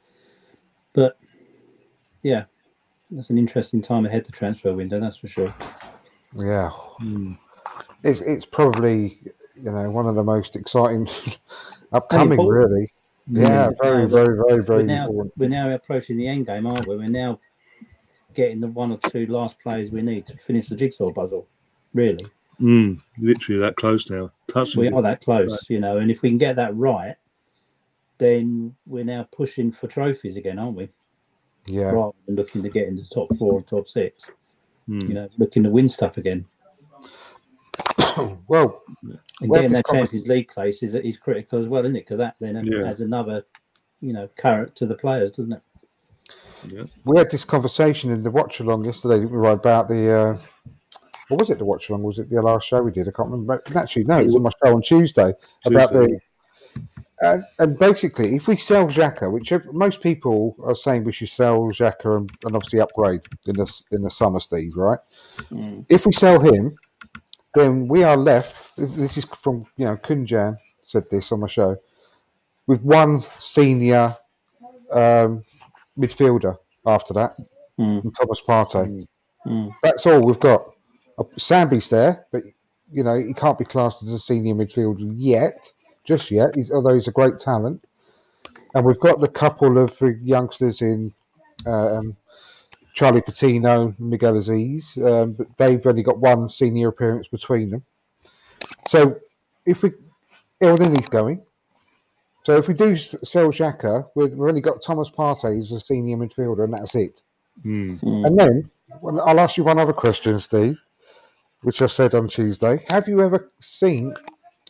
but 0.93 1.19
yeah, 2.23 2.45
that's 3.11 3.31
an 3.31 3.39
interesting 3.39 3.81
time 3.83 4.07
ahead 4.07 4.25
the 4.25 4.33
transfer 4.33 4.73
window. 4.75 5.01
That's 5.01 5.17
for 5.17 5.29
sure. 5.29 5.55
Yeah, 6.35 6.71
Mm. 7.01 7.39
it's 8.05 8.21
it's 8.21 8.45
probably 8.45 9.19
you 9.57 9.71
know 9.73 9.91
one 9.91 10.07
of 10.07 10.15
the 10.15 10.25
most 10.25 10.57
exciting 10.57 11.09
upcoming. 11.93 12.39
important. 12.39 12.71
Really, 12.71 12.89
yeah, 13.31 13.71
very, 13.83 14.03
Now 14.03 14.07
that- 14.07 14.11
very, 14.27 14.37
very, 14.37 14.55
We're 14.55 14.61
very 14.63 14.83
now 14.85 15.07
important. 15.07 15.33
we're 15.37 15.49
now 15.49 15.71
approaching 15.71 16.17
the 16.17 16.29
end 16.29 16.47
game, 16.47 16.67
aren't 16.67 16.87
we? 16.87 16.97
We're 16.97 17.09
now 17.09 17.41
getting 18.35 18.61
the 18.61 18.69
one 18.69 18.93
or 18.93 18.99
two 19.11 19.27
last 19.27 19.59
players 19.61 19.91
we 19.91 20.03
need 20.03 20.27
to 20.27 20.37
finish 20.37 20.69
the 20.69 20.77
jigsaw 20.77 21.11
puzzle. 21.13 21.47
Really, 21.95 22.25
Mm. 22.61 23.01
Literally 23.19 23.61
that 23.61 23.77
close 23.77 24.11
now. 24.11 24.31
Touching 24.49 24.81
we 24.81 24.89
are 24.91 25.01
that 25.03 25.23
close, 25.23 25.65
you 25.71 25.81
know. 25.81 25.99
And 25.99 26.11
if 26.11 26.23
we 26.23 26.29
can 26.29 26.39
get 26.39 26.57
that 26.57 26.77
right, 26.77 27.17
then 28.19 28.75
we're 28.87 29.05
now 29.05 29.27
pushing 29.33 29.71
for 29.73 29.87
trophies 29.87 30.37
again, 30.37 30.59
aren't 30.59 30.77
we? 30.77 30.89
Yeah, 31.67 31.91
Rather 31.91 32.17
than 32.27 32.37
looking 32.37 32.63
to 32.63 32.69
get 32.71 32.89
into 32.89 33.03
the 33.03 33.09
top 33.15 33.29
four 33.39 33.55
or 33.55 33.63
top 33.63 33.87
six, 33.89 34.31
Mm. 34.89 35.03
you 35.09 35.15
know, 35.15 35.29
looking 35.37 35.63
to 35.65 35.71
win 35.71 35.89
stuff 35.89 36.17
again. 36.17 36.47
well, 38.49 38.83
And 39.03 39.19
getting 39.53 39.71
this 39.71 39.73
that 39.73 39.85
conver- 39.85 39.93
Champions 39.99 40.29
League 40.29 40.49
place 40.49 40.83
is 40.83 40.95
is 40.95 41.17
critical 41.17 41.61
as 41.61 41.69
well, 41.69 41.85
isn't 41.85 41.97
it? 41.97 42.01
Because 42.07 42.19
that 42.19 42.37
then 42.41 42.65
Yeah. 42.65 42.89
adds 42.89 43.01
another, 43.01 43.45
you 44.01 44.13
know, 44.13 44.29
carrot 44.37 44.75
to 44.77 44.87
the 44.87 44.95
players, 44.95 45.33
doesn't 45.33 45.53
it? 45.53 45.63
Yeah. 46.67 46.85
we 47.05 47.19
had 47.19 47.31
this 47.31 47.45
conversation 47.45 48.11
in 48.11 48.23
the 48.23 48.31
watch 48.33 48.59
along 48.61 48.85
yesterday 48.85 49.21
didn't 49.21 49.31
we, 49.33 49.39
right, 49.39 49.59
about 49.59 49.89
the. 49.89 50.11
Uh, 50.13 50.37
what 51.29 51.39
was 51.41 51.51
it? 51.51 51.59
The 51.59 51.65
watch 51.67 51.89
along? 51.91 52.03
Was 52.03 52.19
it 52.19 52.31
the 52.31 52.41
last 52.43 52.67
show 52.67 52.83
we 52.83 52.91
did? 52.91 53.07
I 53.07 53.13
can't 53.13 53.31
remember. 53.31 53.63
Actually, 53.77 54.05
no, 54.05 54.19
it 54.19 54.27
was 54.27 54.35
on 54.37 54.43
my 54.43 54.51
show 54.65 54.75
on 54.75 54.83
Tuesday 54.83 55.33
about 55.67 55.93
the. 55.93 56.19
Uh, 57.23 57.39
and 57.59 57.79
basically, 57.79 58.37
if 58.37 58.47
we 58.47 58.57
sell 58.57 58.87
Xhaka, 58.87 59.31
which 59.33 59.53
most 59.73 60.03
people 60.03 60.55
are 60.63 60.75
saying 60.75 61.05
we 61.05 61.13
should 61.13 61.29
sell 61.29 61.63
Xhaka 61.63 62.17
and, 62.17 62.31
and 62.45 62.55
obviously 62.55 62.81
upgrade 62.81 63.23
in 63.47 63.55
the 63.55 63.83
in 63.91 64.03
the 64.03 64.11
summer, 64.11 64.39
Steve, 64.41 64.73
right? 64.77 65.01
If 65.89 66.07
we 66.07 66.13
sell 66.13 66.41
him, 66.41 66.77
then 67.55 67.89
we 67.89 68.05
are 68.05 68.17
left. 68.17 68.77
This 68.77 69.17
is 69.17 69.25
from 69.25 69.67
you 69.77 69.87
know 69.87 69.97
Kunjan 69.97 70.57
said 70.85 71.05
this 71.11 71.33
on 71.33 71.41
my 71.41 71.49
show 71.49 71.77
with 72.69 72.83
one 72.83 73.21
senior 73.39 74.15
um, 74.93 75.43
midfielder 75.99 76.57
after 76.87 77.15
that, 77.15 77.37
Mm. 77.79 78.13
Thomas 78.17 78.41
Partey. 78.41 79.07
Mm. 79.47 79.73
That's 79.83 80.05
all 80.07 80.21
we've 80.21 80.41
got. 80.41 80.63
Uh, 81.17 81.23
Sambi's 81.37 81.91
there, 81.91 82.27
but 82.33 82.43
you 82.91 83.05
know 83.05 83.15
he 83.15 83.33
can't 83.35 83.59
be 83.59 83.65
classed 83.65 84.03
as 84.03 84.11
a 84.11 84.19
senior 84.19 84.55
midfielder 84.55 85.13
yet, 85.17 85.71
just 86.09 86.31
yet. 86.31 86.57
He's, 86.57 86.73
although 86.73 86.95
he's 86.95 87.07
a 87.07 87.13
great 87.13 87.39
talent, 87.39 87.85
and 88.75 88.85
we've 88.85 88.99
got 88.99 89.21
the 89.21 89.29
couple 89.29 89.79
of 89.79 90.01
youngsters 90.23 90.81
in 90.81 91.13
um, 91.67 92.17
Charlie 92.95 93.21
Patino, 93.21 93.89
and 93.89 94.01
Miguel 94.01 94.35
Azeez, 94.35 94.97
um, 95.07 95.35
but 95.35 95.47
they've 95.59 95.87
only 95.87 96.03
got 96.03 96.19
one 96.19 96.49
senior 96.49 96.89
appearance 96.89 97.29
between 97.29 97.69
them. 97.69 97.85
So 98.89 99.19
if 99.67 99.83
we, 99.83 99.91
yeah, 100.61 100.69
well, 100.69 100.77
then 100.79 100.93
he's 100.93 101.11
going. 101.11 101.45
So 102.45 102.57
if 102.57 102.67
we 102.67 102.73
do 102.73 102.97
sell 102.97 103.49
Xhaka, 103.49 104.09
we've, 104.15 104.31
we've 104.31 104.49
only 104.49 104.63
got 104.63 104.83
Thomas 104.83 105.11
Partey 105.11 105.61
as 105.61 105.71
a 105.71 105.81
senior 105.81 106.17
midfielder, 106.17 106.65
and 106.65 106.73
that's 106.73 106.95
it. 106.95 107.23
Mm. 107.63 108.01
Mm. 108.01 108.27
And 108.27 108.39
then 108.39 108.71
well, 109.03 109.21
I'll 109.21 109.41
ask 109.41 109.59
you 109.59 109.65
one 109.65 109.79
other 109.79 109.93
question, 109.93 110.39
Steve, 110.41 110.79
which 111.61 111.83
I 111.83 111.87
said 111.87 112.15
on 112.15 112.29
Tuesday. 112.29 112.87
Have 112.91 113.09
you 113.09 113.21
ever 113.21 113.53
seen 113.61 114.15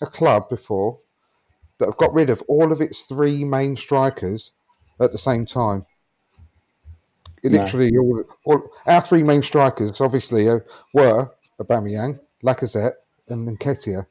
a 0.03 0.07
club 0.07 0.49
before 0.49 0.99
that 1.79 1.87
have 1.87 1.97
got 1.97 2.13
rid 2.15 2.31
of 2.31 2.43
all 2.49 2.73
of 2.73 2.81
its 2.81 3.03
three 3.03 3.45
main 3.45 3.77
strikers 3.77 4.53
at 5.01 5.13
the 5.13 5.19
same 5.19 5.47
time? 5.47 5.85
It 7.43 7.53
No. 7.53 7.59
Literally, 7.59 7.97
all, 7.97 8.25
all 8.45 8.71
our 8.87 9.01
three 9.01 9.23
main 9.23 9.43
strikers 9.43 10.01
obviously 10.01 10.49
uh, 10.49 10.61
were 10.93 11.31
Aubameyang, 11.61 12.19
Lacazette, 12.45 12.95
and 13.29 13.59
Nketiah, 13.59 14.07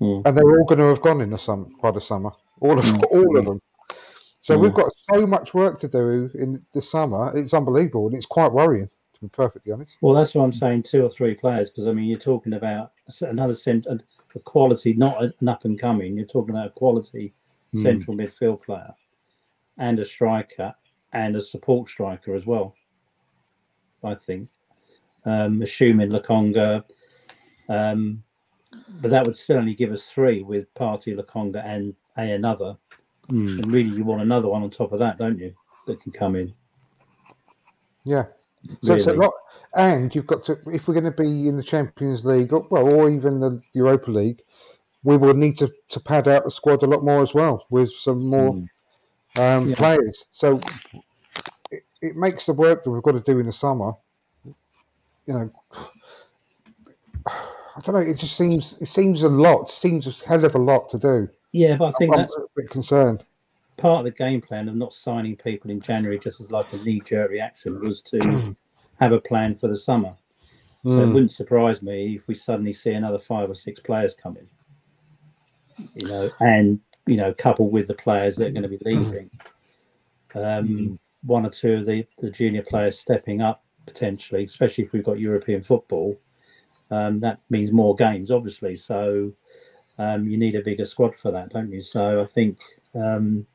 Mm. 0.00 0.22
and 0.26 0.36
they're 0.36 0.58
all 0.58 0.64
going 0.64 0.80
to 0.80 0.86
have 0.86 1.00
gone 1.02 1.20
in 1.20 1.30
the 1.30 1.38
summer 1.38 1.66
by 1.80 1.92
the 1.92 2.00
summer. 2.00 2.30
All 2.60 2.76
of 2.78 3.02
all 3.12 3.38
of 3.38 3.44
them. 3.44 3.60
So 4.40 4.56
Mm. 4.56 4.60
we've 4.62 4.74
got 4.74 4.90
so 4.96 5.24
much 5.26 5.54
work 5.54 5.78
to 5.78 5.88
do 5.88 6.28
in 6.34 6.64
the 6.72 6.82
summer. 6.82 7.32
It's 7.36 7.54
unbelievable, 7.54 8.08
and 8.08 8.16
it's 8.16 8.26
quite 8.26 8.52
worrying, 8.52 8.88
to 8.88 9.20
be 9.20 9.28
perfectly 9.28 9.72
honest. 9.72 9.98
Well, 10.02 10.14
that's 10.14 10.34
what 10.34 10.42
I'm 10.44 10.52
saying. 10.52 10.82
Two 10.82 11.04
or 11.04 11.08
three 11.08 11.34
players, 11.34 11.70
because 11.70 11.86
I 11.86 11.92
mean, 11.92 12.06
you're 12.06 12.18
talking 12.18 12.54
about 12.54 12.90
another 13.20 13.54
cent, 13.54 13.86
a 14.34 14.38
a 14.38 14.40
quality, 14.40 14.94
not 14.94 15.22
an 15.22 15.48
up 15.48 15.64
and 15.64 15.78
coming. 15.78 16.16
You're 16.16 16.26
talking 16.26 16.54
about 16.54 16.66
a 16.68 16.70
quality 16.70 17.32
Mm. 17.74 17.82
central 17.82 18.16
midfield 18.16 18.62
player, 18.62 18.94
and 19.78 19.98
a 19.98 20.04
striker, 20.04 20.72
and 21.12 21.34
a 21.34 21.40
support 21.42 21.88
striker 21.88 22.34
as 22.36 22.46
well. 22.46 22.74
I 24.04 24.14
think, 24.14 24.48
um, 25.24 25.60
assuming 25.62 26.10
Lokonga, 26.10 26.84
um, 27.68 28.22
but 29.00 29.10
that 29.10 29.26
would 29.26 29.36
certainly 29.36 29.74
give 29.74 29.90
us 29.92 30.06
three 30.06 30.42
with 30.42 30.72
Partey, 30.74 31.16
Lokonga, 31.16 31.64
and 31.64 31.96
a 32.16 32.32
another. 32.32 32.76
Mm. 33.28 33.62
And 33.64 33.72
really, 33.72 33.90
you 33.96 34.04
want 34.04 34.22
another 34.22 34.48
one 34.48 34.62
on 34.62 34.70
top 34.70 34.92
of 34.92 34.98
that, 35.00 35.18
don't 35.18 35.38
you? 35.38 35.52
That 35.86 36.00
can 36.00 36.12
come 36.12 36.36
in. 36.36 36.54
Yeah. 38.04 38.26
So 38.82 38.94
it's 38.94 39.06
a 39.06 39.12
Really. 39.12 39.26
lot, 39.26 39.34
And 39.76 40.14
you've 40.14 40.26
got 40.26 40.44
to, 40.46 40.58
if 40.72 40.86
we're 40.86 40.94
going 40.94 41.12
to 41.12 41.22
be 41.22 41.48
in 41.48 41.56
the 41.56 41.62
Champions 41.62 42.24
League, 42.24 42.52
or, 42.52 42.66
well, 42.70 42.94
or 42.94 43.10
even 43.10 43.40
the 43.40 43.60
Europa 43.74 44.10
League, 44.10 44.40
we 45.02 45.16
will 45.16 45.34
need 45.34 45.58
to, 45.58 45.72
to 45.88 46.00
pad 46.00 46.28
out 46.28 46.44
the 46.44 46.50
squad 46.50 46.82
a 46.82 46.86
lot 46.86 47.04
more 47.04 47.22
as 47.22 47.34
well 47.34 47.64
with 47.70 47.90
some 47.90 48.24
more 48.28 48.54
Mm. 48.54 48.68
um, 49.40 49.68
Yeah. 49.68 49.74
players. 49.76 50.26
So 50.30 50.60
it, 51.70 51.82
it 52.00 52.16
makes 52.16 52.46
the 52.46 52.52
work 52.52 52.84
that 52.84 52.90
we've 52.90 53.02
got 53.02 53.12
to 53.12 53.20
do 53.20 53.38
in 53.40 53.46
the 53.46 53.52
summer. 53.52 53.92
You 55.26 55.34
know, 55.34 55.50
I 57.26 57.80
don't 57.82 57.96
know. 57.96 58.00
It 58.00 58.18
just 58.18 58.36
seems 58.36 58.80
it 58.80 58.88
seems 58.88 59.24
a 59.24 59.28
lot. 59.28 59.68
Seems 59.68 60.06
a 60.06 60.26
hell 60.26 60.44
of 60.44 60.54
a 60.54 60.58
lot 60.58 60.88
to 60.90 60.98
do. 60.98 61.26
Yeah, 61.50 61.76
but 61.76 61.86
I 61.86 61.92
think 61.98 62.12
I'm 62.14 62.20
that's 62.20 62.36
a 62.36 62.42
bit 62.54 62.70
concerned. 62.70 63.24
part 63.76 63.98
of 63.98 64.04
the 64.04 64.16
game 64.16 64.40
plan 64.40 64.68
of 64.68 64.76
not 64.76 64.94
signing 64.94 65.34
people 65.36 65.70
in 65.72 65.80
January 65.80 66.18
just 66.18 66.40
as 66.40 66.52
like 66.52 66.72
a 66.72 66.76
knee 66.78 67.00
jerk 67.04 67.30
reaction 67.30 67.80
was 67.80 68.00
to 68.02 68.20
have 68.98 69.12
a 69.12 69.20
plan 69.20 69.56
for 69.56 69.68
the 69.68 69.76
summer. 69.76 70.14
So 70.84 71.00
it 71.00 71.08
Mm. 71.08 71.14
wouldn't 71.14 71.32
surprise 71.32 71.82
me 71.82 72.16
if 72.16 72.28
we 72.28 72.34
suddenly 72.34 72.72
see 72.72 72.92
another 72.92 73.18
five 73.18 73.50
or 73.50 73.54
six 73.54 73.80
players 73.80 74.14
come 74.14 74.36
in. 74.36 74.48
You 75.94 76.08
know, 76.08 76.30
and 76.40 76.80
you 77.06 77.16
know, 77.16 77.32
coupled 77.34 77.72
with 77.72 77.88
the 77.88 77.94
players 77.94 78.36
that 78.36 78.48
are 78.48 78.52
going 78.52 78.62
to 78.62 78.68
be 78.68 78.78
leaving, 78.84 79.30
um, 80.34 80.98
one 81.22 81.46
or 81.46 81.50
two 81.50 81.74
of 81.74 81.86
the, 81.86 82.06
the 82.18 82.30
junior 82.30 82.62
players 82.62 82.98
stepping 82.98 83.40
up 83.42 83.64
potentially, 83.86 84.42
especially 84.42 84.84
if 84.84 84.92
we've 84.92 85.04
got 85.04 85.18
European 85.18 85.62
football. 85.62 86.18
Um, 86.90 87.20
that 87.20 87.40
means 87.50 87.72
more 87.72 87.94
games, 87.94 88.30
obviously. 88.30 88.76
So 88.76 89.32
um, 89.98 90.28
you 90.28 90.36
need 90.36 90.54
a 90.54 90.62
bigger 90.62 90.86
squad 90.86 91.14
for 91.14 91.30
that, 91.30 91.50
don't 91.50 91.70
you? 91.72 91.82
So 91.82 92.22
I 92.22 92.26
think, 92.26 92.58
um, 92.94 93.46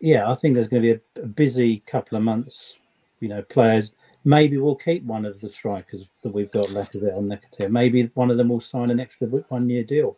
yeah, 0.00 0.30
I 0.30 0.34
think 0.34 0.54
there's 0.54 0.68
going 0.68 0.82
to 0.82 0.94
be 0.94 1.00
a, 1.20 1.24
a 1.24 1.26
busy 1.26 1.80
couple 1.80 2.16
of 2.16 2.24
months. 2.24 2.74
You 3.20 3.28
know, 3.28 3.42
players. 3.42 3.92
Maybe 4.24 4.58
we'll 4.58 4.76
keep 4.76 5.04
one 5.04 5.24
of 5.24 5.40
the 5.40 5.50
strikers 5.50 6.04
that 6.22 6.32
we've 6.32 6.50
got 6.52 6.70
left 6.70 6.94
of 6.94 7.04
it 7.04 7.14
on 7.14 7.24
Nketiah. 7.24 7.70
Maybe 7.70 8.10
one 8.14 8.30
of 8.30 8.36
them 8.36 8.50
will 8.50 8.60
sign 8.60 8.90
an 8.90 9.00
extra 9.00 9.26
one-year 9.26 9.84
deal. 9.84 10.16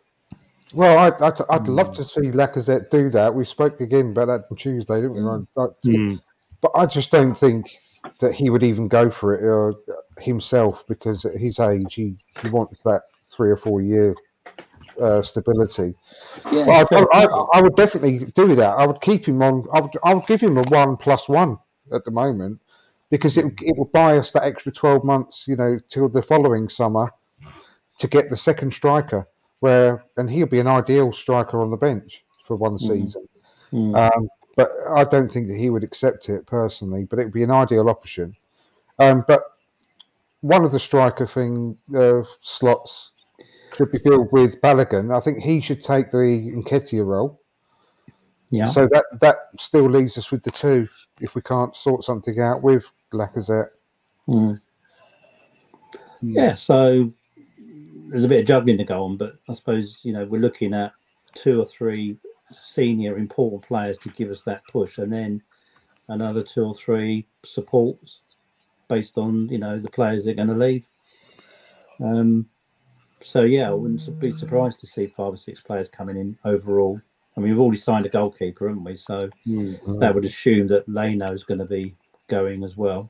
Well, 0.73 0.97
I'd, 0.97 1.21
I'd, 1.21 1.41
I'd 1.49 1.67
love 1.67 1.95
to 1.95 2.03
see 2.03 2.31
Lacazette 2.31 2.89
do 2.89 3.09
that. 3.11 3.33
We 3.33 3.45
spoke 3.45 3.79
again 3.79 4.09
about 4.09 4.25
that 4.25 4.43
on 4.49 4.57
Tuesday, 4.57 5.01
didn't 5.01 5.15
we? 5.15 5.21
Ryan? 5.21 5.47
Like, 5.55 5.69
Mm. 5.85 6.19
But 6.61 6.71
I 6.75 6.85
just 6.85 7.11
don't 7.11 7.35
think 7.35 7.71
that 8.19 8.33
he 8.33 8.49
would 8.49 8.63
even 8.63 8.87
go 8.87 9.09
for 9.09 9.33
it 9.35 9.43
uh, 9.43 10.21
himself 10.21 10.85
because 10.87 11.25
at 11.25 11.35
his 11.35 11.59
age, 11.59 11.93
he, 11.93 12.15
he 12.41 12.49
wants 12.49 12.81
that 12.83 13.01
three 13.27 13.51
or 13.51 13.57
four 13.57 13.81
year 13.81 14.15
uh, 15.01 15.21
stability. 15.21 15.93
Yeah, 16.51 16.85
But 16.89 17.07
I, 17.13 17.25
I, 17.25 17.25
I 17.55 17.61
would 17.61 17.75
definitely 17.75 18.19
do 18.33 18.55
that. 18.55 18.77
I 18.77 18.85
would 18.85 19.01
keep 19.01 19.25
him 19.25 19.41
on. 19.41 19.65
I 19.73 19.81
would, 19.81 19.91
I 20.03 20.13
would 20.13 20.25
give 20.25 20.39
him 20.39 20.57
a 20.57 20.63
one 20.69 20.95
plus 20.95 21.27
one 21.27 21.57
at 21.91 22.05
the 22.05 22.11
moment 22.11 22.61
because 23.13 23.37
it 23.37 23.45
it 23.61 23.77
will 23.77 23.91
buy 23.93 24.17
us 24.17 24.31
that 24.31 24.41
extra 24.41 24.71
twelve 24.71 25.05
months, 25.05 25.47
you 25.47 25.55
know, 25.55 25.77
till 25.87 26.09
the 26.09 26.23
following 26.23 26.67
summer 26.67 27.11
to 27.99 28.07
get 28.07 28.27
the 28.31 28.35
second 28.35 28.73
striker. 28.73 29.27
Where 29.59 30.03
and 30.17 30.31
he'll 30.31 30.47
be 30.47 30.59
an 30.59 30.65
ideal 30.65 31.13
striker 31.13 31.61
on 31.61 31.69
the 31.69 31.77
bench 31.77 32.25
for 32.43 32.55
one 32.55 32.79
season. 32.79 33.27
Mm. 33.71 33.95
Um, 33.95 34.29
but 34.55 34.67
I 34.95 35.03
don't 35.03 35.31
think 35.31 35.47
that 35.47 35.57
he 35.57 35.69
would 35.69 35.83
accept 35.83 36.27
it 36.27 36.47
personally. 36.47 37.05
But 37.05 37.19
it 37.19 37.25
would 37.25 37.33
be 37.33 37.43
an 37.43 37.51
ideal 37.51 37.87
option. 37.87 38.33
Um, 38.97 39.23
but 39.27 39.41
one 40.41 40.65
of 40.65 40.71
the 40.71 40.79
striker 40.79 41.27
thing 41.27 41.77
uh, 41.95 42.23
slots 42.41 43.11
should 43.77 43.91
be 43.91 43.99
filled 43.99 44.31
with 44.31 44.59
Balogun. 44.59 45.15
I 45.15 45.19
think 45.19 45.37
he 45.37 45.61
should 45.61 45.83
take 45.83 46.09
the 46.09 46.51
Nketiah 46.57 47.05
role. 47.05 47.39
yeah. 48.49 48.65
So 48.65 48.87
that 48.87 49.05
that 49.21 49.35
still 49.59 49.87
leaves 49.87 50.17
us 50.17 50.31
with 50.31 50.41
the 50.41 50.51
two 50.51 50.87
if 51.21 51.35
we 51.35 51.43
can't 51.43 51.75
sort 51.75 52.03
something 52.03 52.39
out 52.39 52.63
with 52.63 52.91
Lacazette. 53.13 53.69
Mm. 54.27 54.59
Yeah, 56.21 56.55
so 56.55 57.11
there's 58.09 58.23
a 58.23 58.27
bit 58.27 58.41
of 58.41 58.45
juggling 58.47 58.77
to 58.77 58.85
go 58.85 59.03
on, 59.03 59.17
but 59.17 59.35
I 59.49 59.53
suppose 59.53 59.99
you 60.03 60.13
know 60.13 60.25
we're 60.25 60.41
looking 60.41 60.73
at 60.73 60.93
two 61.35 61.59
or 61.59 61.65
three 61.65 62.17
senior 62.49 63.17
important 63.17 63.63
players 63.63 63.97
to 63.99 64.09
give 64.09 64.29
us 64.29 64.41
that 64.43 64.61
push, 64.71 64.97
and 64.97 65.11
then 65.11 65.41
another 66.09 66.43
two 66.43 66.63
or 66.63 66.73
three 66.73 67.27
supports 67.43 68.21
based 68.87 69.17
on 69.17 69.47
you 69.49 69.57
know 69.57 69.79
the 69.79 69.89
players 69.89 70.25
that 70.25 70.31
are 70.31 70.45
going 70.45 70.47
to 70.47 70.53
leave. 70.65 70.85
Um, 72.03 72.47
so 73.23 73.43
yeah, 73.43 73.69
I 73.69 73.73
wouldn't 73.73 74.19
be 74.19 74.33
surprised 74.33 74.79
to 74.81 74.87
see 74.87 75.07
five 75.07 75.33
or 75.33 75.37
six 75.37 75.61
players 75.61 75.87
coming 75.87 76.17
in 76.17 76.37
overall. 76.45 76.99
I 77.35 77.39
mean, 77.39 77.49
we've 77.49 77.59
already 77.59 77.79
signed 77.79 78.05
a 78.05 78.09
goalkeeper, 78.09 78.67
haven't 78.67 78.83
we? 78.83 78.97
So 78.97 79.29
Mm. 79.47 79.99
that 79.99 80.13
would 80.13 80.25
assume 80.25 80.67
that 80.67 80.87
Leno 80.87 81.31
is 81.31 81.43
going 81.43 81.59
to 81.59 81.65
be 81.65 81.95
going 82.33 82.63
as 82.63 82.75
well. 82.77 83.09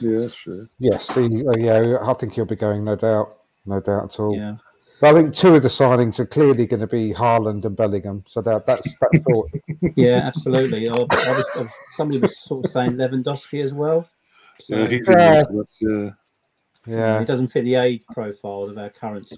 Yeah, 0.00 0.20
that's 0.20 0.36
true. 0.36 0.68
Yes, 0.78 1.14
he, 1.14 1.46
uh, 1.46 1.52
yeah, 1.58 1.98
I 2.02 2.14
think 2.14 2.34
he'll 2.34 2.44
be 2.44 2.56
going, 2.56 2.84
no 2.84 2.96
doubt, 2.96 3.38
no 3.66 3.80
doubt 3.80 4.04
at 4.04 4.20
all. 4.20 4.36
Yeah. 4.36 4.56
But 5.00 5.10
I 5.10 5.14
think 5.18 5.34
two 5.34 5.56
of 5.56 5.62
the 5.62 5.68
signings 5.68 6.20
are 6.20 6.26
clearly 6.26 6.64
going 6.66 6.80
to 6.80 6.86
be 6.86 7.12
Haaland 7.12 7.64
and 7.64 7.76
Bellingham. 7.76 8.24
So 8.28 8.40
that, 8.42 8.66
that's 8.66 8.96
that 9.00 9.22
thought. 9.28 9.50
Yeah, 9.96 10.18
absolutely. 10.18 10.88
I, 10.88 10.92
I 10.92 10.98
was, 11.00 11.44
I, 11.56 11.66
somebody 11.96 12.20
was 12.20 12.38
sort 12.38 12.64
of 12.64 12.70
saying 12.70 12.92
Lewandowski 12.92 13.62
as 13.64 13.72
well. 13.72 14.08
So, 14.60 14.76
Yeah, 14.76 14.86
he's 14.88 15.08
Yeah. 15.08 15.42
yeah. 15.80 16.10
Yeah, 16.86 17.18
He 17.20 17.24
doesn't 17.24 17.48
fit 17.48 17.64
the 17.64 17.76
age 17.76 18.02
profile 18.12 18.62
of 18.62 18.78
our 18.78 18.90
current 18.90 19.32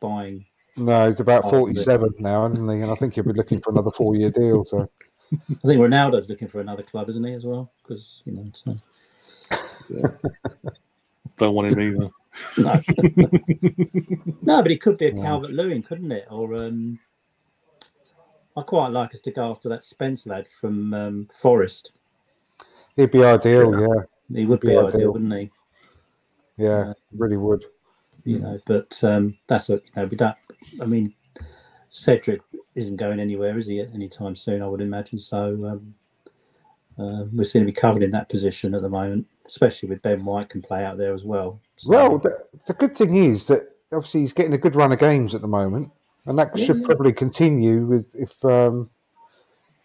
buying. 0.00 0.44
no, 0.76 1.08
he's 1.08 1.20
about 1.20 1.48
47 1.50 2.14
now, 2.18 2.46
isn't 2.50 2.68
he? 2.68 2.80
And 2.80 2.90
I 2.90 2.94
think 2.94 3.14
he'll 3.14 3.24
be 3.24 3.32
looking 3.32 3.60
for 3.60 3.70
another 3.70 3.90
four-year 3.90 4.30
deal. 4.30 4.64
So 4.64 4.88
I 5.32 5.66
think 5.66 5.80
Ronaldo's 5.80 6.28
looking 6.28 6.48
for 6.48 6.60
another 6.60 6.82
club, 6.82 7.08
isn't 7.10 7.24
he, 7.24 7.34
as 7.34 7.44
well? 7.44 7.70
Because 7.82 8.22
you 8.24 8.32
know, 8.32 8.50
so, 8.54 8.76
Don't 11.38 11.54
want 11.54 11.68
him 11.68 11.80
either. 11.80 12.10
no. 12.58 12.80
no, 14.42 14.62
but 14.62 14.70
it 14.70 14.80
could 14.80 14.98
be 14.98 15.06
a 15.06 15.12
Calvert 15.12 15.50
Lewin, 15.50 15.82
couldn't 15.82 16.12
it? 16.12 16.26
Or 16.30 16.54
um, 16.56 16.98
I 18.56 18.62
quite 18.62 18.88
like 18.92 19.14
us 19.14 19.20
to 19.22 19.30
go 19.30 19.50
after 19.50 19.68
that 19.68 19.84
Spence 19.84 20.26
lad 20.26 20.46
from 20.60 20.92
um, 20.94 21.28
Forest. 21.40 21.92
he'd 22.96 23.10
be 23.10 23.24
ideal. 23.24 23.78
Yeah, 23.80 24.02
He 24.34 24.46
would 24.46 24.60
be 24.60 24.72
Yeah, 24.72 24.80
I 24.80 24.86
ideal, 24.88 25.12
wouldn't 25.12 25.32
he? 25.32 25.50
yeah, 26.56 26.92
really 27.12 27.36
would. 27.36 27.64
you 28.24 28.40
know. 28.40 28.58
But 28.66 28.98
um, 29.04 29.36
that's 29.46 29.70
a 29.70 29.74
you 29.74 29.80
know, 29.96 30.06
we 30.06 30.16
don't. 30.16 30.36
I 30.82 30.86
mean, 30.86 31.14
Cedric 31.90 32.42
isn't 32.74 32.96
going 32.96 33.20
anywhere, 33.20 33.58
is 33.58 33.66
he? 33.66 33.80
Anytime 33.80 34.36
soon, 34.36 34.62
I 34.62 34.68
would 34.68 34.80
imagine. 34.80 35.18
So 35.18 35.64
um, 35.64 35.94
uh, 36.98 37.24
we're 37.32 37.44
seem 37.44 37.62
to 37.62 37.66
be 37.66 37.72
covered 37.72 38.02
in 38.02 38.10
that 38.10 38.28
position 38.28 38.74
at 38.74 38.82
the 38.82 38.88
moment, 38.88 39.26
especially 39.46 39.88
with 39.88 40.02
Ben 40.02 40.24
White 40.24 40.48
can 40.48 40.62
play 40.62 40.84
out 40.84 40.98
there 40.98 41.14
as 41.14 41.24
well. 41.24 41.60
So, 41.76 41.90
Well, 41.90 42.18
the, 42.18 42.44
the 42.66 42.74
good 42.74 42.96
thing 42.96 43.16
is 43.16 43.46
that 43.46 43.62
obviously 43.92 44.20
he's 44.20 44.32
getting 44.32 44.52
a 44.52 44.58
good 44.58 44.74
run 44.76 44.92
of 44.92 44.98
games 44.98 45.34
at 45.34 45.40
the 45.40 45.48
moment, 45.48 45.88
and 46.26 46.38
that 46.38 46.56
Yeah, 46.56 46.64
should 46.66 46.78
yeah. 46.78 46.86
probably 46.86 47.12
continue 47.12 47.86
with 47.86 48.14
if 48.16 48.44
um, 48.44 48.90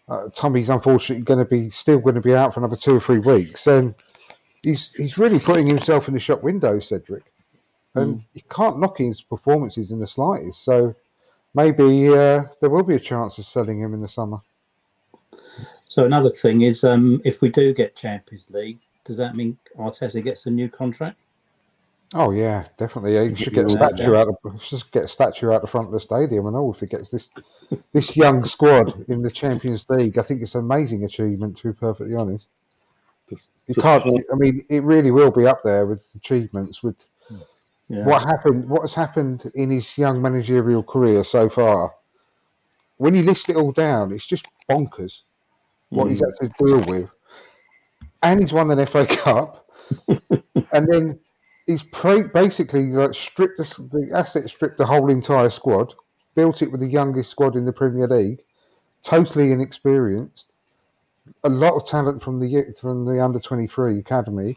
uh, 0.08 0.28
Tommy's 0.34 0.68
unfortunately 0.68 1.24
going 1.24 1.38
to 1.38 1.44
be 1.44 1.70
still 1.70 1.98
going 2.00 2.16
to 2.16 2.20
be 2.20 2.34
out 2.34 2.52
for 2.52 2.60
another 2.60 2.76
two 2.76 2.96
or 2.96 3.00
three 3.00 3.20
weeks. 3.20 3.64
Then 3.64 3.94
he's 4.62 4.92
he's 4.94 5.16
really 5.18 5.38
putting 5.38 5.66
himself 5.66 6.08
in 6.08 6.14
the 6.14 6.20
shop 6.20 6.42
window, 6.42 6.80
Cedric, 6.80 7.32
and 7.94 8.20
you 8.34 8.42
can't 8.50 8.80
knock 8.80 8.98
his 8.98 9.22
performances 9.22 9.92
in 9.92 10.00
the 10.00 10.06
slightest. 10.06 10.64
So 10.64 10.94
maybe 11.54 12.08
uh, 12.08 12.42
there 12.60 12.70
will 12.70 12.82
be 12.82 12.96
a 12.96 13.00
chance 13.00 13.38
of 13.38 13.44
selling 13.44 13.80
him 13.80 13.94
in 13.94 14.00
the 14.00 14.08
summer. 14.08 14.38
so 15.88 16.04
another 16.04 16.30
thing 16.30 16.62
is, 16.62 16.84
um, 16.84 17.20
if 17.24 17.40
we 17.40 17.48
do 17.48 17.72
get 17.72 17.96
Champions 17.96 18.46
League, 18.50 18.78
does 19.04 19.16
that 19.18 19.36
mean 19.36 19.58
Arteta 19.78 20.22
gets 20.22 20.46
a 20.46 20.50
new 20.50 20.68
contract? 20.68 21.24
Oh 22.16 22.30
yeah, 22.30 22.64
definitely. 22.78 23.30
He 23.30 23.34
should 23.34 23.54
get 23.54 23.66
a 23.66 23.70
statue 23.70 24.14
out 24.14 24.28
of 24.28 24.60
just 24.60 24.92
get 24.92 25.04
a 25.04 25.08
statue 25.08 25.50
out 25.50 25.62
the 25.62 25.66
front 25.66 25.88
of 25.88 25.92
the 25.92 26.00
stadium 26.00 26.46
and 26.46 26.54
all 26.54 26.72
if 26.72 26.78
he 26.78 26.86
gets 26.86 27.10
this 27.10 27.32
this 27.92 28.16
young 28.16 28.44
squad 28.44 29.04
in 29.08 29.22
the 29.22 29.30
Champions 29.30 29.88
League. 29.90 30.16
I 30.16 30.22
think 30.22 30.40
it's 30.40 30.54
an 30.54 30.64
amazing 30.64 31.04
achievement 31.04 31.56
to 31.58 31.72
be 31.72 31.74
perfectly 31.74 32.14
honest. 32.14 32.50
You 33.66 33.74
can't 33.74 34.04
I 34.06 34.36
mean 34.36 34.64
it 34.70 34.84
really 34.84 35.10
will 35.10 35.32
be 35.32 35.46
up 35.46 35.62
there 35.64 35.86
with 35.86 36.08
achievements 36.14 36.84
with 36.84 37.08
Yeah. 37.88 38.04
what 38.04 38.22
happened 38.22 38.68
what 38.68 38.80
has 38.80 38.94
happened 38.94 39.44
in 39.54 39.70
his 39.70 39.98
young 39.98 40.22
managerial 40.22 40.82
career 40.82 41.22
so 41.24 41.48
far. 41.48 41.92
When 42.96 43.14
you 43.14 43.22
list 43.22 43.50
it 43.50 43.56
all 43.56 43.72
down, 43.72 44.12
it's 44.12 44.26
just 44.26 44.46
bonkers 44.70 45.22
what 45.90 46.08
he's 46.08 46.20
hmm. 46.20 46.26
had 46.40 46.50
to 46.50 46.64
deal 46.64 46.78
with. 46.88 47.10
And 48.22 48.40
he's 48.40 48.52
won 48.52 48.70
an 48.70 48.84
FA 48.86 49.06
Cup. 49.24 49.68
and 50.72 50.88
then 50.88 51.18
he's 51.66 51.82
pra- 51.82 52.28
basically 52.28 52.86
like 52.86 53.14
stripped 53.14 53.58
the, 53.58 53.88
the 53.92 54.16
asset 54.16 54.48
stripped 54.48 54.78
the 54.78 54.86
whole 54.86 55.10
entire 55.10 55.50
squad, 55.50 55.94
built 56.34 56.62
it 56.62 56.70
with 56.70 56.80
the 56.80 56.88
youngest 56.88 57.30
squad 57.30 57.56
in 57.56 57.64
the 57.64 57.72
Premier 57.72 58.06
League, 58.06 58.40
totally 59.02 59.52
inexperienced, 59.52 60.54
a 61.42 61.48
lot 61.48 61.74
of 61.74 61.86
talent 61.86 62.22
from 62.22 62.40
the 62.40 62.74
from 62.80 63.04
the 63.04 63.22
under 63.22 63.40
twenty 63.40 63.66
three 63.66 63.98
academy, 63.98 64.56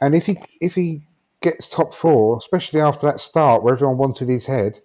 and 0.00 0.14
if 0.14 0.26
he 0.26 0.38
if 0.60 0.74
he 0.74 1.02
gets 1.44 1.68
top 1.68 1.94
four, 1.94 2.36
especially 2.38 2.80
after 2.80 3.06
that 3.06 3.20
start 3.20 3.62
where 3.62 3.74
everyone 3.74 3.98
wanted 3.98 4.28
his 4.28 4.46
head, 4.46 4.80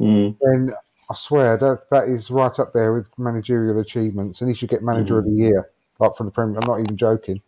Mm. 0.00 0.36
then 0.40 0.70
I 1.10 1.14
swear 1.14 1.56
that 1.56 1.88
that 1.90 2.04
is 2.08 2.30
right 2.30 2.58
up 2.58 2.72
there 2.72 2.92
with 2.92 3.08
managerial 3.18 3.78
achievements, 3.80 4.40
and 4.40 4.48
he 4.50 4.54
should 4.54 4.68
get 4.68 4.82
manager 4.82 5.18
of 5.18 5.24
the 5.24 5.32
year, 5.32 5.70
like 5.98 6.14
from 6.14 6.26
the 6.26 6.32
Premier. 6.32 6.58
I'm 6.58 6.66
not 6.66 6.80
even 6.80 6.96
joking. 6.96 7.40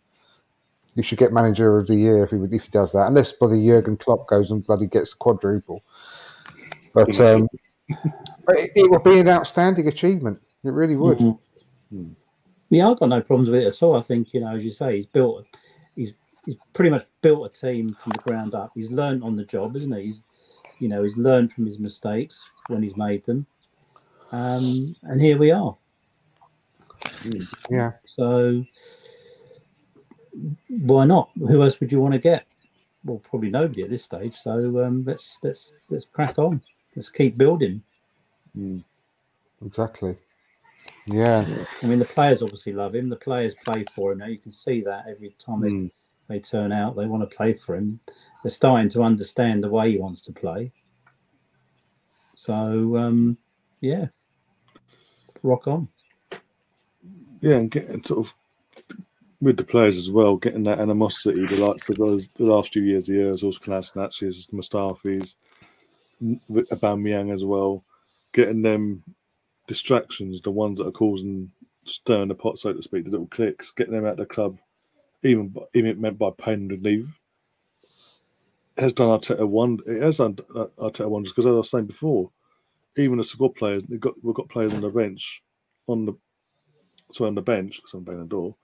he 0.95 1.03
should 1.03 1.19
get 1.19 1.31
manager 1.31 1.77
of 1.77 1.85
the 1.87 1.95
year 1.95 2.23
if 2.23 2.31
he 2.31 2.37
if 2.55 2.63
he 2.63 2.69
does 2.71 2.91
that. 2.93 3.07
Unless 3.07 3.33
bloody 3.33 3.63
Jurgen 3.65 3.95
Klopp 3.97 4.27
goes 4.27 4.49
and 4.51 4.65
bloody 4.65 4.87
gets 4.87 5.13
quadruple. 5.13 5.83
But 6.93 7.19
um, 7.21 7.47
it, 7.87 8.71
it 8.75 8.89
would 8.91 9.03
be 9.03 9.19
an 9.19 9.29
outstanding 9.29 9.87
achievement. 9.87 10.39
It 10.63 10.71
really 10.71 10.95
would. 10.97 11.19
Mhm. 11.19 11.39
Hmm. 11.91 12.09
Yeah, 12.71 12.89
I've 12.89 12.99
got 12.99 13.09
no 13.09 13.21
problems 13.21 13.49
with 13.49 13.61
it 13.61 13.67
at 13.67 13.83
all. 13.83 13.95
I 13.95 14.01
think 14.01 14.33
you 14.33 14.41
know, 14.41 14.55
as 14.55 14.63
you 14.63 14.71
say, 14.71 14.97
he's 14.97 15.05
built, 15.05 15.45
he's 15.95 16.13
he's 16.45 16.57
pretty 16.73 16.89
much 16.89 17.05
built 17.21 17.45
a 17.45 17.57
team 17.59 17.93
from 17.93 18.11
the 18.11 18.21
ground 18.23 18.55
up. 18.55 18.71
He's 18.73 18.91
learned 18.91 19.23
on 19.23 19.35
the 19.35 19.45
job, 19.45 19.75
isn't 19.75 19.95
he? 19.95 20.03
He's 20.03 20.23
you 20.79 20.87
know, 20.87 21.03
he's 21.03 21.17
learned 21.17 21.51
from 21.51 21.65
his 21.65 21.77
mistakes 21.77 22.49
when 22.67 22.81
he's 22.81 22.97
made 22.97 23.25
them, 23.25 23.45
um, 24.31 24.95
and 25.03 25.19
here 25.19 25.37
we 25.37 25.51
are. 25.51 25.75
Yeah. 27.69 27.91
So 28.05 28.63
why 30.69 31.05
not? 31.05 31.29
Who 31.37 31.61
else 31.63 31.79
would 31.79 31.91
you 31.91 31.99
want 31.99 32.13
to 32.13 32.19
get? 32.19 32.45
Well, 33.03 33.19
probably 33.19 33.49
nobody 33.49 33.83
at 33.83 33.89
this 33.89 34.03
stage. 34.03 34.35
So 34.35 34.85
um, 34.85 35.03
let's 35.05 35.39
let's 35.43 35.73
let's 35.89 36.05
crack 36.05 36.39
on. 36.39 36.61
Let's 36.95 37.09
keep 37.09 37.37
building. 37.37 37.81
Hmm. 38.55 38.79
Exactly. 39.65 40.17
Yeah. 41.07 41.45
I 41.83 41.87
mean, 41.87 41.99
the 41.99 42.05
players 42.05 42.41
obviously 42.41 42.73
love 42.73 42.95
him. 42.95 43.09
The 43.09 43.15
players 43.15 43.55
play 43.65 43.83
for 43.93 44.11
him. 44.11 44.19
Now 44.19 44.27
you 44.27 44.37
can 44.37 44.51
see 44.51 44.81
that 44.81 45.05
every 45.09 45.35
time 45.43 45.61
Hmm. 45.61 45.87
They 46.29 46.39
turn 46.39 46.71
out, 46.71 46.95
they 46.95 47.07
want 47.07 47.27
to 47.27 47.35
play 47.35 47.53
for 47.53 47.75
him. 47.75 47.99
They're 48.43 48.51
starting 48.51 48.87
to 48.89 49.03
understand 49.03 49.63
the 49.63 49.69
way 49.69 49.91
he 49.91 49.97
wants 49.97 50.21
to 50.21 50.31
play. 50.31 50.71
So 52.35 52.95
um, 52.95 53.37
yeah, 53.81 54.07
rock 55.43 55.67
on. 55.67 55.89
Yeah, 57.41 57.57
and 57.57 57.71
getting 57.71 58.03
sort 58.03 58.25
of 58.25 58.33
with 59.41 59.57
the 59.57 59.63
players 59.63 59.97
as 59.97 60.11
well, 60.11 60.35
getting 60.35 60.63
that 60.63 60.79
animosity, 60.79 61.45
the 61.45 61.65
like 61.65 61.83
for 61.83 61.93
those 61.93 62.27
the 62.29 62.45
last 62.45 62.73
few 62.73 62.83
years, 62.83 63.07
the 63.07 63.13
years, 63.13 63.43
also 63.43 63.59
Kolasinac, 63.59 64.53
Mustafis, 64.53 65.35
Aubameyang 66.21 67.33
as 67.33 67.45
well, 67.45 67.83
getting 68.33 68.61
them 68.61 69.03
distractions, 69.67 70.41
the 70.41 70.51
ones 70.51 70.77
that 70.77 70.87
are 70.87 70.91
causing 70.91 71.51
stirring 71.85 72.27
the 72.27 72.35
pot, 72.35 72.59
so 72.59 72.73
to 72.73 72.83
speak, 72.83 73.05
the 73.05 73.11
little 73.11 73.27
clicks, 73.27 73.71
getting 73.71 73.93
them 73.93 74.05
out 74.05 74.13
of 74.13 74.17
the 74.17 74.25
club, 74.25 74.57
even 75.23 75.53
even 75.73 76.01
meant 76.01 76.17
by 76.17 76.31
pain 76.37 76.71
and 76.71 76.83
leave, 76.83 77.09
has 78.77 78.93
done 78.93 79.07
Arteta 79.19 79.47
one. 79.47 79.79
It 79.85 80.01
has 80.01 80.17
done 80.17 80.37
uh, 80.55 80.65
Arteta 80.77 81.09
wonders 81.09 81.31
because 81.31 81.45
as 81.45 81.51
I 81.51 81.55
was 81.55 81.69
saying 81.69 81.87
before, 81.87 82.31
even 82.97 83.17
the 83.17 83.23
squad 83.23 83.55
players, 83.55 83.83
they've 83.87 83.99
got 83.99 84.13
we've 84.23 84.35
got 84.35 84.49
players 84.49 84.73
on 84.73 84.81
the 84.81 84.89
bench, 84.89 85.43
on 85.87 86.05
the 86.05 86.13
so 87.11 87.25
on 87.25 87.35
the 87.35 87.41
bench 87.41 87.77
because 87.77 87.93
I'm 87.93 88.03
banging 88.03 88.21
the 88.21 88.27
door. 88.27 88.55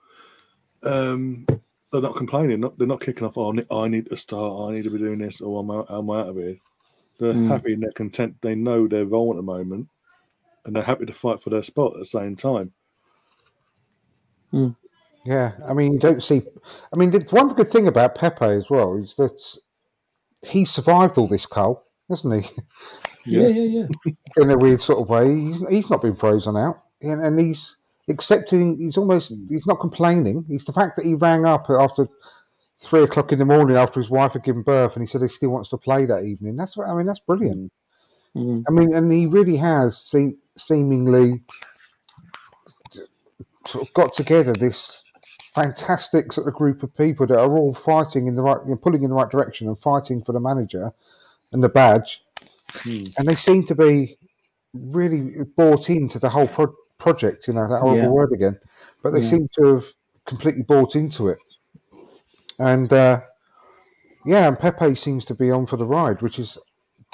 Um, 0.82 1.46
they're 1.92 2.00
not 2.00 2.16
complaining. 2.16 2.60
Not, 2.60 2.78
they're 2.78 2.86
not 2.86 3.00
kicking 3.00 3.26
off. 3.26 3.38
Oh, 3.38 3.50
I 3.70 3.88
need- 3.88 4.08
to 4.08 4.16
start. 4.16 4.70
I 4.70 4.74
need 4.74 4.84
to 4.84 4.90
be 4.90 4.98
doing 4.98 5.18
this. 5.18 5.40
Or 5.40 5.60
I'm 5.60 5.70
out, 5.70 5.86
I'm 5.88 6.10
out 6.10 6.28
of 6.28 6.36
here. 6.36 6.56
They're 7.18 7.32
Mm. 7.32 7.48
happy 7.48 7.72
and 7.72 7.82
they're 7.82 7.92
content. 7.92 8.36
They 8.42 8.54
know 8.54 8.86
their 8.86 9.06
role 9.06 9.30
at 9.30 9.36
the 9.36 9.42
moment, 9.42 9.88
and 10.64 10.76
they're 10.76 10.82
happy 10.82 11.06
to 11.06 11.12
fight 11.12 11.40
for 11.40 11.50
their 11.50 11.62
spot 11.62 11.94
at 11.94 11.98
the 12.00 12.04
same 12.06 12.36
time. 12.36 12.72
Yeah, 15.26 15.52
I 15.68 15.74
mean, 15.74 15.94
you 15.94 15.98
don't 15.98 16.22
see. 16.22 16.42
I 16.92 16.96
mean, 16.98 17.12
one 17.30 17.48
good 17.48 17.68
thing 17.68 17.88
about 17.88 18.14
Pepe 18.14 18.44
as 18.44 18.70
well 18.70 18.96
is 18.96 19.16
that 19.16 19.58
he 20.48 20.64
survived 20.64 21.18
all 21.18 21.26
this, 21.28 21.46
Carl, 21.46 21.82
hasn't 22.08 22.44
he? 22.44 22.50
Yeah, 23.28 23.48
yeah, 23.48 23.86
yeah. 24.04 24.12
In 24.36 24.50
a 24.52 24.56
weird 24.56 24.80
sort 24.80 25.00
of 25.00 25.08
way, 25.08 25.28
he's, 25.34 25.68
he's 25.68 25.90
not 25.90 26.00
been 26.00 26.14
frozen 26.14 26.56
out, 26.56 26.78
and, 27.02 27.20
and 27.20 27.40
he's 27.40 27.76
accepting. 28.08 28.78
He's 28.78 28.96
almost. 28.96 29.32
He's 29.48 29.66
not 29.66 29.80
complaining. 29.80 30.44
It's 30.48 30.64
the 30.64 30.72
fact 30.72 30.94
that 30.94 31.04
he 31.04 31.14
rang 31.16 31.44
up 31.44 31.66
after 31.68 32.06
three 32.80 33.02
o'clock 33.02 33.32
in 33.32 33.40
the 33.40 33.44
morning 33.44 33.76
after 33.76 34.00
his 34.00 34.10
wife 34.10 34.34
had 34.34 34.44
given 34.44 34.62
birth, 34.62 34.94
and 34.94 35.02
he 35.02 35.08
said 35.08 35.22
he 35.22 35.28
still 35.28 35.50
wants 35.50 35.70
to 35.70 35.76
play 35.76 36.06
that 36.06 36.22
evening. 36.24 36.54
That's. 36.54 36.76
what 36.76 36.88
I 36.88 36.94
mean, 36.94 37.06
that's 37.06 37.18
brilliant. 37.18 37.72
Mhm. 38.36 38.62
I 38.68 38.70
mean, 38.70 38.94
and 38.94 39.10
he 39.10 39.26
really 39.26 39.56
has 39.56 39.98
se- 39.98 40.36
seemingly 40.56 41.40
sort 43.66 43.88
of 43.88 43.94
got 43.94 44.14
together 44.14 44.52
this 44.52 45.02
fantastic 45.56 46.32
sort 46.32 46.46
of 46.46 46.54
group 46.54 46.82
of 46.82 46.94
people 46.96 47.26
that 47.26 47.38
are 47.38 47.56
all 47.56 47.74
fighting 47.74 48.26
in 48.26 48.34
the 48.34 48.42
right, 48.42 48.58
you 48.64 48.70
know, 48.70 48.76
pulling 48.76 49.02
in 49.02 49.08
the 49.10 49.16
right 49.16 49.30
direction 49.30 49.66
and 49.66 49.78
fighting 49.78 50.22
for 50.22 50.32
the 50.32 50.40
manager 50.40 50.92
and 51.52 51.64
the 51.64 51.68
badge. 51.68 52.22
Hmm. 52.82 53.04
And 53.18 53.28
they 53.28 53.34
seem 53.34 53.64
to 53.66 53.74
be 53.74 54.18
really 54.74 55.44
bought 55.56 55.88
into 55.88 56.18
the 56.18 56.28
whole 56.28 56.48
pro- 56.48 56.74
project. 56.98 57.48
You 57.48 57.54
know 57.54 57.66
that 57.68 57.80
horrible 57.80 58.02
Yeah. 58.04 58.08
word 58.10 58.32
again, 58.32 58.58
but 59.02 59.12
they 59.12 59.20
Yeah. 59.20 59.30
seem 59.30 59.48
to 59.54 59.74
have 59.74 59.86
completely 60.26 60.62
bought 60.62 60.94
into 60.94 61.28
it. 61.28 61.42
And 62.58 62.92
uh, 62.92 63.20
yeah, 64.26 64.48
and 64.48 64.58
Pepe 64.58 64.94
seems 64.94 65.24
to 65.26 65.34
be 65.34 65.50
on 65.50 65.66
for 65.66 65.76
the 65.78 65.86
ride, 65.86 66.20
which 66.20 66.38
is 66.38 66.58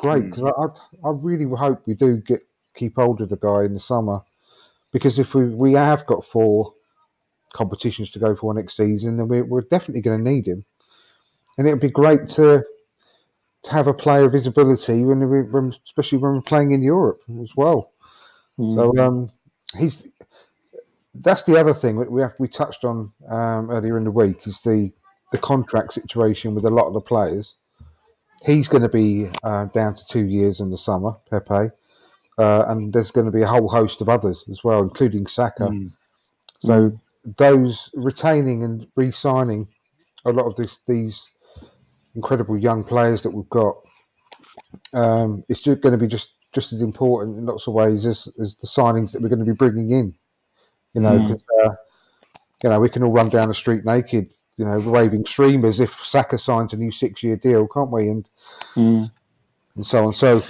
great 0.03 0.25
Hmm. 0.25 0.31
because 0.31 0.45
I, 0.45 0.49
I, 0.49 1.11
I 1.11 1.13
really 1.15 1.45
hope 1.45 1.83
we 1.87 1.95
do 1.95 2.17
get 2.17 2.41
keep 2.75 2.97
hold 2.97 3.21
of 3.21 3.29
the 3.29 3.37
guy 3.37 3.65
in 3.65 3.75
the 3.75 3.81
summer 3.81 4.23
because 4.93 5.19
if 5.19 5.35
we 5.35 5.45
we 5.45 5.75
have 5.75 6.07
got 6.07 6.25
four 6.25 6.75
competitions 7.53 8.11
to 8.13 8.19
go 8.19 8.35
for 8.35 8.53
next 8.55 8.77
season, 8.77 9.17
then 9.17 9.29
we're, 9.29 9.45
we're 9.45 9.63
definitely 9.63 10.03
going 10.03 10.19
to 10.19 10.25
need 10.25 10.47
him, 10.47 10.65
and 11.59 11.69
it 11.69 11.73
would 11.73 11.81
be 11.81 11.91
great 11.91 12.29
to 12.29 12.63
to 13.63 13.71
have 13.71 13.87
a 13.87 13.95
player 13.95 14.25
of 14.25 14.33
visibility 14.33 15.05
when 15.05 15.21
we 15.29 15.43
when, 15.43 15.75
especially 15.85 16.19
when 16.19 16.33
we're 16.33 16.43
playing 16.43 16.73
in 16.73 16.83
Europe 16.83 17.23
as 17.41 17.51
well. 17.57 17.93
Mhm. 18.59 18.77
So 18.77 18.99
um, 18.99 19.31
he's 19.79 20.13
that's 21.17 21.45
the 21.45 21.59
other 21.59 21.75
thing 21.75 21.97
we 22.11 22.23
have 22.23 22.35
we 22.39 22.49
touched 22.49 22.85
on 22.85 23.13
um, 23.29 23.71
earlier 23.71 23.99
in 23.99 24.05
the 24.05 24.11
week 24.11 24.47
is 24.47 24.63
the 24.63 24.91
the 25.31 25.39
contract 25.39 25.93
situation 25.95 26.55
with 26.55 26.65
a 26.65 26.71
lot 26.71 26.87
of 26.87 26.95
the 26.95 27.01
players. 27.01 27.57
He's 28.45 28.69
going 28.69 28.83
to 28.83 28.89
be 28.89 29.27
uh, 29.45 29.67
down 29.67 29.95
to 29.95 30.07
two 30.07 30.27
years 30.27 30.61
in 30.61 30.71
the 30.71 30.77
summer, 30.77 31.13
Pepe, 31.31 31.71
uh, 32.39 32.65
and 32.69 32.93
there's 32.93 33.13
going 33.13 33.27
to 33.27 33.33
be 33.33 33.43
a 33.43 33.47
whole 33.47 33.69
host 33.69 34.01
of 34.01 34.09
others 34.09 34.45
as 34.51 34.65
well, 34.65 34.83
including 34.83 35.27
Saka. 35.27 35.67
Hmm. 35.67 35.87
So 36.59 36.93
those 37.25 37.91
retaining 37.95 38.65
and 38.65 38.87
re-signing 38.97 39.69
a 40.25 40.33
lot 40.33 40.47
of 40.47 40.57
this, 40.57 40.81
these 40.87 41.29
incredible 42.15 42.59
young 42.59 42.85
players 42.85 43.23
that 43.23 43.35
we've 43.35 43.49
got, 43.49 43.77
um, 44.93 45.45
it's 45.49 45.63
just 45.63 45.81
going 45.81 45.93
to 45.93 45.99
be 45.99 46.07
just 46.09 46.35
just 46.53 46.73
as 46.75 46.83
important 46.83 47.39
in 47.39 47.47
lots 47.47 47.67
of 47.67 47.73
ways 47.73 48.05
as, 48.05 48.29
as 48.39 48.57
the 48.57 48.67
signings 48.67 49.13
that 49.13 49.23
we're 49.23 49.29
going 49.31 49.39
to 49.39 49.51
be 49.51 49.57
bringing 49.57 49.91
in. 49.91 50.15
You 50.93 51.01
know, 51.01 51.19
Mm. 51.19 51.27
'cause, 51.29 51.43
uh, 51.65 51.71
you 52.63 52.69
know, 52.71 52.79
we 52.79 52.91
can 52.91 53.03
all 53.03 53.11
run 53.13 53.31
down 53.31 53.49
the 53.49 53.55
street 53.55 53.87
naked, 53.87 54.35
you 54.59 54.67
know, 54.67 54.79
waving 54.81 55.25
streamers 55.25 55.81
if 55.81 55.95
Saka 56.05 56.37
signs 56.37 56.75
a 56.75 56.77
new 56.77 56.91
six-year 56.93 57.37
deal, 57.37 57.67
can't 57.69 57.91
we? 57.91 58.09
And 58.11 58.29
Mhm. 58.77 59.11
and 59.77 59.87
so 59.87 60.07
on. 60.09 60.13
So 60.13 60.41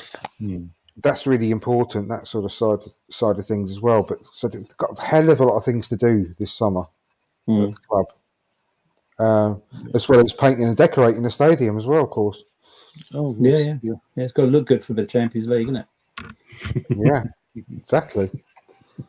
Hmm. 0.41 0.65
That's 1.03 1.27
really 1.27 1.51
important. 1.51 2.09
That 2.09 2.27
sort 2.29 2.45
of 2.45 2.53
side 2.53 2.81
side 3.11 3.39
of 3.39 3.47
things 3.47 3.71
as 3.71 3.81
well. 3.81 4.05
But 4.07 4.19
so 4.35 4.49
they've 4.49 4.67
got 4.77 4.99
a 4.99 5.03
hell 5.03 5.31
of 5.31 5.41
a 5.41 5.45
lot 5.45 5.57
of 5.57 5.65
things 5.65 5.89
to 5.89 5.97
do 5.97 6.25
this 6.39 6.53
summer 6.53 6.83
Mhm. 7.49 7.65
at 7.65 7.71
the 7.71 7.77
club, 7.89 8.07
um, 9.19 9.63
as 9.95 10.09
well 10.09 10.21
as 10.21 10.33
painting 10.33 10.65
and 10.67 10.77
decorating 10.77 11.23
the 11.23 11.31
stadium 11.31 11.79
as 11.79 11.87
well. 11.87 12.05
Of 12.05 12.11
course, 12.11 12.45
Oh, 13.15 13.35
Yeah, 13.41 13.51
yes. 13.57 13.79
yeah. 13.83 13.93
Yeah, 14.17 14.25
it's 14.25 14.33
got 14.33 14.43
to 14.45 14.51
look 14.51 14.67
good 14.67 14.85
for 14.85 14.93
the 14.93 15.07
Champions 15.07 15.49
League, 15.49 15.69
isn't 15.69 15.77
it? 15.77 16.87
yeah, 16.91 17.25
exactly. 17.57 18.31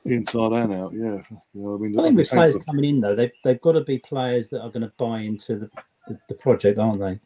Inside 0.06 0.54
and 0.54 0.74
out, 0.74 0.94
yeah. 0.94 1.22
You 1.30 1.42
know, 1.54 1.76
I 1.76 1.78
mean, 1.78 2.00
I 2.00 2.04
think 2.04 2.16
with 2.18 2.30
players 2.30 2.56
for- 2.56 2.64
coming 2.64 2.86
in 2.86 3.02
though, 3.02 3.16
they've 3.16 3.32
they've 3.44 3.60
got 3.62 3.74
to 3.74 3.82
be 3.82 4.00
players 4.00 4.48
that 4.50 4.62
are 4.62 4.70
going 4.70 4.84
to 4.84 4.92
buy 4.98 5.20
into 5.20 5.58
the, 5.60 5.70
the, 6.08 6.18
the 6.30 6.34
project, 6.36 6.80
aren't 6.80 7.00
they? 7.00 7.20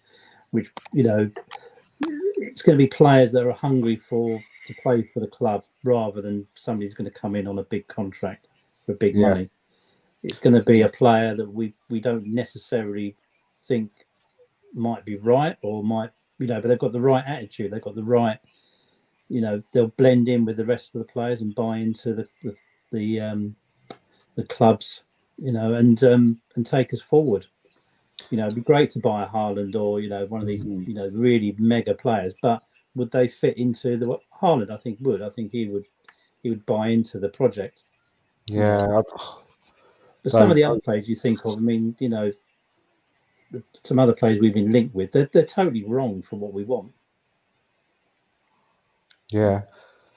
Which 0.51 0.71
you 0.93 1.03
know, 1.03 1.29
it's 2.37 2.63
going 2.63 2.77
to 2.77 2.83
be 2.83 2.89
players 2.89 3.31
that 3.33 3.45
are 3.47 3.53
hungry 3.53 3.97
for 3.97 4.43
to 4.65 4.75
play 4.75 5.03
for 5.03 5.21
the 5.21 5.27
club 5.27 5.63
rather 5.83 6.21
than 6.21 6.47
somebody's 6.55 6.95
going 6.95 7.11
to 7.11 7.19
come 7.19 7.35
in 7.35 7.47
on 7.47 7.59
a 7.59 7.63
big 7.65 7.87
contract 7.87 8.47
for 8.85 8.95
big 8.95 9.15
Yeah. 9.15 9.19
money. 9.19 9.49
It's 10.23 10.39
going 10.39 10.55
to 10.55 10.63
be 10.63 10.81
a 10.83 10.89
player 10.89 11.35
that 11.35 11.51
we 11.51 11.75
we 11.89 12.01
don't 12.01 12.27
necessarily 12.27 13.17
think 13.67 13.91
might 14.73 15.05
be 15.05 15.17
right 15.17 15.57
or 15.63 15.83
might 15.83 16.11
you 16.39 16.47
know, 16.47 16.61
but 16.61 16.69
they've 16.69 16.79
got 16.79 16.93
the 16.93 17.01
right 17.01 17.23
attitude. 17.27 17.71
They've 17.71 17.81
got 17.81 17.95
the 17.95 18.03
right 18.03 18.37
you 19.29 19.41
know 19.41 19.61
they'll 19.73 19.87
blend 19.97 20.29
in 20.29 20.45
with 20.45 20.57
the 20.57 20.65
rest 20.65 20.95
of 20.95 20.99
the 20.99 21.11
players 21.11 21.41
and 21.41 21.55
buy 21.55 21.77
into 21.77 22.13
the 22.13 22.27
the, 22.43 22.55
the 22.91 23.19
um 23.21 23.55
the 24.35 24.43
clubs 24.45 25.03
you 25.37 25.51
know 25.51 25.75
and 25.75 26.03
um 26.03 26.39
and 26.55 26.65
take 26.65 26.93
us 26.93 27.01
forward 27.01 27.47
you 28.29 28.37
know 28.37 28.45
it'd 28.45 28.55
be 28.55 28.61
great 28.61 28.89
to 28.91 28.99
buy 28.99 29.23
a 29.23 29.27
Haaland 29.27 29.75
or 29.75 29.99
you 29.99 30.09
know 30.09 30.25
one 30.25 30.41
of 30.41 30.47
these 30.47 30.63
Mhm. 30.63 30.87
you 30.87 30.93
know 30.93 31.09
really 31.13 31.55
mega 31.57 31.93
players 31.93 32.33
but 32.41 32.63
would 32.95 33.11
they 33.11 33.27
fit 33.27 33.57
into 33.57 33.97
the 33.97 34.17
Haaland 34.41 34.71
I 34.71 34.77
think 34.77 34.99
would 35.01 35.21
I 35.21 35.29
think 35.29 35.51
he 35.51 35.67
would 35.67 35.85
he 36.43 36.49
would 36.49 36.65
buy 36.65 36.89
into 36.89 37.19
the 37.19 37.29
project 37.29 37.83
Yeah, 38.47 38.77
I, 38.77 39.01
but 40.23 40.31
some 40.31 40.49
of 40.49 40.55
the 40.55 40.63
other 40.63 40.79
players 40.79 41.07
you 41.07 41.15
think 41.15 41.45
of 41.45 41.57
I 41.57 41.59
mean 41.59 41.95
you 41.99 42.09
know 42.09 42.31
some 43.83 43.99
other 43.99 44.13
players 44.13 44.39
we've 44.39 44.53
been 44.53 44.71
linked 44.71 44.93
with 44.93 45.11
they're, 45.11 45.29
they're 45.31 45.45
totally 45.45 45.85
wrong 45.85 46.21
for 46.21 46.35
what 46.37 46.53
we 46.53 46.63
want 46.63 46.91
yeah. 49.31 49.63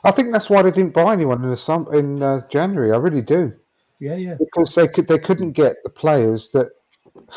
I 0.04 0.12
think 0.12 0.32
that's 0.32 0.48
why 0.48 0.62
they 0.62 0.70
didn't 0.70 0.94
buy 0.94 1.12
anyone 1.12 1.42
in 1.42 1.50
the 1.50 1.56
sum 1.56 1.86
in 1.92 2.22
uh, 2.22 2.40
January. 2.50 2.92
I 2.92 2.96
really 2.96 3.22
do 3.22 3.52
yeah 3.98 4.14
yeah 4.14 4.34
because 4.34 4.74
they 4.74 4.88
could 4.88 5.06
they 5.08 5.18
couldn't 5.18 5.52
get 5.52 5.76
the 5.84 5.90
players 5.90 6.50
that 6.52 6.70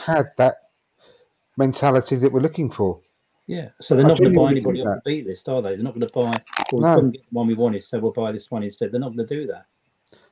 had 0.06 0.26
that 0.38 0.56
mentality 1.58 2.16
that 2.18 2.32
we're 2.32 2.40
looking 2.42 2.70
for. 2.72 3.00
Yeah, 3.48 3.70
so 3.82 3.96
they're 3.96 4.06
I 4.06 4.10
not 4.10 4.20
going 4.20 4.34
to 4.34 4.40
buy 4.40 4.52
anybody 4.52 4.82
off 4.82 5.00
the 5.04 5.10
beat 5.10 5.28
list, 5.28 5.50
are 5.50 5.62
they? 5.62 5.76
They're 5.76 5.84
not 5.84 5.94
going 5.94 6.08
to 6.08 6.14
buy. 6.14 6.22
Well, 6.22 6.34
we 6.74 6.80
No. 6.80 6.96
couldn't 6.96 7.12
get 7.12 7.24
the 7.24 7.30
one 7.32 7.48
we 7.48 7.56
wanted, 7.56 7.84
so 7.84 8.00
we'll 8.00 8.14
buy 8.14 8.32
this 8.32 8.50
one 8.50 8.64
instead. 8.64 8.92
They're 8.92 9.02
not 9.02 9.16
going 9.16 9.28
to 9.28 9.36
do 9.36 9.48
that. 9.48 9.66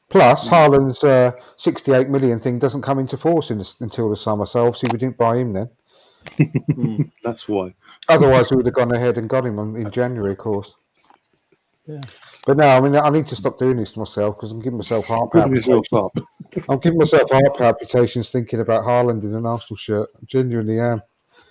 Plus, 0.10 0.48
Haaland's 0.50 1.04
uh, 1.04 1.32
68 1.58 2.10
million 2.10 2.40
thing 2.40 2.60
doesn't 2.60 2.82
come 2.82 3.00
into 3.00 3.18
force 3.18 3.52
in 3.52 3.60
the, 3.60 3.76
until 3.82 4.10
the 4.10 4.16
summer, 4.16 4.46
so 4.46 4.66
obviously 4.66 4.90
we 4.92 4.98
didn't 4.98 5.18
buy 5.18 5.38
him 5.38 5.54
then. 5.54 5.70
Mm. 6.38 7.12
That's 7.24 7.50
why. 7.50 7.74
Otherwise, 8.08 8.52
we 8.52 8.58
would 8.58 8.66
have 8.68 8.76
gone 8.76 8.94
ahead 8.94 9.18
and 9.18 9.28
got 9.28 9.46
him 9.46 9.58
on, 9.60 9.76
in 9.76 9.90
January, 9.92 10.32
of 10.34 10.38
course. 10.38 10.76
Yeah. 11.88 12.02
But 12.48 12.58
no, 12.58 12.68
I 12.68 12.82
mean, 12.82 12.96
I 12.96 13.10
need 13.10 13.28
to 13.28 13.36
stop 13.36 13.58
doing 13.60 13.78
this 13.78 13.92
to 13.94 14.00
myself 14.00 14.36
because 14.36 14.52
I'm 14.52 14.62
giving 14.62 14.78
myself 14.78 15.06
heart 15.06 15.32
palpitations. 15.32 15.88
I'm 16.68 16.80
giving 16.80 16.98
myself 16.98 17.30
heart 17.30 17.56
palpitations 17.56 18.32
thinking 18.32 18.60
about 18.62 18.84
Haaland 18.84 19.24
in 19.24 19.36
an 19.36 19.46
Arsenal 19.46 19.78
shirt. 19.78 20.10
I 20.16 20.26
genuinely 20.26 20.80
am. 20.80 21.04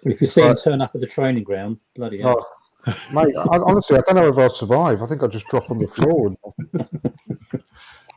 If 0.03 0.21
you 0.21 0.27
see 0.27 0.43
him 0.43 0.57
turn 0.57 0.81
up 0.81 0.95
at 0.95 1.01
the 1.01 1.07
training 1.07 1.45
ground, 1.45 1.79
bloody 1.95 2.21
hell. 2.21 2.45
Oh, 2.87 2.97
mate, 3.13 3.37
I, 3.37 3.59
honestly, 3.59 3.99
I 3.99 4.01
don't 4.01 4.17
know 4.17 4.29
if 4.29 4.39
I'll 4.39 4.51
survive. 4.51 5.03
I 5.03 5.07
think 5.07 5.23
I'll 5.23 5.29
just 5.29 5.47
drop 5.49 5.71
on 5.71 5.79
the 5.79 5.87
floor. 5.87 6.29
And, 6.29 6.37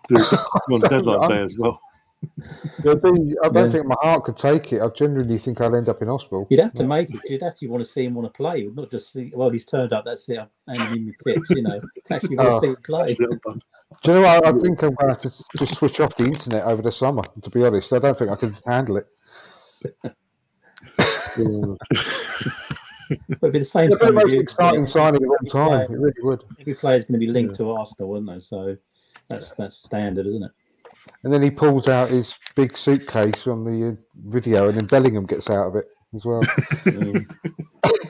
Dude, 0.07 0.19
you're 0.32 0.39
on 0.71 0.80
deadline 0.80 1.30
day 1.30 1.43
as 1.43 1.57
well. 1.57 1.80
It'll 2.80 2.95
be, 2.95 3.36
I 3.43 3.49
don't 3.49 3.55
Yeah. 3.65 3.69
think 3.69 3.86
my 3.86 3.95
heart 4.01 4.24
could 4.24 4.38
take 4.38 4.71
it. 4.74 4.82
I 4.82 4.89
genuinely 4.89 5.38
think 5.38 5.61
I'd 5.61 5.74
end 5.74 5.89
up 5.89 6.01
in 6.01 6.07
hospital. 6.07 6.47
You'd 6.49 6.59
have 6.59 6.74
to 6.76 6.84
make 6.84 7.09
it. 7.13 7.19
You'd 7.30 7.43
actually 7.43 7.69
want 7.69 7.84
to 7.84 7.89
see 7.89 8.05
him 8.05 8.13
want 8.13 8.28
to 8.32 8.36
play, 8.36 8.63
not 8.74 8.89
just 8.91 9.13
see. 9.13 9.32
Well, 9.36 9.49
he's 9.49 9.65
turned 9.65 9.93
up. 9.93 10.05
That's 10.05 10.28
it. 10.30 10.39
I'm 10.39 10.76
handing 10.76 11.03
him 11.07 11.13
the 11.26 11.34
pitch. 11.34 11.43
You 11.49 11.61
know, 11.63 11.82
actually 12.11 12.36
want 12.38 12.49
Oh. 12.49 12.59
to 12.61 12.67
see 12.67 12.71
him 12.74 12.78
play. 12.84 13.13
Do 14.01 14.11
you 14.11 14.13
know 14.17 14.21
what? 14.24 14.45
I 14.45 14.51
think 14.53 14.82
I'm 14.84 14.95
going 14.95 15.09
to 15.09 15.13
have 15.13 15.19
to 15.21 15.30
just 15.57 15.76
switch 15.76 15.99
off 15.99 16.15
the 16.15 16.26
internet 16.26 16.63
over 16.63 16.82
the 16.82 16.91
summer, 16.91 17.21
to 17.41 17.49
be 17.49 17.63
honest. 17.63 17.93
I 17.93 17.99
don't 17.99 18.17
think 18.17 18.32
I 18.32 18.36
can 18.36 18.55
handle 18.65 18.97
it. 18.97 19.07
It'd 23.09 23.51
be 23.51 23.59
the 23.59 23.65
same. 23.65 23.88
It'd 23.91 23.99
be 23.99 24.05
the 24.07 24.13
most 24.13 24.34
you. 24.34 24.39
exciting 24.39 24.88
signing 24.88 25.24
of 25.24 25.30
all 25.30 25.38
time. 25.69 25.82
It 25.82 25.99
really 25.99 26.13
would. 26.21 26.43
Every 26.59 26.74
player's 26.76 27.03
going 27.05 27.19
to 27.19 27.26
be 27.26 27.28
linked 27.28 27.55
to 27.55 27.71
Arsenal, 27.71 28.09
wouldn't 28.09 28.30
they? 28.30 28.39
So 28.39 28.76
that's 29.28 29.51
that's 29.53 29.78
standard, 29.78 30.26
isn't 30.26 30.43
it? 30.43 30.51
And 31.24 31.32
then 31.32 31.41
he 31.41 31.49
pulls 31.49 31.88
out 31.88 32.10
his 32.10 32.38
big 32.56 32.78
suitcase 32.78 33.47
on 33.47 33.64
the 33.64 33.89
uh, 33.89 33.95
video, 34.28 34.68
and 34.68 34.76
then 34.76 34.88
Bellingham 34.88 35.26
gets 35.26 35.49
out 35.49 35.68
of 35.68 35.76
it 35.76 35.86
as 36.14 36.26
well. 36.26 36.41
Mm. 36.41 37.26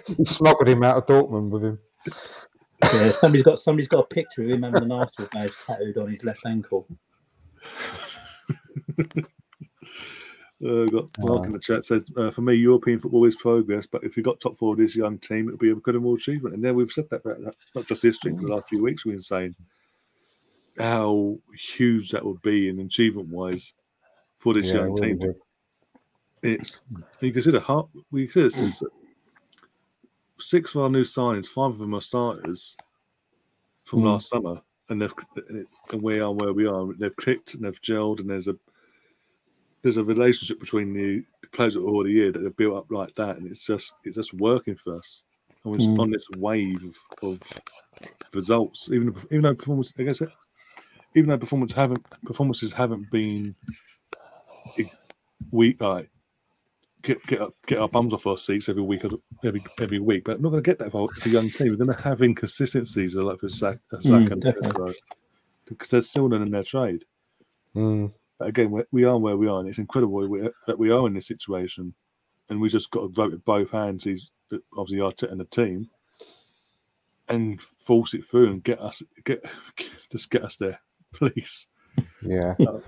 he 0.17 0.25
smuggled 0.25 0.67
him 0.67 0.83
out 0.83 0.97
of 0.97 1.05
Dortmund 1.05 1.49
with 1.49 1.63
him. 1.63 1.79
Yeah, 2.83 3.09
somebody's 3.09 3.45
got 3.45 3.59
somebody's 3.59 3.87
got 3.87 4.05
a 4.05 4.07
picture 4.07 4.43
of 4.43 4.49
him 4.49 4.63
having 4.63 4.83
an 4.83 4.91
Arsenal 4.91 5.29
badge 5.31 5.51
tattooed 5.65 5.97
on 5.97 6.11
his 6.11 6.23
left 6.23 6.45
ankle. 6.45 6.87
Uh, 10.65 10.85
got 10.85 11.09
Mark 11.19 11.45
in 11.45 11.51
the 11.51 11.59
chat 11.59 11.83
says, 11.83 12.05
uh, 12.15 12.31
for 12.31 12.41
me, 12.41 12.53
European 12.53 12.97
football 12.97 13.25
is 13.25 13.35
progress, 13.35 13.85
but 13.85 14.03
if 14.03 14.15
you 14.15 14.23
got 14.23 14.39
top 14.39 14.57
four 14.57 14.71
of 14.73 14.79
this 14.79 14.95
young 14.95 15.17
team, 15.19 15.47
it'll 15.47 15.57
be 15.57 15.69
a 15.69 15.73
incredible 15.73 16.13
achievement. 16.13 16.55
And 16.55 16.63
then 16.63 16.75
we've 16.75 16.91
said 16.91 17.09
that, 17.09 17.21
about 17.25 17.43
that 17.43 17.55
not 17.75 17.85
just 17.85 18.01
this 18.01 18.17
week, 18.23 18.35
for 18.35 18.43
the 18.43 18.47
last 18.47 18.69
few 18.69 18.81
weeks, 18.81 19.03
we've 19.03 19.15
been 19.15 19.21
saying 19.21 19.55
how 20.77 21.37
huge 21.75 22.11
that 22.11 22.25
would 22.25 22.41
be 22.41 22.69
in 22.69 22.79
achievement 22.79 23.27
wise 23.29 23.73
for 24.37 24.53
this 24.53 24.67
Yeah, 24.67 24.85
young 24.85 24.95
team. 24.95 25.19
would. 25.19 25.35
It's 26.41 26.77
you 27.21 27.31
consider 27.31 27.59
half, 27.59 27.89
we 28.11 28.27
consider 28.27 28.49
six 30.39 30.75
of 30.75 30.81
our 30.81 30.89
new 30.89 31.03
signings, 31.03 31.47
five 31.47 31.71
of 31.71 31.77
them 31.77 31.93
are 31.93 32.01
starters 32.01 32.75
from 33.85 34.01
Mm. 34.01 34.05
last 34.05 34.29
summer, 34.29 34.61
and 34.89 35.01
they've 35.01 35.13
and 35.91 36.01
we 36.01 36.19
are 36.19 36.31
where 36.31 36.53
we 36.53 36.65
are. 36.65 36.93
They've 36.93 37.15
clicked 37.15 37.53
and 37.53 37.63
they've 37.63 37.81
gelled, 37.81 38.19
and 38.19 38.29
there's 38.29 38.47
a 38.47 38.55
there's 39.83 39.97
a 39.97 40.03
relationship 40.03 40.59
between 40.59 40.93
the 40.93 41.23
players 41.51 41.73
that 41.75 41.81
are 41.81 41.87
already 41.89 42.13
here 42.13 42.31
that 42.31 42.39
they've 42.39 42.55
built 42.57 42.75
up 42.77 42.91
like 42.91 43.13
that, 43.15 43.37
and 43.37 43.47
it's 43.49 43.65
just 43.65 43.93
it's 44.03 44.15
just 44.15 44.33
working 44.33 44.75
for 44.75 44.95
us. 44.95 45.23
And 45.63 45.71
we're 45.73 45.79
Mm. 45.79 45.99
on 45.99 46.11
this 46.11 46.27
wave 46.37 46.83
of, 46.83 46.97
of 47.23 47.61
results, 48.33 48.89
even 48.91 49.15
even 49.25 49.41
though 49.43 49.55
performance, 49.55 49.93
I 49.97 50.03
guess, 50.03 50.21
even 51.15 51.29
though 51.29 51.37
performance 51.37 51.73
haven't 51.73 52.05
performances 52.23 52.73
haven't 52.73 53.09
been 53.11 53.55
week 55.51 55.81
like 55.81 56.05
uh, 56.05 56.07
get 57.01 57.25
get 57.27 57.41
up, 57.41 57.53
get 57.67 57.79
our 57.79 57.87
bums 57.87 58.13
off 58.13 58.27
our 58.27 58.37
seats 58.37 58.69
every 58.69 58.81
week 58.81 59.03
every 59.43 59.63
every 59.79 59.99
week. 59.99 60.23
But 60.25 60.37
I'm 60.37 60.41
not 60.41 60.49
going 60.49 60.63
to 60.63 60.69
get 60.69 60.79
that 60.79 60.91
for 60.91 61.07
a 61.25 61.29
young 61.29 61.49
team. 61.49 61.69
We're 61.69 61.85
going 61.85 61.95
to 61.95 62.03
have 62.03 62.21
inconsistencies 62.21 63.15
like 63.15 63.39
for 63.39 63.49
Saka, 63.49 63.79
uh, 63.91 63.97
mm, 63.97 64.03
Saka 64.03 64.33
and 64.33 64.41
definitely. 64.41 64.71
Pedro, 64.71 64.93
because 65.65 65.89
they're 65.89 66.01
still 66.01 66.25
learning 66.25 66.51
their 66.51 66.63
trade. 66.63 67.05
Mm. 67.75 68.13
But 68.39 68.49
again, 68.49 68.71
we 68.71 68.83
we 68.91 69.03
are 69.03 69.17
where 69.17 69.37
we 69.37 69.47
are, 69.47 69.59
and 69.59 69.69
it's 69.69 69.77
incredible 69.77 70.49
that 70.67 70.79
we 70.79 70.91
are 70.91 71.07
in 71.07 71.13
this 71.13 71.27
situation, 71.27 71.93
and 72.49 72.59
we 72.59 72.69
just 72.69 72.91
got 72.91 73.01
to 73.01 73.07
vote 73.09 73.31
with 73.31 73.45
both 73.45 73.71
hands. 73.71 74.03
He's 74.03 74.29
obviously 74.77 74.99
Arteta 74.99 75.31
and 75.31 75.39
the 75.39 75.45
team, 75.45 75.89
and 77.27 77.61
force 77.61 78.13
it 78.13 78.25
through 78.25 78.51
and 78.51 78.63
get 78.63 78.79
us 78.79 79.03
get 79.25 79.43
just 80.11 80.31
get 80.31 80.43
us 80.43 80.55
there, 80.55 80.79
please. 81.19 81.67
Yeah. 82.21 82.55
No. 82.59 82.81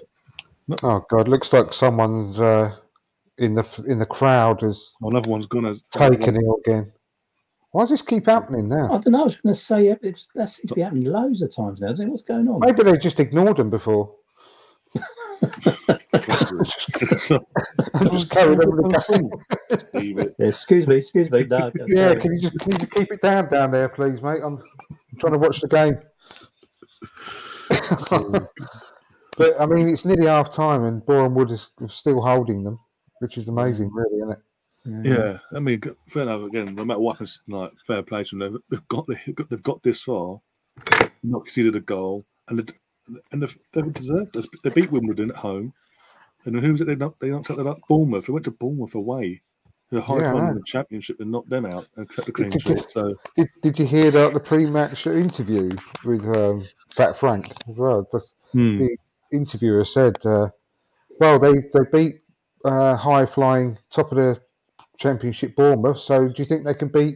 Oh 0.81 1.05
God! 1.09 1.27
Looks 1.27 1.53
like 1.53 1.71
someone's 1.73 2.39
uh, 2.39 2.75
in 3.37 3.55
the 3.55 3.85
in 3.87 3.99
the 3.99 4.05
crowd 4.05 4.61
has 4.61 4.93
Well, 4.99 5.11
another 5.11 5.29
one's 5.29 5.45
gone 5.45 5.65
as 5.65 5.81
taken 5.91 6.35
it 6.35 6.43
again. 6.65 6.91
Why 7.71 7.83
does 7.83 7.89
this 7.89 8.01
keep 8.01 8.25
happening 8.25 8.69
now? 8.69 8.85
I 8.85 8.99
don't 8.99 9.09
know. 9.09 9.21
I 9.21 9.25
was 9.25 9.35
going 9.35 9.53
to 9.53 9.59
say 9.59 9.87
yeah, 9.87 9.95
it's 10.01 10.27
that's 10.33 10.59
it's 10.59 10.71
been 10.71 10.85
happening 10.85 11.05
loads 11.05 11.41
of 11.41 11.53
times 11.53 11.81
now. 11.81 11.89
I 11.89 11.93
don't 11.93 12.05
know 12.05 12.11
what's 12.11 12.23
going 12.23 12.47
on. 12.47 12.61
Maybe 12.61 12.83
they 12.83 12.97
just 12.97 13.19
ignored 13.19 13.59
him 13.59 13.69
before. 13.69 14.15
I'm 17.93 18.09
just 18.11 18.29
carrying 18.29 18.61
on 18.61 18.71
with 18.71 18.91
the 18.91 19.39
game. 19.93 20.25
Yeah, 20.39 20.47
excuse 20.47 20.87
me, 20.87 20.95
excuse 20.97 21.29
me. 21.29 21.43
No, 21.43 21.71
Yeah, 21.87 22.15
can 22.15 22.33
you 22.33 22.41
just 22.41 22.57
can 22.59 22.71
you 22.79 22.87
keep 22.87 23.11
it 23.11 23.21
down 23.21 23.49
down 23.49 23.71
there, 23.71 23.89
please, 23.89 24.21
mate? 24.21 24.39
I'm 24.43 24.57
trying 25.19 25.33
to 25.33 25.39
watch 25.39 25.59
the 25.59 25.67
game. 25.67 25.99
but 29.37 29.59
I 29.59 29.65
mean, 29.65 29.89
it's 29.89 30.05
nearly 30.05 30.27
half 30.27 30.51
time, 30.51 30.83
and 30.83 31.05
Boreham 31.05 31.35
Wood 31.35 31.51
is 31.51 31.71
still 31.87 32.21
holding 32.21 32.63
them, 32.63 32.79
which 33.19 33.37
is 33.37 33.47
amazing, 33.47 33.89
mm. 33.89 33.95
really, 33.95 34.17
isn't 34.17 34.31
it? 34.31 34.39
Yeah, 34.85 35.39
I 35.51 35.59
mean, 35.59 35.81
fair 36.07 36.23
enough. 36.23 36.43
Again, 36.43 36.75
no 36.75 36.85
matter 36.85 36.99
what 36.99 37.13
happens 37.13 37.39
tonight, 37.43 37.71
fair 37.85 38.03
play 38.03 38.23
to 38.23 38.37
them. 38.37 38.53
They've, 38.53 38.61
they've 38.69 38.87
got 38.87 39.07
they've 39.49 39.63
got 39.63 39.81
this 39.81 40.01
far, 40.01 40.39
not 41.23 41.45
conceded 41.45 41.75
a 41.75 41.79
goal, 41.79 42.23
and 42.47 42.59
they, 42.59 42.73
and 43.31 43.41
they've, 43.41 43.57
they've 43.73 43.93
deserved 43.93 44.35
it. 44.35 44.45
They 44.63 44.69
beat 44.69 44.91
Wimbledon 44.91 45.31
at 45.31 45.37
home, 45.37 45.73
and 46.45 46.59
who 46.59 46.71
was 46.71 46.81
it? 46.81 46.85
They 46.85 46.95
knocked 46.95 47.19
they 47.19 47.29
knocked 47.29 47.49
out 47.49 47.57
that 47.57 47.81
Bournemouth. 47.89 48.27
They 48.27 48.33
went 48.33 48.45
to 48.45 48.51
Bournemouth 48.51 48.93
away. 48.93 49.41
The 49.95 50.01
high 50.01 50.17
Yeah, 50.17 50.31
flying 50.31 50.49
in 50.49 50.55
the 50.55 50.63
championship 50.65 51.21
and 51.21 51.31
knocked 51.31 51.49
them 51.49 51.65
out 51.65 51.87
and 51.95 52.09
kept 52.09 52.25
the 52.25 52.33
clean 52.33 52.49
Did-. 52.49 52.89
So 52.89 53.15
Did, 53.37 53.47
did 53.61 53.79
you 53.79 53.85
hear 53.85 54.11
the, 54.11 54.27
the 54.27 54.41
pre-match 54.41 55.07
interview 55.07 55.71
with 56.03 56.21
um, 56.35 56.61
Fat 56.89 57.17
Frank 57.17 57.45
as 57.69 57.77
well? 57.77 58.05
The 58.11 58.21
hmm, 58.51 58.87
interviewer 59.31 59.85
said, 59.85 60.17
uh, 60.25 60.49
"Well, 61.21 61.39
they 61.39 61.53
they 61.53 61.85
beat 61.93 62.15
uh, 62.65 62.97
high-flying 62.97 63.79
top 63.89 64.11
of 64.11 64.17
the 64.17 64.37
championship 64.97 65.55
Bournemouth. 65.55 65.99
So, 65.99 66.27
do 66.27 66.33
you 66.35 66.45
think 66.45 66.65
they 66.65 66.73
can 66.73 66.89
beat 66.89 67.15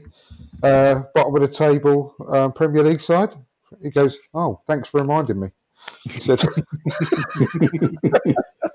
uh, 0.64 1.02
bottom 1.14 1.36
of 1.36 1.42
the 1.42 1.50
table 1.50 2.16
uh, 2.30 2.48
Premier 2.48 2.84
League 2.84 3.02
side?" 3.02 3.36
He 3.82 3.90
goes, 3.90 4.18
"Oh, 4.34 4.62
thanks 4.68 4.88
for 4.88 5.02
reminding 5.02 5.42
me." 5.42 5.50
He 6.04 6.12
said, 6.12 6.40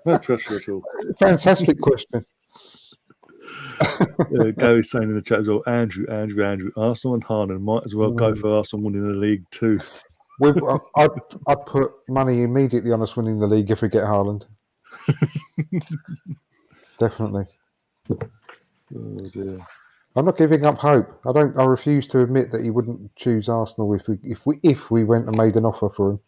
no 0.04 0.18
pressure 0.18 0.56
at 0.56 0.68
all. 0.68 0.84
"Fantastic 1.18 1.80
question." 1.80 2.22
Uh, 3.80 4.50
Gary's 4.56 4.90
saying 4.90 5.04
in 5.04 5.14
the 5.14 5.22
chat 5.22 5.40
as 5.40 5.48
well, 5.48 5.62
Andrew, 5.66 6.06
Andrew, 6.10 6.44
Andrew, 6.44 6.70
Arsenal 6.76 7.14
and 7.14 7.24
Haaland 7.24 7.60
might 7.62 7.84
as 7.84 7.94
well 7.94 8.10
go 8.10 8.32
Mm. 8.32 8.38
for 8.40 8.56
Arsenal 8.56 8.84
winning 8.84 9.06
the 9.06 9.14
league 9.18 9.44
too. 9.50 9.78
We've, 10.40 10.56
I- 10.64 10.78
I'd, 10.96 11.10
I'd 11.46 11.66
put 11.66 11.90
money 12.08 12.42
immediately 12.42 12.92
on 12.92 13.02
us 13.02 13.16
winning 13.16 13.38
the 13.38 13.46
league 13.46 13.70
if 13.70 13.82
we 13.82 13.88
get 13.88 14.02
Haaland. 14.04 14.46
Definitely. 16.98 17.44
Oh. 18.10 19.58
I'm 20.16 20.24
not 20.26 20.36
giving 20.36 20.64
up 20.64 20.78
hope. 20.78 21.20
I 21.26 21.32
don't. 21.32 21.58
I 21.58 21.64
refuse 21.64 22.06
to 22.08 22.20
admit 22.20 22.52
that 22.52 22.62
he 22.62 22.70
wouldn't 22.70 23.14
choose 23.16 23.48
Arsenal 23.48 23.92
if 23.94 24.06
we 24.08 24.18
if 24.22 24.46
we 24.46 24.58
if 24.62 24.90
we 24.90 25.02
went 25.02 25.26
and 25.26 25.36
made 25.36 25.56
an 25.56 25.64
offer 25.64 25.88
for 25.90 26.12
him. 26.12 26.20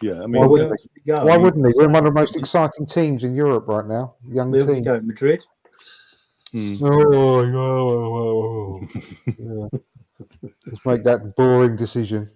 Yeah, 0.00 0.14
I 0.14 0.20
Why 0.20 0.26
mean, 0.26 0.48
wouldn't 0.48 0.70
Where 1.04 1.16
go? 1.16 1.24
Why 1.26 1.36
wouldn't 1.36 1.66
he? 1.66 1.72
We're 1.76 1.88
one 1.88 2.06
of 2.06 2.14
the 2.14 2.18
most 2.20 2.36
exciting 2.36 2.86
teams 2.86 3.24
in 3.24 3.34
Europe 3.34 3.68
right 3.68 3.86
now. 3.86 4.14
Young 4.26 4.52
team. 4.58 4.82
go? 4.82 4.98
Madrid. 5.00 5.44
Hmm. 6.54 6.76
Oh, 6.82 8.80
yeah. 9.38 9.66
Let's 10.66 10.80
make 10.86 11.04
that 11.04 11.34
boring 11.36 11.76
decision. 11.76 12.30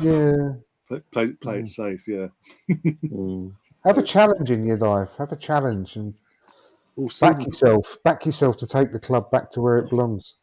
Yeah. 0.00 0.32
play, 0.88 1.00
play, 1.10 1.26
play 1.28 1.58
it 1.60 1.68
safe. 1.68 2.02
Yeah. 2.06 2.28
Mm. 2.70 3.52
Have 3.84 3.98
a 3.98 4.02
challenge 4.02 4.50
in 4.50 4.66
your 4.66 4.78
life. 4.78 5.10
Have 5.18 5.32
a 5.32 5.36
challenge 5.36 5.96
and 5.96 6.14
Oh, 6.98 7.08
back 7.20 7.46
yourself. 7.46 7.96
Back 8.02 8.26
yourself 8.26 8.56
to 8.56 8.66
take 8.66 8.90
the 8.90 8.98
club 8.98 9.30
back 9.30 9.50
to 9.52 9.60
where 9.60 9.78
it 9.78 9.88
belongs. 9.88 10.36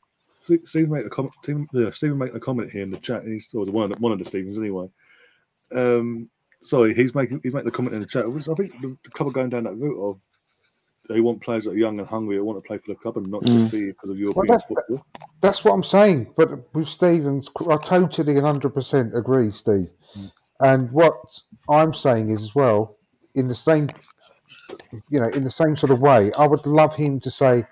Ste- 0.45 0.65
Stephen 0.65 0.91
made 0.91 1.05
a 1.05 1.09
comment. 1.09 1.33
Stephen, 1.41 1.67
yeah, 1.73 1.91
Stephen 1.91 2.17
making 2.17 2.37
a 2.37 2.39
comment 2.39 2.71
here 2.71 2.83
in 2.83 2.91
the 2.91 2.97
chat. 2.97 3.25
He's 3.25 3.53
or 3.53 3.65
the 3.65 3.71
one 3.71 3.91
of 3.91 3.99
one 3.99 4.13
of 4.13 4.19
the 4.19 4.25
Stevens 4.25 4.57
anyway. 4.57 4.87
Um, 5.73 6.29
sorry, 6.61 6.93
he's 6.93 7.13
making 7.13 7.41
he's 7.43 7.53
making 7.53 7.65
the 7.65 7.73
comment 7.73 7.95
in 7.95 8.01
the 8.01 8.07
chat. 8.07 8.31
which 8.31 8.47
I 8.47 8.53
think 8.53 8.79
the, 8.79 8.97
the 9.03 9.09
club 9.09 9.29
are 9.29 9.33
going 9.33 9.49
down 9.49 9.63
that 9.63 9.75
route 9.75 10.01
of 10.01 10.21
they 11.09 11.21
want 11.21 11.41
players 11.41 11.65
that 11.65 11.71
are 11.71 11.77
young 11.77 11.99
and 11.99 12.07
hungry. 12.07 12.35
They 12.35 12.41
want 12.41 12.59
to 12.61 12.67
play 12.67 12.77
for 12.77 12.91
the 12.93 12.99
club 12.99 13.17
and 13.17 13.27
not 13.29 13.43
Mm. 13.43 13.57
just 13.57 13.71
be 13.71 13.85
because 13.87 14.09
of 14.09 14.17
European 14.17 14.47
that's- 14.47 14.65
football. 14.65 15.05
That's 15.41 15.63
what 15.63 15.73
I'm 15.73 15.83
saying. 15.83 16.33
But 16.35 16.73
with 16.73 16.87
Stevens, 16.87 17.49
I 17.69 17.77
totally 17.77 18.37
and 18.37 18.45
hundred 18.45 18.73
percent 18.73 19.15
agree, 19.15 19.51
Steve. 19.51 19.89
Mm. 20.17 20.31
And 20.61 20.91
what 20.91 21.15
I'm 21.69 21.93
saying 21.93 22.29
is 22.29 22.41
as 22.41 22.55
well, 22.55 22.97
in 23.35 23.47
the 23.47 23.55
same, 23.55 23.87
you 25.09 25.19
know, 25.19 25.27
in 25.29 25.43
the 25.43 25.51
same 25.51 25.75
sort 25.75 25.91
of 25.91 26.01
way, 26.01 26.31
I 26.39 26.47
would 26.47 26.65
love 26.65 26.95
him 26.95 27.19
to 27.19 27.29
say, 27.29 27.65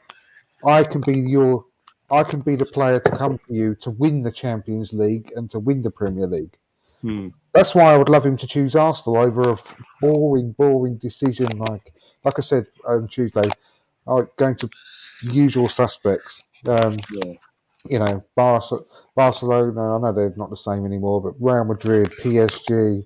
"I 0.65 0.83
can 0.83 1.01
be 1.01 1.19
your, 1.19 1.65
I 2.11 2.23
can 2.23 2.39
be 2.45 2.55
the 2.55 2.65
player 2.65 2.99
to 2.99 3.11
come 3.11 3.37
to 3.47 3.53
you 3.53 3.75
to 3.75 3.89
win 3.91 4.21
the 4.23 4.31
Champions 4.31 4.93
League 4.93 5.31
and 5.35 5.49
to 5.51 5.59
win 5.59 5.81
the 5.81 5.91
Premier 5.91 6.27
League." 6.27 6.57
Hmm. 7.01 7.29
That's 7.53 7.73
why 7.75 7.93
I 7.93 7.97
would 7.97 8.09
love 8.09 8.25
him 8.25 8.37
to 8.37 8.47
choose 8.47 8.75
Arsenal 8.75 9.17
over 9.17 9.41
a 9.41 9.55
boring, 10.01 10.51
boring 10.53 10.97
decision 10.97 11.49
like, 11.57 11.92
like 12.23 12.37
I 12.37 12.41
said 12.41 12.65
on 12.87 13.07
Tuesday, 13.07 13.49
uh, 14.07 14.23
going 14.37 14.55
to 14.55 14.69
usual 15.23 15.67
suspects. 15.67 16.43
Um, 16.67 16.95
Yeah. 17.11 17.31
you 17.89 17.99
know, 17.99 18.23
Barca, 18.35 18.77
Barcelona. 19.15 19.97
I 19.97 19.99
know 20.01 20.13
they're 20.13 20.33
not 20.37 20.49
the 20.49 20.55
same 20.57 20.85
anymore, 20.85 21.21
but 21.21 21.33
Real 21.39 21.65
Madrid, 21.65 22.11
PSG, 22.11 23.05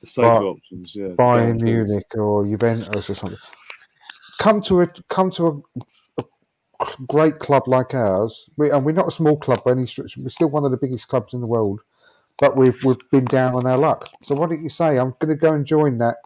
The 0.00 0.06
safer 0.06 0.28
Bar- 0.28 0.44
options. 0.44 0.94
Yeah. 0.94 1.08
Bayern. 1.08 1.60
Munich, 1.62 2.06
or 2.14 2.44
Juventus 2.44 3.10
or 3.10 3.14
something. 3.14 3.38
Come 4.38 4.60
to 4.62 4.82
a 4.82 4.86
come 5.08 5.30
to 5.32 5.46
a, 6.18 6.22
a 6.80 6.86
great 7.06 7.38
club 7.38 7.66
like 7.68 7.94
ours, 7.94 8.50
we, 8.56 8.70
and 8.70 8.84
we're 8.84 8.92
not 8.92 9.08
a 9.08 9.12
small 9.12 9.38
club 9.38 9.60
by 9.64 9.72
any 9.72 9.86
stretch. 9.86 10.16
We're 10.16 10.28
still 10.28 10.50
one 10.50 10.64
of 10.64 10.70
the 10.70 10.76
biggest 10.76 11.08
clubs 11.08 11.34
in 11.34 11.40
the 11.40 11.46
world, 11.46 11.80
but 12.38 12.56
we've 12.56 12.82
we've 12.84 12.98
been 13.10 13.24
down 13.24 13.54
on 13.54 13.66
our 13.66 13.78
luck. 13.78 14.08
So 14.22 14.34
why 14.34 14.48
don't 14.48 14.62
you 14.62 14.68
say 14.68 14.98
I'm 14.98 15.14
going 15.20 15.30
to 15.30 15.36
go 15.40 15.52
and 15.52 15.64
join 15.64 15.98
that 15.98 16.16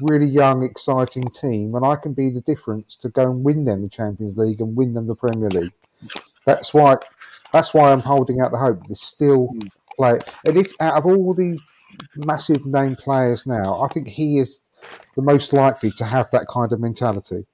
really 0.00 0.26
young, 0.26 0.62
exciting 0.64 1.24
team, 1.24 1.74
and 1.74 1.84
I 1.84 1.96
can 1.96 2.12
be 2.12 2.30
the 2.30 2.40
difference 2.42 2.96
to 2.96 3.08
go 3.08 3.30
and 3.30 3.42
win 3.44 3.64
them 3.64 3.82
the 3.82 3.88
Champions 3.88 4.36
League 4.36 4.60
and 4.60 4.76
win 4.76 4.94
them 4.94 5.06
the 5.06 5.14
Premier 5.16 5.48
League. 5.50 5.72
That's 6.44 6.72
why 6.72 6.96
that's 7.52 7.74
why 7.74 7.90
I'm 7.90 8.00
holding 8.00 8.40
out 8.40 8.52
the 8.52 8.58
hope. 8.58 8.86
There's 8.86 9.00
still 9.00 9.54
play, 9.96 10.18
and 10.46 10.56
if 10.56 10.72
out 10.80 10.96
of 10.96 11.06
all 11.06 11.34
the 11.34 11.58
massive 12.16 12.64
name 12.66 12.96
players 12.96 13.46
now, 13.46 13.82
I 13.82 13.88
think 13.88 14.08
he 14.08 14.38
is 14.38 14.60
the 15.16 15.22
most 15.22 15.52
likely 15.52 15.90
to 15.92 16.04
have 16.04 16.30
that 16.30 16.46
kind 16.48 16.72
of 16.72 16.80
mentality. 16.80 17.44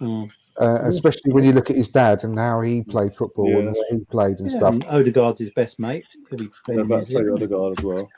Mm. 0.00 0.30
Uh, 0.60 0.80
especially 0.82 1.32
when 1.32 1.44
you 1.44 1.52
look 1.52 1.70
at 1.70 1.76
his 1.76 1.88
dad 1.88 2.24
and 2.24 2.36
how 2.36 2.60
he 2.60 2.82
played 2.82 3.14
football 3.14 3.48
Yeah, 3.48 3.58
and 3.58 3.68
that's- 3.68 3.84
he 3.90 3.98
played 4.06 4.40
and 4.40 4.50
Yeah, 4.50 4.58
stuff. 4.58 4.74
and 4.74 4.84
Odegaard's 4.86 5.38
his 5.38 5.50
best 5.50 5.78
mate. 5.78 6.04
He'll 6.30 6.38
be 6.38 6.50
Yeah, 6.68 6.80
about 6.80 7.06
to 7.06 7.12
say 7.12 7.20
Odegaard 7.20 7.78
as 7.78 7.84
well. 7.84 8.10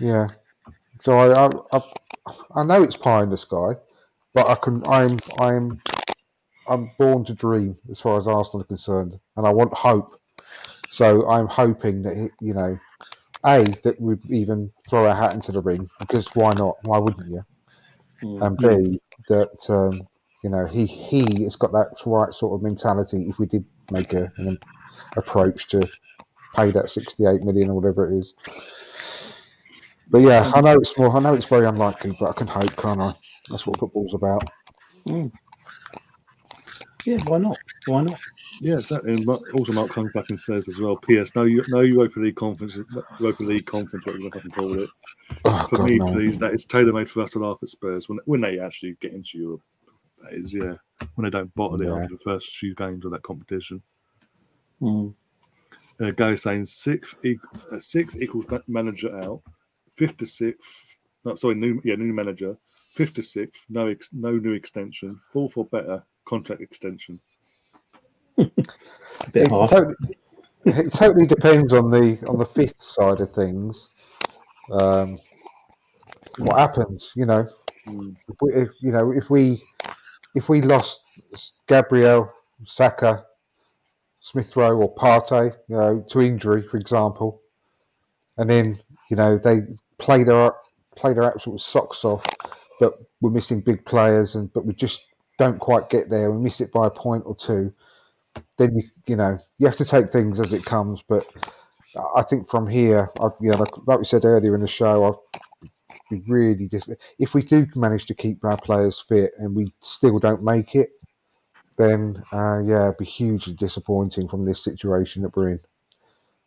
Yeah. 0.00 0.28
So 1.02 1.18
I, 1.18 1.46
I, 1.46 1.50
I, 1.72 1.80
I 2.56 2.64
know 2.64 2.82
it's 2.82 2.96
pie 2.96 3.22
in 3.22 3.30
the 3.30 3.36
sky, 3.36 3.74
but 4.34 4.46
I 4.46 4.54
can. 4.56 4.82
I'm, 4.88 5.18
I'm, 5.40 5.78
I'm 6.68 6.90
born 6.98 7.24
to 7.26 7.34
dream 7.34 7.76
as 7.90 8.00
far 8.00 8.18
as 8.18 8.26
Arsenal 8.26 8.62
are 8.62 8.66
concerned, 8.66 9.18
and 9.36 9.46
I 9.46 9.50
want 9.50 9.72
hope. 9.74 10.20
So 10.88 11.28
I'm 11.28 11.46
hoping 11.46 12.02
that 12.02 12.30
you 12.40 12.54
know, 12.54 12.78
a 13.44 13.64
that 13.82 14.00
we 14.00 14.16
even 14.30 14.70
throw 14.88 15.06
our 15.06 15.14
hat 15.14 15.34
into 15.34 15.52
the 15.52 15.62
ring 15.62 15.88
because 16.00 16.26
why 16.34 16.50
not? 16.56 16.76
Why 16.84 16.98
wouldn't 16.98 17.30
you? 17.30 17.42
Mm. 18.22 18.42
And 18.42 18.58
b 18.58 19.00
that 19.28 19.70
um, 19.70 20.06
you 20.42 20.50
know 20.50 20.66
he 20.66 20.86
he 20.86 21.44
has 21.44 21.56
got 21.56 21.72
that 21.72 21.88
right 22.04 22.32
sort 22.32 22.54
of 22.54 22.62
mentality. 22.62 23.26
If 23.28 23.38
we 23.38 23.46
did 23.46 23.64
make 23.90 24.12
a, 24.12 24.32
an 24.38 24.58
approach 25.16 25.68
to 25.68 25.86
pay 26.56 26.70
that 26.70 26.88
68 26.88 27.42
million 27.42 27.70
or 27.70 27.74
whatever 27.74 28.10
it 28.10 28.18
is. 28.18 28.34
But 30.08 30.22
yeah, 30.22 30.50
I 30.54 30.60
know 30.60 30.74
it's 30.74 30.96
more. 30.98 31.14
I 31.16 31.20
know 31.20 31.34
it's 31.34 31.46
very 31.48 31.66
unlikely, 31.66 32.12
but 32.20 32.30
I 32.30 32.32
can 32.32 32.46
hope, 32.46 32.76
can't 32.76 33.00
I? 33.00 33.12
That's 33.50 33.66
what 33.66 33.78
football's 33.78 34.14
about. 34.14 34.42
Yeah, 37.04 37.18
why 37.26 37.38
not? 37.38 37.56
Why 37.86 38.00
not? 38.02 38.18
Yeah, 38.60 38.78
exactly. 38.78 39.14
And 39.14 39.26
Mark- 39.26 39.54
also, 39.54 39.72
Mark 39.72 39.90
comes 39.90 40.12
back 40.12 40.24
and 40.30 40.40
says 40.40 40.68
as 40.68 40.78
well, 40.78 40.94
PS, 40.96 41.34
no, 41.36 41.42
Eu- 41.44 41.62
no 41.68 41.80
Europa 41.80 42.18
League 42.20 42.34
conference, 42.36 42.78
Europa 43.20 43.42
League 43.42 43.66
conference, 43.66 44.04
whatever 44.06 44.22
you 44.24 44.30
fucking 44.30 44.50
call 44.50 44.72
it. 44.78 44.90
Oh, 45.44 45.66
For 45.68 45.76
God, 45.78 45.88
me, 45.88 45.98
no. 45.98 46.12
please, 46.12 46.38
that 46.38 46.52
it's 46.52 46.64
tailor 46.64 46.92
made 46.92 47.10
for 47.10 47.22
us 47.22 47.30
to 47.30 47.38
laugh 47.38 47.58
at 47.62 47.68
Spurs 47.68 48.08
when 48.08 48.18
when 48.24 48.40
they 48.40 48.58
actually 48.58 48.96
get 49.00 49.12
into 49.12 49.38
Europe. 49.38 49.62
That 50.22 50.32
is, 50.32 50.54
yeah, 50.54 50.74
when 51.14 51.24
they 51.24 51.30
don't 51.30 51.54
bottle 51.54 51.80
it 51.82 51.86
Yeah. 51.86 51.96
after 52.02 52.14
the 52.14 52.22
first 52.22 52.56
few 52.56 52.74
games 52.74 53.04
of 53.04 53.10
that 53.12 53.22
competition. 53.22 53.82
Mm. 54.80 55.14
Uh, 56.00 56.10
Gary 56.10 56.36
saying 56.38 56.66
sixth, 56.66 57.14
e- 57.24 57.38
uh, 57.72 57.78
sixth 57.78 58.16
equals 58.20 58.46
manager 58.66 59.16
out, 59.22 59.42
fifth 59.96 60.16
to 60.18 60.26
sixth. 60.26 60.96
No, 61.24 61.34
sorry, 61.34 61.54
new 61.56 61.80
yeah, 61.84 61.96
new 61.96 62.12
manager. 62.12 62.56
Fifth 62.92 63.14
to 63.14 63.22
sixth, 63.22 63.64
no 63.68 63.88
ex, 63.88 64.10
no 64.12 64.32
new 64.32 64.52
extension. 64.52 65.20
Fourth 65.30 65.56
or 65.56 65.64
better, 65.66 66.02
contract 66.24 66.62
extension. 66.62 67.18
A 68.38 68.44
bit 69.32 69.42
It 69.42 69.48
harsh. 69.48 69.70
totally, 69.70 69.94
it 70.66 70.92
totally 70.92 71.26
depends 71.26 71.72
on 71.72 71.90
the 71.90 72.22
on 72.28 72.38
the 72.38 72.46
fifth 72.46 72.80
side 72.80 73.20
of 73.20 73.30
things. 73.30 74.22
Um, 74.72 75.18
what 76.38 76.58
happens, 76.58 77.12
you 77.16 77.24
know? 77.26 77.44
Mm. 77.88 78.14
If 78.28 78.36
we, 78.42 78.52
if, 78.52 78.68
you 78.80 78.92
know, 78.92 79.10
if 79.12 79.30
we 79.30 79.62
if 80.34 80.48
we 80.48 80.60
lost 80.60 81.22
Gabriel, 81.66 82.30
Saka, 82.66 83.24
Smith 84.20 84.54
Rowe, 84.56 84.76
or 84.76 84.94
Partey, 84.94 85.54
you 85.68 85.76
know, 85.76 86.04
to 86.10 86.20
injury, 86.20 86.62
for 86.62 86.76
example, 86.76 87.40
and 88.38 88.50
then 88.50 88.76
you 89.10 89.16
know 89.16 89.38
they 89.38 89.60
play 89.98 90.24
their 90.24 90.52
play 90.96 91.12
their 91.14 91.24
absolute 91.24 91.60
socks 91.60 92.04
off, 92.04 92.24
but 92.80 92.94
we're 93.20 93.30
missing 93.30 93.60
big 93.60 93.84
players, 93.84 94.34
and 94.34 94.52
but 94.52 94.66
we 94.66 94.74
just 94.74 95.08
don't 95.38 95.58
quite 95.58 95.90
get 95.90 96.10
there. 96.10 96.30
We 96.30 96.44
miss 96.44 96.60
it 96.60 96.72
by 96.72 96.86
a 96.86 96.90
point 96.90 97.24
or 97.26 97.36
two. 97.36 97.72
Then 98.58 98.76
you 98.76 98.82
you 99.06 99.16
know 99.16 99.38
you 99.58 99.66
have 99.66 99.76
to 99.76 99.84
take 99.84 100.10
things 100.10 100.40
as 100.40 100.52
it 100.52 100.64
comes, 100.64 101.02
but. 101.08 101.24
I 102.16 102.22
think 102.22 102.48
from 102.50 102.66
here, 102.66 103.08
I, 103.20 103.28
you 103.40 103.50
know, 103.50 103.64
like, 103.86 103.98
we 103.98 104.04
said 104.04 104.24
earlier 104.24 104.54
in 104.54 104.60
the 104.60 104.68
show, 104.68 105.04
I've 105.04 105.18
be 106.10 106.22
really 106.28 106.68
dis- 106.68 106.90
if 107.18 107.34
we 107.34 107.42
do 107.42 107.66
manage 107.76 108.06
to 108.06 108.14
keep 108.14 108.44
our 108.44 108.56
players 108.56 109.04
fit 109.08 109.32
and 109.38 109.54
we 109.54 109.68
still 109.80 110.18
don't 110.18 110.42
make 110.42 110.74
it, 110.74 110.88
then 111.78 112.16
uh, 112.32 112.60
yeah, 112.64 112.86
it'd 112.86 112.98
be 112.98 113.04
hugely 113.04 113.54
disappointing 113.54 114.28
from 114.28 114.44
this 114.44 114.62
situation 114.62 115.22
that 115.22 115.36
we're 115.36 115.50
in. 115.50 115.60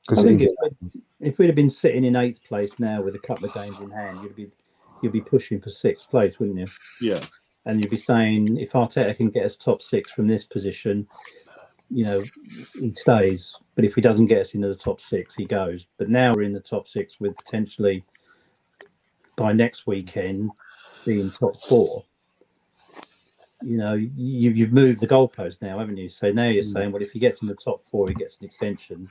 I 0.08 0.12
Because 0.16 0.24
think 0.24 0.42
if, 0.42 0.52
we'd- 0.62 1.04
if 1.20 1.38
we'd 1.38 1.48
have 1.48 1.56
been 1.56 1.70
sitting 1.70 2.04
in 2.04 2.16
eighth 2.16 2.44
place 2.44 2.80
now 2.80 3.02
with 3.02 3.16
a 3.16 3.20
couple 3.20 3.46
of 3.46 3.54
games 3.54 3.80
in 3.80 3.92
hand, 3.92 4.22
you'd 4.24 4.36
be 4.36 4.50
you'd 5.02 5.12
be 5.14 5.22
pushing 5.22 5.62
for 5.62 5.70
sixth 5.70 6.10
place, 6.10 6.40
wouldn't 6.40 6.58
you? 6.60 6.68
Yeah, 7.02 7.22
And 7.66 7.80
you'd 7.80 7.90
be 7.92 7.98
saying 7.98 8.58
if 8.58 8.74
Arteta 8.74 9.16
can 9.16 9.30
get 9.30 9.46
us 9.46 9.56
top 9.56 9.82
six 9.82 10.12
from 10.12 10.28
this 10.28 10.44
position, 10.44 11.08
you 11.90 12.04
know, 12.04 12.24
he 12.74 12.94
stays. 12.96 13.56
But 13.76 13.86
if 13.86 13.96
he 13.96 14.02
doesn't 14.02 14.26
get 14.26 14.42
us 14.42 14.54
into 14.56 14.68
the 14.68 14.76
top 14.76 15.00
six, 15.00 15.36
he 15.36 15.46
goes. 15.46 15.88
But 15.98 16.10
now 16.10 16.34
we're 16.34 16.42
in 16.42 16.52
the 16.52 16.60
top 16.60 16.88
six 16.90 17.22
with 17.22 17.38
potentially 17.38 18.04
by 19.38 19.54
next 19.54 19.88
weekend 19.88 20.52
being 21.06 21.32
top 21.32 21.62
four. 21.64 22.04
You 23.62 23.78
know, 23.78 23.94
you, 23.94 24.52
you've 24.52 24.74
moved 24.74 25.00
the 25.00 25.08
goalpost 25.08 25.62
now, 25.62 25.80
haven't 25.80 25.98
you? 25.98 26.10
So 26.10 26.32
now 26.32 26.48
you're 26.48 26.64
Mm. 26.64 26.74
saying, 26.74 26.92
well, 26.92 27.02
if 27.02 27.12
he 27.12 27.20
gets 27.20 27.42
in 27.42 27.48
the 27.48 27.56
top 27.56 27.86
four, 27.86 28.08
he 28.10 28.16
gets 28.16 28.38
an 28.40 28.46
extension. 28.48 29.10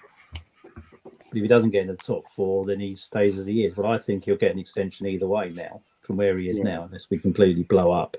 But 1.29 1.37
if 1.37 1.43
he 1.43 1.49
doesn't 1.49 1.71
get 1.71 1.83
in 1.83 1.89
the 1.89 1.97
top 1.97 2.31
four, 2.31 2.65
then 2.65 2.81
he 2.81 2.97
stays 2.97 3.37
as 3.39 3.47
he 3.47 3.65
is. 3.65 3.77
Well, 3.77 3.91
I 3.91 3.99
think 3.99 4.25
he'll 4.25 4.37
get 4.37 4.53
an 4.53 4.59
extension 4.59 5.07
either 5.07 5.27
way 5.27 5.51
now 5.51 5.83
from 6.01 6.17
where 6.17 6.39
he 6.39 6.49
is 6.49 6.57
Yeah. 6.57 6.65
now, 6.65 6.83
unless 6.85 7.11
we 7.11 7.19
completely 7.19 7.65
blow 7.65 7.91
up. 7.91 8.17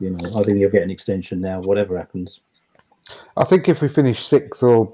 You 0.00 0.10
know, 0.10 0.38
I 0.38 0.42
think 0.42 0.58
he'll 0.58 0.70
get 0.70 0.82
an 0.82 0.90
extension 0.90 1.40
now, 1.40 1.60
whatever 1.60 1.96
happens. 1.96 2.40
I 3.36 3.44
think 3.44 3.68
if 3.68 3.80
we 3.82 3.88
finish 3.88 4.24
sixth 4.24 4.62
or 4.62 4.92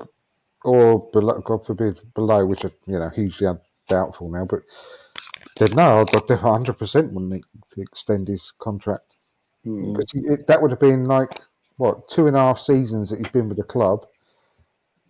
or 0.62 1.09
below, 1.12 1.41
God 1.41 1.64
forbid 1.64 2.01
below, 2.14 2.45
which 2.45 2.64
are 2.64 2.72
you 2.87 2.99
know 2.99 3.09
hugely 3.09 3.49
doubtful 3.89 4.31
now, 4.31 4.45
but 4.45 4.62
then 5.59 5.70
no, 5.74 6.01
I'd 6.01 6.12
100 6.12 6.78
percent 6.78 7.12
wouldn't 7.12 7.45
extend 7.76 8.28
his 8.28 8.53
contract. 8.59 9.14
Mm. 9.66 9.95
Because 9.95 10.11
it, 10.14 10.47
that 10.47 10.61
would 10.61 10.70
have 10.70 10.81
been 10.81 11.05
like 11.05 11.31
what 11.76 12.09
two 12.09 12.26
and 12.26 12.37
a 12.37 12.41
half 12.41 12.59
seasons 12.59 13.11
that 13.11 13.18
he's 13.18 13.31
been 13.31 13.49
with 13.49 13.59
the 13.59 13.64
club, 13.64 14.05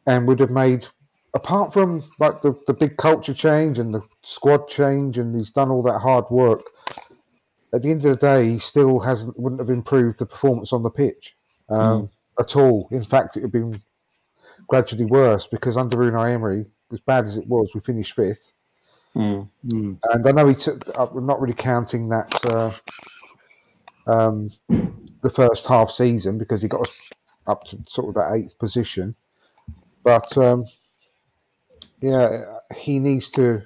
and 0.07 0.27
would 0.29 0.41
have 0.41 0.51
made 0.51 0.87
apart 1.35 1.73
from 1.73 2.03
like 2.19 2.43
the, 2.43 2.53
the 2.67 2.75
big 2.75 2.97
culture 2.97 3.35
change 3.35 3.79
and 3.79 3.95
the 3.95 4.07
squad 4.23 4.69
change, 4.69 5.19
and 5.19 5.35
he's 5.35 5.51
done 5.51 5.71
all 5.71 5.83
that 5.83 5.99
hard 6.01 6.25
work. 6.31 6.61
At 7.73 7.83
the 7.83 7.91
end 7.91 8.05
of 8.05 8.19
the 8.19 8.27
day, 8.27 8.51
he 8.51 8.59
still 8.59 9.01
hasn't 9.01 9.39
wouldn't 9.39 9.61
have 9.61 9.71
improved 9.71 10.19
the 10.19 10.27
performance 10.27 10.73
on 10.73 10.83
the 10.83 10.91
pitch 10.91 11.35
um, 11.69 12.11
at 12.39 12.57
all. 12.57 12.89
In 12.91 13.03
fact, 13.03 13.37
it 13.37 13.43
had 13.43 13.53
been 13.53 13.81
gradually 14.67 15.05
worse 15.05 15.47
because 15.47 15.77
under 15.77 15.99
Unai 15.99 16.33
Emery, 16.33 16.67
as 16.93 17.01
bad 17.01 17.25
as 17.25 17.37
it 17.37 17.47
was, 17.47 17.71
we 17.75 17.81
finished 17.81 18.15
fifth. 18.15 18.55
Mm. 19.17 19.49
And 19.65 20.27
I 20.27 20.33
know 20.33 20.47
he 20.47 20.55
took. 20.55 20.83
I'm 20.99 21.27
not 21.27 21.41
really 21.41 21.55
counting 21.55 22.09
that 22.09 22.81
uh, 24.07 24.11
um, 24.11 24.51
the 25.23 25.31
first 25.31 25.67
half 25.67 25.91
season 25.91 26.39
because 26.39 26.63
he 26.63 26.69
got 26.69 26.83
us 26.83 27.11
up 27.47 27.65
to 27.65 27.79
sort 27.89 28.09
of 28.09 28.15
that 28.15 28.33
eighth 28.35 28.59
position. 28.59 29.15
But 30.03 30.37
um, 30.39 30.65
yeah, 32.01 32.45
he 32.77 32.99
needs 32.99 33.31
to 33.31 33.63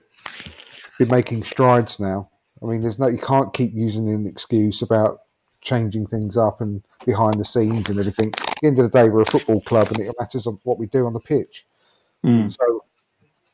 be 0.99 1.05
making 1.07 1.43
strides 1.43 2.01
now. 2.01 2.31
I 2.63 2.67
mean, 2.67 2.81
there's 2.81 2.99
no 2.99 3.09
you 3.09 3.19
can't 3.19 3.53
keep 3.53 3.73
using 3.75 4.09
an 4.09 4.27
excuse 4.27 4.83
about 4.83 5.19
changing 5.61 6.07
things 6.07 6.37
up 6.37 6.61
and 6.61 6.83
behind 7.07 7.35
the 7.35 7.45
scenes 7.45 7.89
and 7.89 7.99
everything. 7.99 8.29
At 8.29 8.55
the 8.61 8.67
end 8.69 8.79
of 8.79 8.91
the 8.91 8.99
day, 8.99 9.09
we're 9.09 9.23
a 9.23 9.27
football 9.27 9.61
club, 9.63 9.89
and 9.89 10.01
it 10.01 10.15
matters 10.19 10.47
on 10.47 10.59
what 10.65 10.79
we 10.79 10.87
do 10.87 11.07
on 11.07 11.13
the 11.13 11.21
pitch. 11.21 11.67
Mm. 12.25 12.51
So 12.53 12.85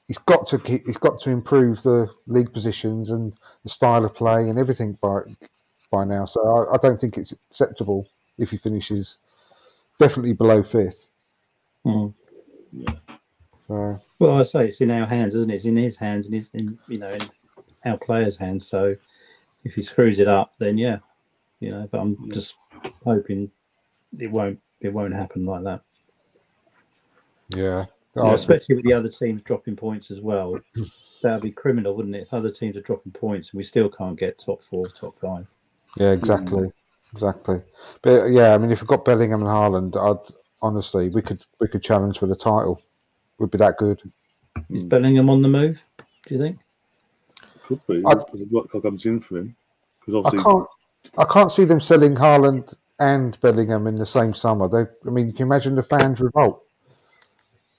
he's 0.06 0.18
got 0.18 0.46
to 0.48 0.58
keep, 0.58 0.86
he's 0.86 0.96
got 0.96 1.20
to 1.20 1.30
improve 1.30 1.82
the 1.82 2.08
league 2.26 2.52
positions 2.52 3.10
and 3.10 3.32
the 3.62 3.68
style 3.68 4.04
of 4.04 4.14
play 4.14 4.48
and 4.48 4.58
everything 4.58 4.98
by 5.00 5.20
by 5.90 6.04
now. 6.04 6.24
So 6.24 6.40
I, 6.46 6.74
I 6.74 6.78
don't 6.78 7.00
think 7.00 7.16
it's 7.16 7.32
acceptable 7.32 8.08
if 8.38 8.50
he 8.50 8.56
finishes 8.56 9.18
definitely 9.98 10.32
below 10.32 10.62
fifth. 10.62 11.10
Mm. 11.84 12.14
So 13.70 13.96
Well, 14.18 14.40
I 14.40 14.42
say 14.42 14.66
it's 14.66 14.80
in 14.80 14.90
our 14.90 15.06
hands, 15.06 15.36
isn't 15.36 15.48
it? 15.48 15.54
It's 15.54 15.64
in 15.64 15.76
his 15.76 15.96
hands, 15.96 16.26
and 16.26 16.34
it's 16.34 16.50
in 16.54 16.76
you 16.88 16.98
know 16.98 17.10
in 17.10 17.20
our 17.84 17.96
players' 17.98 18.36
hands. 18.36 18.66
So 18.66 18.96
if 19.62 19.74
he 19.74 19.82
screws 19.82 20.18
it 20.18 20.26
up, 20.26 20.54
then 20.58 20.76
yeah, 20.76 20.98
you 21.60 21.70
know. 21.70 21.88
But 21.90 22.00
I'm 22.00 22.28
just 22.32 22.56
hoping 23.04 23.48
it 24.18 24.28
won't 24.28 24.58
it 24.80 24.92
won't 24.92 25.14
happen 25.14 25.46
like 25.46 25.62
that. 25.62 25.82
yeah, 27.54 27.84
You 28.16 28.22
know, 28.22 28.30
Oh, 28.30 28.34
especially 28.34 28.74
with 28.74 28.84
the 28.84 28.92
other 28.92 29.08
teams 29.08 29.42
dropping 29.42 29.76
points 29.76 30.10
as 30.10 30.20
well. 30.20 30.58
That'd 31.22 31.42
be 31.42 31.52
criminal, 31.52 31.94
wouldn't 31.94 32.16
it? 32.16 32.22
If 32.22 32.34
other 32.34 32.50
teams 32.50 32.76
are 32.76 32.80
dropping 32.80 33.12
points 33.12 33.50
and 33.50 33.58
we 33.58 33.62
still 33.62 33.88
can't 33.88 34.18
get 34.18 34.36
top 34.36 34.64
four, 34.64 34.86
top 34.88 35.16
five. 35.20 35.48
yeah, 35.96 36.10
exactly, 36.10 36.72
exactly. 37.12 37.60
But 38.02 38.32
yeah, 38.32 38.52
I 38.52 38.58
mean, 38.58 38.72
if 38.72 38.80
we've 38.80 38.88
got 38.88 39.04
Bellingham 39.04 39.42
and 39.42 39.48
Haaland, 39.48 39.96
I'd 39.96 40.34
honestly 40.60 41.08
we 41.08 41.22
could 41.22 41.46
we 41.60 41.68
could 41.68 41.84
challenge 41.84 42.18
for 42.18 42.26
the 42.26 42.34
title. 42.34 42.82
Would 43.40 43.50
be 43.50 43.58
that 43.58 43.78
good. 43.78 44.00
Is. 44.68 44.84
Bellingham 44.84 45.30
on 45.30 45.40
the 45.42 45.48
move? 45.48 45.82
Do 46.26 46.34
you 46.34 46.40
think? 46.40 46.58
Could 47.64 47.80
be. 47.88 48.02
I- 48.06 48.14
what 48.50 48.70
comes 48.82 49.06
in 49.06 49.18
for 49.18 49.38
him. 49.38 49.56
Because 49.98 50.14
I 50.14 50.26
obviously, 50.28 50.52
can't 50.52 50.68
I 51.18 51.24
can't 51.24 51.50
see 51.50 51.64
them 51.64 51.80
selling 51.80 52.14
Haaland 52.14 52.74
and 53.00 53.40
Bellingham 53.40 53.86
in 53.86 53.96
the 53.96 54.06
same 54.06 54.34
summer. 54.34 54.68
They, 54.68 54.84
I 55.06 55.10
mean, 55.10 55.26
you 55.28 55.32
can 55.32 55.46
you 55.46 55.46
imagine 55.46 55.74
the 55.74 55.82
fans 55.82 56.20
revolt? 56.20 56.62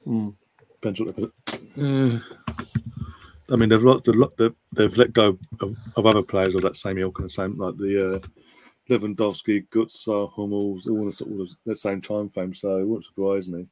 Mm. 0.05 0.34
depends 0.74 0.99
what 0.99 1.16
they 1.16 1.22
put. 1.22 1.34
Uh, 1.78 2.20
I 3.51 3.55
mean, 3.55 3.70
they've 3.70 3.84
let, 3.84 4.03
they've, 4.03 4.16
let- 4.16 4.38
they've, 4.38 4.55
they've 4.74 4.97
let 4.97 5.14
go 5.14 5.38
of, 5.62 5.76
of 5.95 6.05
other 6.07 6.24
players 6.24 6.55
of 6.55 6.62
that 6.62 6.76
same 6.76 6.97
ilk 6.97 7.20
and 7.20 7.28
the 7.28 7.34
same, 7.34 7.55
like 7.57 7.78
the 7.78 8.16
uh, 8.16 8.20
Lewandowski, 8.89 9.68
Götze, 9.68 10.32
Hummels, 10.34 10.88
all 10.88 11.05
the 11.05 11.12
sort 11.12 11.39
of 11.39 11.49
the 11.66 11.76
same 11.76 12.01
time 12.01 12.30
frame. 12.30 12.55
So 12.55 12.78
it 12.78 12.88
wouldn't 12.88 13.05
surprise 13.05 13.47
me. 13.47 13.68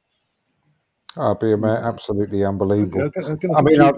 Oh, 1.16 1.32
it'd 1.32 1.60
be 1.60 1.66
absolutely 1.68 2.44
unbelievable. 2.44 3.06
Again, 3.16 3.38
I 3.56 3.62
mean, 3.62 3.80
I- 3.80 3.92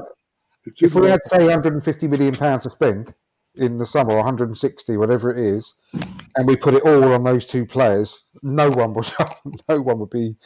if 0.64 0.80
if 0.82 0.94
we 0.94 1.08
had 1.08 1.20
say 1.26 1.38
150 1.44 2.06
million 2.08 2.34
pounds 2.36 2.62
to 2.64 2.70
spend 2.70 3.14
in 3.56 3.78
the 3.78 3.84
summer, 3.86 4.14
160, 4.16 4.96
whatever 4.96 5.30
it 5.32 5.38
is, 5.38 5.74
and 6.36 6.46
we 6.46 6.54
put 6.56 6.74
it 6.74 6.84
all 6.84 7.12
on 7.12 7.24
those 7.24 7.46
two 7.46 7.66
players, 7.66 8.24
no 8.42 8.70
one 8.70 8.94
would, 8.94 9.10
no 9.68 9.80
one 9.80 9.98
would 9.98 10.10
be 10.10 10.36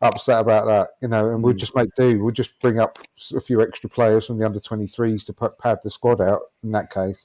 upset 0.00 0.40
about 0.40 0.66
that, 0.66 0.90
you 1.02 1.08
know. 1.08 1.28
And 1.28 1.42
we'd 1.42 1.56
Mm. 1.56 1.60
just 1.60 1.76
make 1.76 1.90
do. 1.96 2.24
We'd 2.24 2.34
just 2.34 2.58
bring 2.60 2.80
up 2.80 2.98
a 3.36 3.40
few 3.40 3.60
extra 3.62 3.90
players 3.90 4.26
from 4.26 4.38
the 4.38 4.46
under 4.46 4.58
23s 4.58 5.24
to 5.26 5.32
put, 5.34 5.58
pad 5.58 5.78
the 5.82 5.90
squad 5.90 6.20
out. 6.22 6.40
In 6.64 6.72
that 6.72 6.90
case, 6.92 7.24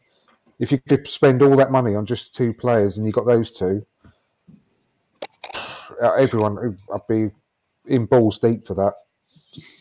if 0.60 0.72
you 0.72 0.80
could 0.90 1.08
spend 1.08 1.42
all 1.42 1.56
that 1.56 1.72
money 1.72 1.96
on 1.96 2.06
just 2.06 2.36
two 2.36 2.54
players 2.54 2.98
and 2.98 3.08
you 3.08 3.14
got 3.14 3.26
those 3.26 3.52
two, 3.52 3.82
uh, 6.02 6.12
everyone, 6.16 6.78
I'd 6.94 7.08
be 7.08 7.30
in 7.86 8.06
balls 8.06 8.40
deep 8.40 8.66
for 8.66 8.76
that. 8.76 8.94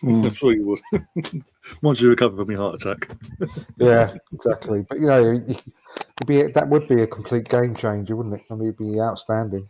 Mm. 0.03 0.27
I'm 0.27 0.35
sure 0.35 0.53
you 0.53 0.67
would. 0.67 1.45
Once 1.83 2.01
you 2.01 2.11
recover 2.11 2.37
from 2.37 2.51
your 2.51 2.61
heart 2.61 2.83
attack. 2.83 3.11
Yeah, 3.79 4.15
exactly. 4.33 4.85
But 4.89 5.01
you 5.01 5.07
know, 5.07 5.31
you, 5.31 5.45
it'd 5.49 6.27
be 6.27 6.43
that 6.43 6.69
would 6.69 6.87
be 6.89 7.03
a 7.03 7.07
complete 7.07 7.49
game 7.49 7.75
changer, 7.75 8.15
wouldn't 8.15 8.37
it? 8.37 8.43
I 8.51 8.55
mean, 8.55 8.69
it'd 8.69 8.79
be 8.79 9.01
outstanding. 9.01 9.67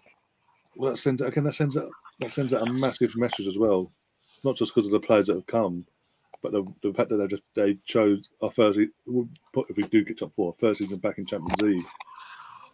Well, 0.77 0.91
that 0.91 0.97
sends 0.99 1.23
again. 1.23 1.45
That 1.45 1.55
sends 1.55 1.77
out 1.77 1.89
that 2.21 2.31
sends 2.31 2.53
out 2.53 2.69
a 2.69 2.73
massive 2.73 3.17
message 3.17 3.47
as 3.47 3.57
well, 3.57 3.91
not 4.45 4.57
just 4.57 4.75
because 4.75 4.87
of 4.87 4.93
the 4.93 5.01
players 5.01 5.29
that 5.29 5.35
have 5.35 5.47
come, 5.47 5.87
but 6.43 6.53
the, 6.53 6.65
the 6.83 6.93
fact 6.93 7.09
that 7.11 7.17
they 7.17 7.27
just 7.27 7.43
they 7.55 7.75
chose 7.87 8.29
our 8.43 8.51
first. 8.51 8.79
If 8.79 9.77
we 9.77 9.83
do 9.85 10.05
get 10.05 10.19
top 10.19 10.35
four, 10.35 10.53
first 10.55 10.79
season 10.79 10.99
back 10.99 11.19
in 11.19 11.27
Champions 11.27 11.63
League, 11.63 11.85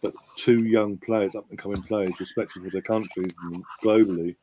but 0.01 0.13
two 0.35 0.63
young 0.63 0.97
players, 0.97 1.35
up 1.35 1.49
and 1.49 1.59
coming 1.59 1.83
players, 1.83 2.19
respected 2.19 2.63
for 2.63 2.69
their 2.69 2.81
countries 2.81 3.33
and 3.43 3.63
globally, 3.83 4.35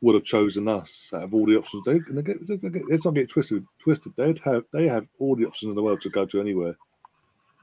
would 0.00 0.14
have 0.14 0.24
chosen 0.24 0.66
us 0.68 1.10
out 1.14 1.24
of 1.24 1.34
all 1.34 1.46
the 1.46 1.56
options. 1.56 1.84
They, 1.84 1.92
and 1.92 2.18
they 2.18 2.22
get, 2.22 2.46
they 2.46 2.56
get, 2.56 2.88
let's 2.88 3.04
not 3.04 3.14
get 3.14 3.28
twisted. 3.28 3.66
Twisted. 3.82 4.12
They'd 4.16 4.38
have 4.40 4.64
they 4.72 4.88
have 4.88 5.08
all 5.18 5.36
the 5.36 5.46
options 5.46 5.70
in 5.70 5.74
the 5.74 5.82
world 5.82 6.00
to 6.02 6.10
go 6.10 6.24
to 6.26 6.40
anywhere. 6.40 6.76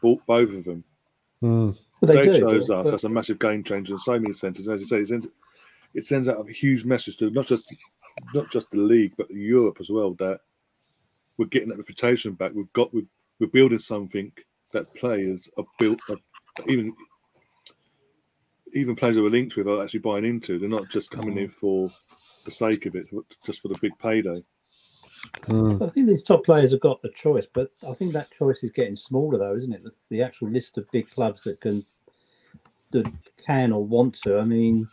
Both, 0.01 0.25
both 0.25 0.53
of 0.53 0.63
them. 0.65 0.83
Hmm. 1.41 1.71
Well, 2.01 2.13
they, 2.13 2.15
they, 2.15 2.33
do. 2.33 2.39
chose 2.39 2.67
but- 2.67 2.85
us. 2.85 2.91
That's 2.91 3.03
a 3.03 3.09
massive 3.09 3.39
game 3.39 3.63
changer 3.63 3.93
in 3.93 3.99
so 3.99 4.19
many 4.19 4.33
senses. 4.33 4.67
As 4.67 4.81
you 4.81 4.87
say, 4.87 4.97
it 4.97 5.07
sends, 5.07 5.27
it 5.93 6.05
sends 6.05 6.27
out 6.27 6.47
a 6.47 6.51
huge 6.51 6.85
message 6.85 7.17
to 7.17 7.29
not 7.31 7.47
just 7.47 7.73
not 8.33 8.51
just 8.51 8.69
the 8.71 8.77
league, 8.77 9.13
but 9.17 9.29
Europe 9.29 9.77
as 9.79 9.89
well. 9.89 10.13
That 10.15 10.41
we're 11.37 11.45
getting 11.45 11.69
that 11.69 11.77
reputation 11.77 12.33
back. 12.33 12.51
We've 12.53 12.71
got 12.73 12.93
we've, 12.93 13.07
we're 13.39 13.47
building 13.47 13.79
something 13.79 14.31
that 14.73 14.93
players 14.95 15.49
are 15.57 15.65
built. 15.79 15.99
Are, 16.09 16.17
even 16.67 16.93
even 18.73 18.95
players 18.95 19.15
that 19.15 19.23
we're 19.23 19.29
linked 19.29 19.55
with 19.55 19.67
are 19.67 19.83
actually 19.83 20.01
buying 20.01 20.25
into. 20.25 20.59
They're 20.59 20.69
not 20.69 20.89
just 20.89 21.11
coming 21.11 21.37
in 21.37 21.49
for 21.49 21.89
the 22.45 22.51
sake 22.51 22.85
of 22.85 22.95
it, 22.95 23.07
but 23.11 23.23
just 23.45 23.61
for 23.61 23.69
the 23.69 23.79
big 23.81 23.97
payday. 23.99 24.41
Hmm. 25.45 25.81
I 25.81 25.87
think 25.87 26.07
these 26.07 26.23
top 26.23 26.45
players 26.45 26.71
have 26.71 26.81
got 26.81 27.01
the 27.01 27.09
choice, 27.09 27.47
but 27.53 27.71
I 27.87 27.93
think 27.93 28.13
that 28.13 28.31
choice 28.37 28.63
is 28.63 28.71
getting 28.71 28.95
smaller, 28.95 29.37
though, 29.37 29.57
isn't 29.57 29.73
it? 29.73 29.83
The, 29.83 29.91
the 30.09 30.21
actual 30.21 30.49
list 30.49 30.77
of 30.77 30.89
big 30.91 31.09
clubs 31.09 31.43
that 31.43 31.61
can, 31.61 31.85
that 32.91 33.07
can 33.45 33.71
or 33.71 33.85
want 33.85 34.15
to. 34.23 34.39
I 34.39 34.43
mean, 34.43 34.87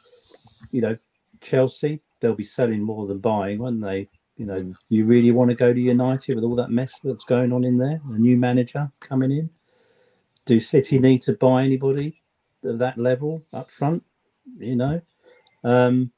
you 0.73 0.81
know, 0.83 0.97
Chelsea, 1.41 2.01
they'll 2.21 2.35
be 2.35 2.45
selling 2.45 2.83
more 2.83 3.07
than 3.07 3.19
buying, 3.19 3.59
won't 3.61 3.81
they? 3.83 4.09
You 4.37 4.47
know, 4.47 4.61
Mm. 4.61 4.77
you 4.89 5.05
really 5.05 5.31
want 5.31 5.51
to 5.51 5.57
go 5.57 5.73
to 5.73 5.81
United 5.81 6.35
with 6.35 6.45
all 6.45 6.57
that 6.57 6.71
mess 6.71 7.01
that's 7.05 7.25
going 7.25 7.53
on 7.53 7.65
in 7.65 7.79
there? 7.79 8.01
A 8.11 8.19
new 8.19 8.37
manager 8.37 8.91
coming 9.01 9.31
in. 9.31 9.51
Do 10.47 10.61
City 10.61 10.99
need 10.99 11.23
to 11.23 11.35
buy 11.35 11.65
anybody 11.65 12.24
of 12.65 12.79
that 12.79 12.99
level 12.99 13.43
up 13.53 13.71
front? 13.71 14.03
You 14.57 14.77
know, 14.77 15.01
um, 15.65 16.13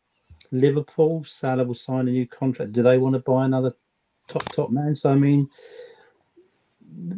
Liverpool, 0.52 1.24
Salah 1.24 1.64
will 1.64 1.74
sign 1.74 2.08
a 2.08 2.10
new 2.12 2.26
contract. 2.26 2.72
Do 2.72 2.82
they 2.82 2.98
want 2.98 3.14
to 3.14 3.20
buy 3.20 3.44
another 3.44 3.72
top 4.28 4.44
top 4.52 4.70
man. 4.70 4.94
So 4.94 5.10
I 5.10 5.14
mean, 5.14 5.48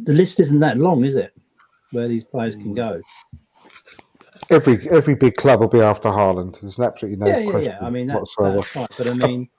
the 0.03 0.13
list 0.13 0.39
isn't 0.39 0.59
that 0.59 0.77
long, 0.77 1.03
is 1.03 1.15
it? 1.15 1.33
Where 1.91 2.07
these 2.07 2.23
players 2.23 2.55
can 2.55 2.73
go. 2.73 3.01
Every 4.51 4.89
every 4.89 5.15
big 5.15 5.35
club 5.35 5.59
will 5.59 5.67
be 5.67 5.81
after 5.81 6.09
Haaland. 6.09 6.59
There's 6.61 6.79
absolutely 6.79 7.17
no 7.17 7.27
yeah, 7.27 7.39
yeah, 7.39 7.51
question 7.51 7.77
yeah. 7.79 7.85
I 7.85 7.89
mean, 7.89 8.07
that, 8.07 8.25
that's 8.37 8.75
right. 8.75 8.87
But 8.97 9.11
I 9.11 9.27
mean, 9.27 9.49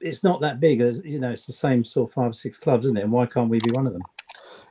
it's 0.00 0.24
not 0.24 0.40
that 0.40 0.60
big. 0.60 0.78
There's, 0.78 1.04
you 1.04 1.18
know, 1.18 1.30
it's 1.30 1.46
the 1.46 1.52
same 1.52 1.84
sort 1.84 2.10
of 2.10 2.14
five 2.14 2.30
or 2.30 2.34
six 2.34 2.58
clubs, 2.58 2.84
isn't 2.84 2.96
it? 2.96 3.02
And 3.02 3.12
why 3.12 3.26
can't 3.26 3.50
we 3.50 3.58
be 3.58 3.74
one 3.74 3.86
of 3.86 3.92
them? 3.92 4.02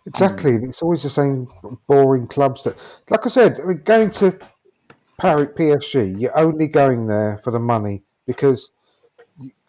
Exactly. 0.10 0.58
Mm. 0.58 0.68
It's 0.68 0.82
always 0.82 1.04
the 1.04 1.10
same 1.10 1.48
boring 1.88 2.28
clubs 2.28 2.64
that, 2.64 2.76
like 3.10 3.26
I 3.26 3.30
said, 3.30 3.60
I 3.62 3.66
mean, 3.66 3.82
going 3.84 4.10
to 4.12 4.38
Paris, 5.20 5.50
PSG, 5.56 6.20
you're 6.20 6.38
only 6.38 6.68
going 6.68 7.06
there 7.06 7.40
for 7.44 7.52
the 7.52 7.60
money 7.60 8.02
because, 8.26 8.72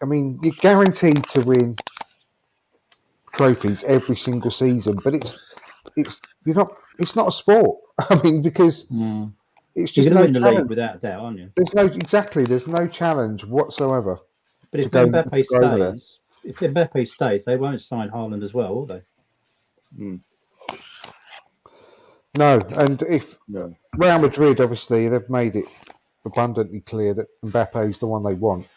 I 0.01 0.05
mean, 0.05 0.39
you're 0.41 0.55
guaranteed 0.59 1.23
to 1.25 1.41
win 1.41 1.75
trophies 3.33 3.83
every 3.83 4.15
single 4.15 4.51
season, 4.51 4.97
but 5.03 5.13
it's 5.13 5.55
it's 5.95 6.21
you're 6.43 6.55
not 6.55 6.73
it's 6.97 7.15
not 7.15 7.27
a 7.27 7.31
sport. 7.31 7.77
I 8.09 8.19
mean, 8.23 8.41
because 8.41 8.87
mm. 8.87 9.31
it's 9.75 9.95
You're 9.95 10.05
just 10.05 10.15
no 10.15 10.21
win 10.23 10.31
the 10.33 10.39
challenge. 10.39 10.69
without 10.69 10.95
a 10.95 10.97
doubt, 10.97 11.19
aren't 11.21 11.37
you? 11.37 11.51
There's 11.55 11.73
no 11.75 11.85
exactly. 11.85 12.45
There's 12.45 12.67
no 12.67 12.87
challenge 12.87 13.45
whatsoever. 13.45 14.19
But 14.71 14.79
if 14.79 14.89
Mbappe 14.89 15.29
to 15.29 15.59
go 15.59 15.65
over 15.65 15.77
there. 15.77 15.97
stays, 15.97 16.19
if 16.45 16.55
Mbappe 16.57 17.07
stays, 17.07 17.45
they 17.45 17.57
won't 17.57 17.81
sign 17.81 18.09
Haaland 18.09 18.43
as 18.43 18.53
well, 18.55 18.73
will 18.73 18.85
they? 18.87 19.01
Mm. 19.99 20.21
No, 22.37 22.59
and 22.77 23.01
if 23.03 23.35
No. 23.47 23.73
Real 23.97 24.19
Madrid, 24.19 24.61
obviously, 24.61 25.07
they've 25.09 25.29
made 25.29 25.55
it 25.55 25.65
abundantly 26.25 26.81
clear 26.81 27.13
that 27.13 27.27
Mbappe 27.43 27.89
is 27.89 27.99
the 27.99 28.07
one 28.07 28.23
they 28.23 28.33
want. 28.35 28.67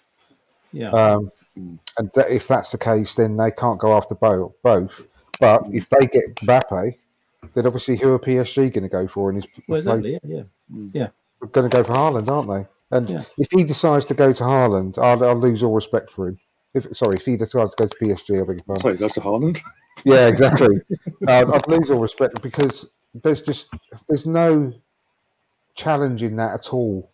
Yeah. 0.73 0.91
Um, 0.91 1.31
Mm. 1.57 1.79
and 1.99 2.11
that 2.17 2.33
if 2.33 2.49
that's 2.49 2.73
the 2.73 2.79
case, 2.79 3.15
then 3.15 3.37
they 3.37 3.53
can't 3.53 3.79
go 3.79 3.97
after 3.97 4.17
both. 4.17 4.53
both. 4.65 5.03
But 5.39 5.67
if 5.71 5.89
they 5.89 6.07
get 6.09 6.25
Mbappe, 6.43 6.97
then 7.53 7.67
obviously 7.67 7.97
who 7.97 8.13
are 8.13 8.19
PSG 8.19 8.73
going 8.73 8.83
to 8.83 8.89
go 8.89 9.07
for? 9.07 9.31
And 9.31 9.41
he's 9.41 9.53
well, 9.69 9.79
exactly. 9.79 10.19
Yeah, 10.25 10.43
yeah. 10.93 11.09
going 11.53 11.71
to 11.71 11.77
go 11.77 11.85
for 11.85 11.93
Haaland, 11.93 12.29
aren't 12.29 12.49
they? 12.49 12.97
And 12.97 13.09
Yeah. 13.09 13.23
if 13.39 13.49
he 13.53 13.63
decides 13.63 14.05
to 14.07 14.15
go 14.15 14.33
to 14.33 14.43
Haaland, 14.43 14.99
I'll, 14.99 15.23
I'll 15.25 15.39
lose 15.39 15.63
all 15.63 15.75
respect 15.75 16.11
for 16.11 16.27
him. 16.27 16.39
If 16.75 16.89
sorry, 16.97 17.15
if 17.19 17.25
he 17.25 17.37
decides 17.37 17.77
to 17.77 17.85
go 17.85 17.89
to 17.89 17.97
PSG, 18.05 18.35
I 18.35 18.41
beg 18.41 18.49
your 18.49 18.57
pardon. 18.67 18.81
Sorry, 18.81 18.97
that's 18.97 19.15
to 19.15 19.21
Haaland. 19.21 19.61
Yeah, 20.05 20.27
exactly. 20.27 20.79
uh, 21.29 21.45
I'd 21.55 21.69
lose 21.71 21.89
all 21.91 22.01
respect 22.01 22.43
because 22.43 22.91
there's 23.23 23.43
just 23.43 23.71
there's 24.09 24.27
no 24.27 24.73
challenge 25.75 26.23
in 26.23 26.37
that 26.37 26.55
at 26.55 26.73
all, 26.73 27.11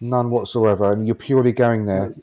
none 0.00 0.30
whatsoever, 0.30 0.92
and 0.92 1.06
you're 1.06 1.14
purely 1.14 1.52
going 1.52 1.86
there 1.86 2.14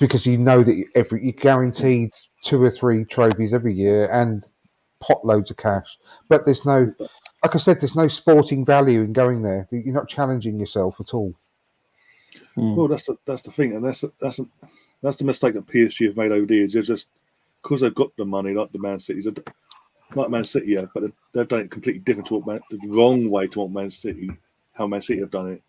because 0.00 0.26
you 0.26 0.38
know 0.38 0.62
that 0.62 0.84
every 0.94 1.22
you're 1.22 1.32
guaranteed 1.32 2.12
two 2.42 2.62
or 2.62 2.70
three 2.70 3.04
trophies 3.04 3.54
every 3.54 3.74
year, 3.74 4.10
and 4.12 4.50
pot 5.00 5.24
loads 5.24 5.50
of 5.50 5.56
cash. 5.56 5.98
But 6.28 6.44
there's 6.44 6.64
no, 6.64 6.86
like 7.42 7.54
I 7.54 7.58
said, 7.58 7.80
there's 7.80 7.96
no 7.96 8.08
sporting 8.08 8.64
value 8.64 9.00
in 9.00 9.12
going 9.12 9.42
there. 9.42 9.68
You're 9.70 9.94
not 9.94 10.08
challenging 10.08 10.58
yourself 10.58 11.00
at 11.00 11.14
all. 11.14 11.34
Mm. 12.56 12.74
Well, 12.74 12.88
that's 12.88 13.06
the 13.06 13.16
that's 13.26 13.42
the 13.42 13.50
thing, 13.50 13.74
and 13.74 13.84
that's 13.84 14.02
the, 14.02 14.12
that's 14.20 14.38
the, 14.38 14.48
that's 15.02 15.16
the 15.16 15.24
mistake 15.24 15.54
that 15.54 15.66
PSG 15.66 16.06
have 16.06 16.16
made 16.16 16.32
over 16.32 16.46
the 16.46 16.56
years. 16.56 16.72
They're 16.72 16.82
just 16.82 17.08
because 17.62 17.80
they've 17.80 17.94
got 17.94 18.16
the 18.16 18.24
money, 18.24 18.54
like 18.54 18.70
the 18.70 18.80
Man 18.80 19.00
City's, 19.00 19.26
like 20.14 20.30
Man 20.30 20.44
City, 20.44 20.72
yeah, 20.72 20.84
but 20.94 21.04
they've 21.32 21.48
done 21.48 21.60
it 21.60 21.70
completely 21.70 22.00
different 22.00 22.28
to 22.28 22.36
what 22.36 22.62
the 22.70 22.78
wrong 22.88 23.30
way 23.30 23.46
to 23.48 23.60
what 23.60 23.70
Man 23.70 23.90
City, 23.90 24.30
how 24.74 24.86
Man 24.86 25.02
City 25.02 25.20
have 25.20 25.30
done 25.30 25.52
it. 25.52 25.62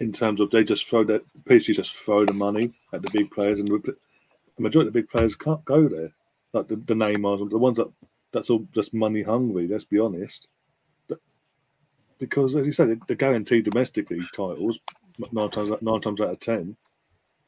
In 0.00 0.12
terms 0.12 0.40
of 0.40 0.50
they 0.50 0.62
just 0.62 0.88
throw 0.88 1.02
that 1.04 1.24
PSG 1.44 1.74
just 1.74 1.96
throw 1.96 2.24
the 2.24 2.32
money 2.32 2.70
at 2.92 3.02
the 3.02 3.10
big 3.12 3.30
players, 3.30 3.58
and 3.58 3.68
the 3.68 3.96
majority 4.58 4.88
of 4.88 4.94
the 4.94 5.00
big 5.00 5.10
players 5.10 5.36
can't 5.36 5.64
go 5.64 5.88
there. 5.88 6.12
Like 6.52 6.68
the, 6.68 6.76
the 6.76 6.94
Neymars, 6.94 7.50
the 7.50 7.58
ones 7.58 7.76
that 7.76 7.88
that's 8.32 8.48
all 8.48 8.66
just 8.72 8.94
money 8.94 9.22
hungry. 9.22 9.66
Let's 9.66 9.84
be 9.84 9.98
honest. 9.98 10.48
Because 12.18 12.56
as 12.56 12.66
you 12.66 12.72
said, 12.72 13.00
they're 13.06 13.16
guaranteed 13.16 13.64
domestically 13.64 14.20
titles 14.34 14.78
nine 15.32 15.50
times 15.50 15.72
nine 15.82 16.00
times 16.00 16.20
out 16.20 16.30
of 16.30 16.40
ten. 16.40 16.76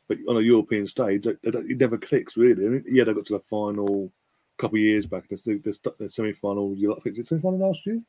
But 0.06 0.18
on 0.28 0.36
a 0.36 0.40
European 0.40 0.86
stage, 0.88 1.26
it 1.26 1.80
never 1.80 1.98
clicks 1.98 2.36
really. 2.36 2.66
I 2.66 2.68
mean, 2.68 2.84
yeah, 2.86 3.04
they 3.04 3.14
got 3.14 3.26
to 3.26 3.34
the 3.34 3.40
final 3.40 4.12
couple 4.60 4.76
of 4.76 4.82
years 4.82 5.06
back. 5.06 5.28
There's 5.28 5.42
the, 5.42 5.58
the 5.98 6.08
semi 6.08 6.32
final. 6.32 6.72
I 6.74 7.00
think 7.00 7.18
it's 7.18 7.28
semi 7.30 7.40
final 7.40 7.58
last 7.58 7.86
year. 7.86 8.00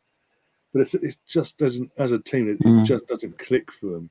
But 0.73 0.81
it's 0.81 0.95
it 0.95 1.15
just 1.27 1.57
doesn't 1.57 1.91
as 1.97 2.11
a 2.11 2.19
team. 2.19 2.49
It, 2.49 2.59
Mm. 2.59 2.81
it 2.81 2.85
just 2.85 3.07
doesn't 3.07 3.37
click 3.37 3.71
for 3.71 3.87
them. 3.87 4.09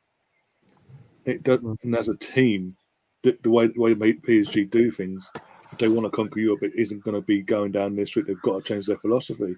It 1.24 1.42
doesn't, 1.42 1.84
and 1.84 1.94
as 1.94 2.08
a 2.08 2.16
team, 2.16 2.76
the, 3.22 3.38
the 3.42 3.50
way 3.50 3.66
the 3.68 3.80
way 3.80 3.94
PSG 3.94 4.70
do 4.70 4.90
things, 4.90 5.30
if 5.72 5.78
they 5.78 5.88
want 5.88 6.06
to 6.06 6.10
conquer 6.10 6.40
Europe, 6.40 6.62
it 6.62 6.72
isn't 6.74 7.04
going 7.04 7.14
to 7.14 7.20
be 7.26 7.42
going 7.42 7.72
down 7.72 7.94
this 7.96 8.16
route. 8.16 8.26
They've 8.26 8.40
got 8.42 8.62
to 8.62 8.68
change 8.68 8.86
their 8.86 8.96
philosophy. 8.96 9.56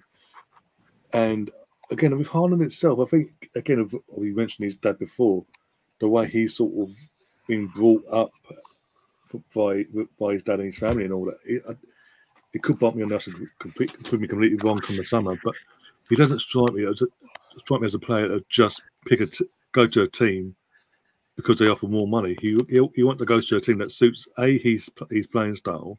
And 1.13 1.49
again, 1.91 2.17
with 2.17 2.27
Haaland 2.27 2.63
itself, 2.63 2.99
I 2.99 3.05
think 3.05 3.49
again, 3.55 3.89
we 4.17 4.33
mentioned 4.33 4.65
his 4.65 4.75
dad 4.75 4.99
before, 4.99 5.45
the 5.99 6.07
way 6.09 6.27
he's 6.27 6.55
sort 6.57 6.73
of 6.89 6.95
been 7.47 7.67
brought 7.67 8.03
up 8.11 8.31
by 9.55 9.85
by 10.19 10.33
his 10.33 10.43
dad 10.43 10.59
and 10.59 10.67
his 10.67 10.79
family 10.79 11.05
and 11.05 11.13
all 11.13 11.25
that. 11.25 11.37
It, 11.45 11.63
it 12.53 12.61
could 12.61 12.79
bump 12.79 12.95
me 12.95 13.03
on 13.03 13.11
us 13.11 13.27
complete, 13.59 13.91
prove 14.03 14.21
me 14.21 14.27
completely 14.27 14.57
wrong 14.63 14.79
from 14.79 14.97
the 14.97 15.03
summer, 15.03 15.35
but 15.43 15.55
he 16.09 16.15
doesn't 16.15 16.39
strike 16.39 16.73
me 16.73 16.85
as 16.85 17.01
a, 17.01 17.07
strike 17.57 17.81
me 17.81 17.85
as 17.85 17.95
a 17.95 17.99
player 17.99 18.27
that 18.27 18.47
just 18.49 18.83
pick 19.07 19.21
a 19.21 19.25
t- 19.25 19.45
go 19.71 19.87
to 19.87 20.03
a 20.03 20.07
team 20.07 20.55
because 21.35 21.57
they 21.57 21.67
offer 21.67 21.87
more 21.87 22.07
money. 22.07 22.37
He 22.41 22.57
he, 22.69 22.87
he 22.95 23.03
wants 23.03 23.19
to 23.19 23.25
go 23.25 23.41
to 23.41 23.57
a 23.57 23.61
team 23.61 23.79
that 23.79 23.91
suits 23.91 24.27
a 24.37 24.57
his 24.59 24.89
his 25.09 25.27
playing 25.27 25.55
style, 25.55 25.97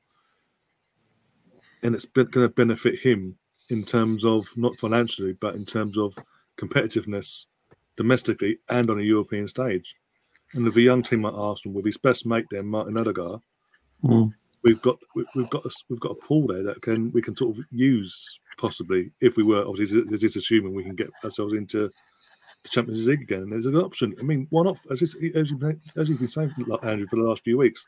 and 1.83 1.95
it's 1.95 2.05
going 2.05 2.31
to 2.31 2.49
benefit 2.49 3.01
him 3.01 3.37
in 3.71 3.83
terms 3.83 4.25
of 4.25 4.47
not 4.57 4.77
financially, 4.77 5.37
but 5.41 5.57
in 5.57 5.65
terms 5.65 5.99
of 5.99 6.17
competitiveness 6.57 7.47
domestically 7.97 8.59
and 8.69 8.91
on 8.91 9.01
a 9.01 9.03
European 9.03 9.49
stage. 9.49 9.97
And 10.53 10.65
with 10.65 10.77
a 10.77 10.81
young 10.81 11.03
team 11.03 11.23
like 11.23 11.35
Arsenal, 11.35 11.75
with 11.75 11.87
his 11.87 11.97
best 11.97 12.27
mate 12.27 12.45
there, 12.51 12.63
Martin 12.63 12.99
Odegaard, 12.99 13.41
Mm. 14.05 14.35
We've 14.65 14.81
got 14.83 14.99
we- 15.15 15.27
we've 15.37 15.51
got 15.51 15.65
a, 15.65 15.71
we've 15.89 16.01
got 16.01 16.12
a 16.12 16.27
pool 16.27 16.47
there 16.49 16.62
that 16.62 16.81
can 16.83 17.12
we 17.12 17.23
can 17.23 17.37
sort 17.37 17.57
of 17.57 17.65
use 17.71 18.41
possibly 18.59 19.11
if 19.21 19.37
we 19.37 19.43
were 19.43 19.65
obviously 19.67 20.03
this 20.03 20.23
is 20.25 20.37
assuming 20.37 20.75
we 20.75 20.83
can 20.85 20.95
get 20.95 21.11
ourselves 21.25 21.53
into 21.55 21.91
the 22.62 22.69
Champions 22.71 23.07
League 23.07 23.21
again. 23.23 23.43
And 23.43 23.53
there's 23.53 23.67
an 23.67 23.77
option. 23.77 24.15
I 24.19 24.23
mean, 24.23 24.47
why 24.51 24.62
not? 24.65 24.79
As, 24.91 25.03
it's- 25.03 25.15
as 25.37 25.51
you 25.51 25.59
as 25.97 26.09
you've 26.09 26.19
been 26.19 26.29
saying, 26.29 26.51
Andrew, 26.83 27.07
for 27.09 27.17
the 27.17 27.23
last 27.29 27.45
few 27.45 27.59
weeks, 27.59 27.85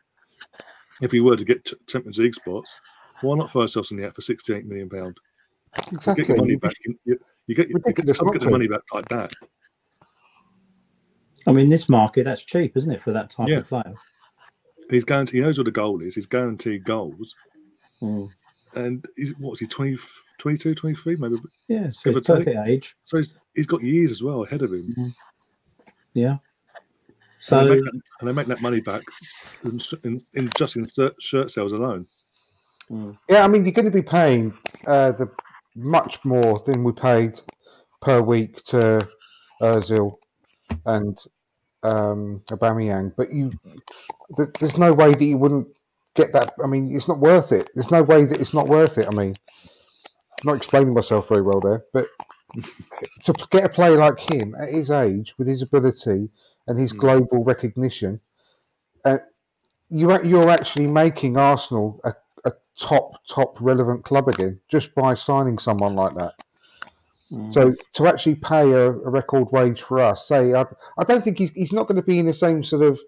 if 1.00 1.12
we 1.12 1.20
were 1.20 1.36
to 1.36 1.44
get 1.44 1.72
Champions 1.86 2.18
League 2.18 2.34
spots, 2.34 2.78
why 3.22 3.36
not 3.36 3.50
throw 3.50 3.62
ourselves 3.62 3.90
in 3.90 3.96
the 3.96 4.04
air 4.04 4.12
for 4.12 4.20
sixty-eight 4.20 4.66
million 4.66 4.90
pound? 4.90 5.16
Exactly. 5.92 6.10
You 6.10 6.16
get 6.16 6.28
your 6.28 6.36
money 6.36 6.56
back. 6.56 6.74
You, 6.84 6.98
you, 7.04 7.18
you 7.46 7.54
get 7.54 7.68
you, 7.68 7.74
you 7.76 7.92
get, 7.92 7.98
Ridiculous 8.06 8.20
get 8.32 8.40
the 8.42 8.50
money 8.50 8.68
back 8.68 8.82
like 8.92 9.08
that. 9.08 9.32
I 11.46 11.52
mean, 11.52 11.68
this 11.68 11.88
market 11.88 12.24
that's 12.24 12.42
cheap, 12.42 12.76
isn't 12.76 12.90
it, 12.90 13.00
for 13.00 13.12
that 13.12 13.30
type 13.30 13.48
Yeah. 13.48 13.58
of 13.58 13.68
player? 13.68 13.94
He's 14.90 15.04
guaranteed. 15.04 15.34
He 15.36 15.40
knows 15.40 15.58
what 15.58 15.64
the 15.64 15.70
goal 15.70 16.00
is. 16.02 16.14
He's 16.14 16.26
guaranteed 16.26 16.84
goals. 16.84 17.34
Mm. 18.02 18.28
And 18.74 19.04
he's 19.16 19.34
what's 19.38 19.60
he 19.60 19.66
20, 19.66 19.96
22, 20.38 20.74
23 20.74 21.16
maybe. 21.16 21.36
Yeah, 21.68 21.90
so 21.92 22.00
Give 22.04 22.16
it's 22.16 22.30
or 22.30 22.36
take. 22.36 22.46
perfect 22.46 22.68
age. 22.68 22.96
So 23.04 23.16
he's, 23.16 23.34
he's 23.54 23.66
got 23.66 23.82
years 23.82 24.10
as 24.10 24.22
well 24.22 24.44
ahead 24.44 24.62
of 24.62 24.72
him. 24.72 24.94
Yeah. 26.14 26.30
and, 26.30 26.40
So 27.40 27.64
they 27.64 27.70
make 27.70 27.84
that, 27.84 28.00
and 28.20 28.28
they 28.28 28.32
make 28.32 28.46
that 28.48 28.62
money 28.62 28.80
back 28.80 29.02
in, 29.64 29.80
in, 30.04 30.20
in 30.34 30.50
just 30.56 30.76
in 30.76 30.86
shirt, 30.86 31.20
shirt 31.20 31.50
sales 31.50 31.72
alone. 31.72 32.06
Yeah, 33.28 33.44
I 33.44 33.48
mean, 33.48 33.64
you're 33.64 33.72
going 33.72 33.86
to 33.86 33.90
be 33.90 34.02
paying 34.02 34.52
uh, 34.86 35.12
the 35.12 35.28
much 35.74 36.24
more 36.24 36.62
than 36.66 36.84
we 36.84 36.92
paid 36.92 37.40
per 38.00 38.20
week 38.20 38.62
to 38.64 39.06
Ozil 39.60 40.16
and 40.84 41.18
um, 41.86 42.42
Aubameyang, 42.50 43.14
but 43.16 43.32
you, 43.32 43.52
th- 44.36 44.48
there's 44.60 44.78
no 44.78 44.92
way 44.92 45.12
that 45.12 45.24
you 45.24 45.38
wouldn't 45.38 45.68
get 46.14 46.32
that. 46.32 46.52
I 46.62 46.66
mean, 46.66 46.94
it's 46.94 47.08
not 47.08 47.18
worth 47.18 47.52
it. 47.52 47.70
There's 47.74 47.90
no 47.90 48.02
way 48.02 48.24
that 48.24 48.40
it's 48.40 48.54
not 48.54 48.68
worth 48.68 48.98
it. 48.98 49.06
I 49.08 49.12
mean, 49.12 49.34
I'm 50.42 50.46
not 50.46 50.56
explaining 50.56 50.94
myself 50.94 51.28
very 51.28 51.42
well 51.42 51.60
there, 51.60 51.84
but 51.92 52.06
to 53.24 53.34
get 53.50 53.64
a 53.64 53.68
player 53.68 53.96
like 53.96 54.20
him 54.32 54.54
at 54.60 54.70
his 54.70 54.90
age, 54.90 55.34
with 55.38 55.48
his 55.48 55.62
ability 55.62 56.30
and 56.66 56.78
his 56.78 56.92
Mm. 56.92 56.98
global 56.98 57.44
recognition, 57.44 58.20
uh, 59.04 59.18
you 59.88 60.10
you're 60.24 60.50
actually 60.50 60.86
making 60.86 61.36
Arsenal 61.36 62.00
a, 62.04 62.14
a 62.44 62.52
top 62.78 63.12
top 63.28 63.60
relevant 63.60 64.04
club 64.04 64.28
again 64.28 64.60
just 64.70 64.94
by 64.94 65.14
signing 65.14 65.58
someone 65.58 65.94
like 65.94 66.14
that. 66.14 66.34
Mm, 67.32 67.52
So 67.52 67.74
to 67.94 68.06
actually 68.06 68.36
pay 68.36 68.72
a, 68.72 68.90
a 68.90 69.10
record 69.10 69.48
wage 69.52 69.82
for 69.82 70.00
us, 70.00 70.26
say, 70.26 70.54
I, 70.54 70.64
I 70.98 71.04
don't 71.04 71.22
think 71.22 71.38
he's, 71.38 71.52
he's 71.52 71.72
not 71.72 71.88
going 71.88 72.00
to 72.00 72.06
be 72.06 72.18
in 72.18 72.26
the 72.26 72.34
same 72.34 72.64
sort 72.64 72.82
of 72.82 73.00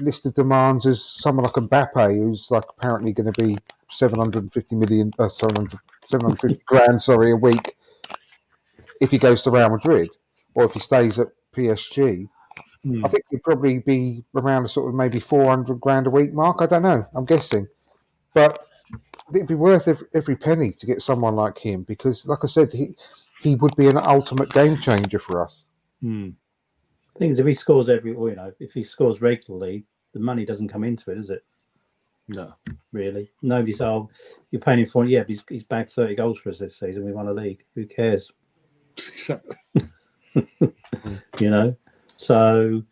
list 0.00 0.26
of 0.26 0.34
demands 0.34 0.86
as 0.86 1.02
someone 1.02 1.44
like 1.44 1.54
Mbappe, 1.54 2.14
who's 2.14 2.50
like 2.50 2.64
apparently 2.76 3.12
going 3.12 3.32
to 3.32 3.44
be 3.44 3.56
750 3.90 4.76
million, 4.76 5.10
uh, 5.18 5.28
700, 5.28 5.78
750 6.08 6.62
grand, 6.66 7.02
sorry, 7.02 7.32
a 7.32 7.36
week 7.36 7.76
if 9.00 9.10
he 9.10 9.18
goes 9.18 9.42
to 9.42 9.50
Real 9.50 9.70
Madrid 9.70 10.08
or 10.54 10.64
if 10.64 10.72
he 10.72 10.80
stays 10.80 11.18
at 11.18 11.28
PSG. 11.54 12.26
I 13.02 13.08
think 13.08 13.24
he'd 13.30 13.42
probably 13.42 13.78
be 13.78 14.24
around 14.34 14.66
a 14.66 14.68
sort 14.68 14.88
of 14.88 14.94
maybe 14.94 15.18
400 15.18 15.80
grand 15.80 16.06
a 16.06 16.10
week 16.10 16.34
mark. 16.34 16.60
I 16.60 16.66
don't 16.66 16.82
know. 16.82 17.02
I'm 17.16 17.24
guessing. 17.24 17.66
But 18.34 18.58
it'd 19.34 19.48
be 19.48 19.54
worth 19.54 19.88
every, 19.88 20.06
every 20.14 20.36
penny 20.36 20.72
to 20.72 20.86
get 20.86 21.02
someone 21.02 21.34
like 21.34 21.58
him 21.58 21.82
because, 21.82 22.26
like 22.26 22.40
I 22.42 22.48
said, 22.48 22.72
he, 22.72 22.94
he 23.40 23.54
would 23.54 23.74
be 23.76 23.86
an 23.86 23.96
ultimate 23.96 24.50
game 24.52 24.76
changer 24.76 25.18
for 25.18 25.44
us. 25.44 25.64
Hmm. 26.00 26.30
thing 27.16 27.30
is, 27.30 27.38
if 27.38 27.46
he 27.46 27.54
scores 27.54 27.88
every, 27.88 28.12
or, 28.12 28.30
you 28.30 28.36
know, 28.36 28.52
if 28.60 28.72
he 28.72 28.82
scores 28.82 29.22
regularly, 29.22 29.84
the 30.12 30.20
money 30.20 30.44
doesn't 30.44 30.68
come 30.68 30.84
into 30.84 31.10
it, 31.12 31.16
does 31.16 31.30
it? 31.30 31.44
No. 32.28 32.52
Really, 32.92 33.30
nobody's. 33.42 33.80
Oh, 33.80 34.08
you're 34.50 34.60
paying 34.60 34.80
him 34.80 34.86
for 34.86 35.04
it. 35.04 35.10
Yeah, 35.10 35.20
but 35.20 35.28
he's, 35.28 35.44
he's 35.48 35.64
bagged 35.64 35.90
thirty 35.90 36.14
goals 36.14 36.38
for 36.38 36.50
us 36.50 36.58
this 36.58 36.78
season. 36.78 37.04
We 37.04 37.12
won 37.12 37.28
a 37.28 37.32
league. 37.32 37.64
Who 37.74 37.86
cares? 37.86 38.30
Exactly. 38.96 39.56
You 41.38 41.50
know. 41.50 41.76
So 42.16 42.82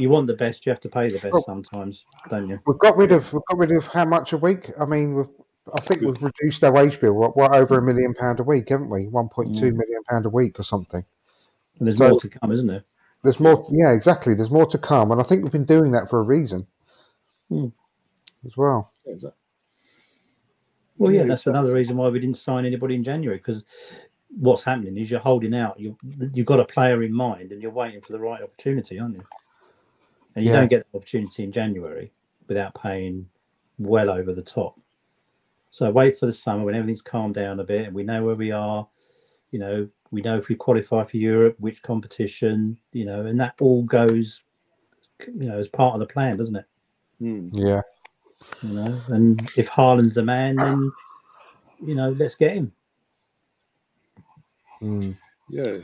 you 0.00 0.10
want 0.10 0.26
the 0.26 0.34
best, 0.34 0.64
you 0.66 0.70
have 0.70 0.80
to 0.80 0.88
pay 0.88 1.08
the 1.08 1.18
best 1.18 1.32
Well- 1.32 1.42
sometimes, 1.44 2.04
don't 2.28 2.48
you? 2.48 2.58
We've 2.66 2.78
got 2.78 2.96
rid 2.96 3.12
of 3.12 3.32
we've 3.32 3.42
got 3.48 3.58
rid 3.58 3.72
of 3.72 3.86
how 3.86 4.04
much 4.04 4.32
a 4.32 4.36
week? 4.38 4.70
I 4.80 4.84
mean, 4.86 5.14
we've, 5.14 5.28
I 5.74 5.80
think 5.80 6.00
we've 6.02 6.22
reduced 6.22 6.64
our 6.64 6.72
wage 6.72 6.98
bill. 7.00 7.12
What, 7.14 7.36
what 7.36 7.52
over 7.54 7.78
a 7.78 7.82
million 7.82 8.14
pound 8.14 8.40
a 8.40 8.42
week, 8.42 8.70
haven't 8.70 8.90
we? 8.90 9.06
One 9.08 9.28
point 9.28 9.56
two 9.56 9.72
Mm. 9.72 9.76
million 9.76 10.02
pound 10.08 10.26
a 10.26 10.30
week 10.30 10.58
or 10.58 10.62
something. 10.64 11.04
And 11.78 11.86
there's 11.86 11.98
So- 11.98 12.08
more 12.10 12.20
to 12.20 12.28
come, 12.28 12.50
isn't 12.52 12.66
there? 12.66 12.84
There's 13.22 13.38
more. 13.40 13.66
Yeah, 13.70 13.92
exactly. 13.92 14.34
There's 14.34 14.50
more 14.50 14.66
to 14.66 14.78
come, 14.78 15.10
and 15.12 15.20
I 15.20 15.24
think 15.24 15.42
we've 15.42 15.52
been 15.52 15.64
doing 15.66 15.92
that 15.92 16.08
for 16.08 16.18
a 16.20 16.24
reason 16.24 16.66
Hmm. 17.50 17.66
as 18.46 18.56
well. 18.56 18.90
Well, 20.96 21.12
yeah, 21.12 21.20
Yeah, 21.20 21.26
that's 21.26 21.46
another 21.46 21.72
reason 21.74 21.96
why 21.96 22.08
we 22.08 22.18
didn't 22.20 22.36
sign 22.38 22.64
anybody 22.66 22.94
in 22.94 23.04
January 23.04 23.38
because 23.38 23.64
what's 24.38 24.62
happening 24.64 24.96
is 24.98 25.10
you're 25.10 25.20
holding 25.20 25.54
out. 25.54 25.80
You 25.80 25.96
you've 26.32 26.46
got 26.46 26.60
a 26.60 26.64
player 26.64 27.02
in 27.02 27.12
mind 27.12 27.52
and 27.52 27.60
you're 27.62 27.70
waiting 27.70 28.00
for 28.00 28.12
the 28.12 28.20
right 28.20 28.42
opportunity, 28.42 28.98
aren't 28.98 29.16
you? 29.16 29.24
And 30.36 30.44
you 30.44 30.50
Yeah. 30.50 30.60
don't 30.60 30.68
get 30.68 30.86
the 30.90 30.98
opportunity 30.98 31.42
in 31.44 31.52
January 31.52 32.12
without 32.46 32.74
paying 32.74 33.28
well 33.78 34.10
over 34.10 34.32
the 34.32 34.42
top. 34.42 34.78
So 35.70 35.90
wait 35.90 36.16
for 36.16 36.26
the 36.26 36.32
summer 36.32 36.64
when 36.64 36.74
everything's 36.74 37.02
calmed 37.02 37.34
down 37.34 37.60
a 37.60 37.64
bit 37.64 37.86
and 37.86 37.94
we 37.94 38.02
know 38.02 38.24
where 38.24 38.34
we 38.34 38.50
are. 38.50 38.88
You 39.50 39.58
know, 39.58 39.88
we 40.10 40.22
know 40.22 40.36
if 40.36 40.48
we 40.48 40.56
qualify 40.56 41.04
for 41.04 41.16
Europe, 41.16 41.56
which 41.58 41.82
competition, 41.82 42.78
you 42.92 43.04
know, 43.04 43.26
and 43.26 43.40
that 43.40 43.54
all 43.60 43.84
goes, 43.84 44.42
you 45.26 45.48
know, 45.48 45.58
as 45.58 45.68
part 45.68 45.94
of 45.94 46.00
the 46.00 46.06
plan, 46.06 46.36
doesn't 46.36 46.56
it? 46.56 46.66
Hmm. 47.18 47.48
Yeah. 47.52 47.82
You 48.62 48.74
know, 48.74 49.00
and 49.08 49.40
if 49.56 49.68
Haaland's 49.68 50.14
the 50.14 50.22
man, 50.22 50.56
then 50.56 50.92
you 51.82 51.94
know, 51.94 52.10
let's 52.10 52.34
get 52.34 52.52
him. 52.52 52.72
Mm. 54.82 55.16
Yeah. 55.48 55.78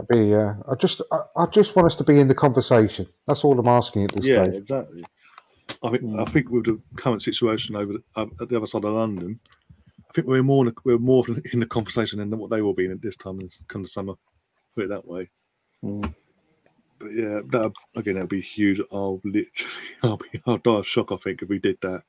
I'd 0.00 0.08
be. 0.08 0.34
Uh, 0.34 0.54
I 0.68 0.74
just. 0.76 1.02
I, 1.12 1.20
I 1.36 1.46
just 1.46 1.76
want 1.76 1.86
us 1.86 1.94
to 1.96 2.04
be 2.04 2.20
in 2.20 2.28
the 2.28 2.34
conversation. 2.34 3.06
That's 3.28 3.44
all 3.44 3.58
I'm 3.58 3.68
asking 3.68 4.04
at 4.04 4.12
this 4.12 4.26
Yeah, 4.26 4.42
stage. 4.42 4.54
exactly. 4.54 5.04
I 5.84 5.90
think. 5.90 6.18
I 6.18 6.24
think 6.26 6.50
with 6.50 6.66
the 6.66 6.80
current 6.96 7.22
situation 7.22 7.76
over 7.76 7.94
the, 7.94 8.02
uh, 8.16 8.26
at 8.40 8.48
the 8.48 8.56
other 8.56 8.66
side 8.66 8.84
of 8.84 8.94
London, 8.94 9.40
I 10.10 10.12
think 10.14 10.26
we're 10.26 10.42
more 10.42 10.66
in 10.66 10.74
the, 10.74 10.80
we're 10.84 10.98
more 10.98 11.24
in 11.52 11.60
the 11.60 11.66
conversation 11.66 12.18
than 12.18 12.36
what 12.38 12.50
they 12.50 12.62
will 12.62 12.74
be 12.74 12.86
in 12.86 12.92
at 12.92 13.02
this 13.02 13.16
time 13.16 13.38
this 13.40 13.62
kind 13.68 13.84
of 13.84 13.90
summer. 13.90 14.14
Put 14.74 14.84
it 14.84 14.88
that 14.88 15.06
way. 15.06 15.30
Mm. 15.84 16.14
But 16.98 17.12
yeah, 17.12 17.40
that 17.50 17.72
again, 17.96 18.14
that'd 18.14 18.28
be 18.28 18.40
huge. 18.40 18.80
I'll 18.92 19.20
literally, 19.24 19.74
I'll 20.02 20.16
be, 20.18 20.40
I'll 20.46 20.58
die 20.58 20.78
of 20.78 20.86
shock. 20.86 21.12
I 21.12 21.16
think 21.16 21.42
if 21.42 21.48
we 21.48 21.58
did 21.58 21.78
that, 21.82 22.02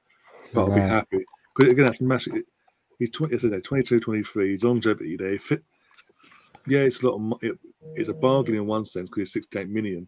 but 0.53 0.61
I'll 0.61 0.75
be 0.75 0.81
happy 0.81 1.25
because 1.55 1.71
again, 1.71 1.85
that's 1.85 2.01
massive. 2.01 2.43
He's 2.99 3.11
20, 3.11 3.33
as 3.35 3.45
I 3.45 3.49
say, 3.49 3.59
22, 3.61 3.99
23. 3.99 4.49
He's 4.51 4.63
longevity 4.63 5.17
there. 5.17 5.39
Fit, 5.39 5.63
yeah, 6.67 6.79
it's 6.79 7.01
a 7.01 7.07
lot 7.07 7.15
of. 7.33 7.43
It, 7.43 7.57
it's 7.95 8.09
a 8.09 8.13
bargain 8.13 8.55
in 8.55 8.67
one 8.67 8.85
sense 8.85 9.09
because 9.09 9.23
it's 9.23 9.33
68 9.33 9.69
million 9.69 10.07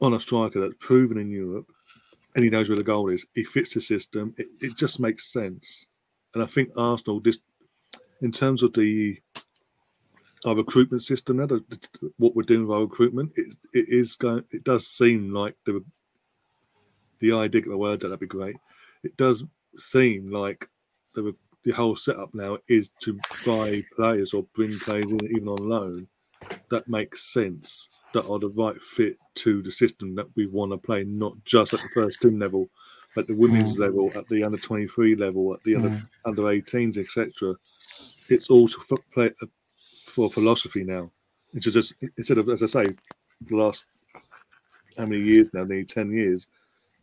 on 0.00 0.14
a 0.14 0.20
striker 0.20 0.60
that's 0.60 0.74
proven 0.80 1.18
in 1.18 1.30
Europe, 1.30 1.66
and 2.34 2.44
he 2.44 2.50
knows 2.50 2.68
where 2.68 2.76
the 2.76 2.84
goal 2.84 3.08
is. 3.10 3.24
He 3.34 3.44
fits 3.44 3.74
the 3.74 3.80
system. 3.80 4.34
It, 4.36 4.48
it 4.60 4.76
just 4.76 5.00
makes 5.00 5.32
sense, 5.32 5.86
and 6.34 6.42
I 6.42 6.46
think 6.46 6.68
Arsenal 6.76 7.20
just 7.20 7.40
in 8.22 8.32
terms 8.32 8.62
of 8.62 8.72
the 8.74 9.18
our 10.46 10.54
recruitment 10.54 11.02
system 11.02 11.38
now, 11.38 11.46
the, 11.46 11.64
the- 11.68 12.12
what 12.18 12.36
we're 12.36 12.42
doing 12.42 12.66
with 12.66 12.74
our 12.76 12.82
recruitment, 12.82 13.32
it, 13.36 13.46
it 13.72 13.88
is 13.88 14.16
going. 14.16 14.44
It 14.50 14.64
does 14.64 14.86
seem 14.86 15.32
like 15.32 15.56
the 15.64 15.84
the 17.20 17.32
idea 17.32 17.62
the 17.62 17.76
word 17.78 18.00
that'd 18.00 18.20
be 18.20 18.26
great. 18.26 18.56
It 19.02 19.16
does 19.16 19.44
seem 19.76 20.30
like 20.30 20.68
the 21.14 21.34
the 21.64 21.72
whole 21.72 21.96
setup 21.96 22.34
now 22.34 22.58
is 22.68 22.90
to 23.00 23.18
buy 23.46 23.80
players 23.96 24.34
or 24.34 24.44
bring 24.54 24.72
players 24.80 25.10
in 25.10 25.24
even 25.34 25.48
on 25.48 25.68
loan 25.68 26.08
that 26.70 26.88
makes 26.88 27.32
sense 27.32 27.88
that 28.12 28.28
are 28.28 28.38
the 28.38 28.52
right 28.56 28.80
fit 28.80 29.16
to 29.34 29.62
the 29.62 29.70
system 29.70 30.14
that 30.14 30.26
we 30.36 30.46
want 30.46 30.72
to 30.72 30.78
play, 30.78 31.04
not 31.04 31.32
just 31.44 31.72
at 31.74 31.80
the 31.80 31.88
first 31.94 32.20
team 32.20 32.38
level, 32.38 32.68
at 33.16 33.26
the 33.26 33.34
women's 33.34 33.78
level, 33.78 34.10
at 34.16 34.26
the 34.28 34.42
under 34.44 34.58
twenty 34.58 34.86
three 34.86 35.14
level, 35.14 35.54
at 35.54 35.62
the 35.64 35.76
under 35.76 36.00
under 36.24 36.42
18s, 36.42 36.98
etc. 36.98 37.54
It's 38.28 38.48
all 38.50 38.68
to 38.68 38.78
f- 38.90 39.12
play 39.12 39.30
uh, 39.42 39.46
for 40.04 40.30
philosophy 40.30 40.84
now. 40.84 41.10
It's 41.52 41.66
just 41.66 41.94
instead 42.18 42.38
of, 42.38 42.48
as 42.48 42.62
I 42.62 42.66
say, 42.66 42.86
the 43.46 43.56
last 43.56 43.84
how 44.96 45.06
many 45.06 45.22
years 45.22 45.48
now? 45.52 45.64
Nearly 45.64 45.84
ten 45.84 46.10
years 46.10 46.46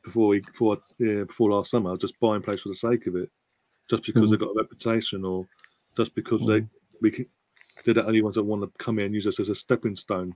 before 0.03 0.29
we 0.29 0.39
before 0.41 0.77
yeah, 0.97 1.23
before 1.23 1.51
last 1.51 1.71
summer, 1.71 1.95
just 1.95 2.19
buying 2.19 2.41
players 2.41 2.61
for 2.61 2.69
the 2.69 2.75
sake 2.75 3.07
of 3.07 3.15
it, 3.15 3.29
just 3.91 4.05
because 4.05 4.29
they've 4.29 4.39
hmm. 4.39 4.45
got 4.45 4.55
a 4.55 4.61
reputation 4.61 5.25
or 5.25 5.45
just 5.97 6.15
because 6.15 6.45
they 6.45 6.59
hmm. 6.59 6.65
we 7.01 7.11
can. 7.11 7.25
They're 7.83 7.95
the 7.95 8.05
only 8.05 8.21
ones 8.21 8.35
that 8.35 8.43
want 8.43 8.61
to 8.61 8.83
come 8.83 8.97
here 8.97 9.05
and 9.07 9.15
use 9.15 9.25
us 9.25 9.39
as 9.39 9.49
a 9.49 9.55
stepping 9.55 9.95
stone. 9.95 10.35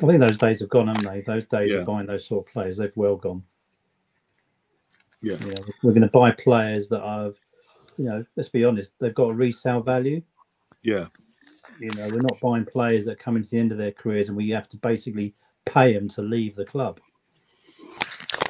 I 0.00 0.06
think 0.06 0.20
those 0.20 0.38
days 0.38 0.60
have 0.60 0.68
gone, 0.68 0.86
haven't 0.86 1.04
they? 1.04 1.20
Those 1.22 1.46
days 1.46 1.72
Yeah. 1.72 1.78
of 1.78 1.86
buying 1.86 2.06
those 2.06 2.26
sort 2.26 2.46
of 2.46 2.52
players, 2.52 2.76
they've 2.76 2.96
well 2.96 3.16
gone. 3.16 3.42
Yeah. 5.22 5.34
You 5.40 5.46
know, 5.46 5.62
we're 5.82 5.92
going 5.92 6.02
to 6.02 6.08
buy 6.08 6.30
players 6.30 6.88
that 6.90 7.00
are, 7.00 7.32
you 7.96 8.04
know, 8.04 8.24
let's 8.36 8.50
be 8.50 8.64
honest, 8.64 8.92
they've 9.00 9.14
got 9.14 9.30
a 9.30 9.34
resale 9.34 9.80
value. 9.80 10.22
Yeah, 10.82 11.06
You 11.80 11.90
know, 11.96 12.08
we're 12.10 12.20
not 12.20 12.38
buying 12.40 12.64
players 12.64 13.06
that 13.06 13.18
come 13.18 13.36
into 13.36 13.50
the 13.50 13.58
end 13.58 13.72
of 13.72 13.78
their 13.78 13.90
careers 13.90 14.28
and 14.28 14.36
we 14.36 14.50
have 14.50 14.68
to 14.68 14.76
basically 14.76 15.34
pay 15.64 15.94
them 15.94 16.08
to 16.10 16.22
leave 16.22 16.54
the 16.54 16.66
club. 16.66 17.00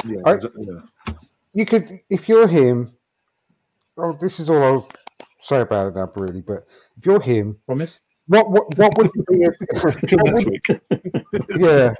yeah, 0.04 0.20
I- 0.26 0.34
exactly, 0.34 0.66
yeah. 0.68 1.14
You 1.56 1.64
could, 1.64 1.90
if 2.10 2.28
you're 2.28 2.46
him. 2.46 2.92
Oh, 3.96 4.12
this 4.20 4.38
is 4.40 4.50
all 4.50 4.62
I'll 4.62 4.88
say 5.40 5.62
about 5.62 5.88
it 5.88 5.94
now, 5.96 6.12
really. 6.14 6.42
But 6.42 6.60
if 6.98 7.06
you're 7.06 7.20
him, 7.20 7.58
Promise? 7.64 7.98
what 8.26 8.50
what 8.50 8.76
what 8.76 8.92
would 8.98 9.10
be? 9.30 9.42
A, 9.44 9.50
what 10.18 10.44
would- 10.44 11.58
yeah, 11.58 11.94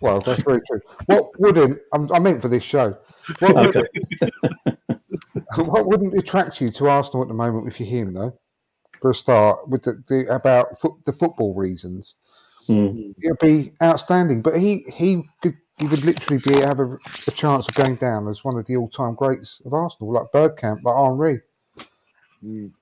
well, 0.00 0.20
that's 0.20 0.42
very 0.44 0.60
true. 0.66 0.80
What 1.06 1.26
wouldn't? 1.38 1.78
I'm, 1.92 2.10
I 2.10 2.18
meant 2.20 2.40
for 2.40 2.48
this 2.48 2.62
show. 2.64 2.94
What, 3.40 3.54
would- 3.54 3.76
Okay. 3.76 3.86
what 5.56 5.86
wouldn't 5.86 6.14
attract 6.18 6.62
you 6.62 6.70
to 6.70 6.88
Arsenal 6.88 7.22
at 7.22 7.28
the 7.28 7.34
moment 7.34 7.68
if 7.68 7.78
you're 7.78 7.88
him, 7.90 8.14
though? 8.14 8.38
For 9.02 9.10
a 9.10 9.14
start, 9.14 9.68
with 9.68 9.82
the, 9.82 10.02
the 10.08 10.34
about 10.34 10.80
foot, 10.80 10.94
the 11.04 11.12
football 11.12 11.52
reasons, 11.54 12.16
Mm. 12.68 13.14
it'd 13.22 13.38
be 13.38 13.72
outstanding. 13.82 14.42
But 14.42 14.58
he 14.58 14.84
he 14.96 15.24
could 15.42 15.54
he 15.78 15.86
would 15.86 16.04
literally 16.04 16.42
be 16.44 16.54
have 16.60 16.80
a, 16.80 16.96
a 17.26 17.30
chance 17.30 17.68
of 17.68 17.74
going 17.74 17.96
down 17.96 18.28
as 18.28 18.44
one 18.44 18.56
of 18.56 18.66
the 18.66 18.76
all 18.76 18.88
time 18.88 19.14
greats 19.14 19.60
of 19.64 19.72
Arsenal, 19.72 20.12
like 20.12 20.32
Bergkamp, 20.32 20.82
like 20.82 20.96
Henry, 20.96 21.40
Mm. 22.44 22.72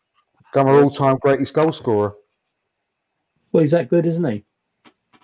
become 0.53 0.67
our 0.67 0.83
all 0.83 0.91
time 0.91 1.17
greatest 1.21 1.55
goal 1.55 1.73
scorer. 1.73 2.13
Well, 3.53 3.61
he's 3.61 3.71
that 3.71 3.89
good, 3.89 4.05
isn't 4.07 4.25
he? 4.25 4.45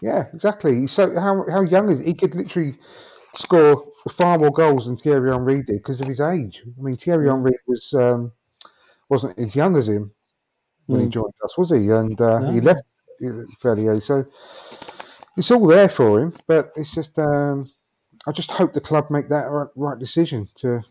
Yeah, 0.00 0.28
exactly. 0.32 0.86
So 0.86 1.18
how 1.18 1.44
how 1.50 1.62
young 1.62 1.90
is 1.90 2.00
he? 2.00 2.06
He 2.06 2.14
could 2.14 2.34
literally 2.34 2.74
score 3.34 3.82
far 4.10 4.38
more 4.38 4.50
goals 4.50 4.86
than 4.86 4.96
Thierry 4.96 5.30
Henry 5.30 5.62
did 5.62 5.76
because 5.78 6.00
of 6.00 6.08
his 6.08 6.20
age. 6.20 6.62
I 6.78 6.82
mean, 6.82 6.96
Thierry 6.96 7.28
Henry 7.28 7.56
was 7.66 7.92
um, 7.92 8.32
wasn't 9.08 9.38
as 9.38 9.54
young 9.56 9.76
as 9.76 9.88
him 9.88 10.12
when 10.86 11.00
he 11.00 11.06
Mm. 11.06 11.10
joined 11.12 11.34
us, 11.44 11.58
was 11.58 11.70
he? 11.70 11.88
And 11.90 12.20
uh, 12.20 12.50
he 12.50 12.60
left 12.60 12.88
fairly 13.60 13.86
early, 13.86 14.00
so 14.00 14.24
it's 15.36 15.50
all 15.50 15.66
there 15.66 15.88
for 15.88 16.20
him. 16.20 16.34
But 16.46 16.66
it's 16.76 16.94
just 16.94 17.18
um, 17.18 17.70
I 18.26 18.32
just 18.32 18.50
hope 18.50 18.72
the 18.72 18.80
club 18.80 19.10
make 19.10 19.28
that 19.28 19.50
right, 19.50 19.68
right 19.76 19.98
decision 19.98 20.48
to. 20.56 20.82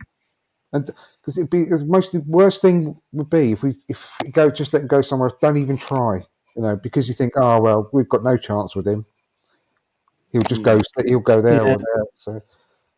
And 0.71 0.85
because 0.85 1.37
it'd 1.37 1.49
be 1.49 1.65
the 1.65 1.83
most 1.85 2.11
the 2.11 2.23
worst 2.27 2.61
thing 2.61 2.95
would 3.13 3.29
be 3.29 3.53
if 3.53 3.63
we 3.63 3.75
if 3.87 4.17
we 4.23 4.31
go 4.31 4.51
just 4.51 4.73
let 4.73 4.83
him 4.83 4.87
go 4.87 5.01
somewhere, 5.01 5.31
don't 5.41 5.57
even 5.57 5.77
try, 5.77 6.19
you 6.55 6.61
know, 6.61 6.77
because 6.83 7.07
you 7.07 7.15
think, 7.15 7.33
oh 7.37 7.59
well, 7.59 7.89
we've 7.91 8.09
got 8.09 8.23
no 8.23 8.37
chance 8.37 8.75
with 8.75 8.87
him. 8.87 9.05
He'll 10.31 10.41
just 10.43 10.61
go. 10.61 10.79
He'll 11.07 11.19
go 11.19 11.41
there 11.41 11.65
Yeah. 11.65 11.73
or 11.73 11.77
there. 11.77 12.03
So 12.15 12.41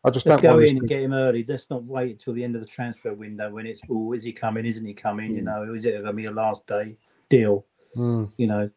I 0.04 0.10
just 0.10 0.26
Let's 0.26 0.42
don't 0.42 0.50
go 0.50 0.58
want 0.58 0.70
in 0.70 0.78
and 0.78 0.88
get 0.88 1.02
him 1.02 1.12
early. 1.12 1.44
Let's 1.46 1.70
not 1.70 1.84
wait 1.84 2.18
till 2.18 2.34
the 2.34 2.42
end 2.42 2.56
of 2.56 2.60
the 2.60 2.66
transfer 2.66 3.14
window 3.14 3.50
when 3.50 3.66
it's, 3.66 3.80
oh, 3.88 4.12
is 4.12 4.24
he 4.24 4.32
coming? 4.32 4.66
Isn't 4.66 4.84
he 4.84 4.94
coming? 4.94 5.36
You 5.36 5.42
know, 5.42 5.74
is 5.74 5.86
it 5.86 5.92
going 5.92 6.04
to 6.04 6.12
be 6.12 6.24
a 6.26 6.30
last 6.30 6.66
day 6.66 6.96
deal? 7.28 7.64
Mm. 7.96 8.32
You 8.36 8.46
know, 8.48 8.70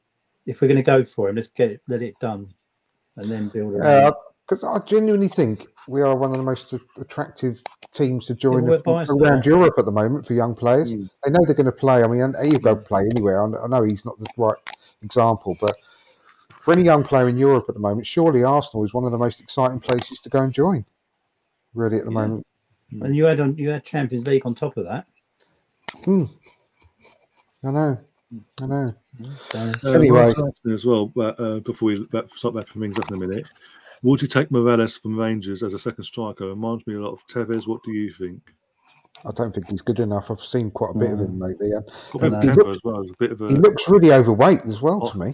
if 0.45 0.61
we're 0.61 0.67
going 0.67 0.77
to 0.77 0.83
go 0.83 1.03
for 1.03 1.29
him, 1.29 1.35
let's 1.35 1.47
get 1.47 1.71
it, 1.71 1.81
let 1.87 2.01
it 2.01 2.17
done, 2.19 2.53
and 3.17 3.29
then 3.29 3.49
build 3.49 3.73
around. 3.73 3.85
Uh, 3.85 3.89
yeah, 3.89 4.07
it. 4.09 4.13
because 4.47 4.63
I 4.63 4.85
genuinely 4.85 5.27
think 5.27 5.59
we 5.87 6.01
are 6.01 6.15
one 6.15 6.31
of 6.31 6.37
the 6.37 6.43
most 6.43 6.73
attractive 6.97 7.61
teams 7.93 8.27
to 8.27 8.35
join 8.35 8.63
we're 8.63 8.77
the- 8.77 8.83
biased 8.83 9.11
to 9.11 9.17
around 9.17 9.37
that. 9.43 9.45
Europe 9.45 9.75
at 9.77 9.85
the 9.85 9.91
moment 9.91 10.25
for 10.25 10.33
young 10.33 10.53
players. 10.55 10.93
Mm. 10.93 11.09
They 11.23 11.31
know 11.31 11.39
they're 11.45 11.55
going 11.55 11.65
to 11.65 11.71
play. 11.71 12.03
I 12.03 12.07
mean, 12.07 12.33
he'll 12.43 12.59
go 12.59 12.75
play 12.75 13.09
anywhere. 13.15 13.43
I 13.63 13.67
know 13.67 13.83
he's 13.83 14.05
not 14.05 14.17
the 14.19 14.27
right 14.37 14.57
example, 15.01 15.55
but 15.61 15.73
for 16.49 16.73
any 16.73 16.83
young 16.83 17.03
player 17.03 17.27
in 17.29 17.37
Europe 17.37 17.65
at 17.69 17.75
the 17.75 17.81
moment, 17.81 18.05
surely 18.07 18.43
Arsenal 18.43 18.83
is 18.83 18.93
one 18.93 19.05
of 19.05 19.11
the 19.11 19.17
most 19.17 19.39
exciting 19.41 19.79
places 19.79 20.19
to 20.21 20.29
go 20.29 20.41
and 20.41 20.53
join. 20.53 20.83
Really, 21.73 21.97
at 21.97 22.05
the 22.05 22.11
Yeah. 22.11 22.17
moment. 22.27 22.47
Hmm. 22.91 23.03
And 23.03 23.15
you 23.15 23.25
had 23.25 23.39
on 23.39 23.57
you 23.57 23.69
had 23.69 23.83
Champions 23.83 24.25
League 24.27 24.45
on 24.45 24.53
top 24.53 24.77
of 24.77 24.85
that. 24.85 25.05
Hmm. 26.05 26.23
I 27.63 27.71
know. 27.71 27.97
I 28.61 28.65
know. 28.65 28.93
So, 29.37 29.59
Uh, 29.83 29.91
Anyway. 29.93 30.25
one 30.25 30.33
question 30.33 30.73
as 30.73 30.85
well, 30.85 31.07
but, 31.07 31.39
uh, 31.39 31.59
before 31.59 31.87
we 31.87 32.07
that, 32.11 32.29
start 32.31 32.53
wrapping 32.55 32.81
things 32.81 32.97
up 32.99 33.09
in 33.11 33.17
a 33.17 33.27
minute, 33.27 33.47
would 34.03 34.21
you 34.21 34.27
take 34.27 34.51
Morelos 34.51 34.97
from 34.97 35.17
Rangers 35.17 35.63
as 35.63 35.73
a 35.73 35.79
second 35.79 36.03
striker? 36.03 36.47
Reminds 36.47 36.85
me 36.87 36.95
a 36.95 36.99
lot 37.01 37.13
of 37.13 37.25
Tevez. 37.27 37.67
What 37.67 37.81
do 37.83 37.91
you 37.91 38.11
think? 38.13 38.41
I 39.27 39.31
don't 39.31 39.53
think 39.53 39.67
he's 39.67 39.81
good 39.81 39.99
enough. 39.99 40.29
I've 40.29 40.39
seen 40.39 40.69
quite 40.69 40.95
a 40.95 40.99
bit 40.99 41.13
of 41.13 41.19
him 41.19 41.39
lately. 41.39 41.71
And 41.71 41.85
Got 42.11 42.21
a 42.21 42.29
bit 42.29 42.33
of 42.33 42.41
temper 42.55 42.69
as 42.71 42.79
well. 42.83 43.01
A 43.01 43.05
bit 43.17 43.31
of 43.31 43.41
a 43.41 43.47
he 43.47 43.55
looks 43.55 43.89
really 43.89 44.11
overweight 44.13 44.61
as 44.65 44.81
well 44.81 45.07
to 45.09 45.17
me. 45.17 45.33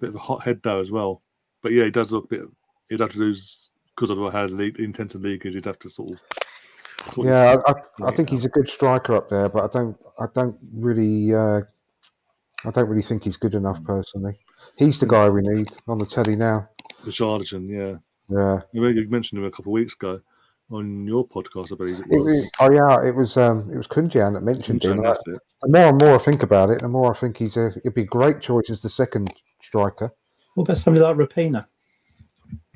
bit 0.00 0.10
of 0.10 0.14
a 0.16 0.20
hot 0.20 0.42
head 0.44 0.60
though 0.62 0.80
as 0.80 0.92
well. 0.92 1.22
But 1.62 1.72
yeah, 1.72 1.84
he 1.84 1.90
does 1.90 2.12
look 2.12 2.26
a 2.26 2.28
bit. 2.28 2.42
He'd 2.88 3.00
have 3.00 3.10
to 3.12 3.18
lose 3.18 3.70
because 3.96 4.10
of 4.10 4.32
how 4.32 4.44
league, 4.46 4.78
intense 4.78 5.14
the 5.14 5.18
league 5.18 5.44
is. 5.44 5.54
He'd 5.54 5.64
have 5.64 5.78
to 5.80 5.90
sort 5.90 6.12
of. 6.12 6.20
Yeah, 7.24 7.56
I, 7.66 7.70
I, 7.72 8.08
I 8.08 8.10
think 8.12 8.28
he's 8.30 8.44
a 8.44 8.48
good 8.48 8.68
striker 8.68 9.14
up 9.16 9.28
there, 9.28 9.48
but 9.48 9.64
I 9.64 9.68
don't, 9.72 9.96
I 10.20 10.26
don't 10.34 10.56
really, 10.72 11.34
uh, 11.34 11.62
I 12.64 12.70
don't 12.70 12.88
really 12.88 13.02
think 13.02 13.24
he's 13.24 13.36
good 13.36 13.54
enough 13.54 13.82
personally. 13.84 14.34
He's 14.76 14.98
the 15.00 15.06
guy 15.06 15.28
we 15.28 15.42
need 15.42 15.70
on 15.86 15.98
the 15.98 16.06
telly 16.06 16.36
now. 16.36 16.68
the 17.04 17.12
Charlatan, 17.12 17.68
yeah. 17.68 17.96
Yeah, 18.30 18.60
You 18.72 19.08
mentioned 19.08 19.38
him 19.38 19.46
a 19.46 19.50
couple 19.50 19.70
of 19.72 19.74
weeks 19.74 19.94
ago 19.94 20.20
on 20.70 21.06
your 21.06 21.26
podcast, 21.26 21.72
I 21.72 21.76
believe 21.76 21.98
it 22.00 22.06
it 22.10 22.16
was. 22.16 22.24
was, 22.26 22.50
oh 22.60 22.70
yeah, 22.72 23.08
it 23.08 23.14
was, 23.14 23.36
um, 23.38 23.70
it 23.72 23.76
was 23.76 23.86
Kunjan 23.86 24.34
that 24.34 24.42
mentioned 24.42 24.84
him. 24.84 25.00
That's 25.02 25.20
it. 25.26 25.40
The 25.62 25.68
more 25.70 25.88
and 25.88 26.00
more 26.02 26.16
I 26.16 26.18
think 26.18 26.42
about 26.42 26.68
it, 26.70 26.80
the 26.82 26.88
more 26.88 27.10
I 27.10 27.14
think 27.16 27.38
he's 27.38 27.56
a, 27.56 27.70
it'd 27.78 27.94
be 27.94 28.02
a 28.02 28.06
great 28.06 28.40
choice 28.42 28.68
as 28.70 28.82
the 28.82 28.90
second 28.90 29.30
striker. 29.62 30.12
what 30.54 30.64
about 30.64 30.76
somebody 30.76 31.02
like 31.04 31.16
Raphinha? 31.16 31.64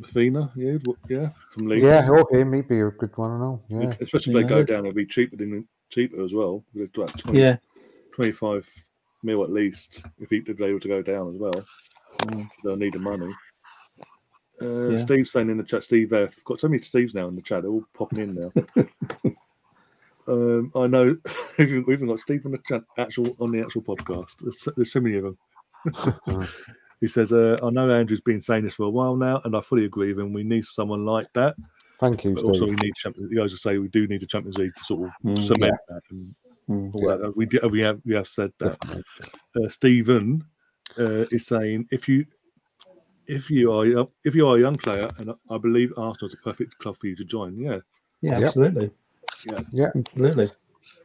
Fina, 0.06 0.50
yeah, 0.56 0.78
yeah, 1.08 1.30
from 1.50 1.68
Leeds. 1.68 1.84
Yeah, 1.84 2.08
or 2.08 2.26
him, 2.32 2.52
he'd 2.54 2.68
be 2.68 2.80
a 2.80 2.90
good 2.90 3.16
one 3.16 3.32
and 3.32 3.42
all. 3.42 3.64
Yeah, 3.68 3.92
Especially 4.00 4.32
if 4.32 4.34
they 4.48 4.54
Yeah. 4.54 4.60
go 4.60 4.62
down, 4.64 4.86
it'll 4.86 4.94
be 4.94 5.06
cheaper 5.06 5.36
than 5.36 5.68
cheaper 5.90 6.22
as 6.24 6.32
well. 6.32 6.64
They'd 6.74 6.92
do 6.92 7.02
about 7.02 7.18
20, 7.18 7.38
Yeah, 7.38 7.56
25 8.14 8.90
mil 9.22 9.42
at 9.44 9.50
least 9.50 10.04
if, 10.20 10.30
he, 10.30 10.40
they 10.40 10.72
were 10.72 10.80
to 10.80 10.88
go 10.88 11.02
down 11.02 11.34
as 11.34 11.40
well. 11.40 12.46
They'll 12.64 12.76
need 12.76 12.92
the 12.94 12.98
money. 12.98 13.32
Uh, 14.60 14.90
Yeah. 14.90 14.98
Steve's 14.98 15.32
saying 15.32 15.50
in 15.50 15.56
the 15.58 15.64
chat, 15.64 15.82
Steve 15.84 16.12
F. 16.12 16.36
Got 16.44 16.60
so 16.60 16.68
many 16.68 16.80
Steves 16.80 17.14
now 17.14 17.28
in 17.28 17.36
the 17.36 17.42
chat, 17.42 17.62
they're 17.62 17.70
all 17.70 17.84
popping 17.94 18.20
in 18.20 18.34
now. 18.34 18.52
um, 20.28 20.70
I 20.76 20.86
know 20.86 21.16
we've 21.58 21.88
even- 21.88 22.06
got 22.06 22.18
Steve 22.20 22.44
on 22.46 22.52
the 22.52 22.60
chat, 22.68 22.82
actual 22.98 23.32
on 23.40 23.50
the 23.50 23.60
actual 23.60 23.82
podcast. 23.82 24.36
There's, 24.40 24.60
so- 24.60 24.72
there's 24.76 24.92
so 24.92 25.00
many 25.00 25.16
of 25.16 25.24
them. 25.24 25.38
he 27.00 27.08
says, 27.08 27.32
uh, 27.32 27.56
I 27.62 27.70
know 27.70 27.90
Andrew's 27.90 28.20
been 28.20 28.40
saying 28.40 28.64
this 28.64 28.74
for 28.74 28.84
a 28.84 28.90
while 28.90 29.16
now, 29.16 29.40
and 29.44 29.56
I 29.56 29.60
fully 29.60 29.84
agree 29.84 30.12
with 30.12 30.24
him. 30.24 30.32
We 30.32 30.44
need 30.44 30.64
someone 30.64 31.04
like 31.04 31.26
that. 31.34 31.56
Thank 31.98 32.24
you, 32.24 32.34
But 32.34 32.44
also, 32.44 32.66
we 32.66 32.76
need 32.82 32.94
Champions. 32.96 33.30
You 33.30 33.38
guys 33.38 33.60
say 33.62 33.78
we 33.78 33.88
do 33.88 34.06
need 34.08 34.20
the 34.20 34.26
Champions 34.26 34.58
League 34.58 34.74
to 34.76 34.84
sort 34.84 35.08
of 35.08 35.14
Mm, 35.24 35.40
cement 35.42 35.74
that. 35.88 36.02
And 36.10 36.34
Mm. 36.68 36.94
all 36.94 37.08
that. 37.08 37.36
We 37.36 37.46
do, 37.46 37.58
we 37.68 37.80
have 37.80 38.00
we 38.04 38.14
have 38.14 38.28
said 38.28 38.52
that. 38.58 38.78
Definitely. 38.80 39.04
Uh, 39.56 39.68
Stephen 39.68 40.44
uh, 40.98 41.26
is 41.30 41.46
saying 41.46 41.86
if 41.90 42.08
you 42.08 42.24
if 43.26 43.50
you 43.50 43.72
are 43.72 43.84
a- 43.86 44.08
if 44.24 44.34
you 44.34 44.46
are 44.48 44.56
a 44.56 44.60
young 44.60 44.76
player, 44.76 45.08
and 45.18 45.32
I 45.50 45.58
believe 45.58 45.92
Arsenal's 45.96 46.34
a 46.34 46.38
perfect 46.38 46.78
club 46.78 46.96
for 46.96 47.06
you 47.06 47.16
to 47.16 47.24
join. 47.24 47.58
Yeah, 47.58 47.78
Yeah, 48.20 48.38
Yep. 48.38 48.42
absolutely. 48.48 48.90
Yeah. 49.46 49.60
Yeah. 49.72 49.90
absolutely. 49.94 50.50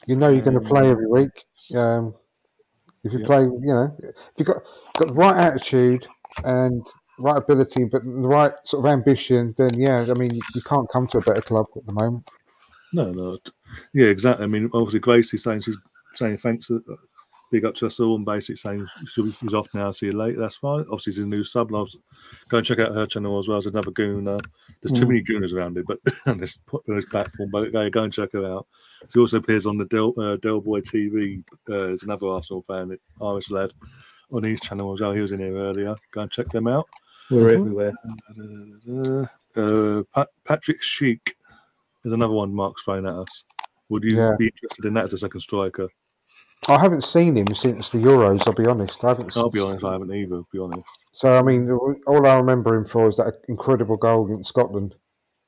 You 0.08 0.16
know 0.16 0.30
you're 0.30 0.42
going 0.44 0.60
to 0.62 0.68
play 0.70 0.90
every 0.90 1.08
week. 1.08 1.46
Um, 1.76 2.14
if 3.04 3.14
you 3.14 3.20
Yeah. 3.20 3.26
play, 3.26 3.42
you 3.44 3.74
know, 3.78 3.96
if 4.00 4.16
you've 4.38 4.48
got 4.48 4.64
got 4.98 5.08
the 5.10 5.14
right 5.14 5.46
attitude 5.46 6.08
and 6.44 6.86
right 7.20 7.38
ability, 7.38 7.86
but 7.86 8.04
the 8.04 8.28
right 8.28 8.54
sort 8.64 8.86
of 8.86 8.92
ambition, 8.92 9.54
then 9.58 9.72
yeah, 9.76 10.06
I 10.08 10.14
mean, 10.20 10.34
you, 10.34 10.42
you 10.56 10.62
can't 10.62 10.90
come 10.90 11.08
to 11.08 11.18
a 11.18 11.22
better 11.22 11.42
club 11.42 11.66
at 11.76 11.86
the 11.86 11.94
moment. 11.94 12.30
no, 12.94 13.04
no, 13.12 13.38
yeah, 13.94 14.08
exactly. 14.08 14.44
I 14.44 14.48
mean, 14.48 14.70
obviously, 14.74 15.00
Gracie's 15.00 15.44
saying 15.44 15.62
she's 15.62 15.78
saying 16.16 16.38
thanks, 16.38 16.70
uh, 16.72 16.80
big 17.52 17.64
up 17.66 17.76
to 17.76 17.86
us 17.88 18.00
all, 18.00 18.16
and 18.16 18.26
basically 18.26 18.56
saying 18.58 18.86
she's 19.14 19.54
off 19.54 19.68
now. 19.74 19.92
See 19.92 20.08
you 20.08 20.12
later. 20.14 20.40
That's 20.40 20.56
fine. 20.58 20.82
Obviously, 20.92 21.14
she's 21.14 21.20
a 21.20 21.26
new 21.28 21.44
sub. 21.44 21.68
and 21.70 21.78
I 21.78 21.82
was 21.82 21.96
go 22.50 22.58
and 22.58 22.66
check 22.66 22.80
out 22.80 22.94
her 22.96 23.06
channel 23.06 23.40
as 23.40 23.48
well. 23.48 23.62
There's 23.62 23.74
another 23.74 23.92
gooner. 23.92 24.40
There's 24.82 24.98
too 25.00 25.06
Mm. 25.06 25.10
many 25.10 25.24
gooners 25.24 25.54
around 25.54 25.78
it, 25.78 25.86
but 25.88 26.00
on 26.26 26.38
this 26.40 26.58
on 26.72 26.96
this 26.96 27.06
platform, 27.06 27.50
but 27.52 27.72
go, 27.72 27.90
go 27.90 28.04
and 28.04 28.14
check 28.14 28.32
her 28.34 28.46
out. 28.46 28.68
She 29.14 29.20
also 29.20 29.38
appears 29.38 29.66
on 29.66 29.78
the 29.78 29.86
Del 29.86 30.14
uh, 30.20 30.38
Del 30.38 30.60
Boy 30.62 30.82
TV. 30.82 31.44
Uh, 31.70 31.90
is 31.94 32.04
another 32.04 32.28
Arsenal 32.28 32.62
fan, 32.64 32.98
Irish 33.22 33.52
lad, 33.52 33.72
on 34.32 34.44
his 34.44 34.60
channel 34.60 34.94
as 34.94 35.02
well. 35.02 35.14
He 35.14 35.22
was 35.22 35.32
in 35.32 35.40
here 35.40 35.56
earlier. 35.56 35.96
Go 36.12 36.22
and 36.22 36.32
check 36.32 36.50
them 36.50 36.68
out. 36.68 36.88
We're 37.30 37.54
everywhere. 37.54 37.94
Uh, 39.56 40.04
Pat, 40.14 40.28
Patrik 40.46 40.82
Schick 40.82 41.34
is 42.06 42.14
another 42.14 42.34
one 42.34 42.54
Mark's 42.54 42.84
thrown 42.84 43.06
at 43.06 43.14
us. 43.16 43.44
Would 43.90 44.04
you 44.04 44.18
Yeah. 44.18 44.36
be 44.38 44.48
interested 44.48 44.86
in 44.86 44.94
that 44.96 45.06
as 45.06 45.14
a 45.14 45.18
second 45.18 45.42
striker? 45.42 45.90
I 46.68 46.78
haven't 46.78 47.04
seen 47.04 47.38
him 47.38 47.54
since 47.54 47.90
the 47.90 48.00
Euros. 48.00 48.46
I'll 48.46 48.54
be 48.54 48.66
honest. 48.66 49.04
I 49.04 49.10
haven't. 49.10 49.36
I'll 49.38 49.50
be 49.50 49.62
honest, 49.62 49.86
I 49.86 49.94
haven't 49.94 50.14
either. 50.14 50.42
Be 50.52 50.60
honest, 50.60 50.86
So 51.14 51.38
I 51.38 51.42
mean, 51.42 51.72
all 51.72 52.28
I 52.28 52.36
remember 52.36 52.76
him 52.76 52.86
for 52.86 53.08
is 53.08 53.18
that 53.18 53.42
incredible 53.48 53.96
goal 53.96 54.26
against 54.26 54.50
Scotland 54.50 54.96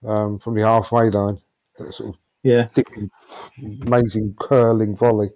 um, 0.05 0.39
from 0.39 0.55
the 0.55 0.61
halfway 0.61 1.09
line. 1.09 1.37
That 1.77 1.91
sort 1.93 2.09
of 2.09 2.15
Yeah, 2.43 2.65
thick, 2.65 2.87
amazing 3.81 4.35
curling 4.39 4.95
volley, 4.95 5.29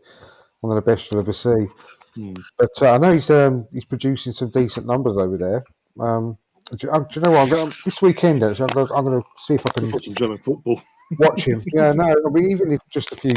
one 0.61 0.77
of 0.77 0.83
the 0.83 0.89
best 0.89 1.11
you'll 1.11 1.21
ever 1.21 1.33
see. 1.33 1.67
Hmm. 2.15 2.33
But 2.57 2.81
uh, 2.81 2.93
I 2.93 2.97
know 2.99 3.13
he's 3.13 3.29
um, 3.29 3.67
he's 3.71 3.85
producing 3.85 4.31
some 4.31 4.51
decent 4.51 4.85
numbers 4.85 5.17
over 5.17 5.37
there. 5.37 5.63
Um, 5.99 6.37
do, 6.77 6.87
you, 6.87 6.93
uh, 6.93 6.99
do 6.99 7.19
you 7.19 7.21
know 7.25 7.31
what? 7.31 7.39
I'm 7.41 7.49
gonna, 7.49 7.71
this 7.83 8.01
weekend, 8.01 8.41
actually, 8.43 8.69
I'm 8.69 8.73
gonna, 8.73 8.93
I'm 8.95 9.03
gonna 9.03 9.21
see 9.37 9.55
if 9.55 9.65
I 9.65 9.69
can 9.71 9.91
Watch 9.91 10.05
some 10.05 10.15
German 10.15 10.37
football. 10.37 10.81
Watch 11.19 11.47
him. 11.47 11.61
Yeah, 11.73 11.91
no, 11.91 12.03
I 12.05 12.29
mean, 12.29 12.51
even 12.51 12.71
if 12.71 12.81
just 12.91 13.11
a 13.11 13.15
few 13.15 13.31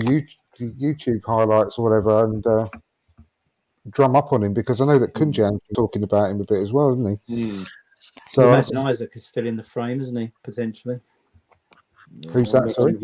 YouTube 0.59 1.24
highlights 1.24 1.78
or 1.78 1.88
whatever, 1.88 2.24
and 2.24 2.47
uh, 2.47 2.68
drum 3.90 4.16
up 4.16 4.32
on 4.32 4.43
him 4.43 4.55
because 4.55 4.80
I 4.80 4.86
know 4.86 4.98
that 4.98 5.14
Kunjan's 5.14 5.60
talking 5.74 6.02
about 6.02 6.30
him 6.30 6.40
a 6.40 6.44
bit 6.44 6.62
as 6.62 6.72
well, 6.72 6.93
isn't 6.94 7.20
he? 7.26 7.51
Hmm. 7.51 7.62
So 8.30 8.48
uh, 8.51 8.55
imagine 8.55 8.86
Isak 8.88 9.16
is 9.16 9.26
still 9.26 9.47
in 9.47 9.56
the 9.56 9.62
frame, 9.62 10.01
isn't 10.01 10.16
he? 10.16 10.32
Potentially, 10.43 11.01
Who's 12.32 12.52
that, 12.52 12.70
sorry? 12.74 12.97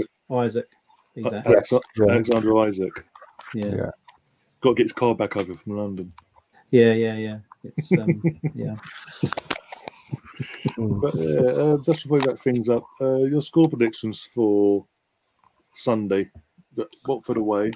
Isak. 0.47 0.66
He's 1.14 1.26
out. 1.26 1.47
Alex- 1.47 1.72
Yeah. 1.72 2.06
Alexander 2.06 2.68
Isak. 2.68 3.05
Yeah, 3.55 3.66
Yeah. 3.74 3.90
Got 4.60 4.70
to 4.70 4.74
get 4.76 4.84
his 4.84 4.93
car 4.93 5.14
back 5.14 5.36
over 5.36 5.55
from 5.55 5.76
London. 5.76 6.12
yeah, 6.70 6.93
yeah, 6.93 7.16
yeah. 7.16 7.39
It's, 7.64 7.93
um, 7.93 8.22
yeah. 8.55 8.74
Mm, 10.78 11.00
But 11.00 11.14
yeah, 11.16 11.40
uh, 11.40 11.76
just 11.84 12.04
before 12.04 12.20
we 12.20 12.26
wrap 12.28 12.38
things 12.40 12.68
up, 12.68 12.84
uh, 13.00 13.16
your 13.18 13.42
score 13.42 13.68
predictions 13.68 14.22
for 14.22 14.86
Sunday, 15.74 16.30
What 16.74 16.88
for 17.24 17.34
the 17.34 17.38
Watford 17.38 17.38
away. 17.38 17.70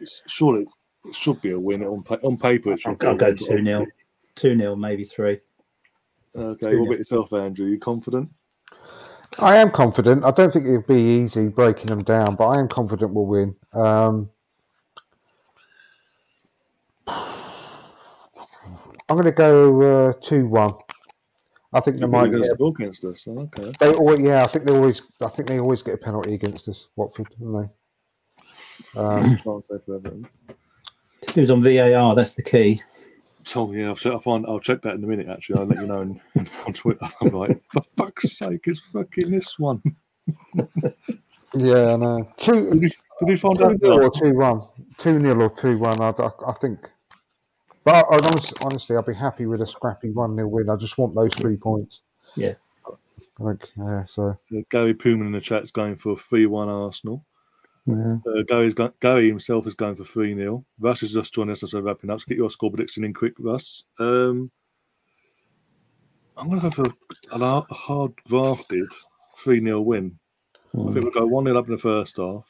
It's, 0.00 0.22
surely 0.26 0.66
it 1.04 1.14
should 1.14 1.40
be 1.42 1.50
a 1.52 1.60
win 1.60 1.84
on 1.84 2.02
pa- 2.02 2.18
on 2.24 2.36
paper. 2.38 2.72
It 2.72 2.80
I'll, 2.84 2.90
should 2.92 2.98
be 2.98 3.06
I'll 3.06 3.16
go 3.16 3.32
two 3.32 3.62
0 3.64 3.86
two 4.36 4.56
0 4.58 4.76
maybe 4.76 5.04
three. 5.04 5.38
Okay, 6.36 6.76
what 6.76 6.84
about 6.86 6.98
yourself, 6.98 7.32
Andrew? 7.32 7.66
you 7.66 7.78
confident? 7.78 8.30
I 9.40 9.56
am 9.56 9.70
confident. 9.70 10.24
I 10.24 10.30
don't 10.32 10.52
think 10.52 10.66
it'll 10.66 10.82
be 10.82 11.00
easy 11.22 11.48
breaking 11.48 11.86
them 11.88 12.02
down, 12.04 12.36
but 12.36 12.48
I 12.48 12.60
am 12.60 12.68
confident 12.68 13.14
we'll 13.14 13.26
win. 13.26 13.56
Um, 13.74 14.30
I'm 17.08 17.48
going 19.16 19.24
to 19.24 19.32
go 19.32 20.10
uh, 20.10 20.12
two 20.22 20.46
one. 20.46 20.70
I 21.72 21.80
think 21.80 21.96
they 21.96 22.00
You're 22.00 22.08
might 22.08 22.30
going 22.30 22.42
to 22.42 22.56
get. 22.56 22.80
against 22.80 23.04
us. 23.04 23.26
Okay. 23.28 23.70
They 23.80 23.94
always, 23.94 24.20
yeah, 24.20 24.42
I 24.42 24.46
think 24.46 24.66
they 24.66 24.74
always. 24.74 25.02
I 25.22 25.28
think 25.28 25.48
they 25.48 25.60
always 25.60 25.82
get 25.82 25.94
a 25.94 25.98
penalty 25.98 26.34
against 26.34 26.68
us, 26.68 26.88
Watford, 26.96 27.28
don't 27.38 27.52
they? 27.52 29.00
Um, 29.00 29.36
Can't 29.44 29.64
say 29.70 29.76
for 29.86 29.96
Everton. 29.96 30.26
He 31.34 31.40
was 31.40 31.50
on 31.50 31.62
VAR. 31.62 32.14
That's 32.16 32.34
the 32.34 32.42
key. 32.42 32.82
So 33.44 33.72
yeah, 33.72 33.88
I'll, 33.88 33.94
check- 33.96 34.12
I'll 34.12 34.20
find. 34.20 34.44
I'll 34.46 34.58
check 34.60 34.82
that 34.82 34.94
in 34.96 35.04
a 35.04 35.06
minute. 35.06 35.28
Actually, 35.28 35.60
I'll 35.60 35.66
let 35.66 35.78
you 35.80 35.86
know 35.86 36.00
on, 36.00 36.20
on 36.66 36.72
Twitter. 36.72 37.08
I'm 37.20 37.28
like, 37.28 37.62
for 37.72 37.82
fuck's 37.96 38.36
sake, 38.36 38.62
it's 38.66 38.80
fucking 38.92 39.30
this 39.30 39.58
one. 39.58 39.80
yeah, 41.54 41.96
no. 41.96 42.28
Two, 42.36 42.70
Did 42.70 42.82
you, 42.82 42.90
did 43.20 43.28
you 43.28 43.36
find 43.36 43.58
two 43.58 43.64
out? 43.64 43.80
nil 43.80 44.04
or 44.04 44.10
two 44.10 44.20
two 44.20 44.34
one, 44.34 44.62
two 44.98 45.18
nil 45.20 45.42
or 45.42 45.50
two 45.50 45.78
one. 45.78 46.00
I, 46.00 46.10
I, 46.18 46.30
I 46.48 46.52
think. 46.52 46.90
But 47.84 47.94
I, 47.94 48.00
I 48.00 48.14
honestly, 48.16 48.56
honestly, 48.62 48.96
I'd 48.96 49.06
be 49.06 49.14
happy 49.14 49.46
with 49.46 49.62
a 49.62 49.66
scrappy 49.66 50.10
one 50.10 50.36
0 50.36 50.48
win. 50.48 50.68
I 50.70 50.76
just 50.76 50.98
want 50.98 51.14
those 51.14 51.34
three 51.34 51.56
points. 51.56 52.02
Yeah. 52.36 52.54
Like, 53.38 53.68
yeah. 53.76 54.04
So 54.06 54.38
Uh, 54.54 54.60
Gary 54.70 54.94
Pooman 54.94 55.26
in 55.26 55.32
the 55.32 55.40
chat's 55.40 55.70
going 55.70 55.96
for 55.96 56.12
a 56.12 56.16
three-one 56.16 56.68
Arsenal. 56.68 57.24
Yeah. 57.86 58.18
Uh, 58.26 58.42
Gary's 58.46 58.74
go- 58.74 58.92
Gary 59.00 59.28
himself 59.28 59.66
is 59.66 59.74
going 59.74 59.96
for 59.96 60.04
3 60.04 60.34
0. 60.34 60.64
Russ 60.78 61.00
has 61.00 61.12
just 61.12 61.32
joined 61.34 61.50
us 61.50 61.62
as 61.62 61.72
we're 61.72 61.80
wrapping 61.80 62.10
up. 62.10 62.20
So 62.20 62.26
get 62.28 62.36
your 62.36 62.50
score 62.50 62.70
prediction 62.70 63.04
in 63.04 63.14
quick, 63.14 63.34
Russ. 63.38 63.84
Um, 63.98 64.50
I'm 66.36 66.48
going 66.48 66.60
to 66.60 66.70
go 66.70 66.70
for 66.70 66.84
a 67.32 67.38
a 67.38 67.60
hard 67.74 68.12
drafted 68.28 68.86
3 69.38 69.60
0 69.60 69.80
win. 69.80 70.18
I 70.74 70.92
think 70.92 71.04
we'll 71.04 71.10
go 71.12 71.26
1 71.26 71.44
0 71.46 71.58
up 71.58 71.66
in 71.66 71.72
the 71.72 71.78
first 71.78 72.18
half, 72.18 72.46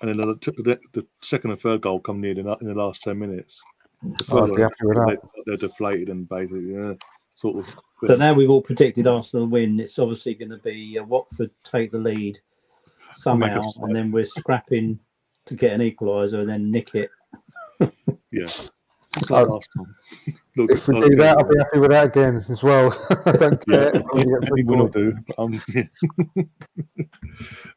and 0.00 0.08
then 0.08 0.16
the, 0.16 0.34
the, 0.62 0.78
the 0.92 1.06
second 1.20 1.50
and 1.50 1.60
third 1.60 1.80
goal 1.82 2.00
come 2.00 2.20
near 2.20 2.38
in 2.38 2.46
the, 2.46 2.56
in 2.60 2.68
the 2.68 2.74
last 2.74 3.02
10 3.02 3.18
minutes. 3.18 3.62
The 4.02 4.08
I'd 4.08 4.48
third 4.48 4.58
happy 4.58 4.74
with 4.82 4.96
that. 4.96 5.18
they, 5.22 5.42
they're 5.46 5.56
deflated 5.56 6.08
and 6.08 6.28
basically, 6.28 6.72
yeah, 6.74 6.94
sort 7.34 7.56
of. 7.58 7.78
But 8.00 8.18
now 8.18 8.32
we've 8.32 8.50
all 8.50 8.62
predicted 8.62 9.06
Arsenal 9.06 9.46
win. 9.46 9.78
It's 9.78 9.98
obviously 9.98 10.34
going 10.34 10.50
to 10.50 10.58
be 10.58 10.98
uh, 10.98 11.04
Watford 11.04 11.52
take 11.64 11.92
the 11.92 11.98
lead 11.98 12.40
somehow, 13.16 13.62
and 13.82 13.94
then 13.94 14.10
we're 14.10 14.24
scrapping 14.24 14.98
to 15.46 15.54
get 15.54 15.72
an 15.72 15.80
equaliser 15.80 16.40
and 16.40 16.48
then 16.48 16.70
nick 16.70 16.94
it. 16.94 17.10
yeah. 18.32 18.46
So 19.18 19.34
Uh, 19.36 19.54
Arsenal. 19.54 19.86
Look, 20.56 20.70
if 20.70 20.88
we 20.88 21.00
do 21.00 21.16
that, 21.16 21.38
I'll 21.38 21.48
be 21.48 21.58
happy 21.58 21.78
with 21.78 21.90
that 21.90 22.06
again 22.08 22.36
as 22.36 22.62
well. 22.62 22.92
I 23.26 23.32
don't 23.32 23.66
care. 23.66 23.90
if 23.94 24.02
we 24.14 24.22
get 24.22 24.52
we 24.52 24.62
will 24.64 24.88
do. 24.88 25.14
But, 25.28 25.38
um, 25.38 25.60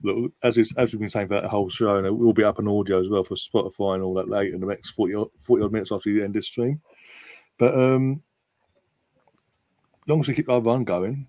look, 0.04 0.32
as, 0.44 0.58
we've, 0.58 0.68
as 0.78 0.92
we've 0.92 1.00
been 1.00 1.10
saying 1.10 1.28
for 1.28 1.40
that 1.42 1.50
whole 1.50 1.70
show, 1.70 1.98
and 1.98 2.06
it 2.08 2.12
will 2.12 2.34
be 2.34 2.44
up 2.44 2.60
on 2.60 2.68
audio 2.68 3.00
as 3.02 3.10
well 3.10 3.24
for 3.24 3.36
Spotify 3.36 3.96
and 3.96 4.04
all 4.04 4.14
that 4.16 4.30
later 4.30 4.54
in 4.56 4.62
the 4.62 4.68
next 4.68 4.92
40 4.92 5.14
odd, 5.16 5.28
40 5.42 5.64
odd 5.66 5.72
minutes 5.72 5.92
after 5.92 6.10
you 6.10 6.24
end 6.24 6.34
this 6.34 6.48
stream. 6.48 6.82
But 7.58 7.74
um, 7.76 8.22
long 10.08 10.20
as 10.20 10.28
we 10.28 10.36
keep 10.36 10.50
our 10.50 10.62
run 10.62 10.84
going 10.84 11.28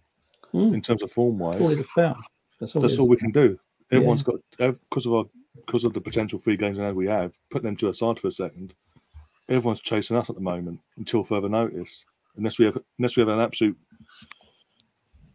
Mm. 0.54 0.74
in 0.74 0.80
terms 0.80 1.02
of 1.02 1.10
form 1.10 1.38
wise. 1.38 1.58
That's 2.60 2.74
all. 2.76 2.80
that's 2.82 2.98
all 2.98 3.08
we 3.08 3.16
can 3.16 3.32
do. 3.32 3.58
Everyone's 3.90 4.22
got 4.22 4.36
because 4.58 5.04
of 5.06 5.12
our 5.12 5.24
because 5.66 5.84
of 5.84 5.92
the 5.92 6.00
potential 6.00 6.38
free 6.38 6.56
games 6.56 6.78
now 6.78 6.92
we 6.92 7.08
have. 7.08 7.32
Put 7.50 7.64
them 7.64 7.74
to 7.76 7.88
a 7.88 7.94
side 7.94 8.18
for 8.20 8.28
a 8.28 8.32
second. 8.32 8.72
Everyone's 9.48 9.80
chasing 9.80 10.16
us 10.16 10.28
at 10.28 10.36
the 10.36 10.42
moment 10.42 10.80
until 10.96 11.22
further 11.24 11.48
notice. 11.48 12.04
Unless 12.36 12.58
we 12.58 12.64
have 12.66 12.78
unless 12.98 13.16
we 13.16 13.20
have 13.20 13.28
an 13.28 13.40
absolute 13.40 13.76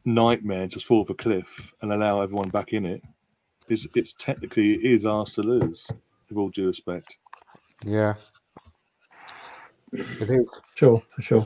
nightmare 0.06 0.64
and 0.64 0.72
just 0.72 0.86
fall 0.86 1.02
off 1.02 1.10
a 1.10 1.14
cliff 1.14 1.74
and 1.82 1.92
allow 1.94 2.22
everyone 2.22 2.50
back 2.50 2.74
in 2.74 2.86
it, 2.86 3.02
it's, 3.70 3.88
it's 3.96 4.14
technically 4.14 4.74
it 4.74 4.84
is 4.84 5.06
ours 5.06 5.34
to 5.34 5.42
lose. 5.42 5.88
With 6.30 6.38
all 6.38 6.50
due 6.50 6.68
respect, 6.68 7.18
Yeah. 7.86 8.14
It 9.92 10.30
is. 10.30 10.46
Sure, 10.76 11.02
for 11.14 11.22
sure. 11.22 11.46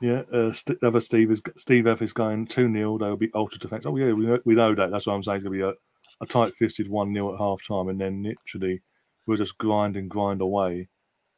yeah. 0.00 0.22
Uh, 0.32 0.52
St- 0.52 0.80
the 0.80 0.86
other 0.86 1.00
Steve 1.00 1.32
is 1.32 1.42
Steve 1.56 1.88
F 1.88 2.02
is 2.02 2.12
going 2.12 2.46
two 2.46 2.72
0 2.72 2.98
They'll 2.98 3.16
be 3.16 3.30
ultra 3.34 3.58
defensive. 3.58 3.90
Oh 3.92 3.96
yeah, 3.96 4.12
we 4.12 4.26
know, 4.26 4.38
we 4.44 4.54
know 4.54 4.74
that. 4.76 4.90
That's 4.92 5.06
what 5.08 5.14
I'm 5.14 5.22
saying. 5.24 5.36
It's 5.38 5.44
gonna 5.44 5.56
be 5.56 5.62
a, 5.62 5.72
a 6.20 6.26
tight 6.26 6.54
fisted 6.54 6.88
one 6.88 7.12
0 7.12 7.34
at 7.34 7.40
half 7.40 7.60
time, 7.66 7.88
and 7.88 8.00
then 8.00 8.22
literally 8.22 8.80
we'll 9.26 9.36
just 9.36 9.58
grind 9.58 9.96
and 9.96 10.08
grind 10.08 10.40
away 10.40 10.88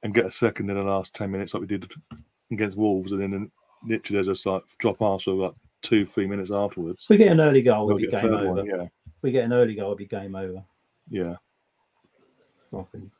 and 0.02 0.14
get 0.14 0.26
a 0.26 0.30
second 0.30 0.70
in 0.70 0.76
the 0.76 0.82
last 0.82 1.14
ten 1.14 1.30
minutes 1.30 1.54
like 1.54 1.60
we 1.62 1.66
did 1.66 1.90
against 2.52 2.76
Wolves, 2.76 3.12
and 3.12 3.20
then 3.20 3.50
literally 3.84 4.22
there's 4.22 4.44
a 4.44 4.50
like 4.50 4.62
drop 4.78 5.00
off 5.02 5.24
for 5.24 5.32
like 5.34 5.52
two 5.82 6.04
three 6.06 6.26
minutes 6.26 6.50
afterwards. 6.50 7.06
We 7.08 7.16
get 7.16 7.28
an 7.32 7.40
early 7.40 7.62
goal, 7.62 7.86
We'll 7.86 7.96
it'll 7.96 8.06
be 8.06 8.10
get 8.10 8.22
game 8.22 8.34
over. 8.34 8.52
one, 8.54 8.66
yeah, 8.66 8.86
we 9.22 9.30
get 9.32 9.44
an 9.44 9.52
early 9.52 9.74
goal, 9.74 9.84
it'll 9.86 9.96
be 9.96 10.06
game 10.06 10.34
over. 10.34 10.62
yeah. 11.08 11.36
I 12.72 12.82
think. 12.92 13.10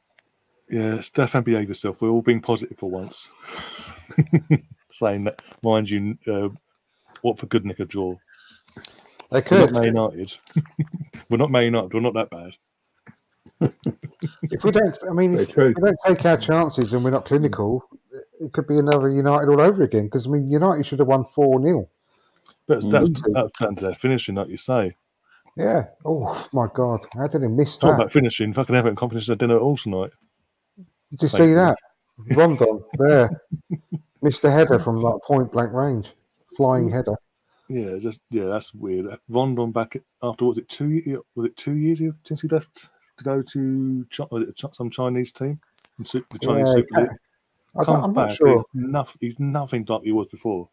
Yeah, 0.68 1.00
Stefan, 1.00 1.42
behave 1.42 1.66
yourself. 1.68 2.00
We're 2.00 2.10
all 2.10 2.22
being 2.22 2.40
positive 2.40 2.78
for 2.78 2.88
once. 2.88 3.28
Saying 4.92 5.24
that, 5.24 5.42
mind 5.64 5.90
you, 5.90 6.16
uh, 6.28 6.48
what 7.22 7.40
for 7.40 7.46
good 7.46 7.64
Nick 7.64 7.80
a 7.80 7.84
draw. 7.84 8.14
They 9.32 9.38
We're 9.38 9.42
could. 9.42 9.72
not 9.72 9.82
Man 9.82 9.84
United. 9.96 10.36
we're 11.28 11.38
not 11.38 11.50
Man 11.50 11.64
United. 11.64 11.92
We're 11.92 12.00
not 12.00 12.14
that 12.14 12.30
bad. 12.30 13.72
If 14.42 14.64
we 14.64 14.70
don't, 14.70 14.98
I 15.08 15.12
mean, 15.12 15.38
if 15.38 15.56
we 15.56 15.72
don't 15.72 15.96
take 16.04 16.24
our 16.26 16.36
chances 16.36 16.92
and 16.92 17.02
we're 17.04 17.10
not 17.10 17.24
clinical, 17.24 17.84
it 18.40 18.52
could 18.52 18.66
be 18.66 18.78
another 18.78 19.08
United 19.08 19.48
all 19.48 19.60
over 19.60 19.82
again. 19.82 20.04
Because 20.04 20.26
I 20.26 20.30
mean, 20.30 20.50
United 20.50 20.84
should 20.86 20.98
have 20.98 21.08
won 21.08 21.24
four 21.24 21.60
0 21.60 21.88
But 22.66 22.80
Mm. 22.80 22.90
that's, 22.90 23.22
that's 23.32 23.52
down 23.60 23.76
to 23.76 23.84
their 23.86 23.94
finishing, 23.94 24.34
like 24.34 24.48
you 24.48 24.56
say. 24.56 24.96
Yeah. 25.56 25.84
Oh 26.04 26.48
my 26.52 26.68
God, 26.72 27.00
how 27.14 27.26
did 27.26 27.42
he 27.42 27.48
miss 27.48 27.78
Talk 27.78 27.90
that? 27.90 27.94
about 27.96 28.12
finishing. 28.12 28.52
Fucking 28.52 28.74
Everton 28.76 28.96
confidence 28.96 29.28
at 29.30 29.38
dinner 29.38 29.58
all 29.58 29.76
tonight. 29.76 30.10
Did 31.10 31.22
you 31.22 31.28
Thank 31.28 31.30
see 31.30 31.48
you. 31.48 31.54
that? 31.56 31.76
Rondon 32.36 32.84
there 32.98 33.30
missed 34.22 34.44
a 34.44 34.50
header 34.50 34.78
from 34.78 34.96
like 34.96 35.22
point 35.22 35.50
blank 35.50 35.72
range, 35.72 36.12
flying 36.56 36.90
header. 36.90 37.14
Yeah, 37.68 37.96
just 37.98 38.20
yeah, 38.30 38.44
that's 38.44 38.74
weird. 38.74 39.06
Rondon 39.28 39.72
back 39.72 39.96
after 40.22 40.44
was 40.44 40.58
it 40.58 40.68
two 40.68 41.22
was 41.34 41.46
it 41.46 41.56
two 41.56 41.74
years 41.76 42.00
since 42.24 42.42
he 42.42 42.48
left 42.48 42.90
to 43.20 43.24
go 43.24 43.42
to 43.42 44.06
Chi- 44.14 44.26
was 44.30 44.48
it 44.48 44.58
Chi- 44.60 44.68
some 44.72 44.90
Chinese 44.90 45.32
team, 45.32 45.60
in 45.98 46.04
Su- 46.04 46.24
the 46.30 46.38
Chinese 46.38 46.68
Yeah, 46.68 46.74
Super 46.74 47.00
League. 47.02 47.10
I 47.76 47.84
Comes 47.84 47.86
don't, 47.86 48.04
I'm 48.04 48.14
not 48.14 48.32
sure. 48.32 48.48
He's, 48.56 48.64
nothing, 48.74 49.16
he's 49.20 49.38
nothing 49.38 49.86
like 49.88 50.02
he 50.02 50.12
was 50.12 50.26
before. 50.26 50.68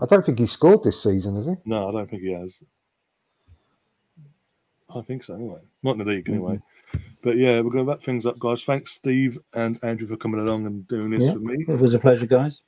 I 0.00 0.06
don't 0.06 0.26
think 0.26 0.38
he 0.40 0.46
scored 0.46 0.82
this 0.82 1.00
season, 1.02 1.36
has 1.36 1.46
he? 1.46 1.54
No, 1.64 1.88
I 1.88 1.92
don't 1.92 2.10
think 2.10 2.22
he 2.22 2.32
has. 2.32 2.60
I 4.94 5.00
think 5.02 5.22
so 5.24 5.34
anyway. 5.34 5.60
Not 5.82 5.92
in 5.92 5.98
the 5.98 6.04
league 6.04 6.28
anyway. 6.28 6.56
Mm-hmm. 6.92 6.98
But 7.22 7.36
yeah, 7.36 7.60
we're 7.60 7.70
going 7.70 7.84
to 7.84 7.90
wrap 7.90 8.02
things 8.02 8.26
up, 8.26 8.38
guys. 8.38 8.62
Thanks, 8.64 8.92
Steve 8.92 9.38
and 9.54 9.78
Andrew, 9.82 10.06
for 10.06 10.16
coming 10.16 10.40
along 10.40 10.66
and 10.66 10.86
doing 10.88 11.10
this 11.10 11.24
Yeah. 11.24 11.34
with 11.34 11.42
me. 11.42 11.64
It 11.68 11.80
was 11.80 11.94
a 11.94 11.98
pleasure, 11.98 12.26
guys. 12.26 12.62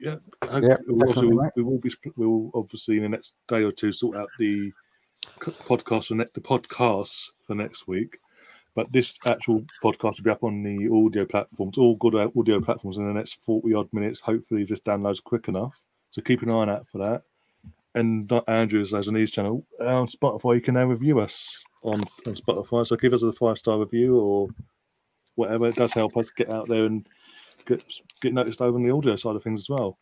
Yeah, 0.00 0.16
Yeah, 0.44 0.76
we'll 0.86 1.02
obviously, 1.08 1.28
definitely, 1.28 1.50
we 1.56 1.62
will 1.64 1.80
be. 1.80 1.92
We 2.16 2.26
will 2.26 2.50
obviously 2.54 2.96
in 2.98 3.02
the 3.02 3.08
next 3.08 3.34
day 3.48 3.64
or 3.64 3.72
two 3.72 3.92
sort 3.92 4.16
out 4.16 4.28
the 4.38 4.72
podcast 5.36 6.06
for 6.08 6.14
ne- 6.14 6.24
the 6.34 6.40
podcasts 6.40 7.30
for 7.46 7.54
next 7.54 7.88
week. 7.88 8.14
But 8.78 8.92
this 8.92 9.12
actual 9.26 9.62
podcast 9.82 10.18
will 10.18 10.22
be 10.22 10.30
up 10.30 10.44
on 10.44 10.62
the 10.62 10.88
audio 10.88 11.24
platforms, 11.24 11.78
all 11.78 11.96
good 11.96 12.14
audio 12.14 12.60
platforms 12.60 12.96
in 12.96 13.08
the 13.08 13.12
next 13.12 13.32
forty 13.32 13.74
odd 13.74 13.92
minutes. 13.92 14.20
Hopefully, 14.20 14.62
this 14.62 14.78
downloads 14.78 15.20
quick 15.20 15.48
enough. 15.48 15.74
So 16.12 16.22
keep 16.22 16.42
an 16.42 16.50
eye 16.50 16.70
out 16.70 16.86
for 16.86 16.98
that. 16.98 17.22
And 17.96 18.32
Andrew's 18.46 18.94
as 18.94 19.08
on 19.08 19.16
his 19.16 19.32
channel 19.32 19.66
on 19.80 20.06
Spotify, 20.06 20.54
you 20.54 20.60
can 20.60 20.74
now 20.74 20.84
review 20.84 21.18
us 21.18 21.64
on, 21.82 21.98
on 22.28 22.36
Spotify. 22.36 22.86
So 22.86 22.94
give 22.94 23.12
us 23.12 23.24
a 23.24 23.32
five 23.32 23.58
star 23.58 23.80
review 23.80 24.16
or 24.16 24.46
whatever. 25.34 25.66
It 25.66 25.74
does 25.74 25.92
help 25.92 26.16
us 26.16 26.30
get 26.30 26.48
out 26.48 26.68
there 26.68 26.86
and 26.86 27.04
get 27.66 27.82
get 28.22 28.32
noticed 28.32 28.62
over 28.62 28.76
on 28.76 28.84
the 28.84 28.94
audio 28.94 29.16
side 29.16 29.34
of 29.34 29.42
things 29.42 29.62
as 29.62 29.70
well. 29.70 29.98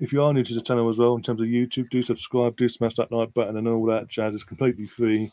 If 0.00 0.14
you 0.14 0.22
are 0.22 0.32
new 0.32 0.44
to 0.44 0.54
the 0.54 0.62
channel 0.62 0.88
as 0.88 0.96
well, 0.96 1.14
in 1.14 1.20
terms 1.20 1.42
of 1.42 1.46
YouTube, 1.46 1.90
do 1.90 2.00
subscribe, 2.00 2.56
do 2.56 2.70
smash 2.70 2.94
that 2.94 3.12
like 3.12 3.34
button 3.34 3.58
and 3.58 3.68
all 3.68 3.84
that 3.84 4.08
jazz. 4.08 4.34
It's 4.34 4.44
completely 4.44 4.86
free. 4.86 5.30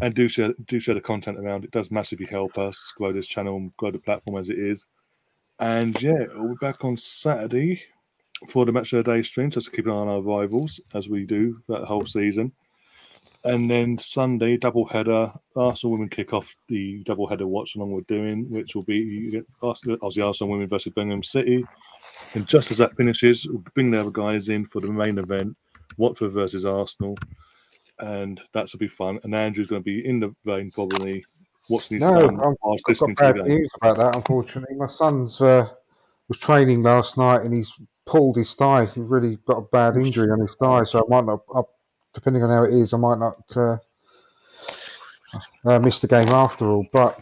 And 0.00 0.14
do 0.14 0.28
share 0.28 0.54
do 0.66 0.78
share 0.78 0.94
the 0.94 1.00
content 1.00 1.38
around. 1.38 1.64
It 1.64 1.72
does 1.72 1.90
massively 1.90 2.26
help 2.26 2.58
us 2.58 2.92
grow 2.96 3.12
this 3.12 3.26
channel 3.26 3.70
grow 3.76 3.90
the 3.90 3.98
platform 3.98 4.38
as 4.38 4.48
it 4.48 4.58
is. 4.58 4.86
And 5.58 6.00
yeah, 6.00 6.24
we'll 6.34 6.50
be 6.50 6.54
back 6.60 6.84
on 6.84 6.96
Saturday 6.96 7.82
for 8.48 8.64
the 8.64 8.72
match 8.72 8.92
of 8.92 9.04
the 9.04 9.12
day 9.12 9.22
stream. 9.22 9.50
So 9.50 9.60
to 9.60 9.70
keep 9.70 9.86
an 9.86 9.92
eye 9.92 9.96
on 9.96 10.08
our 10.08 10.22
rivals 10.22 10.80
as 10.94 11.08
we 11.08 11.26
do 11.26 11.60
that 11.68 11.84
whole 11.84 12.06
season. 12.06 12.52
And 13.44 13.70
then 13.70 13.96
Sunday, 13.98 14.58
double 14.58 14.84
header. 14.84 15.32
Arsenal 15.56 15.92
women 15.92 16.08
kick 16.08 16.34
off 16.34 16.54
the 16.68 17.02
double 17.04 17.26
header 17.26 17.46
watch 17.46 17.74
along 17.74 17.92
we're 17.92 18.02
doing, 18.02 18.50
which 18.50 18.74
will 18.74 18.82
be 18.82 19.42
Aussie 19.62 20.24
Arsenal 20.24 20.52
women 20.52 20.68
versus 20.68 20.92
Birmingham 20.92 21.22
City. 21.22 21.64
And 22.34 22.46
just 22.46 22.70
as 22.70 22.78
that 22.78 22.92
finishes, 22.92 23.46
we'll 23.46 23.64
bring 23.74 23.90
the 23.90 24.00
other 24.00 24.10
guys 24.10 24.50
in 24.50 24.66
for 24.66 24.80
the 24.80 24.92
main 24.92 25.18
event, 25.18 25.56
Watford 25.96 26.32
versus 26.32 26.66
Arsenal. 26.66 27.16
And 28.02 28.40
that 28.54 28.68
should 28.68 28.80
be 28.80 28.88
fun. 28.88 29.20
And 29.22 29.34
Andrew's 29.34 29.68
going 29.68 29.82
to 29.82 29.84
be 29.84 30.06
in 30.06 30.20
the 30.20 30.34
vein 30.44 30.70
probably 30.70 31.22
watching 31.68 32.00
his 32.00 32.12
No, 32.12 32.20
son 32.20 32.30
I'm, 32.42 32.54
I've 32.70 32.98
got 32.98 33.16
bad 33.16 33.36
news 33.46 33.70
about 33.80 33.96
that. 33.98 34.16
Unfortunately, 34.16 34.76
my 34.76 34.86
son's 34.86 35.40
uh, 35.40 35.68
was 36.28 36.38
training 36.38 36.82
last 36.82 37.16
night 37.18 37.42
and 37.42 37.52
he's 37.52 37.72
pulled 38.06 38.36
his 38.36 38.54
thigh. 38.54 38.86
He's 38.86 38.98
really 38.98 39.36
got 39.46 39.58
a 39.58 39.68
bad 39.72 39.96
injury 39.96 40.30
on 40.30 40.40
his 40.40 40.54
thigh, 40.56 40.84
so 40.84 41.00
I 41.00 41.02
might 41.08 41.26
not. 41.26 41.40
I, 41.54 41.62
depending 42.12 42.42
on 42.42 42.50
how 42.50 42.64
it 42.64 42.74
is, 42.74 42.92
I 42.92 42.96
might 42.96 43.18
not 43.18 43.36
uh, 43.56 43.76
uh, 45.64 45.78
miss 45.78 46.00
the 46.00 46.08
game 46.08 46.28
after 46.28 46.66
all. 46.66 46.86
But 46.92 47.18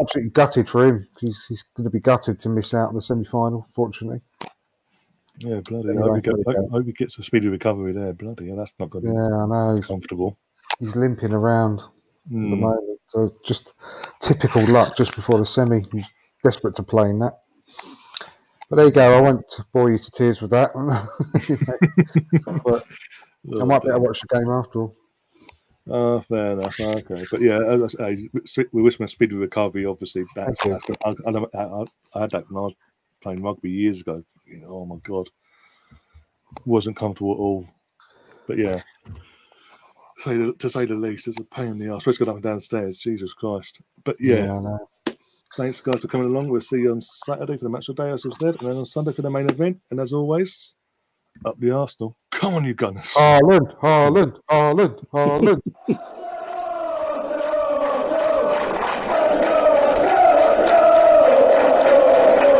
absolutely 0.00 0.30
gutted 0.32 0.68
for 0.68 0.84
him. 0.84 1.06
He's, 1.18 1.46
he's 1.48 1.64
going 1.74 1.84
to 1.84 1.90
be 1.90 2.00
gutted 2.00 2.38
to 2.40 2.48
miss 2.50 2.74
out 2.74 2.88
on 2.88 2.94
the 2.94 3.02
semi-final. 3.02 3.66
Fortunately, 3.74 4.20
Yeah, 5.38 5.60
bloody. 5.64 5.90
I 5.90 6.00
hope, 6.02 6.22
get, 6.22 6.34
I 6.48 6.52
hope 6.70 6.86
he 6.86 6.92
gets 6.92 7.18
a 7.18 7.22
speedy 7.22 7.48
recovery 7.48 7.92
there. 7.92 8.12
Bloody, 8.12 8.48
hell, 8.48 8.56
that's 8.56 8.74
not 8.78 8.90
going 8.90 9.06
to 9.06 9.12
yeah, 9.12 9.42
I 9.42 9.46
know 9.74 9.82
comfortable. 9.82 10.38
he's 10.78 10.94
limping 10.96 11.32
around 11.32 11.80
at 11.80 11.84
the 12.30 12.36
Mm. 12.36 12.60
moment. 12.60 13.00
So 13.08 13.32
just 13.44 13.74
typical 14.20 14.64
luck 14.66 14.96
just 14.96 15.14
before 15.16 15.38
the 15.38 15.46
semi. 15.46 15.80
He's 15.92 16.06
desperate 16.44 16.76
to 16.76 16.82
play 16.82 17.10
in 17.10 17.18
that. 17.18 17.32
But 18.70 18.76
there 18.76 18.86
you 18.86 18.92
go. 18.92 19.16
I 19.16 19.20
won't 19.20 19.44
bore 19.74 19.90
you 19.90 19.98
to 19.98 20.10
tears 20.12 20.40
with 20.40 20.50
that. 20.52 20.70
but 22.64 22.86
I 23.60 23.64
might 23.64 23.82
better 23.82 23.98
watch 23.98 24.20
the 24.20 24.28
game 24.38 24.50
after 24.52 24.82
all. 24.82 24.94
Oh, 25.90 26.20
fair 26.20 26.52
enough. 26.52 26.78
Okay, 26.78 27.24
but 27.30 27.40
yeah, 27.40 27.58
I 27.58 27.76
we- 28.72 28.82
wish 28.82 28.98
him 29.00 29.04
a 29.04 29.08
speedy 29.08 29.34
recovery. 29.34 29.84
Obviously, 29.84 30.22
that's, 30.36 30.64
that's 30.64 30.86
I, 31.04 31.10
I, 31.28 31.30
I, 31.60 31.84
I 32.14 32.20
had 32.20 32.30
that 32.30 32.44
when 32.48 32.58
I 32.62 32.66
was 32.66 32.74
playing 33.22 33.42
rugby 33.42 33.70
years 33.70 34.00
ago. 34.00 34.22
Oh 34.66 34.84
my 34.84 34.96
god, 35.02 35.28
wasn't 36.66 36.96
comfortable 36.96 37.32
at 37.32 37.38
all. 37.38 37.66
But 38.46 38.58
yeah, 38.58 38.82
say 40.18 40.36
the, 40.36 40.52
to 40.58 40.68
say 40.68 40.84
the 40.84 40.94
least, 40.94 41.28
it's 41.28 41.38
a 41.38 41.44
pain 41.44 41.68
in 41.68 41.78
the 41.78 41.92
ass. 41.92 41.98
Especially 41.98 42.26
going 42.26 42.30
up 42.30 42.36
and 42.36 42.42
down 42.42 42.56
the 42.56 42.60
stairs. 42.60 42.98
Jesus 42.98 43.32
Christ. 43.32 43.80
But 44.04 44.16
yeah, 44.20 44.46
know. 44.46 44.88
thanks 45.56 45.80
guys 45.80 46.00
for 46.00 46.08
coming 46.08 46.26
along. 46.26 46.48
We'll 46.48 46.60
see 46.60 46.80
you 46.80 46.92
on 46.92 47.00
Saturday 47.00 47.56
for 47.56 47.64
the 47.64 47.70
match 47.70 47.88
of 47.88 47.96
the 47.96 48.04
day, 48.04 48.10
as 48.10 48.24
I 48.26 48.30
said, 48.38 48.60
and 48.60 48.70
then 48.70 48.76
on 48.76 48.86
Sunday 48.86 49.12
for 49.12 49.22
the 49.22 49.30
main 49.30 49.48
event. 49.48 49.80
And 49.90 50.00
as 50.00 50.12
always, 50.12 50.74
up 51.44 51.58
the 51.58 51.70
Arsenal. 51.70 52.16
Come 52.30 52.54
on, 52.54 52.64
you 52.64 52.74
gunners. 52.74 53.14
Haaland, 53.14 53.78
Haaland, 53.80 54.40
Haaland, 54.50 55.06
Haaland. 55.12 56.18